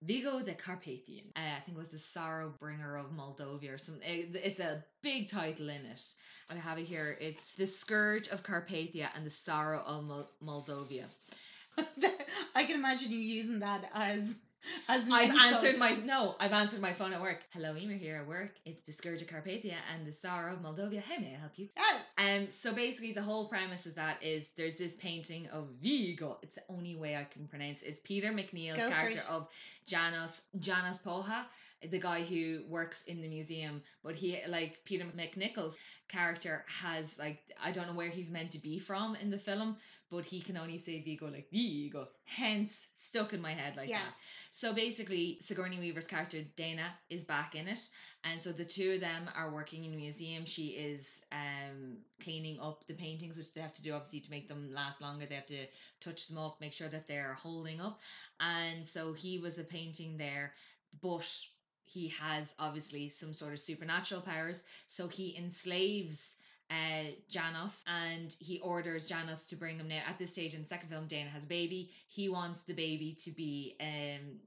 Vigo 0.02 0.40
the 0.40 0.54
Carpathian, 0.54 1.26
uh, 1.36 1.40
I 1.56 1.60
think 1.60 1.76
it 1.76 1.80
was 1.80 1.88
the 1.88 1.98
sorrow 1.98 2.52
bringer 2.58 2.96
of 2.96 3.12
Moldavia 3.12 3.72
or 3.74 3.78
something. 3.78 4.02
It- 4.08 4.34
It's 4.36 4.60
a 4.60 4.84
big 5.02 5.28
title 5.28 5.68
in 5.68 5.86
it. 5.86 6.14
I 6.50 6.56
have 6.56 6.78
it 6.78 6.84
here. 6.84 7.16
It's 7.20 7.54
the 7.54 7.66
scourge 7.66 8.28
of 8.28 8.42
Carpathia 8.42 9.08
and 9.14 9.24
the 9.24 9.30
sorrow 9.30 9.80
of 9.80 10.04
Mol- 10.04 10.30
Moldavia. 10.40 11.06
I 12.54 12.64
can 12.64 12.76
imagine 12.76 13.12
you 13.12 13.18
using 13.18 13.60
that 13.60 13.90
as 13.94 14.22
I've 14.88 15.08
answered 15.08 15.78
my 15.78 15.96
no. 16.04 16.34
I've 16.38 16.52
answered 16.52 16.80
my 16.80 16.92
phone 16.92 17.12
at 17.12 17.20
work. 17.20 17.38
Hello, 17.52 17.76
Emer 17.76 17.94
here 17.94 18.16
at 18.16 18.26
work. 18.26 18.52
It's 18.64 18.80
the 18.86 18.92
scourge 18.92 19.20
of 19.22 19.28
Carpathia 19.28 19.74
and 19.92 20.06
the 20.06 20.12
sorrow 20.12 20.52
of 20.54 20.62
Moldavia. 20.62 21.00
How 21.00 21.18
may 21.18 21.34
I 21.34 21.38
help 21.38 21.52
you? 21.58 21.68
Oh, 21.78 22.00
Um. 22.18 22.50
So 22.50 22.72
basically, 22.72 23.12
the 23.12 23.22
whole 23.22 23.48
premise 23.48 23.86
of 23.86 23.94
that 23.96 24.22
is 24.22 24.48
there's 24.56 24.76
this 24.76 24.92
painting 24.94 25.48
of 25.48 25.68
Vigo. 25.82 26.38
It's 26.42 26.54
the 26.54 26.62
only 26.68 26.94
way 26.96 27.16
I 27.16 27.24
can 27.24 27.48
pronounce. 27.48 27.82
it. 27.82 27.88
It's 27.88 28.00
Peter 28.04 28.32
MacNicol's 28.32 28.76
character 28.88 29.20
of 29.28 29.48
Janosz 29.88 30.40
Janosz 30.58 31.02
Poha, 31.02 31.44
the 31.90 31.98
guy 31.98 32.22
who 32.22 32.62
works 32.68 33.02
in 33.06 33.20
the 33.20 33.28
museum. 33.28 33.82
But 34.04 34.14
he 34.14 34.38
like 34.48 34.78
Peter 34.84 35.04
MacNicol's 35.16 35.76
character 36.08 36.64
has 36.68 37.18
like 37.18 37.40
I 37.62 37.72
don't 37.72 37.88
know 37.88 37.94
where 37.94 38.10
he's 38.10 38.30
meant 38.30 38.52
to 38.52 38.58
be 38.58 38.78
from 38.78 39.16
in 39.16 39.30
the 39.30 39.38
film, 39.38 39.76
but 40.10 40.24
he 40.24 40.40
can 40.40 40.56
only 40.56 40.78
say 40.78 41.02
Vigo 41.02 41.26
like 41.30 41.48
Vigo. 41.50 42.08
Hence, 42.24 42.86
stuck 42.92 43.32
in 43.32 43.40
my 43.40 43.52
head 43.52 43.76
like 43.76 43.88
Yeah. 43.88 43.98
that. 43.98 44.14
So 44.54 44.74
basically, 44.74 45.38
Sigourney 45.40 45.78
Weaver's 45.78 46.06
character 46.06 46.42
Dana 46.56 46.92
is 47.08 47.24
back 47.24 47.54
in 47.54 47.68
it, 47.68 47.88
and 48.22 48.38
so 48.38 48.52
the 48.52 48.66
two 48.66 48.92
of 48.92 49.00
them 49.00 49.28
are 49.34 49.50
working 49.50 49.84
in 49.84 49.94
a 49.94 49.96
museum. 49.96 50.44
She 50.44 50.68
is 50.68 51.22
um 51.32 51.96
cleaning 52.20 52.60
up 52.60 52.86
the 52.86 52.92
paintings, 52.92 53.38
which 53.38 53.52
they 53.54 53.62
have 53.62 53.72
to 53.72 53.82
do 53.82 53.94
obviously 53.94 54.20
to 54.20 54.30
make 54.30 54.48
them 54.48 54.70
last 54.70 55.00
longer. 55.00 55.24
They 55.24 55.36
have 55.36 55.46
to 55.46 55.66
touch 56.00 56.28
them 56.28 56.36
up, 56.36 56.60
make 56.60 56.74
sure 56.74 56.90
that 56.90 57.06
they're 57.06 57.32
holding 57.32 57.80
up, 57.80 57.98
and 58.40 58.84
so 58.84 59.14
he 59.14 59.38
was 59.38 59.58
a 59.58 59.64
painting 59.64 60.18
there, 60.18 60.52
but 61.00 61.26
he 61.84 62.08
has 62.08 62.54
obviously 62.58 63.08
some 63.08 63.32
sort 63.32 63.54
of 63.54 63.60
supernatural 63.60 64.20
powers. 64.20 64.62
So 64.86 65.08
he 65.08 65.34
enslaves 65.36 66.36
uh, 66.72 67.10
Janosz 67.30 67.82
and 67.86 68.34
he 68.40 68.58
orders 68.60 69.08
Janosz 69.08 69.46
to 69.48 69.56
bring 69.56 69.78
him 69.78 69.88
now. 69.88 70.00
At 70.08 70.18
this 70.18 70.32
stage 70.32 70.54
in 70.54 70.62
the 70.62 70.68
second 70.68 70.88
film, 70.88 71.06
Dana 71.06 71.30
has 71.30 71.44
a 71.44 71.48
baby. 71.48 71.90
He 72.08 72.28
wants 72.28 72.62
the 72.62 72.74
baby 72.74 73.14
to 73.24 73.30
be 73.30 73.76
um 73.80 74.38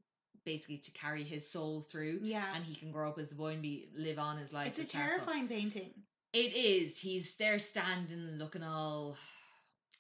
basically 0.46 0.78
to 0.78 0.92
carry 0.92 1.24
his 1.24 1.50
soul 1.50 1.82
through. 1.82 2.20
yeah. 2.22 2.46
And 2.56 2.64
he 2.64 2.76
can 2.76 2.92
grow 2.92 3.10
up 3.10 3.18
as 3.18 3.30
the 3.30 3.36
boy 3.36 3.54
and 3.54 3.62
be 3.62 3.88
live 3.96 4.20
on 4.20 4.38
his 4.38 4.54
life. 4.54 4.78
It's 4.78 4.94
a 4.94 4.98
terrifying 4.98 5.48
painting. 5.48 5.90
It 6.34 6.54
is. 6.54 6.98
He's 7.00 7.36
there 7.36 7.60
standing 7.60 8.38
looking 8.38 8.62
all 8.64 9.18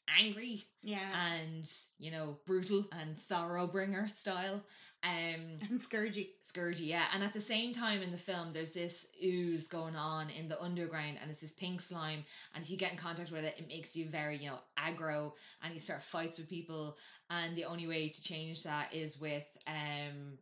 angry 0.08 0.64
Yeah. 0.82 1.00
and 1.38 1.70
you 1.98 2.12
know 2.12 2.38
brutal 2.46 2.86
and 2.92 3.16
thoroughbringer 3.30 4.10
style. 4.10 4.64
Um 5.04 5.60
and 5.70 5.82
scourgy. 5.82 6.30
Scourgy, 6.48 6.86
yeah. 6.86 7.06
And 7.14 7.22
at 7.24 7.34
the 7.34 7.40
same 7.40 7.74
time 7.74 8.02
in 8.02 8.12
the 8.12 8.18
film, 8.18 8.54
there's 8.54 8.72
this 8.72 9.06
ooze 9.22 9.68
going 9.68 9.96
on 9.98 10.30
in 10.30 10.48
the 10.48 10.62
underground, 10.62 11.18
and 11.22 11.30
it's 11.30 11.42
this 11.42 11.52
pink 11.52 11.82
slime. 11.82 12.22
And 12.54 12.64
if 12.64 12.70
you 12.70 12.78
get 12.78 12.92
in 12.92 12.98
contact 12.98 13.32
with 13.32 13.44
it, 13.44 13.56
it 13.58 13.68
makes 13.68 13.94
you 13.96 14.08
very, 14.08 14.38
you 14.38 14.50
know, 14.50 14.60
aggro, 14.80 15.34
and 15.64 15.74
you 15.74 15.80
start 15.80 16.02
fights 16.04 16.38
with 16.38 16.48
people. 16.48 16.96
And 17.30 17.58
the 17.58 17.66
only 17.66 17.88
way 17.88 18.08
to 18.08 18.22
change 18.24 18.64
that 18.64 18.94
is 18.94 19.20
with 19.20 19.44
um, 19.68 20.38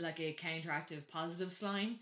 like 0.00 0.20
a 0.20 0.34
counteractive 0.34 1.06
positive 1.08 1.52
slime, 1.52 1.96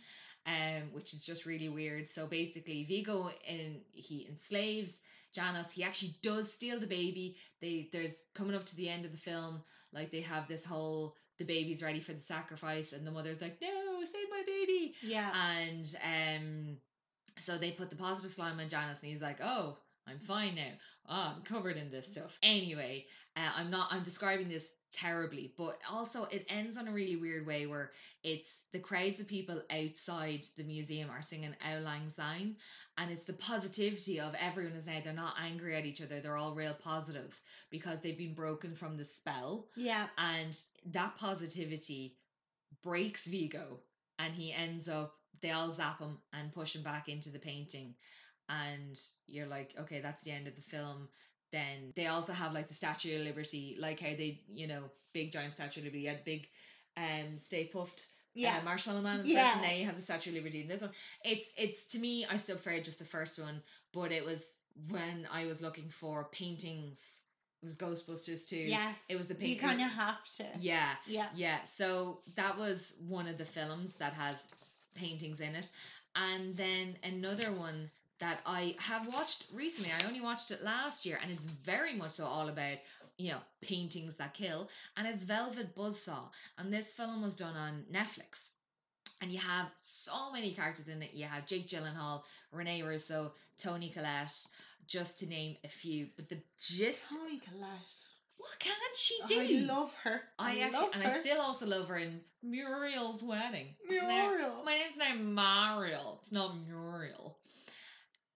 um, 0.47 0.93
which 0.93 1.15
is 1.15 1.25
just 1.25 1.47
really 1.47 1.69
weird. 1.69 2.07
So 2.07 2.27
basically, 2.27 2.85
Vigo 2.85 3.31
in 3.49 3.81
he 3.93 4.27
enslaves 4.29 5.01
Janosz. 5.35 5.71
He 5.71 5.83
actually 5.83 6.17
does 6.23 6.53
steal 6.53 6.79
the 6.79 6.87
baby. 6.87 7.37
They 7.61 7.89
there's 7.93 8.15
coming 8.35 8.55
up 8.55 8.65
to 8.65 8.77
the 8.77 8.89
end 8.89 9.05
of 9.05 9.13
the 9.13 9.19
film, 9.19 9.63
like 9.93 10.11
they 10.11 10.21
have 10.21 10.49
this 10.49 10.65
whole 10.65 11.17
the 11.39 11.45
baby's 11.45 11.83
ready 11.83 12.01
for 12.01 12.13
the 12.13 12.21
sacrifice, 12.21 12.93
and 12.93 13.07
the 13.07 13.11
mother's 13.11 13.41
like, 13.41 13.61
"No, 13.61 14.05
save 14.05 14.31
my 14.31 14.43
baby!" 14.47 14.95
Yeah. 15.03 15.31
And 15.35 15.97
um, 16.05 16.77
so 17.39 17.59
they 17.59 17.73
put 17.73 17.91
the 17.91 17.97
positive 17.97 18.33
slime 18.33 18.61
on 18.61 18.69
Janosz, 18.69 19.03
and 19.03 19.11
he's 19.11 19.23
like, 19.23 19.39
"Oh, 19.43 19.79
I'm 20.07 20.19
fine 20.21 20.55
now. 20.57 20.73
Oh, 21.09 21.35
I'm 21.37 21.43
covered 21.43 21.77
in 21.77 21.91
this 21.91 22.07
stuff." 22.07 22.39
Anyway, 22.43 23.07
uh, 23.37 23.51
I'm 23.57 23.71
not. 23.71 23.89
I'm 23.91 24.03
describing 24.03 24.49
this 24.49 24.67
terribly, 24.95 25.53
but 25.57 25.79
also 25.91 26.25
it 26.25 26.47
ends 26.49 26.79
on 26.79 26.89
a 26.89 26.93
really 26.93 27.17
weird 27.17 27.47
way 27.47 27.67
where 27.67 27.91
it's 28.23 28.63
the 28.73 28.79
crowds 28.79 29.21
of 29.21 29.27
people 29.27 29.61
outside 29.71 30.47
the 30.57 30.65
museum 30.65 31.11
are 31.11 31.23
singing 31.23 31.55
Auld 31.65 31.83
Lang 31.83 32.11
Syne, 32.11 32.57
and 32.99 33.11
it's 33.11 33.25
the 33.25 33.33
positivity 33.35 34.21
of 34.21 34.35
everyone 34.41 34.73
is 34.75 34.87
now 34.87 35.01
they're 35.03 35.13
not 35.13 35.35
angry 35.41 35.77
at 35.77 35.87
each 35.87 36.01
other. 36.01 36.21
They're 36.21 36.37
all 36.37 36.55
real 36.55 36.77
positive 36.81 37.39
because 37.71 38.01
they've 38.01 38.19
been 38.19 38.35
broken 38.35 38.75
from 38.75 38.97
the 38.97 39.05
spell 39.05 39.67
yeah. 39.77 40.07
and 40.19 40.57
that 40.87 41.17
positivity 41.17 42.17
breaks 42.83 43.27
Vigo 43.27 43.81
and 44.19 44.35
he 44.35 44.53
ends 44.53 44.89
up 44.89 45.15
they 45.41 45.51
all 45.51 45.73
zap 45.73 45.99
him 45.99 46.19
and 46.33 46.53
push 46.53 46.75
him 46.75 46.83
back 46.83 47.09
into 47.09 47.31
the 47.31 47.39
painting 47.39 47.95
and 48.49 48.99
you're 49.27 49.47
like 49.47 49.75
okay 49.79 50.01
that's 50.01 50.23
the 50.23 50.31
end 50.31 50.47
of 50.47 50.55
the 50.55 50.63
film 50.63 51.09
then 51.55 51.93
they 51.97 52.07
also 52.09 52.33
have 52.33 52.53
like 52.53 52.69
the 52.69 52.75
statue 52.75 53.17
of 53.21 53.27
liberty 53.27 53.77
like 53.81 54.01
how 54.01 54.15
they 54.17 54.41
you 54.49 54.67
know 54.67 54.83
big 55.15 55.33
giant 55.33 55.53
statue 55.55 55.81
of 55.81 55.87
liberty 55.87 56.07
had 56.07 56.19
the 56.19 56.25
big 56.37 56.49
um 56.97 57.39
Stay 57.39 57.71
Puft 57.73 58.07
Yeah. 58.35 58.59
uh, 58.61 58.65
marshmallow 58.65 59.03
man 59.03 59.21
in 59.21 59.27
the 59.27 59.33
Yeah. 59.33 59.45
first 59.53 59.63
now 59.63 59.71
you 59.73 59.87
have 59.87 59.97
the 59.97 60.03
statue 60.03 60.31
of 60.31 60.37
liberty 60.37 60.61
in 60.63 60.69
this 60.69 60.83
one 60.83 60.93
it's 61.25 61.51
it's 61.57 61.85
to 61.93 61.99
me 61.99 62.27
i 62.31 62.37
still 62.37 62.57
prefer 62.57 62.81
just 62.81 62.99
the 62.99 63.05
first 63.17 63.39
one 63.39 63.63
but 63.93 64.13
it 64.13 64.25
was 64.25 64.45
when 64.91 65.27
i 65.33 65.47
was 65.47 65.61
looking 65.63 65.89
for 65.91 66.25
paintings 66.33 67.21
it 67.63 67.67
was 67.67 67.77
ghostbusters 67.77 68.45
2 68.47 68.57
yes. 68.57 68.95
it 69.09 69.17
was 69.17 69.27
the 69.29 69.35
painting. 69.35 69.55
You 69.55 69.61
kind 69.61 69.81
of 69.81 69.89
have 69.89 70.29
to. 70.39 70.45
yeah 70.59 70.91
Yeah. 71.07 71.29
yeah, 71.35 71.63
so 71.65 72.21
that 72.37 72.59
was 72.59 72.95
one 73.09 73.27
of 73.27 73.39
the 73.39 73.47
films 73.47 73.95
that 73.95 74.13
has 74.13 74.37
paintings 74.95 75.41
in 75.41 75.55
it. 75.55 75.71
And 76.15 76.57
then 76.57 76.97
another 77.03 77.53
one 77.53 77.91
that 78.21 78.41
I 78.47 78.77
have 78.79 79.07
watched 79.09 79.47
recently, 79.53 79.91
I 79.91 80.07
only 80.07 80.21
watched 80.21 80.51
it 80.51 80.63
last 80.63 81.05
year, 81.05 81.19
and 81.23 81.31
it's 81.31 81.47
very 81.47 81.95
much 81.95 82.13
so 82.13 82.27
all 82.27 82.49
about, 82.49 82.79
you 83.19 83.33
know, 83.33 83.39
paintings 83.61 84.15
that 84.17 84.35
kill. 84.35 84.69
And 84.97 85.07
it's 85.07 85.25
Velvet 85.25 85.75
Buzzsaw. 85.75 86.29
And 86.59 86.73
this 86.73 86.95
film 86.95 87.23
was 87.23 87.35
done 87.35 87.57
on 87.57 87.85
Netflix. 87.93 88.39
And 89.21 89.31
you 89.31 89.39
have 89.39 89.71
so 89.79 90.31
many 90.33 90.53
characters 90.55 90.89
in 90.89 91.03
it. 91.03 91.15
You 91.15 91.25
have 91.25 91.47
Jake 91.47 91.67
Gyllenhaal, 91.69 92.23
Rene 92.53 92.83
Russo, 92.83 93.33
Toni 93.57 93.89
Collette, 93.91 94.47
just 94.87 95.19
to 95.21 95.27
name 95.27 95.57
a 95.65 95.69
few. 95.69 96.09
But 96.17 96.29
the 96.29 96.39
gist, 96.61 97.01
Toni 97.11 97.41
Collette. 97.41 97.69
what 98.37 98.59
can 98.59 98.75
she 98.95 99.19
do? 99.27 99.41
I 99.41 99.73
love 99.75 99.95
her. 100.05 100.21
I, 100.39 100.57
I, 100.57 100.59
actually, 100.61 100.81
love 100.81 100.91
and 100.95 101.03
her. 101.05 101.11
I 101.11 101.19
still 101.19 101.41
also 101.41 101.67
love 101.67 101.89
her 101.89 101.97
in 101.97 102.21
Muriel's 102.43 103.23
wedding. 103.23 103.69
Now, 103.89 104.07
Muriel. 104.07 104.63
my 104.65 104.75
name's 104.75 104.97
now 104.97 105.15
Mariel. 105.15 106.19
It's 106.23 106.33
not 106.33 106.57
Muriel. 106.67 107.39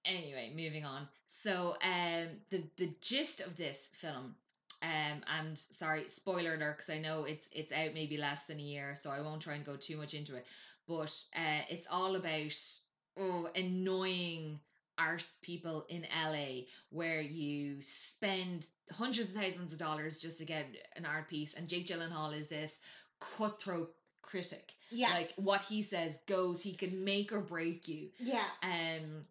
Anyway, 0.08 0.52
moving 0.54 0.84
on. 0.84 1.08
So, 1.42 1.76
um, 1.82 2.28
the 2.50 2.62
the 2.76 2.92
gist 3.00 3.40
of 3.40 3.56
this 3.56 3.88
film, 3.92 4.34
um, 4.82 5.22
and 5.38 5.56
sorry, 5.58 6.08
spoiler 6.08 6.54
alert, 6.54 6.78
because 6.78 6.90
I 6.90 6.98
know 6.98 7.24
it's 7.24 7.48
it's 7.52 7.72
out 7.72 7.94
maybe 7.94 8.16
less 8.16 8.44
than 8.44 8.58
a 8.58 8.62
year, 8.62 8.94
so 8.96 9.10
I 9.10 9.20
won't 9.20 9.42
try 9.42 9.54
and 9.54 9.64
go 9.64 9.76
too 9.76 9.96
much 9.96 10.14
into 10.14 10.34
it. 10.36 10.46
But 10.86 11.14
uh, 11.36 11.62
it's 11.68 11.86
all 11.90 12.16
about 12.16 12.56
oh 13.16 13.48
annoying 13.54 14.58
arse 14.98 15.36
people 15.42 15.84
in 15.88 16.04
LA 16.12 16.62
where 16.90 17.20
you 17.20 17.80
spend 17.82 18.66
hundreds 18.90 19.28
of 19.28 19.34
thousands 19.34 19.72
of 19.72 19.78
dollars 19.78 20.18
just 20.18 20.38
to 20.38 20.44
get 20.44 20.66
an 20.96 21.04
art 21.06 21.28
piece, 21.28 21.54
and 21.54 21.68
Jake 21.68 21.86
Gyllenhaal 21.86 22.36
is 22.36 22.48
this 22.48 22.74
cutthroat 23.20 23.94
critic. 24.22 24.72
Yeah. 24.90 25.10
Like 25.10 25.32
what 25.36 25.60
he 25.60 25.82
says 25.82 26.18
goes. 26.26 26.62
He 26.62 26.74
can 26.74 27.04
make 27.04 27.32
or 27.32 27.40
break 27.40 27.88
you. 27.88 28.08
yeah. 28.18 28.44
Um, 28.62 29.24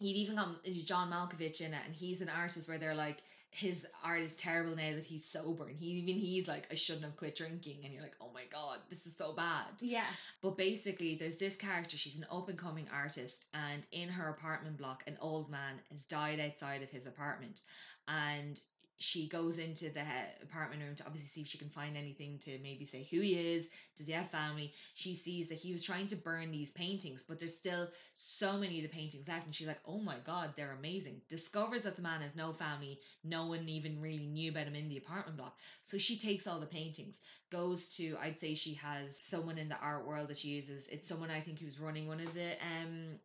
you've 0.00 0.16
even 0.16 0.36
got 0.36 0.62
John 0.84 1.10
Malkovich 1.10 1.60
in 1.60 1.72
it, 1.72 1.80
and 1.84 1.94
he's 1.94 2.20
an 2.20 2.28
artist 2.28 2.68
where 2.68 2.78
they're 2.78 2.94
like, 2.94 3.22
his 3.50 3.86
art 4.04 4.20
is 4.20 4.36
terrible 4.36 4.76
now 4.76 4.94
that 4.94 5.04
he's 5.04 5.24
sober, 5.24 5.68
and 5.68 5.76
he 5.76 5.86
even 5.86 6.14
he's 6.20 6.46
like, 6.46 6.68
I 6.70 6.74
shouldn't 6.74 7.04
have 7.04 7.16
quit 7.16 7.36
drinking, 7.36 7.80
and 7.84 7.92
you're 7.92 8.02
like, 8.02 8.16
oh 8.20 8.30
my 8.34 8.44
god, 8.52 8.78
this 8.90 9.06
is 9.06 9.12
so 9.16 9.32
bad. 9.32 9.72
Yeah. 9.80 10.04
But 10.42 10.56
basically, 10.56 11.16
there's 11.16 11.36
this 11.36 11.56
character. 11.56 11.96
She's 11.96 12.18
an 12.18 12.26
up 12.30 12.48
and 12.48 12.58
coming 12.58 12.86
artist, 12.92 13.46
and 13.54 13.86
in 13.92 14.08
her 14.08 14.28
apartment 14.28 14.76
block, 14.76 15.04
an 15.06 15.16
old 15.20 15.50
man 15.50 15.80
has 15.90 16.04
died 16.04 16.40
outside 16.40 16.82
of 16.82 16.90
his 16.90 17.06
apartment, 17.06 17.62
and 18.08 18.60
she 18.98 19.28
goes 19.28 19.58
into 19.58 19.90
the 19.90 20.02
apartment 20.42 20.82
room 20.82 20.94
to 20.96 21.04
obviously 21.06 21.28
see 21.28 21.40
if 21.42 21.46
she 21.48 21.58
can 21.58 21.68
find 21.70 21.96
anything 21.96 22.38
to 22.40 22.58
maybe 22.62 22.84
say 22.84 23.06
who 23.10 23.20
he 23.20 23.34
is, 23.54 23.68
does 23.96 24.06
he 24.06 24.12
have 24.12 24.28
family. 24.30 24.72
She 24.94 25.14
sees 25.14 25.48
that 25.48 25.56
he 25.58 25.72
was 25.72 25.82
trying 25.82 26.06
to 26.08 26.16
burn 26.16 26.50
these 26.50 26.70
paintings, 26.70 27.22
but 27.22 27.38
there's 27.38 27.56
still 27.56 27.88
so 28.14 28.58
many 28.58 28.78
of 28.78 28.82
the 28.82 28.88
paintings 28.96 29.28
left, 29.28 29.46
and 29.46 29.54
she's 29.54 29.66
like, 29.66 29.80
"Oh 29.86 29.98
my 30.00 30.18
god, 30.20 30.54
they're 30.56 30.72
amazing." 30.72 31.20
Discovers 31.28 31.82
that 31.82 31.96
the 31.96 32.02
man 32.02 32.20
has 32.22 32.34
no 32.34 32.52
family, 32.52 32.98
no 33.24 33.46
one 33.46 33.68
even 33.68 34.00
really 34.00 34.26
knew 34.26 34.50
about 34.50 34.66
him 34.66 34.74
in 34.74 34.88
the 34.88 34.98
apartment 34.98 35.36
block. 35.36 35.56
So 35.82 35.98
she 35.98 36.16
takes 36.16 36.46
all 36.46 36.60
the 36.60 36.66
paintings, 36.66 37.20
goes 37.50 37.88
to, 37.96 38.16
I'd 38.20 38.38
say 38.38 38.54
she 38.54 38.74
has 38.74 39.16
someone 39.28 39.58
in 39.58 39.68
the 39.68 39.78
art 39.78 40.06
world 40.06 40.28
that 40.28 40.38
she 40.38 40.48
uses. 40.48 40.86
It's 40.88 41.08
someone 41.08 41.30
I 41.30 41.40
think 41.40 41.58
who's 41.58 41.78
running 41.78 42.06
one 42.06 42.20
of 42.20 42.32
the 42.34 42.52
um 42.62 43.18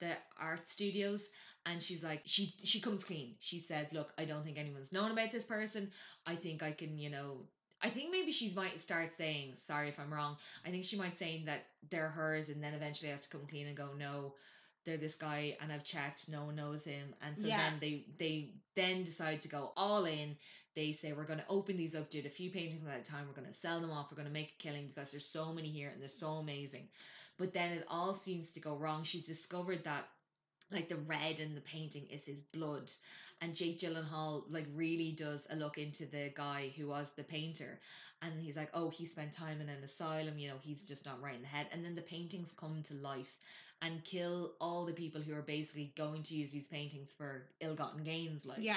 the 0.00 0.12
art 0.40 0.68
studios 0.68 1.28
and 1.66 1.82
she's 1.82 2.02
like 2.04 2.22
she 2.24 2.54
she 2.64 2.80
comes 2.80 3.04
clean 3.04 3.34
she 3.40 3.58
says 3.58 3.86
look 3.92 4.12
i 4.18 4.24
don't 4.24 4.44
think 4.44 4.58
anyone's 4.58 4.92
known 4.92 5.10
about 5.10 5.32
this 5.32 5.44
person 5.44 5.90
i 6.26 6.34
think 6.34 6.62
i 6.62 6.72
can 6.72 6.98
you 6.98 7.10
know 7.10 7.38
I 7.80 7.90
think 7.90 8.10
maybe 8.10 8.32
she 8.32 8.52
might 8.54 8.80
start 8.80 9.12
saying, 9.16 9.54
sorry 9.54 9.88
if 9.88 10.00
I'm 10.00 10.12
wrong. 10.12 10.36
I 10.66 10.70
think 10.70 10.82
she 10.82 10.96
might 10.96 11.16
saying 11.16 11.44
that 11.44 11.64
they're 11.90 12.08
hers 12.08 12.48
and 12.48 12.62
then 12.62 12.74
eventually 12.74 13.10
has 13.12 13.20
to 13.20 13.28
come 13.28 13.46
clean 13.46 13.68
and 13.68 13.76
go, 13.76 13.90
no, 13.96 14.34
they're 14.88 14.98
this 14.98 15.16
guy 15.16 15.56
and 15.60 15.72
I've 15.72 15.84
checked, 15.84 16.28
no 16.30 16.46
one 16.46 16.56
knows 16.56 16.84
him. 16.84 17.14
And 17.22 17.38
so 17.38 17.48
Yeah. 17.48 17.58
then 17.58 17.78
they 17.80 18.06
they 18.18 18.54
then 18.76 19.04
decide 19.04 19.42
to 19.42 19.48
go 19.48 19.72
all 19.76 20.06
in. 20.06 20.36
They 20.74 20.92
say 20.92 21.12
we're 21.12 21.26
gonna 21.26 21.46
open 21.48 21.76
these 21.76 21.94
up, 21.94 22.10
do 22.10 22.22
a 22.24 22.30
few 22.30 22.50
paintings 22.50 22.86
at 22.88 23.00
a 23.00 23.02
time, 23.02 23.26
we're 23.28 23.34
gonna 23.34 23.52
sell 23.52 23.80
them 23.80 23.90
off, 23.92 24.10
we're 24.10 24.16
gonna 24.16 24.30
make 24.30 24.52
a 24.52 24.62
killing 24.62 24.88
because 24.88 25.12
there's 25.12 25.26
so 25.26 25.52
many 25.52 25.70
here 25.70 25.90
and 25.90 26.02
they're 26.02 26.08
so 26.08 26.32
amazing. 26.34 26.88
But 27.38 27.52
then 27.54 27.72
it 27.72 27.84
all 27.88 28.14
seems 28.14 28.52
to 28.52 28.60
go 28.60 28.76
wrong. 28.76 29.04
She's 29.04 29.26
discovered 29.26 29.84
that 29.84 30.08
like 30.70 30.88
the 30.88 30.96
red 30.96 31.40
in 31.40 31.54
the 31.54 31.60
painting 31.62 32.06
is 32.10 32.24
his 32.26 32.42
blood 32.42 32.90
and 33.40 33.54
Jake 33.54 33.78
Gyllenhaal 33.78 34.42
like 34.50 34.66
really 34.74 35.12
does 35.12 35.46
a 35.50 35.56
look 35.56 35.78
into 35.78 36.06
the 36.06 36.30
guy 36.34 36.72
who 36.76 36.88
was 36.88 37.10
the 37.16 37.24
painter 37.24 37.78
and 38.22 38.40
he's 38.40 38.56
like 38.56 38.70
oh 38.74 38.90
he 38.90 39.04
spent 39.06 39.32
time 39.32 39.60
in 39.60 39.68
an 39.68 39.82
asylum 39.82 40.38
you 40.38 40.48
know 40.48 40.56
he's 40.60 40.86
just 40.86 41.06
not 41.06 41.20
right 41.22 41.36
in 41.36 41.42
the 41.42 41.48
head 41.48 41.66
and 41.72 41.84
then 41.84 41.94
the 41.94 42.02
paintings 42.02 42.52
come 42.52 42.82
to 42.82 42.94
life 42.94 43.36
and 43.82 44.04
kill 44.04 44.52
all 44.60 44.84
the 44.84 44.92
people 44.92 45.20
who 45.20 45.34
are 45.34 45.42
basically 45.42 45.92
going 45.96 46.22
to 46.22 46.34
use 46.34 46.52
these 46.52 46.68
paintings 46.68 47.12
for 47.12 47.46
ill-gotten 47.60 48.02
gains 48.02 48.44
like 48.44 48.58
Yeah. 48.60 48.76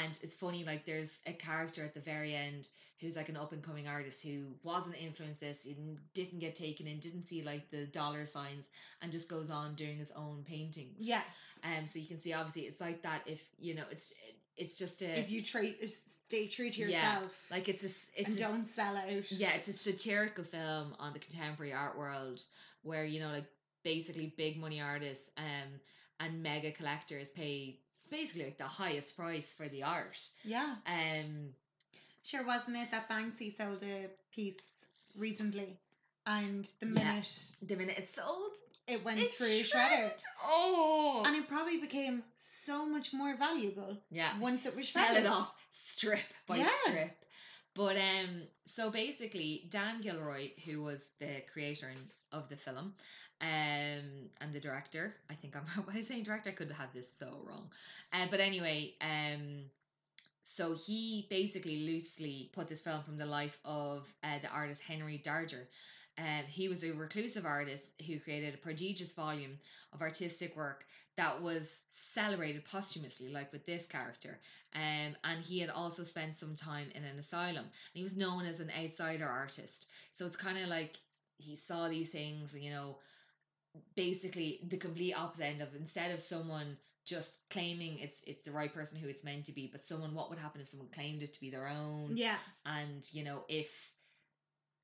And 0.00 0.18
it's 0.22 0.34
funny, 0.34 0.64
like 0.64 0.86
there's 0.86 1.18
a 1.26 1.32
character 1.32 1.84
at 1.84 1.94
the 1.94 2.00
very 2.00 2.34
end 2.34 2.68
who's 3.00 3.16
like 3.16 3.28
an 3.28 3.36
up 3.36 3.52
and 3.52 3.62
coming 3.62 3.88
artist 3.88 4.22
who 4.22 4.44
wasn't 4.62 4.96
influenced 5.02 5.40
this, 5.40 5.64
didn't, 5.64 5.98
didn't 6.14 6.38
get 6.38 6.54
taken 6.54 6.86
in, 6.86 6.98
didn't 6.98 7.26
see 7.28 7.42
like 7.42 7.70
the 7.70 7.86
dollar 7.86 8.24
signs, 8.24 8.68
and 9.02 9.12
just 9.12 9.28
goes 9.28 9.50
on 9.50 9.74
doing 9.74 9.98
his 9.98 10.12
own 10.12 10.44
paintings. 10.46 10.96
Yeah. 10.98 11.22
Um. 11.64 11.86
So 11.86 11.98
you 11.98 12.06
can 12.06 12.20
see, 12.20 12.32
obviously, 12.32 12.62
it's 12.62 12.80
like 12.80 13.02
that. 13.02 13.22
If 13.26 13.42
you 13.58 13.74
know, 13.74 13.84
it's 13.90 14.12
it's 14.56 14.78
just 14.78 15.02
a 15.02 15.18
If 15.18 15.30
you 15.30 15.42
try 15.42 15.74
stay 16.26 16.46
true 16.48 16.70
to 16.70 16.80
yourself. 16.80 17.46
Yeah, 17.50 17.56
like 17.56 17.68
it's 17.68 17.84
a 17.84 17.88
it's 18.16 18.28
and 18.28 18.36
a 18.36 18.40
don't 18.40 18.70
sell 18.70 18.96
out. 18.96 19.30
yeah, 19.30 19.52
it's 19.54 19.68
a 19.68 19.74
satirical 19.74 20.44
film 20.44 20.94
on 20.98 21.12
the 21.12 21.18
contemporary 21.18 21.72
art 21.72 21.98
world 21.98 22.42
where 22.82 23.04
you 23.04 23.20
know, 23.20 23.28
like 23.30 23.46
basically 23.84 24.32
big 24.36 24.60
money 24.60 24.80
artists 24.80 25.28
um 25.36 25.80
and 26.20 26.40
mega 26.40 26.70
collectors 26.70 27.30
pay 27.30 27.80
basically 28.12 28.44
like 28.44 28.58
the 28.58 28.64
highest 28.64 29.16
price 29.16 29.52
for 29.52 29.68
the 29.68 29.82
art. 29.82 30.18
Yeah. 30.44 30.76
Um. 30.86 31.54
Sure, 32.24 32.44
wasn't 32.46 32.76
it 32.76 32.90
that 32.92 33.08
Banksy 33.08 33.56
sold 33.56 33.82
a 33.82 34.08
piece 34.32 34.54
recently, 35.18 35.76
and 36.26 36.68
the 36.80 36.86
Yeah. 36.86 36.92
minute 36.92 37.28
The 37.62 37.76
minute 37.76 37.98
it's 37.98 38.14
sold, 38.14 38.52
it 38.86 39.04
went 39.04 39.18
it's 39.18 39.34
through 39.34 39.62
shredded. 39.64 40.12
Oh, 40.44 41.24
and 41.26 41.34
it 41.36 41.48
probably 41.48 41.80
became 41.80 42.22
so 42.36 42.86
much 42.86 43.12
more 43.12 43.36
valuable 43.36 43.96
yeah. 44.10 44.38
once 44.38 44.66
it 44.66 44.76
was 44.76 44.88
Sell 44.88 45.16
it 45.16 45.26
off 45.26 45.66
strip 45.84 46.20
by 46.46 46.58
Yeah. 46.58 46.68
strip. 46.84 47.24
But 47.74 47.96
um, 47.96 48.42
so 48.66 48.90
basically, 48.90 49.66
Dan 49.70 50.00
Gilroy, 50.00 50.50
who 50.66 50.82
was 50.82 51.10
the 51.18 51.42
creator 51.52 51.90
of 52.30 52.48
the 52.48 52.56
film, 52.56 52.94
um, 53.40 54.28
and 54.40 54.52
the 54.52 54.60
director, 54.60 55.14
I 55.30 55.34
think 55.34 55.56
I'm 55.56 55.64
I 55.94 56.00
saying 56.00 56.24
director, 56.24 56.50
I 56.50 56.52
could 56.52 56.70
have 56.72 56.92
this 56.92 57.08
so 57.18 57.40
wrong. 57.46 57.70
Uh, 58.12 58.26
but 58.30 58.40
anyway, 58.40 58.94
um, 59.00 59.64
so 60.44 60.74
he 60.74 61.26
basically 61.30 61.78
loosely 61.86 62.50
put 62.52 62.68
this 62.68 62.82
film 62.82 63.02
from 63.02 63.16
the 63.16 63.26
life 63.26 63.58
of 63.64 64.06
uh, 64.22 64.38
the 64.42 64.48
artist 64.48 64.82
Henry 64.82 65.20
Darger. 65.24 65.64
Um, 66.18 66.44
he 66.46 66.68
was 66.68 66.84
a 66.84 66.92
reclusive 66.92 67.46
artist 67.46 67.84
who 68.06 68.20
created 68.20 68.54
a 68.54 68.58
prodigious 68.58 69.12
volume 69.12 69.58
of 69.92 70.02
artistic 70.02 70.54
work 70.56 70.84
that 71.16 71.40
was 71.40 71.82
celebrated 71.88 72.64
posthumously, 72.64 73.30
like 73.30 73.50
with 73.52 73.64
this 73.64 73.86
character. 73.86 74.38
Um, 74.74 75.16
and 75.24 75.42
he 75.42 75.58
had 75.58 75.70
also 75.70 76.02
spent 76.02 76.34
some 76.34 76.54
time 76.54 76.88
in 76.94 77.04
an 77.04 77.18
asylum. 77.18 77.64
And 77.64 77.94
he 77.94 78.02
was 78.02 78.16
known 78.16 78.44
as 78.44 78.60
an 78.60 78.70
outsider 78.78 79.26
artist. 79.26 79.88
So 80.10 80.26
it's 80.26 80.36
kind 80.36 80.58
of 80.58 80.68
like 80.68 80.98
he 81.38 81.56
saw 81.56 81.88
these 81.88 82.10
things, 82.10 82.54
and 82.54 82.62
you 82.62 82.70
know, 82.70 82.96
basically 83.94 84.60
the 84.68 84.76
complete 84.76 85.14
opposite 85.14 85.46
end 85.46 85.62
of 85.62 85.74
instead 85.74 86.10
of 86.10 86.20
someone 86.20 86.76
just 87.04 87.38
claiming 87.50 87.98
it's 87.98 88.20
it's 88.26 88.42
the 88.42 88.52
right 88.52 88.72
person 88.72 88.98
who 88.98 89.08
it's 89.08 89.24
meant 89.24 89.46
to 89.46 89.52
be, 89.52 89.68
but 89.70 89.84
someone 89.84 90.14
what 90.14 90.30
would 90.30 90.38
happen 90.38 90.60
if 90.60 90.68
someone 90.68 90.88
claimed 90.94 91.22
it 91.22 91.32
to 91.34 91.40
be 91.40 91.50
their 91.50 91.68
own? 91.68 92.12
Yeah, 92.16 92.36
and 92.66 93.08
you 93.12 93.24
know 93.24 93.44
if 93.48 93.92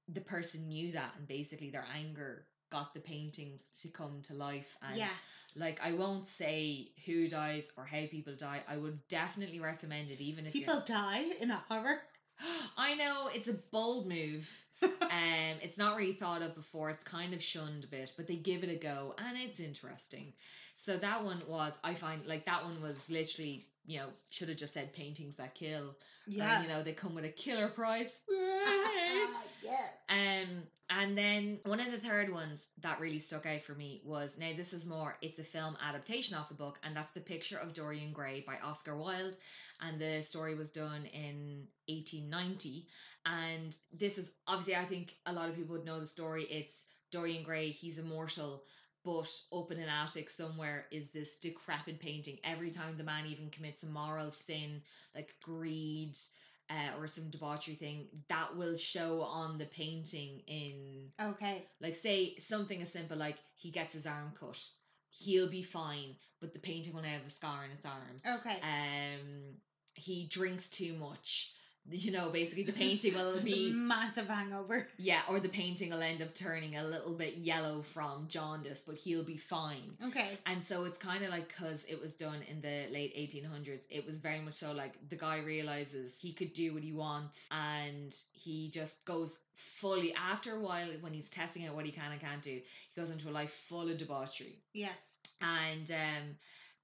the 0.09 0.21
person 0.21 0.69
knew 0.69 0.93
that 0.93 1.15
and 1.19 1.27
basically 1.29 1.71
their 1.71 1.87
anger 1.95 2.47
got 2.71 2.93
the 2.95 3.01
paintings 3.01 3.63
to 3.81 3.89
come 3.89 4.21
to 4.23 4.35
life. 4.35 4.77
And 4.83 4.97
yeah, 4.97 5.11
like 5.57 5.81
i 5.83 5.93
won't 5.93 6.27
say 6.27 6.89
who 7.07 7.29
dies 7.29 7.71
or 7.77 7.85
how 7.85 8.05
people 8.11 8.35
die. 8.37 8.63
I 8.69 8.77
would 8.77 9.07
definitely 9.09 9.61
recommend 9.61 10.11
it 10.11 10.21
even 10.21 10.47
if 10.47 10.53
people 10.53 10.83
die 10.87 11.25
in 11.41 11.51
a 11.51 11.63
horror. 11.69 11.99
i 12.77 12.95
know 12.95 13.29
it's 13.33 13.49
a 13.49 13.55
bold 13.73 14.09
move. 14.09 14.49
Um 15.11 15.57
it's 15.63 15.79
not 15.79 15.97
really 15.97 16.13
thought 16.13 16.43
of 16.43 16.55
before. 16.55 16.91
It's 16.91 17.03
kind 17.03 17.33
of 17.33 17.43
shunned 17.43 17.85
a 17.85 17.87
bit 17.87 18.13
but 18.17 18.27
they 18.27 18.37
give 18.37 18.63
it 18.63 18.71
a 18.71 18.77
go 18.77 19.15
and 19.19 19.37
it's 19.39 19.61
interesting. 19.61 20.33
So 20.75 20.97
that 20.99 21.25
one 21.25 21.43
was 21.49 21.73
i 21.83 21.95
find 21.95 22.25
like 22.27 22.45
that 22.47 22.65
one 22.65 22.81
was 22.83 23.09
literally 23.09 23.67
you 23.89 23.99
know 23.99 24.09
should 24.31 24.49
have 24.49 24.59
just 24.59 24.75
said 24.75 24.93
paintings 24.93 25.35
that 25.37 25.55
kill 25.55 25.97
yeah, 26.27 26.61
or, 26.61 26.63
you 26.63 26.69
know 26.69 26.83
they 26.83 26.93
come 26.93 27.15
with 27.15 27.25
a 27.25 27.31
killer 27.31 27.69
price 27.69 28.21
yeah, 29.63 29.73
um, 30.09 30.63
and 30.91 31.19
then 31.19 31.59
one 31.65 31.81
of 31.81 31.93
the 31.93 31.99
third 31.99 32.33
ones 32.33 32.69
that 32.81 32.99
really 32.99 33.19
stuck 33.19 33.45
out 33.45 33.61
for 33.61 33.75
me 33.75 34.01
was 34.05 34.39
now 34.39 34.51
this 34.57 34.73
is 34.73 34.87
more 34.87 35.17
it's 35.21 35.39
a 35.39 35.45
film 35.45 35.77
adaptation 35.87 36.37
of 36.37 36.49
the 36.49 36.55
book, 36.55 36.79
and 36.83 36.97
that's 36.97 37.13
the 37.13 37.21
picture 37.21 37.59
of 37.59 37.75
Dorian 37.75 38.13
Gray 38.13 38.43
by 38.47 38.57
Oscar 38.65 38.97
Wilde, 38.97 39.37
and 39.83 40.01
the 40.01 40.23
story 40.23 40.55
was 40.55 40.71
done 40.71 41.05
in 41.13 41.67
1890. 41.89 42.87
And 43.27 43.77
this 43.93 44.17
is 44.17 44.31
obviously 44.47 44.77
I 44.77 44.87
think 44.87 45.17
a 45.27 45.33
lot 45.33 45.51
of 45.51 45.57
people 45.57 45.77
would 45.77 45.85
know 45.85 46.01
the 46.01 46.07
story. 46.07 46.45
It's 46.45 46.87
Dorian 47.11 47.43
Gray, 47.43 47.69
he's 47.69 47.99
immortal. 47.99 48.63
But 49.09 49.59
up 49.59 49.71
in 49.73 49.79
an 49.79 49.89
attic 49.89 50.29
somewhere 50.29 50.85
is 50.91 51.09
this 51.09 51.37
decrepit 51.37 51.99
painting. 51.99 52.39
Every 52.45 52.71
time 52.71 52.99
the 52.99 53.05
man 53.05 53.25
even 53.25 53.49
commits 53.49 53.83
a 53.83 53.87
moral 53.87 54.31
sin, 54.31 54.83
like 55.15 55.35
greed, 55.43 56.15
uh, 56.69 56.99
or 56.99 57.09
some 57.09 57.31
debauchery 57.31 57.75
thing 57.75 58.09
that 58.29 58.55
will 58.55 58.77
show 58.77 59.23
on 59.23 59.57
the 59.57 59.65
painting 59.65 60.43
in 60.47 61.09
okay, 61.19 61.65
like 61.81 61.97
say 61.97 62.37
something 62.37 62.83
as 62.83 62.93
simple 62.93 63.17
like 63.17 63.37
he 63.57 63.71
gets 63.71 63.95
his 63.95 64.07
arm 64.07 64.33
cut 64.39 64.63
he'll 65.11 65.49
be 65.49 65.63
fine 65.63 66.15
but 66.41 66.53
the 66.53 66.59
painting 66.59 66.93
will 66.93 67.01
now 67.01 67.09
have 67.09 67.27
a 67.27 67.31
scar 67.31 67.65
on 67.65 67.71
its 67.71 67.87
arm 67.87 68.39
okay. 68.41 68.59
um 68.63 69.55
he 69.95 70.27
drinks 70.27 70.69
too 70.69 70.93
much 70.95 71.51
you 71.91 72.11
know 72.13 72.31
basically 72.31 72.65
the 72.65 72.73
painting 72.73 73.15
will 73.15 73.41
be 73.45 73.73
massive 73.75 74.27
hangover. 74.27 74.87
yeah 74.99 75.21
or 75.29 75.41
the 75.41 75.49
painting 75.49 75.91
will 75.91 76.03
end 76.03 76.21
up 76.23 76.35
turning 76.35 76.77
a 76.77 76.85
little 76.85 77.15
bit 77.15 77.35
yellow 77.35 77.83
from 77.83 78.27
jaundice 78.29 78.83
but 78.87 78.97
he'll 78.97 79.25
be 79.25 79.37
fine 79.37 79.97
Okay, 80.07 80.39
and 80.47 80.63
so 80.63 80.85
it's 80.85 80.99
kind 80.99 81.25
of 81.25 81.31
like 81.31 81.49
because 81.49 81.85
it 81.85 82.01
was 82.01 82.13
done 82.13 82.41
in 82.49 82.61
the 82.61 82.87
late 82.93 83.15
1800s, 83.17 83.85
it 83.91 84.05
was 84.07 84.19
very 84.19 84.41
much 84.41 84.55
so 84.55 84.73
like 84.73 84.95
the 85.09 85.17
guy 85.17 85.39
realizes 85.41 86.17
he 86.21 86.33
could 86.33 86.53
do 86.53 86.75
what 86.75 86.83
he 86.83 86.93
wants 86.93 87.41
and 87.51 88.15
he 88.33 88.71
just 88.71 89.05
goes 89.05 89.39
fully, 89.81 90.15
after 90.15 90.55
a 90.55 90.61
while, 90.61 90.87
when 91.01 91.13
he's 91.13 91.29
testing 91.29 91.67
out 91.67 91.75
what 91.75 91.85
he 91.85 91.91
can 91.91 92.13
and 92.13 92.21
can't 92.21 92.43
do, 92.43 92.51
he 92.51 93.01
goes 93.01 93.11
into 93.11 93.29
a 93.29 93.33
life 93.33 93.51
full 93.69 93.89
of 93.89 93.99
debauchery. 93.99 94.57
yes, 94.73 94.95
And 95.41 95.91
um, 95.91 96.37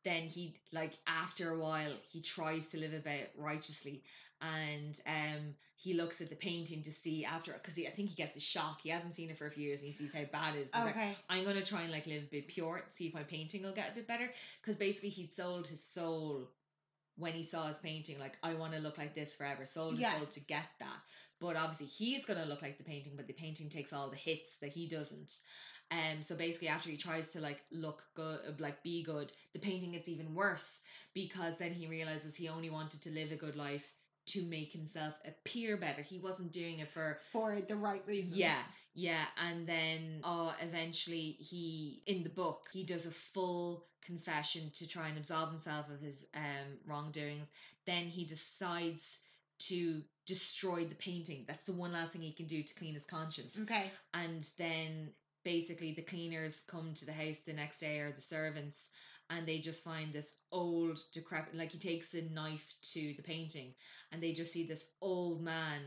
then 0.04 0.24
he 0.24 0.54
like 0.72 0.92
after 1.06 1.50
a 1.50 1.58
while 1.58 1.92
he 2.12 2.20
tries 2.20 2.68
to 2.68 2.78
live 2.78 2.92
about 2.92 3.14
it 3.14 3.32
righteously. 3.36 4.02
And 4.40 5.00
um 5.06 5.54
he 5.76 5.94
looks 5.94 6.20
at 6.20 6.28
the 6.30 6.36
painting 6.36 6.82
to 6.82 6.92
see 6.92 7.24
after 7.24 7.52
because 7.52 7.78
I 7.78 7.90
think 7.90 8.10
he 8.10 8.14
gets 8.14 8.36
a 8.36 8.40
shock. 8.40 8.80
He 8.82 8.90
hasn't 8.90 9.14
seen 9.16 9.30
it 9.30 9.38
for 9.38 9.46
a 9.46 9.50
few 9.50 9.64
years 9.66 9.82
and 9.82 9.90
he 9.90 9.96
sees 9.96 10.12
how 10.12 10.24
bad 10.30 10.54
it 10.54 10.60
is. 10.60 10.70
He's 10.72 10.84
like, 10.84 10.96
I'm 11.28 11.44
gonna 11.44 11.62
try 11.64 11.82
and 11.82 11.92
like 11.92 12.06
live 12.06 12.22
a 12.24 12.26
bit 12.26 12.48
pure 12.48 12.82
see 12.94 13.06
if 13.06 13.14
my 13.14 13.22
painting 13.22 13.62
will 13.62 13.72
get 13.72 13.92
a 13.92 13.94
bit 13.94 14.06
better. 14.06 14.30
Because 14.60 14.76
basically 14.76 15.08
he'd 15.08 15.32
sold 15.32 15.66
his 15.66 15.82
soul 15.82 16.48
when 17.16 17.32
he 17.32 17.44
saw 17.44 17.68
his 17.68 17.78
painting 17.78 18.18
like 18.18 18.36
I 18.42 18.54
want 18.54 18.72
to 18.72 18.80
look 18.80 18.98
like 18.98 19.14
this 19.14 19.34
forever. 19.34 19.64
Sold 19.66 19.98
Yeah. 19.98 20.10
his 20.10 20.18
soul 20.18 20.26
to 20.26 20.40
get 20.40 20.66
that. 20.80 20.98
But 21.40 21.56
obviously 21.56 21.86
he's 21.86 22.26
gonna 22.26 22.44
look 22.44 22.60
like 22.60 22.76
the 22.76 22.84
painting 22.84 23.14
but 23.16 23.26
the 23.26 23.32
painting 23.32 23.70
takes 23.70 23.92
all 23.92 24.10
the 24.10 24.16
hits 24.16 24.56
that 24.60 24.70
he 24.70 24.86
doesn't 24.86 25.38
um 25.94 26.22
so 26.22 26.34
basically 26.34 26.68
after 26.68 26.90
he 26.90 26.96
tries 26.96 27.32
to 27.32 27.40
like 27.40 27.62
look 27.70 28.02
good 28.14 28.60
like 28.60 28.82
be 28.82 29.02
good 29.02 29.32
the 29.52 29.58
painting 29.58 29.92
gets 29.92 30.08
even 30.08 30.34
worse 30.34 30.80
because 31.14 31.56
then 31.56 31.72
he 31.72 31.86
realizes 31.86 32.34
he 32.36 32.48
only 32.48 32.70
wanted 32.70 33.00
to 33.02 33.10
live 33.10 33.32
a 33.32 33.36
good 33.36 33.56
life 33.56 33.92
to 34.26 34.42
make 34.42 34.72
himself 34.72 35.14
appear 35.26 35.76
better 35.76 36.02
he 36.02 36.18
wasn't 36.18 36.50
doing 36.52 36.78
it 36.78 36.88
for 36.88 37.18
For 37.32 37.60
the 37.60 37.76
right 37.76 38.02
reasons. 38.06 38.34
yeah, 38.36 38.62
yeah, 38.94 39.24
and 39.38 39.66
then 39.66 40.20
uh, 40.24 40.52
eventually 40.62 41.36
he 41.40 42.02
in 42.06 42.22
the 42.22 42.30
book 42.30 42.64
he 42.72 42.84
does 42.84 43.06
a 43.06 43.10
full 43.10 43.84
confession 44.04 44.70
to 44.74 44.88
try 44.88 45.08
and 45.08 45.18
absolve 45.18 45.50
himself 45.50 45.90
of 45.90 46.00
his 46.00 46.24
um 46.34 46.78
wrongdoings. 46.86 47.48
Then 47.86 48.06
he 48.06 48.24
decides 48.24 49.18
to 49.60 50.02
destroy 50.26 50.84
the 50.84 50.94
painting. 50.94 51.44
That's 51.46 51.64
the 51.64 51.72
one 51.72 51.92
last 51.92 52.12
thing 52.12 52.22
he 52.22 52.32
can 52.32 52.46
do 52.46 52.62
to 52.62 52.74
clean 52.74 52.94
his 52.94 53.04
conscience. 53.04 53.58
Okay. 53.60 53.84
And 54.14 54.42
then 54.58 55.10
basically 55.44 55.92
the 55.92 56.02
cleaners 56.02 56.62
come 56.66 56.94
to 56.94 57.06
the 57.06 57.12
house 57.12 57.38
the 57.46 57.52
next 57.52 57.78
day 57.78 57.98
or 57.98 58.12
the 58.12 58.20
servants 58.20 58.88
and 59.30 59.46
they 59.46 59.58
just 59.58 59.84
find 59.84 60.12
this 60.12 60.32
old 60.52 60.98
decrepit 61.12 61.54
like 61.54 61.70
he 61.70 61.78
takes 61.78 62.12
a 62.14 62.22
knife 62.22 62.74
to 62.82 63.14
the 63.16 63.22
painting 63.22 63.72
and 64.12 64.22
they 64.22 64.32
just 64.32 64.52
see 64.52 64.66
this 64.66 64.84
old 65.00 65.42
man 65.42 65.80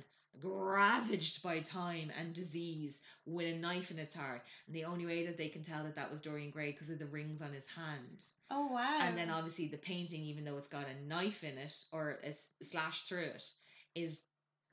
ravaged 0.43 1.41
by 1.41 1.59
time 1.59 2.11
and 2.19 2.33
disease 2.33 3.01
with 3.25 3.47
a 3.47 3.57
knife 3.57 3.89
in 3.89 3.97
its 3.97 4.13
heart 4.15 4.41
and 4.67 4.75
the 4.75 4.85
only 4.85 5.05
way 5.05 5.25
that 5.25 5.37
they 5.37 5.49
can 5.49 5.63
tell 5.63 5.83
that 5.83 5.95
that 5.95 6.11
was 6.11 6.21
Dorian 6.21 6.51
Gray 6.51 6.71
because 6.71 6.89
of 6.91 6.99
the 6.99 7.07
rings 7.07 7.41
on 7.41 7.51
his 7.51 7.65
hand 7.65 8.27
Oh 8.51 8.71
wow. 8.71 8.99
and 9.01 9.17
then 9.17 9.29
obviously 9.29 9.67
the 9.67 9.77
painting 9.77 10.21
even 10.21 10.45
though 10.45 10.57
it's 10.57 10.67
got 10.67 10.85
a 10.87 11.07
knife 11.07 11.43
in 11.43 11.57
it 11.57 11.73
or 11.91 12.17
a 12.23 12.33
slash 12.63 13.01
through 13.03 13.21
it 13.21 13.43
is 13.95 14.19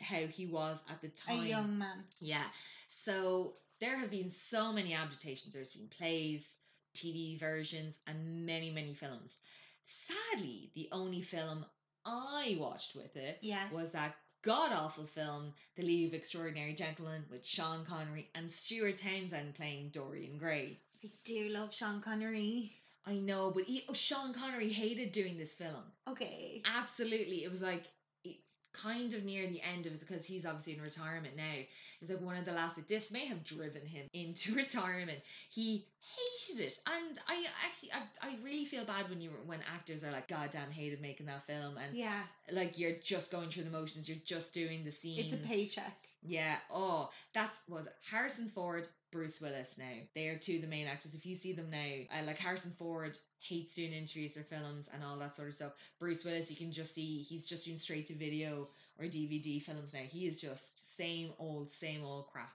how 0.01 0.27
he 0.27 0.47
was 0.47 0.83
at 0.91 1.01
the 1.01 1.09
time 1.09 1.41
a 1.41 1.47
young 1.47 1.79
man. 1.79 2.05
yeah. 2.21 2.45
So 2.89 3.55
there 3.81 3.99
have 3.99 4.11
been 4.11 4.29
so 4.29 4.73
many 4.73 4.95
adaptations. 4.95 5.55
There's 5.55 5.71
been 5.71 5.89
plays, 5.89 6.57
TV 6.95 7.39
versions, 7.39 7.99
and 8.07 8.47
many, 8.47 8.71
many 8.71 8.95
films. 8.95 9.39
Sadly, 9.83 10.71
the 10.75 10.89
only 10.93 11.21
film 11.21 11.65
I 12.05 12.57
watched 12.59 12.95
with 12.95 13.17
it 13.17 13.39
Yeah. 13.43 13.71
was 13.71 13.93
that 13.93 14.17
god 14.43 14.73
awful 14.73 15.07
film, 15.07 15.55
The 15.77 15.83
League 15.83 16.09
of 16.09 16.15
Extraordinary 16.15 16.75
Gentlemen, 16.75 17.25
with 17.31 17.45
Sean 17.47 17.85
Connery 17.85 18.31
and 18.35 18.51
Stuart 18.51 18.99
Townsend 18.99 19.55
playing 19.55 19.91
Dorian 19.91 20.39
Gray. 20.39 20.79
I 21.03 21.11
do 21.25 21.49
love 21.49 21.75
Sean 21.75 22.01
Connery. 22.01 22.73
I 23.07 23.15
know, 23.17 23.51
but 23.51 23.65
he, 23.65 23.85
oh, 23.89 23.93
Sean 23.93 24.33
Connery 24.33 24.71
hated 24.71 25.13
doing 25.13 25.37
this 25.37 25.55
film. 25.55 25.83
Okay. 26.09 26.63
Absolutely. 26.65 27.45
It 27.45 27.51
was 27.51 27.61
like 27.63 27.85
kind 28.75 29.15
of 29.15 29.25
near 29.25 29.49
the 29.49 29.63
end 29.63 29.87
of 29.87 29.95
it 29.95 30.01
because 30.01 30.27
he's 30.27 30.45
obviously 30.45 30.75
in 30.75 30.83
retirement 30.83 31.37
now. 31.37 31.55
It 31.55 31.69
was 32.01 32.11
like 32.11 32.21
one 32.21 32.37
of 32.37 32.45
the 32.45 32.53
last, 32.53 32.77
like, 32.77 32.89
this 32.89 33.11
may 33.11 33.27
have 33.27 33.45
driven 33.45 33.87
him 33.87 34.07
into 34.13 34.55
retirement. 34.55 35.19
He 35.51 35.87
hated 36.49 36.65
it. 36.67 36.79
And 36.87 37.19
I 37.29 37.45
actually, 37.67 37.93
I, 37.93 38.29
I 38.29 38.37
really 38.45 38.65
feel 38.65 38.85
bad 38.85 39.09
when 39.09 39.21
you 39.21 39.31
when 39.47 39.61
actors 39.73 40.05
are 40.05 40.11
like, 40.11 40.29
goddamn 40.29 40.71
hated 40.71 41.01
making 41.01 41.27
that 41.27 41.47
film. 41.47 41.77
And 41.79 41.97
Yeah. 41.97 42.23
like, 42.53 42.79
you're 42.79 42.97
just 43.03 43.31
going 43.31 43.49
through 43.49 43.65
the 43.65 43.71
motions. 43.71 44.09
You're 44.09 44.19
just 44.25 44.53
doing 44.53 44.85
the 44.85 44.91
scenes. 44.91 45.33
It's 45.33 45.45
a 45.45 45.47
paycheck. 45.49 46.09
Yeah. 46.27 46.57
Oh, 46.71 47.11
that 47.35 47.53
was 47.69 47.87
Harrison 48.11 48.49
Ford, 48.49 48.89
Bruce 49.13 49.43
Willis. 49.43 49.77
Now 49.79 49.93
they 50.15 50.29
are 50.29 50.39
two 50.39 50.57
of 50.57 50.63
the 50.63 50.69
main 50.69 50.87
actors. 50.87 51.15
If 51.15 51.27
you 51.27 51.35
see 51.35 51.53
them 51.53 51.71
now, 51.71 51.93
uh, 52.11 52.25
like 52.25 52.39
Harrison 52.39 52.73
Ford 52.79 53.19
hates 53.41 53.75
doing 53.75 53.93
interviews 53.93 54.35
for 54.35 54.43
films 54.43 54.89
and 54.93 55.05
all 55.05 55.19
that 55.19 55.37
sort 55.37 55.49
of 55.49 55.55
stuff. 55.55 55.73
Bruce 56.01 56.25
Willis, 56.25 56.51
you 56.51 56.57
can 56.57 56.73
just 56.73 56.95
see 56.95 57.21
he's 57.23 57.45
just 57.45 57.67
doing 57.67 57.77
straight 57.77 58.07
to 58.07 58.15
video 58.15 58.69
or 58.99 59.05
DVD 59.05 59.63
films 59.63 59.93
now. 59.93 60.01
He 60.01 60.27
is 60.27 60.41
just 60.41 60.97
same 60.97 61.35
old, 61.39 61.71
same 61.71 62.03
old 62.03 62.27
crap. 62.29 62.55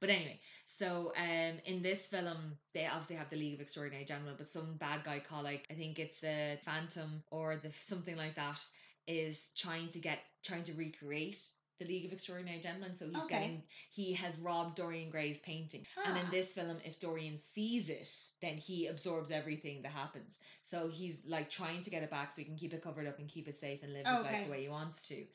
But 0.00 0.10
anyway, 0.10 0.38
so 0.64 1.12
um, 1.16 1.58
in 1.64 1.82
this 1.82 2.06
film, 2.06 2.56
they 2.72 2.86
obviously 2.86 3.16
have 3.16 3.30
the 3.30 3.36
League 3.36 3.54
of 3.54 3.60
Extraordinary 3.60 4.04
Gentlemen, 4.04 4.34
but 4.38 4.46
some 4.46 4.76
bad 4.76 5.02
guy 5.02 5.18
called 5.18 5.42
like 5.42 5.66
I 5.72 5.74
think 5.74 5.98
it's 5.98 6.20
the 6.20 6.56
Phantom 6.64 7.24
or 7.32 7.56
the 7.56 7.72
something 7.88 8.16
like 8.16 8.36
that 8.36 8.60
is 9.08 9.50
trying 9.56 9.88
to 9.88 9.98
get 9.98 10.20
trying 10.44 10.62
to 10.64 10.72
recreate 10.74 11.40
the 11.78 11.84
League 11.86 12.04
of 12.06 12.12
Extraordinary 12.12 12.60
Gentlemen. 12.60 12.96
So 12.96 13.06
he's 13.08 13.16
Okay. 13.24 13.38
getting 13.40 13.62
he 13.90 14.12
has 14.14 14.38
robbed 14.38 14.76
Dorian 14.76 15.10
Gray's 15.10 15.38
painting. 15.40 15.86
And 16.04 16.16
in 16.16 16.26
Ah. 16.26 16.30
this 16.30 16.52
film, 16.52 16.78
if 16.84 16.98
Dorian 16.98 17.38
sees 17.38 17.88
it, 17.88 18.08
then 18.40 18.56
he 18.58 18.86
absorbs 18.86 19.30
everything 19.30 19.82
that 19.82 19.92
happens. 19.92 20.38
So 20.62 20.88
he's 20.88 21.24
like 21.24 21.50
trying 21.50 21.82
to 21.82 21.90
get 21.90 22.02
it 22.02 22.10
back 22.10 22.32
so 22.32 22.40
he 22.40 22.44
can 22.44 22.56
keep 22.56 22.74
it 22.74 22.82
covered 22.82 23.06
up 23.06 23.18
and 23.18 23.28
keep 23.28 23.48
it 23.48 23.58
safe 23.58 23.82
and 23.82 23.92
live 23.92 24.06
his 24.06 24.22
life 24.22 24.44
the 24.44 24.50
way 24.50 24.62
he 24.62 24.68
wants 24.68 25.06
to. 25.08 25.26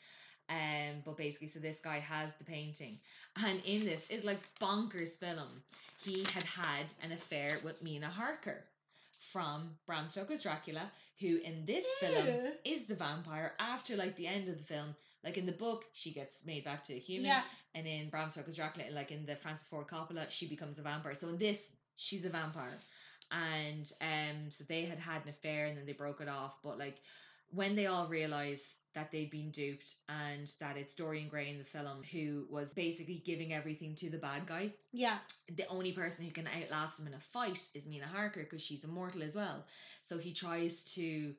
Um, 0.50 1.02
but 1.06 1.16
basically, 1.18 1.48
so 1.48 1.60
this 1.60 1.80
guy 1.80 2.00
has 2.00 2.34
the 2.34 2.44
painting, 2.44 3.00
and 3.38 3.64
in 3.66 3.86
this 3.86 4.06
is 4.10 4.24
like 4.26 4.40
bonkers 4.60 5.16
film. 5.18 5.64
He 6.04 6.24
had 6.34 6.44
had 6.44 6.94
an 7.02 7.14
affair 7.14 7.58
with 7.64 7.82
Mina 7.82 8.10
Harker 8.10 8.66
from 9.32 9.78
Bram 9.88 10.08
Stoker's 10.10 10.44
Dracula, 10.44 10.92
who 11.22 11.38
in 11.38 11.66
this 11.66 11.86
film 12.02 12.28
is 12.66 12.84
the 12.84 12.96
vampire 12.96 13.54
after 13.58 13.96
like 13.96 14.18
the 14.18 14.28
end 14.28 14.50
of 14.50 14.58
the 14.58 14.64
film. 14.66 14.96
Like 15.24 15.38
in 15.38 15.46
the 15.46 15.52
book, 15.54 15.86
she 15.94 16.12
gets 16.14 16.44
made 16.46 16.64
back 16.66 16.84
to 16.86 16.94
a 16.94 17.00
human, 17.00 17.28
Yeah. 17.28 17.44
and 17.76 17.88
in 17.88 18.10
Bram 18.10 18.30
Stoker's 18.30 18.56
Dracula, 18.56 18.90
like 18.92 19.12
in 19.12 19.26
the 19.26 19.36
Francis 19.36 19.68
Ford 19.68 19.88
Coppola, 19.88 20.30
she 20.30 20.48
becomes 20.48 20.80
a 20.80 20.82
vampire. 20.84 21.16
So 21.16 21.30
in 21.30 21.38
this, 21.38 21.60
she's 21.96 22.26
a 22.26 22.30
vampire, 22.30 22.78
and 23.32 23.92
um, 24.02 24.50
so 24.52 24.64
they 24.68 24.86
had 24.86 25.00
had 25.00 25.24
an 25.24 25.30
affair, 25.30 25.66
and 25.68 25.78
then 25.78 25.86
they 25.86 25.94
broke 25.94 26.22
it 26.22 26.28
off. 26.28 26.56
But 26.64 26.78
like 26.78 26.98
when 27.52 27.76
they 27.76 27.86
all 27.88 28.08
realize 28.08 28.76
that 28.96 29.12
they'd 29.12 29.32
been 29.32 29.50
duped 29.50 29.96
and 30.08 30.54
that 30.60 30.78
it's 30.78 30.94
Dorian 30.94 31.28
Gray 31.28 31.50
in 31.50 31.58
the 31.58 31.64
film 31.64 32.04
who 32.12 32.46
was 32.50 32.74
basically 32.76 33.24
giving 33.26 33.52
everything 33.52 33.96
to 33.96 34.10
the 34.12 34.20
bad 34.20 34.46
guy, 34.46 34.72
Yeah. 34.92 35.18
the 35.56 35.66
only 35.68 35.94
person 35.94 36.26
who 36.26 36.32
can 36.32 36.48
outlast 36.48 37.00
him 37.00 37.08
in 37.08 37.14
a 37.16 37.20
fight 37.20 37.58
is 37.74 37.86
Mina 37.88 38.06
Harker 38.06 38.44
because 38.44 38.62
she's 38.62 38.84
immortal 38.84 39.24
as 39.24 39.36
well. 39.36 39.66
So 40.04 40.20
he 40.20 40.32
tries 40.32 40.84
to 40.94 41.34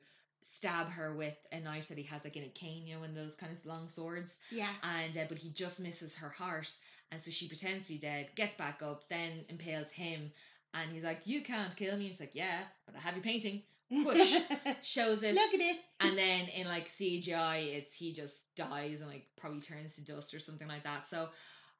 stab 0.53 0.87
her 0.89 1.15
with 1.15 1.35
a 1.51 1.59
knife 1.59 1.87
that 1.87 1.97
he 1.97 2.03
has 2.05 2.23
like 2.23 2.37
in 2.37 2.43
a 2.43 2.49
cane, 2.49 2.85
you 2.87 2.95
know, 2.95 3.03
in 3.03 3.13
those 3.13 3.35
kind 3.35 3.51
of 3.51 3.65
long 3.65 3.87
swords. 3.87 4.37
Yeah. 4.51 4.69
And 4.83 5.17
uh, 5.17 5.25
but 5.29 5.37
he 5.37 5.49
just 5.49 5.79
misses 5.79 6.15
her 6.15 6.29
heart, 6.29 6.75
and 7.11 7.21
so 7.21 7.31
she 7.31 7.47
pretends 7.47 7.83
to 7.85 7.89
be 7.89 7.97
dead, 7.97 8.29
gets 8.35 8.55
back 8.55 8.81
up, 8.83 9.07
then 9.09 9.45
impales 9.49 9.91
him, 9.91 10.31
and 10.73 10.91
he's 10.91 11.03
like, 11.03 11.25
"You 11.27 11.41
can't 11.43 11.75
kill 11.75 11.95
me." 11.97 12.05
And 12.05 12.09
she's 12.15 12.19
like, 12.19 12.35
"Yeah, 12.35 12.59
but 12.85 12.95
I 12.95 12.99
have 12.99 13.15
your 13.15 13.23
painting." 13.23 13.63
Whoosh. 13.91 14.35
Shows 14.81 15.21
it, 15.21 15.35
Look 15.35 15.53
at 15.53 15.59
it. 15.59 15.77
and 15.99 16.17
then 16.17 16.47
in 16.47 16.65
like 16.67 16.89
CGI, 16.89 17.75
it's 17.75 17.93
he 17.93 18.13
just 18.13 18.35
dies 18.55 19.01
and 19.01 19.09
like 19.09 19.27
probably 19.39 19.61
turns 19.61 19.95
to 19.95 20.03
dust 20.03 20.33
or 20.33 20.39
something 20.39 20.67
like 20.67 20.83
that. 20.85 21.07
So 21.07 21.27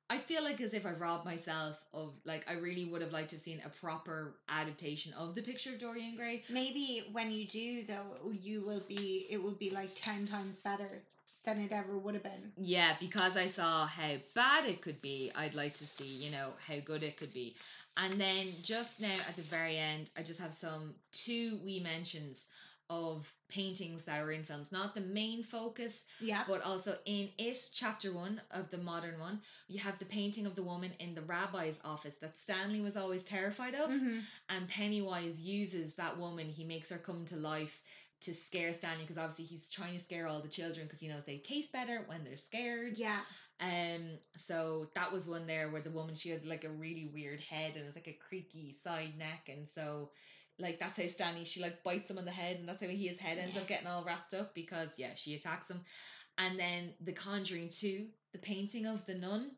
I 0.10 0.18
feel 0.20 0.44
like 0.44 0.62
as 0.62 0.74
if 0.74 0.86
I've 0.86 1.02
robbed 1.02 1.26
myself 1.26 1.84
of 1.94 2.14
like 2.26 2.50
I 2.50 2.54
really 2.54 2.86
would 2.86 3.02
have 3.02 3.12
liked 3.12 3.30
to 3.32 3.36
have 3.38 3.44
seen 3.44 3.62
a 3.66 3.70
proper 3.70 4.36
adaptation 4.48 5.14
of 5.14 5.34
the 5.34 5.42
picture 5.42 5.74
of 5.74 5.80
Dorian 5.80 6.16
Gray. 6.16 6.44
Maybe 6.50 7.04
when 7.12 7.32
you 7.32 7.48
do 7.48 7.84
though, 7.84 8.32
you 8.32 8.62
will 8.62 8.84
be 8.88 9.26
it 9.30 9.42
will 9.42 9.56
be 9.56 9.72
like 9.72 9.90
ten 9.96 10.28
times 10.28 10.56
better 10.64 11.02
than 11.46 11.60
it 11.62 11.72
ever 11.72 11.98
would 11.98 12.14
have 12.16 12.24
been. 12.24 12.52
Yeah, 12.58 12.96
because 13.00 13.38
I 13.38 13.48
saw 13.48 13.86
how 13.88 14.16
bad 14.34 14.66
it 14.66 14.82
could 14.82 15.02
be, 15.02 15.32
I'd 15.36 15.56
like 15.56 15.74
to 15.76 15.86
see, 15.86 16.06
you 16.08 16.32
know, 16.32 16.52
how 16.66 16.80
good 16.80 17.04
it 17.04 17.18
could 17.18 17.34
be. 17.34 17.56
And 17.98 18.20
then 18.20 18.48
just 18.64 19.00
now 19.00 19.16
at 19.28 19.36
the 19.36 19.42
very 19.44 19.78
end, 19.78 20.10
I 20.18 20.24
just 20.24 20.40
have 20.40 20.54
some 20.54 20.94
two 21.12 21.60
wee 21.64 21.80
mentions 21.80 22.48
of 22.90 23.32
paintings 23.50 24.04
that 24.04 24.22
are 24.22 24.32
in 24.32 24.44
films, 24.44 24.72
not 24.72 24.94
the 24.94 25.02
main 25.02 25.42
focus, 25.44 26.04
Yeah. 26.20 26.44
but 26.48 26.62
also 26.62 26.96
in 27.06 27.30
it, 27.40 27.58
chapter 27.74 28.14
one 28.14 28.40
of 28.52 28.70
the 28.70 28.78
modern 28.78 29.20
one, 29.20 29.42
you 29.68 29.80
have 29.80 29.98
the 29.98 30.06
painting 30.06 30.46
of 30.46 30.56
the 30.56 30.62
woman 30.64 30.92
in 31.00 31.16
the 31.16 31.24
rabbi's 31.24 31.80
office 31.84 32.16
that 32.18 32.38
Stanley 32.38 32.82
was 32.82 32.96
always 32.96 33.24
terrified 33.24 33.74
of. 33.74 33.90
Mhm. 33.90 34.22
And 34.50 34.68
Pennywise 34.70 35.42
uses 35.42 35.96
that 35.96 36.18
woman, 36.20 36.48
he 36.48 36.64
makes 36.64 36.90
her 36.90 37.00
come 37.00 37.26
to 37.26 37.36
life 37.38 37.82
to 38.26 38.34
scare 38.34 38.74
Stanley 38.74 39.04
because 39.04 39.18
obviously 39.18 39.46
he's 39.46 39.70
trying 39.70 39.94
to 39.94 40.00
scare 40.04 40.28
all 40.28 40.42
the 40.42 40.48
children 40.50 40.86
because 40.86 41.00
he 41.00 41.08
knows 41.08 41.24
they 41.26 41.38
taste 41.38 41.72
better 41.72 42.04
when 42.08 42.24
they're 42.24 42.38
scared. 42.38 42.98
Yeah. 42.98 43.20
Um, 43.60 44.18
so 44.48 44.90
that 44.96 45.12
was 45.12 45.28
one 45.28 45.48
there 45.48 45.70
where 45.72 45.82
the 45.82 45.92
woman 45.92 46.16
she 46.16 46.30
had 46.30 46.46
like 46.46 46.64
a 46.64 46.70
really 46.70 47.10
weird 47.14 47.40
head 47.40 47.74
and 47.76 47.84
it 47.84 47.86
was 47.88 47.96
like 47.96 48.08
a 48.08 48.20
creaky 48.28 48.74
side 48.84 49.14
neck, 49.18 49.50
and 49.50 49.68
so 49.70 50.10
like 50.60 50.80
that's 50.80 50.98
how 51.00 51.08
Stanley 51.08 51.46
she 51.46 51.62
like 51.62 51.84
bites 51.84 52.10
him 52.10 52.18
on 52.18 52.26
the 52.26 52.32
head, 52.32 52.58
and 52.58 52.68
that's 52.68 52.82
how 52.82 52.88
he, 52.88 53.08
his 53.08 53.20
head 53.20 53.38
ends 53.38 53.58
up 53.58 53.68
getting 53.68 53.88
all 53.88 54.04
wrapped 54.06 54.34
up 54.34 54.54
because 54.54 54.90
yeah 54.98 55.14
she 55.16 55.36
attacks 55.36 55.70
him, 55.70 55.82
and 56.38 56.60
then 56.60 56.94
The 57.02 57.14
Conjuring 57.14 57.70
two, 57.70 58.08
the 58.34 58.40
painting 58.40 58.86
of 58.86 59.06
the 59.06 59.16
nun, 59.16 59.52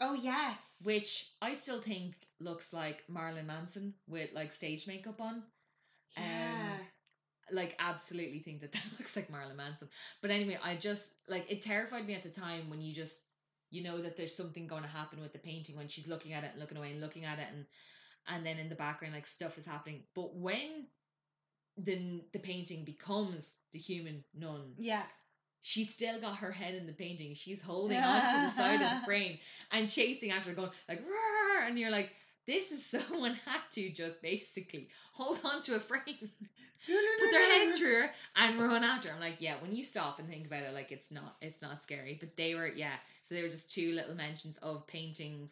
Oh 0.00 0.14
yes. 0.14 0.56
which 0.82 1.26
I 1.40 1.52
still 1.54 1.80
think 1.80 2.14
looks 2.40 2.72
like 2.72 3.02
Marilyn 3.08 3.46
Manson 3.46 3.94
with 4.08 4.30
like 4.32 4.52
stage 4.52 4.86
makeup 4.86 5.20
on. 5.20 5.42
Yeah. 6.16 6.63
Like 7.52 7.76
absolutely 7.78 8.40
think 8.40 8.60
that 8.62 8.72
that 8.72 8.84
looks 8.98 9.16
like 9.16 9.30
Marilyn 9.30 9.56
Manson. 9.56 9.88
But 10.22 10.30
anyway, 10.30 10.58
I 10.62 10.76
just 10.76 11.10
like 11.28 11.50
it 11.50 11.62
terrified 11.62 12.06
me 12.06 12.14
at 12.14 12.22
the 12.22 12.30
time 12.30 12.70
when 12.70 12.80
you 12.80 12.94
just 12.94 13.16
you 13.70 13.82
know 13.82 14.00
that 14.02 14.16
there's 14.16 14.34
something 14.36 14.66
going 14.66 14.82
to 14.82 14.88
happen 14.88 15.20
with 15.20 15.32
the 15.32 15.38
painting 15.38 15.76
when 15.76 15.88
she's 15.88 16.06
looking 16.06 16.32
at 16.32 16.44
it 16.44 16.50
and 16.52 16.60
looking 16.60 16.78
away 16.78 16.92
and 16.92 17.00
looking 17.00 17.24
at 17.24 17.38
it 17.38 17.46
and 17.52 17.64
and 18.28 18.46
then 18.46 18.58
in 18.58 18.68
the 18.68 18.74
background 18.74 19.14
like 19.14 19.26
stuff 19.26 19.58
is 19.58 19.66
happening. 19.66 20.02
But 20.14 20.34
when 20.36 20.86
the 21.76 22.22
the 22.32 22.38
painting 22.38 22.84
becomes 22.84 23.52
the 23.72 23.78
human 23.78 24.22
nun, 24.34 24.74
Yeah. 24.78 25.02
she's 25.60 25.90
still 25.90 26.20
got 26.20 26.36
her 26.36 26.52
head 26.52 26.74
in 26.74 26.86
the 26.86 26.92
painting. 26.92 27.34
She's 27.34 27.60
holding 27.60 27.98
on 27.98 28.20
to 28.20 28.54
the 28.54 28.62
side 28.62 28.80
of 28.80 29.00
the 29.00 29.04
frame 29.04 29.38
and 29.72 29.88
chasing 29.90 30.30
after 30.30 30.54
going 30.54 30.70
like, 30.88 31.00
"Roar!" 31.00 31.66
and 31.66 31.78
you're 31.78 31.90
like, 31.90 32.12
this 32.46 32.70
is 32.72 32.84
someone 33.08 33.34
had 33.46 33.60
to 33.72 33.90
just 33.90 34.20
basically 34.22 34.88
hold 35.12 35.40
on 35.44 35.62
to 35.62 35.76
a 35.76 35.80
frame, 35.80 36.02
put 37.18 37.30
their 37.30 37.42
head 37.42 37.74
through 37.74 38.02
her, 38.02 38.10
and 38.36 38.60
run 38.60 38.84
after. 38.84 39.08
her. 39.08 39.14
I'm 39.14 39.20
like, 39.20 39.40
yeah. 39.40 39.54
When 39.60 39.72
you 39.72 39.84
stop 39.84 40.18
and 40.18 40.28
think 40.28 40.46
about 40.46 40.62
it, 40.62 40.74
like 40.74 40.92
it's 40.92 41.10
not, 41.10 41.36
it's 41.40 41.62
not 41.62 41.82
scary. 41.82 42.16
But 42.18 42.36
they 42.36 42.54
were, 42.54 42.68
yeah. 42.68 42.94
So 43.24 43.34
they 43.34 43.42
were 43.42 43.48
just 43.48 43.70
two 43.70 43.92
little 43.92 44.14
mentions 44.14 44.56
of 44.58 44.86
paintings. 44.86 45.50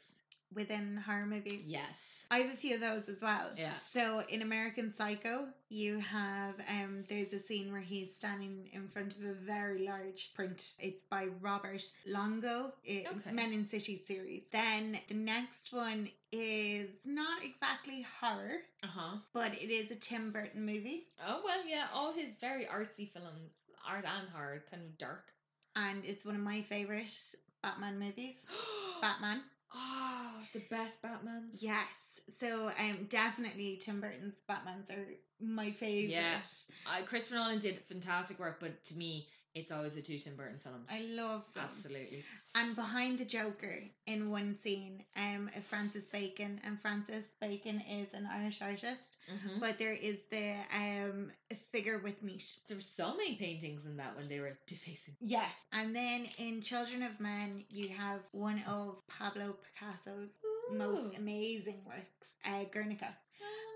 Within 0.54 0.96
horror 0.96 1.26
movies. 1.26 1.62
Yes. 1.66 2.24
I 2.30 2.38
have 2.38 2.48
a 2.52 2.56
few 2.56 2.74
of 2.74 2.80
those 2.80 3.08
as 3.08 3.20
well. 3.20 3.50
Yeah. 3.56 3.72
So 3.92 4.22
in 4.28 4.42
American 4.42 4.92
Psycho, 4.96 5.46
you 5.68 5.98
have 5.98 6.54
um 6.68 7.04
there's 7.08 7.32
a 7.32 7.40
scene 7.40 7.70
where 7.72 7.80
he's 7.80 8.08
standing 8.14 8.68
in 8.72 8.88
front 8.88 9.14
of 9.14 9.22
a 9.24 9.32
very 9.32 9.78
large 9.78 10.30
print. 10.34 10.74
It's 10.78 11.02
by 11.10 11.26
Robert 11.40 11.82
Longo, 12.06 12.70
it, 12.84 13.06
Okay. 13.06 13.32
Men 13.32 13.52
in 13.52 13.66
City 13.66 13.96
series. 14.06 14.42
Then 14.50 14.98
the 15.08 15.14
next 15.14 15.72
one 15.72 16.08
is 16.32 16.88
not 17.04 17.42
exactly 17.42 18.04
horror, 18.20 18.58
Uh 18.82 18.86
huh. 18.88 19.16
but 19.32 19.52
it 19.54 19.70
is 19.70 19.90
a 19.90 19.96
Tim 19.96 20.30
Burton 20.30 20.64
movie, 20.64 21.02
Oh 21.26 21.40
well, 21.44 21.62
yeah. 21.66 21.86
All 21.92 22.12
his 22.12 22.36
very 22.36 22.64
artsy 22.66 23.08
films, 23.08 23.52
art 23.86 24.04
and 24.04 24.28
horror, 24.28 24.60
kind 24.70 24.82
of 24.82 24.96
dark. 24.98 25.32
and 25.76 26.04
it's 26.04 26.24
one 26.24 26.34
of 26.34 26.40
my 26.40 26.62
favorite 26.62 27.10
Batman 27.62 27.98
movies. 27.98 28.34
Batman. 29.02 29.42
Oh, 29.74 30.31
the 30.52 30.60
best 30.70 31.02
Batmans. 31.02 31.56
Yes. 31.58 31.86
So 32.40 32.68
um 32.68 33.06
definitely 33.08 33.78
Tim 33.82 34.00
Burton's 34.00 34.34
Batmans 34.48 34.90
are 34.90 35.06
my 35.40 35.70
favorite. 35.72 36.12
Yeah. 36.12 36.40
Uh, 36.86 37.04
Christopher 37.04 37.36
Nolan 37.36 37.58
did 37.58 37.78
fantastic 37.80 38.38
work, 38.38 38.58
but 38.60 38.82
to 38.84 38.96
me, 38.96 39.26
it's 39.54 39.70
always 39.72 39.94
the 39.94 40.02
two 40.02 40.18
Tim 40.18 40.36
Burton 40.36 40.58
films. 40.62 40.88
I 40.90 41.00
love 41.14 41.42
them. 41.54 41.64
Absolutely. 41.68 42.24
And 42.54 42.74
behind 42.76 43.18
the 43.18 43.24
Joker, 43.24 43.78
in 44.06 44.30
one 44.30 44.56
scene, 44.62 45.04
um, 45.16 45.48
is 45.56 45.64
Francis 45.64 46.06
Bacon, 46.06 46.60
and 46.64 46.80
Francis 46.80 47.24
Bacon 47.40 47.82
is 47.90 48.08
an 48.14 48.26
Irish 48.30 48.62
artist, 48.62 49.18
hmm 49.28 49.58
but 49.60 49.78
there 49.78 49.92
is 49.92 50.16
the 50.30 50.54
um 50.74 51.30
figure 51.72 52.00
with 52.02 52.22
meat. 52.22 52.44
There 52.68 52.76
were 52.76 52.80
so 52.82 53.16
many 53.16 53.36
paintings 53.36 53.84
in 53.84 53.96
that 53.98 54.16
when 54.16 54.28
they 54.28 54.40
were 54.40 54.56
defacing. 54.66 55.14
Yes, 55.20 55.50
and 55.72 55.94
then 55.94 56.26
in 56.38 56.60
Children 56.60 57.02
of 57.02 57.18
Men, 57.20 57.64
you 57.68 57.88
have 57.90 58.20
one 58.32 58.62
of 58.66 58.96
Pablo 59.08 59.56
Picasso's 59.64 60.30
most 60.70 61.16
amazing 61.16 61.82
works, 61.86 62.06
uh, 62.44 62.64
Guernica. 62.72 63.14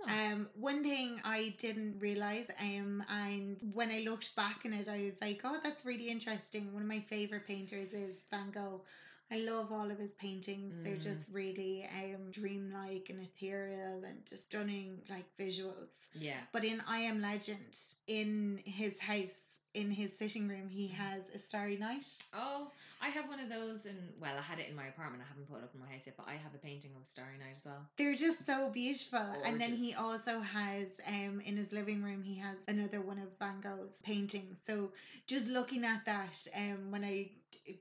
Um, 0.09 0.49
one 0.55 0.83
thing 0.83 1.20
I 1.24 1.55
didn't 1.59 1.99
realize, 1.99 2.47
um, 2.59 3.03
and 3.09 3.59
when 3.73 3.91
I 3.91 3.99
looked 3.99 4.35
back 4.37 4.62
on 4.65 4.73
it, 4.73 4.89
I 4.89 5.05
was 5.07 5.15
like, 5.20 5.41
"Oh, 5.45 5.59
that's 5.62 5.85
really 5.85 6.09
interesting." 6.09 6.73
One 6.73 6.83
of 6.83 6.89
my 6.89 7.01
favorite 7.01 7.45
painters 7.45 7.93
is 7.93 8.16
Van 8.31 8.51
Gogh. 8.51 8.83
I 9.31 9.37
love 9.37 9.70
all 9.73 9.91
of 9.91 9.99
his 9.99 10.12
paintings. 10.15 10.77
They're 10.83 10.97
Mm. 10.97 11.03
just 11.11 11.28
really 11.28 11.87
um 11.87 12.31
dreamlike 12.31 13.09
and 13.11 13.20
ethereal 13.20 14.05
and 14.05 14.24
just 14.27 14.45
stunning, 14.45 15.03
like 15.09 15.27
visuals. 15.39 15.89
yeah. 16.15 16.45
But 16.53 16.65
in 16.65 16.81
I 16.87 16.99
Am 17.01 17.20
Legend, 17.20 17.78
in 18.07 18.61
his 18.65 18.99
house, 18.99 19.45
in 19.77 19.90
his 19.90 20.11
sitting 20.19 20.48
room, 20.48 20.69
he 20.69 20.89
has 20.89 21.23
a 21.35 21.39
Starry 21.39 21.77
Night. 21.77 22.07
Oh, 22.35 22.70
I 23.01 23.09
have 23.11 23.28
one 23.28 23.40
of 23.40 23.48
those, 23.48 23.85
and 23.86 23.97
well, 24.20 24.35
I 24.39 24.43
had 24.43 24.59
it 24.59 24.69
in 24.69 24.74
my 24.77 24.86
apartment. 24.86 25.23
I 25.24 25.28
haven't 25.28 25.48
put 25.48 25.59
it 25.59 25.65
up 25.65 25.74
in 25.74 25.81
my 25.81 25.86
house 25.86 26.07
yet, 26.07 26.16
but 26.16 26.27
I 26.28 26.32
have 26.35 26.55
a 26.55 26.59
painting 26.59 26.90
of 26.98 27.07
Starry 27.07 27.39
Night 27.39 27.55
as 27.57 27.65
well. 27.65 27.86
They're 27.98 28.15
just 28.15 28.47
so 28.47 28.70
beautiful. 28.73 29.20
And 29.44 29.61
then 29.61 29.77
he 29.77 29.94
also 29.94 30.40
has 30.40 30.86
um 31.07 31.40
in 31.44 31.57
his 31.57 31.73
living 31.73 32.03
room 32.03 32.23
he 32.23 32.36
has 32.36 32.57
another 32.69 33.01
one 33.01 33.19
of 33.19 33.28
Van 33.39 33.61
Gogh's 33.61 33.93
paintings. 34.03 34.57
So 34.66 34.90
just 35.27 35.47
looking 35.48 35.85
at 35.85 36.05
that 36.07 36.47
um 36.57 36.90
when 36.90 37.05
I 37.05 37.31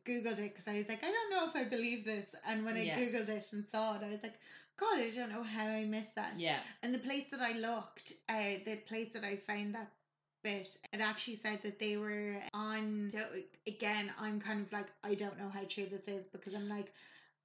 googled 0.05 0.39
it 0.39 0.53
because 0.53 0.67
I 0.67 0.77
was 0.79 0.89
like 0.89 1.03
I 1.03 1.11
don't 1.11 1.29
know 1.31 1.45
if 1.49 1.55
I 1.55 1.63
believe 1.69 2.05
this 2.05 2.25
and 2.47 2.65
when 2.65 2.75
I 2.75 2.83
Yeah. 2.83 2.97
googled 2.97 3.29
it 3.29 3.45
and 3.53 3.63
saw 3.71 3.95
it 3.95 4.03
I 4.03 4.09
was 4.09 4.23
like 4.23 4.39
God 4.77 4.99
I 4.99 5.09
don't 5.09 5.29
know 5.29 5.43
how 5.43 5.65
I 5.67 5.85
missed 5.85 6.15
that. 6.15 6.33
Yeah. 6.37 6.59
And 6.83 6.93
the 6.93 6.99
place 6.99 7.25
that 7.31 7.41
I 7.41 7.53
looked, 7.53 8.13
uh, 8.29 8.57
the 8.65 8.77
place 8.87 9.09
that 9.13 9.23
I 9.23 9.37
found 9.37 9.75
that 9.75 9.89
bit, 10.45 10.77
it 10.93 11.01
actually 11.01 11.39
said 11.43 11.59
that 11.63 11.79
they 11.79 11.97
were 11.97 12.35
on. 12.53 13.11
Again, 13.67 14.11
I'm 14.19 14.39
kind 14.39 14.61
of 14.65 14.71
like, 14.71 14.87
I 15.03 15.15
don't 15.15 15.37
know 15.39 15.49
how 15.49 15.63
true 15.67 15.87
this 15.87 16.07
is 16.07 16.25
because 16.31 16.53
I'm 16.55 16.69
like, 16.69 16.93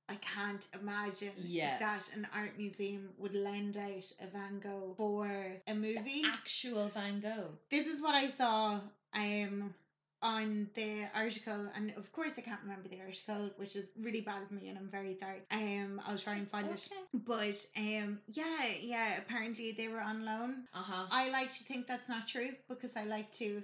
I 0.09 0.17
can't 0.17 0.67
imagine 0.81 1.33
Yeah. 1.47 1.79
that 1.79 2.03
an 2.15 2.27
art 2.35 2.59
museum 2.59 3.11
would 3.19 3.35
lend 3.35 3.77
out 3.77 4.13
a 4.21 4.27
Van 4.33 4.61
Gogh 4.61 4.95
for 4.97 5.27
a 5.67 5.75
movie. 5.75 6.23
Actual 6.27 6.89
Van 6.89 7.21
Gogh. 7.21 7.53
This 7.71 7.87
is 7.87 8.03
what 8.03 8.15
I 8.15 8.29
saw 8.29 8.81
um 9.15 9.75
on 10.23 10.69
the 10.75 11.07
article 11.15 11.69
and 11.75 11.93
of 11.97 12.11
course 12.13 12.33
I 12.37 12.43
can't 12.43 12.61
remember 12.63 12.89
the 12.89 13.01
article 13.01 13.51
which 13.57 13.77
is 13.77 13.87
really 13.99 14.21
bad 14.21 14.43
of 14.43 14.51
me 14.51 14.69
and 14.69 14.79
I'm 14.79 14.89
very 14.89 15.15
sorry. 15.15 15.43
Um 15.51 16.01
I'll 16.07 16.19
try 16.19 16.35
and 16.37 16.49
find 16.49 16.71
it. 16.71 16.89
But 17.13 17.65
um 17.77 18.19
yeah, 18.29 18.67
yeah, 18.81 19.17
apparently 19.19 19.73
they 19.73 19.89
were 19.89 20.01
on 20.01 20.25
loan. 20.25 20.65
Uh 20.75 20.83
huh. 20.83 21.07
I 21.11 21.29
like 21.29 21.51
to 21.55 21.65
think 21.65 21.87
that's 21.87 22.09
not 22.09 22.27
true 22.27 22.51
because 22.69 22.91
I 22.97 23.05
like 23.05 23.31
to 23.33 23.63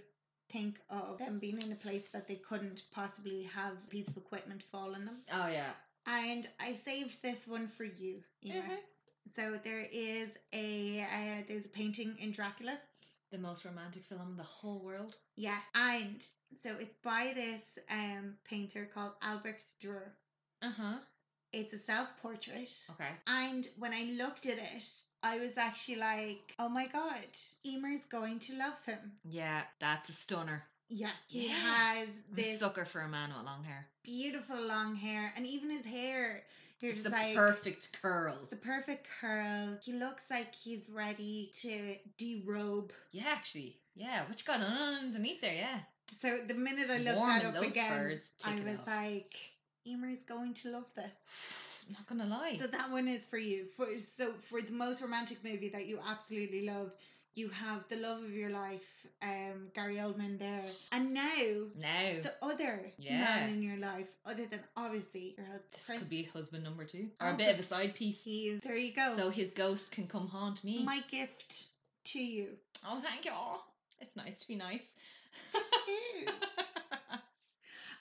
think 0.52 0.78
of 0.88 1.18
them 1.18 1.38
being 1.38 1.58
in 1.62 1.72
a 1.72 1.76
place 1.76 2.02
that 2.12 2.26
they 2.26 2.36
couldn't 2.36 2.82
possibly 2.92 3.42
have 3.54 3.74
a 3.74 3.86
piece 3.88 4.06
of 4.08 4.16
equipment 4.16 4.62
fall 4.70 4.94
on 4.94 5.04
them. 5.04 5.16
Oh 5.32 5.46
yeah. 5.48 5.72
And 6.06 6.46
I 6.60 6.74
saved 6.84 7.20
this 7.22 7.46
one 7.46 7.66
for 7.68 7.84
you. 7.84 8.22
Emer. 8.44 8.62
Mhm. 8.62 8.78
So 9.34 9.58
there 9.64 9.86
is 9.90 10.30
a 10.52 11.00
uh, 11.00 11.42
there's 11.48 11.66
a 11.66 11.68
painting 11.68 12.16
in 12.18 12.30
Dracula. 12.30 12.78
The 13.36 13.42
most 13.42 13.66
romantic 13.66 14.04
film 14.04 14.30
in 14.30 14.36
the 14.38 14.42
whole 14.44 14.80
world. 14.80 15.18
Yeah, 15.36 15.60
and 15.74 16.26
so 16.62 16.76
it's 16.78 16.96
by 17.02 17.32
this 17.34 17.60
um 17.90 18.36
painter 18.44 18.86
called 18.86 19.12
Albert 19.20 19.62
Dürer. 19.78 20.12
Uh 20.62 20.70
huh. 20.70 21.00
It's 21.52 21.72
a 21.74 21.78
self-portrait. 21.78 22.70
Okay. 22.90 23.12
And 23.26 23.68
when 23.76 23.92
I 23.92 24.04
looked 24.04 24.46
at 24.46 24.58
it, 24.58 25.02
I 25.22 25.38
was 25.38 25.56
actually 25.58 25.96
like, 25.96 26.54
"Oh 26.58 26.68
my 26.68 26.86
god, 26.86 27.28
Emer's 27.64 28.04
going 28.06 28.38
to 28.40 28.54
love 28.54 28.82
him." 28.84 29.18
Yeah, 29.24 29.64
that's 29.80 30.08
a 30.10 30.12
stunner. 30.12 30.62
Yeah, 30.88 31.12
he 31.26 31.48
Yeah. 31.48 31.54
has 31.62 32.08
I'm 32.32 32.38
a 32.38 32.42
this 32.42 32.58
sucker 32.58 32.84
for 32.84 33.02
a 33.02 33.08
man 33.08 33.32
with 33.34 33.44
long 33.44 33.64
hair. 33.64 33.86
beautiful 34.04 34.60
long 34.60 34.94
hair, 34.94 35.32
and 35.36 35.46
even 35.46 35.70
his 35.70 35.84
hair. 35.84 36.42
You're 36.80 36.92
It's 36.92 37.02
just 37.02 37.10
the 37.10 37.16
like 37.16 37.34
perfect 37.34 37.98
curl. 38.02 38.38
the 38.50 38.56
perfect 38.56 39.06
curl. 39.20 39.78
He 39.82 39.92
looks 39.92 40.22
like 40.30 40.54
he's 40.54 40.88
ready 40.90 41.50
to 41.62 41.96
derobe. 42.18 42.90
Yeah, 43.12 43.24
actually. 43.28 43.76
Yeah, 43.94 44.26
what 44.28 44.38
you 44.40 44.46
got 44.46 44.60
on 44.60 45.06
underneath 45.06 45.40
there? 45.40 45.54
Yeah. 45.54 45.78
So 46.20 46.36
the 46.46 46.54
minute 46.54 46.90
I 46.90 46.98
looked 46.98 47.18
that 47.18 47.44
up 47.44 47.54
those 47.54 47.72
again, 47.72 47.88
furs. 47.90 48.22
I 48.44 48.54
was 48.60 48.78
off. 48.78 48.86
like, 48.86 49.34
Emer's 49.86 50.20
going 50.28 50.54
to 50.54 50.70
love 50.70 50.84
this. 50.94 51.10
I'm 51.88 51.92
not 51.94 52.06
gonna 52.06 52.26
lie. 52.26 52.56
So 52.60 52.66
that 52.66 52.90
one 52.90 53.08
is 53.08 53.24
for 53.24 53.38
you. 53.38 53.66
For 53.76 53.86
so 53.98 54.32
for 54.48 54.60
the 54.60 54.72
most 54.72 55.00
romantic 55.00 55.42
movie 55.44 55.70
that 55.70 55.86
you 55.86 55.98
absolutely 56.06 56.66
love, 56.66 56.92
you 57.36 57.48
have 57.50 57.84
the 57.88 57.96
love 57.96 58.22
of 58.22 58.32
your 58.32 58.50
life, 58.50 58.80
um, 59.22 59.68
Gary 59.74 59.96
Oldman 59.96 60.38
there, 60.38 60.64
and 60.92 61.12
now 61.12 61.66
now 61.78 62.22
the 62.22 62.32
other 62.42 62.92
Yeah. 62.98 63.18
man 63.20 63.50
in 63.50 63.62
your 63.62 63.76
life, 63.76 64.08
other 64.24 64.46
than 64.46 64.60
obviously 64.76 65.34
your 65.36 65.46
husband. 65.46 65.70
this 65.72 65.84
Chris, 65.86 65.98
could 65.98 66.08
be 66.08 66.22
husband 66.24 66.64
number 66.64 66.84
two, 66.84 67.10
or 67.20 67.28
Oh, 67.28 67.34
a 67.34 67.36
bit 67.36 67.52
of 67.52 67.60
a 67.60 67.62
side 67.62 67.94
piece, 67.94 68.18
He 68.22 68.48
is. 68.48 68.60
There 68.62 68.74
you 68.76 68.92
go. 68.94 69.14
so 69.16 69.28
his 69.30 69.50
ghost 69.50 69.92
can 69.92 70.06
come 70.08 70.26
haunt 70.28 70.64
me. 70.64 70.82
my 70.82 71.00
gift 71.10 71.66
to 72.04 72.18
you. 72.18 72.56
Oh, 72.88 72.98
thank 73.00 73.24
you. 73.26 73.32
It's 74.00 74.16
nice 74.16 74.40
to 74.42 74.48
be 74.48 74.56
nice. 74.56 74.82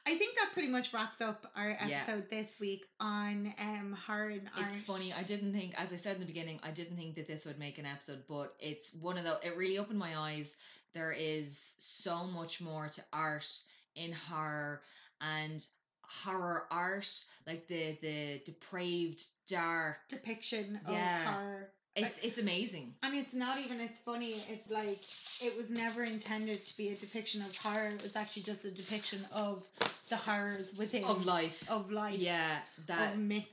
I 0.08 0.16
think 0.18 0.36
that 0.38 0.50
pretty 0.54 0.68
much 0.70 0.94
wraps 0.94 1.20
up 1.22 1.46
our 1.56 1.72
Yeah. 1.72 2.04
episode 2.04 2.30
this 2.30 2.48
week 2.60 2.86
on 3.00 3.54
um 3.58 3.94
horror 4.06 4.30
and 4.30 4.50
art. 4.56 4.68
It's 4.72 4.84
funny. 4.84 5.12
I 5.14 5.24
didn't 5.24 5.54
think, 5.54 5.74
as 5.82 5.92
I 5.92 5.96
said 5.96 6.16
in 6.16 6.20
the 6.22 6.28
beginning, 6.28 6.60
I 6.64 6.72
didn't 6.72 6.96
think 6.98 7.16
that 7.16 7.28
this 7.28 7.46
would 7.46 7.58
make 7.58 7.78
an 7.80 7.86
episode, 7.86 8.24
but 8.28 8.56
it's 8.60 8.94
one 8.94 9.18
of 9.18 9.24
the. 9.24 9.40
It 9.44 9.58
really 9.58 9.78
opened 9.80 10.00
my 10.00 10.18
eyes. 10.18 10.56
There 10.94 11.12
is 11.12 11.76
so 11.80 12.26
much 12.26 12.62
more 12.62 12.88
to 12.88 13.04
art 13.12 13.48
in 13.96 14.12
horror 14.14 14.82
and 15.22 15.66
horror 16.04 16.68
art, 16.70 17.10
like 17.48 17.68
the 17.68 17.98
the 18.02 18.42
depraved, 18.46 19.26
dark. 19.48 19.98
depiction 20.10 20.80
Yeah. 20.88 21.20
of 21.30 21.34
horror. 21.34 21.70
It's 21.96 22.18
it's 22.20 22.38
amazing. 22.40 22.94
And 23.04 23.16
it's 23.16 23.34
not 23.34 23.58
even, 23.58 23.80
it's 23.80 23.98
funny, 24.00 24.34
it's 24.50 24.70
like, 24.70 25.00
it 25.40 25.56
was 25.56 25.70
never 25.70 26.04
intended 26.04 26.66
to 26.66 26.76
be 26.76 26.90
a 26.90 26.96
depiction 26.96 27.42
of 27.42 27.56
horror. 27.56 27.88
It 27.88 28.02
was 28.04 28.18
actually 28.18 28.44
just 28.44 28.66
a 28.66 28.72
depiction 28.72 29.26
of 29.32 29.64
the 30.10 30.16
horrors 30.18 30.74
within 30.74 31.04
of 31.04 31.26
life. 31.26 31.64
of 31.70 31.92
life, 31.92 32.16
yeah, 32.20 32.60
that 32.88 33.12
of 33.12 33.18
myth. 33.18 33.46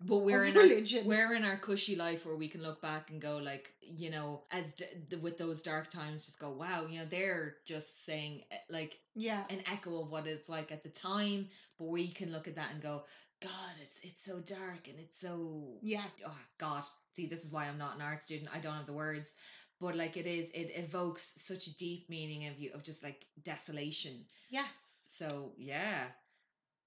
But 0.00 0.18
we're 0.18 0.44
in 0.44 0.56
our, 0.56 0.64
we're 1.04 1.34
in 1.34 1.44
our 1.44 1.56
cushy 1.56 1.94
life 1.96 2.24
where 2.24 2.36
we 2.36 2.48
can 2.48 2.62
look 2.62 2.80
back 2.80 3.10
and 3.10 3.20
go 3.20 3.38
like 3.38 3.72
you 3.80 4.10
know 4.10 4.42
as 4.50 4.72
d- 4.74 4.84
the, 5.08 5.18
with 5.18 5.36
those 5.38 5.62
dark 5.62 5.88
times 5.88 6.24
just 6.26 6.38
go 6.38 6.50
wow 6.50 6.84
you 6.86 6.98
know 6.98 7.04
they're 7.04 7.54
just 7.64 8.04
saying 8.04 8.40
eh, 8.50 8.56
like 8.68 8.98
Yeah, 9.14 9.44
an 9.48 9.60
echo 9.70 10.00
of 10.00 10.10
what 10.10 10.26
it's 10.26 10.48
like 10.48 10.72
at 10.72 10.82
the 10.82 10.90
time. 10.90 11.46
But 11.78 11.86
we 11.88 12.08
can 12.10 12.30
look 12.30 12.46
at 12.48 12.56
that 12.56 12.70
and 12.72 12.80
go 12.80 13.02
god 13.42 13.74
it's 13.80 13.98
it's 14.02 14.22
so 14.24 14.40
dark 14.40 14.88
and 14.88 14.98
it's 14.98 15.18
so 15.18 15.78
yeah, 15.82 16.04
oh 16.26 16.36
god. 16.58 16.84
See 17.16 17.26
this 17.26 17.44
is 17.44 17.50
why 17.52 17.66
i'm 17.66 17.78
not 17.78 17.94
an 17.94 18.02
art 18.02 18.22
student. 18.22 18.50
I 18.52 18.60
don't 18.60 18.74
have 18.74 18.86
the 18.86 18.92
words. 18.92 19.34
But 19.80 19.94
like 19.94 20.16
it 20.16 20.26
is 20.26 20.50
it 20.50 20.70
evokes 20.74 21.32
such 21.36 21.66
a 21.66 21.74
deep 21.76 22.08
meaning 22.08 22.46
of 22.46 22.58
you 22.58 22.70
of 22.74 22.82
just 22.82 23.02
like 23.02 23.26
desolation. 23.42 24.24
Yes. 24.50 24.66
So 25.04 25.52
yeah 25.58 26.06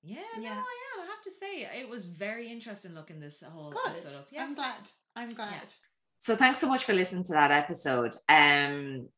yeah, 0.03 0.21
no, 0.37 0.43
Yeah. 0.43 0.51
I 0.51 0.99
am. 1.01 1.03
I 1.03 1.05
have 1.07 1.21
to 1.23 1.31
say, 1.31 1.67
it 1.81 1.89
was 1.89 2.05
very 2.05 2.49
interesting 2.49 2.93
looking 2.93 3.19
this 3.19 3.41
whole 3.45 3.71
Good. 3.71 3.91
episode 3.91 4.15
up. 4.15 4.27
Yeah, 4.31 4.43
I'm 4.43 4.53
glad. 4.53 4.89
I'm 5.15 5.29
glad. 5.29 5.73
So 6.19 6.35
thanks 6.35 6.59
so 6.59 6.67
much 6.67 6.85
for 6.85 6.93
listening 6.93 7.23
to 7.25 7.33
that 7.33 7.51
episode. 7.51 8.13
Um, 8.29 9.09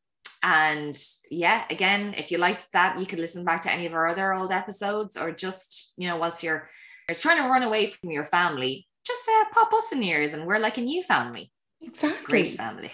and 0.42 0.98
yeah, 1.30 1.64
again, 1.70 2.14
if 2.16 2.30
you 2.30 2.38
liked 2.38 2.66
that, 2.72 2.98
you 2.98 3.06
could 3.06 3.20
listen 3.20 3.44
back 3.44 3.60
to 3.62 3.72
any 3.72 3.86
of 3.86 3.92
our 3.92 4.06
other 4.08 4.32
old 4.32 4.50
episodes, 4.50 5.16
or 5.16 5.30
just 5.32 5.92
you 5.98 6.08
know, 6.08 6.16
whilst 6.16 6.42
you're, 6.42 6.66
you're 7.08 7.14
trying 7.14 7.42
to 7.42 7.48
run 7.48 7.62
away 7.62 7.86
from 7.86 8.10
your 8.10 8.24
family, 8.24 8.88
just 9.06 9.28
uh, 9.28 9.44
pop 9.52 9.72
us 9.74 9.92
in 9.92 10.02
ears, 10.02 10.34
and 10.34 10.46
we're 10.46 10.58
like 10.58 10.78
a 10.78 10.82
new 10.82 11.02
family, 11.02 11.52
Exactly. 11.84 12.24
great 12.24 12.48
family. 12.50 12.90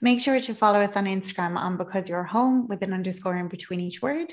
Make 0.00 0.20
sure 0.20 0.40
to 0.40 0.54
follow 0.54 0.78
us 0.78 0.96
on 0.96 1.06
Instagram 1.06 1.56
on 1.56 1.76
because 1.76 2.08
you're 2.08 2.24
home 2.24 2.68
with 2.68 2.80
an 2.82 2.92
underscore 2.92 3.36
in 3.36 3.48
between 3.48 3.80
each 3.80 4.00
word. 4.00 4.32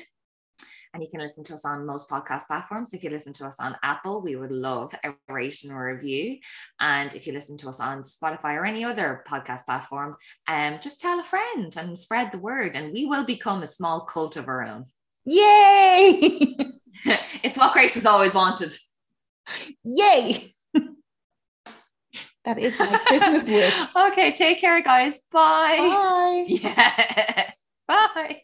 And 0.93 1.03
you 1.03 1.09
can 1.09 1.19
listen 1.19 1.43
to 1.45 1.53
us 1.53 1.65
on 1.65 1.85
most 1.85 2.09
podcast 2.09 2.47
platforms. 2.47 2.93
If 2.93 3.03
you 3.03 3.11
listen 3.11 3.31
to 3.33 3.45
us 3.45 3.59
on 3.59 3.77
Apple, 3.83 4.21
we 4.21 4.35
would 4.35 4.51
love 4.51 4.93
a 5.03 5.13
rating 5.27 5.71
or 5.71 5.93
review. 5.93 6.39
And 6.79 7.13
if 7.13 7.27
you 7.27 7.33
listen 7.33 7.57
to 7.57 7.69
us 7.69 7.79
on 7.79 7.99
Spotify 7.99 8.55
or 8.55 8.65
any 8.65 8.83
other 8.83 9.23
podcast 9.27 9.65
platform, 9.65 10.15
um, 10.47 10.79
just 10.81 10.99
tell 10.99 11.19
a 11.19 11.23
friend 11.23 11.75
and 11.77 11.97
spread 11.97 12.31
the 12.31 12.39
word, 12.39 12.75
and 12.75 12.91
we 12.91 13.05
will 13.05 13.23
become 13.23 13.61
a 13.61 13.67
small 13.67 14.01
cult 14.01 14.35
of 14.35 14.47
our 14.47 14.63
own. 14.63 14.85
Yay! 15.25 16.55
it's 17.43 17.57
what 17.57 17.73
Grace 17.73 17.95
has 17.95 18.05
always 18.05 18.35
wanted. 18.35 18.73
Yay! 19.83 20.51
that 22.45 22.59
is 22.59 22.77
my 22.77 22.97
Christmas 23.05 23.47
wish. 23.47 23.95
okay, 23.95 24.31
take 24.31 24.59
care, 24.59 24.81
guys. 24.81 25.21
Bye. 25.31 25.77
Bye. 25.77 26.45
Yeah. 26.47 27.51
Bye. 27.87 28.41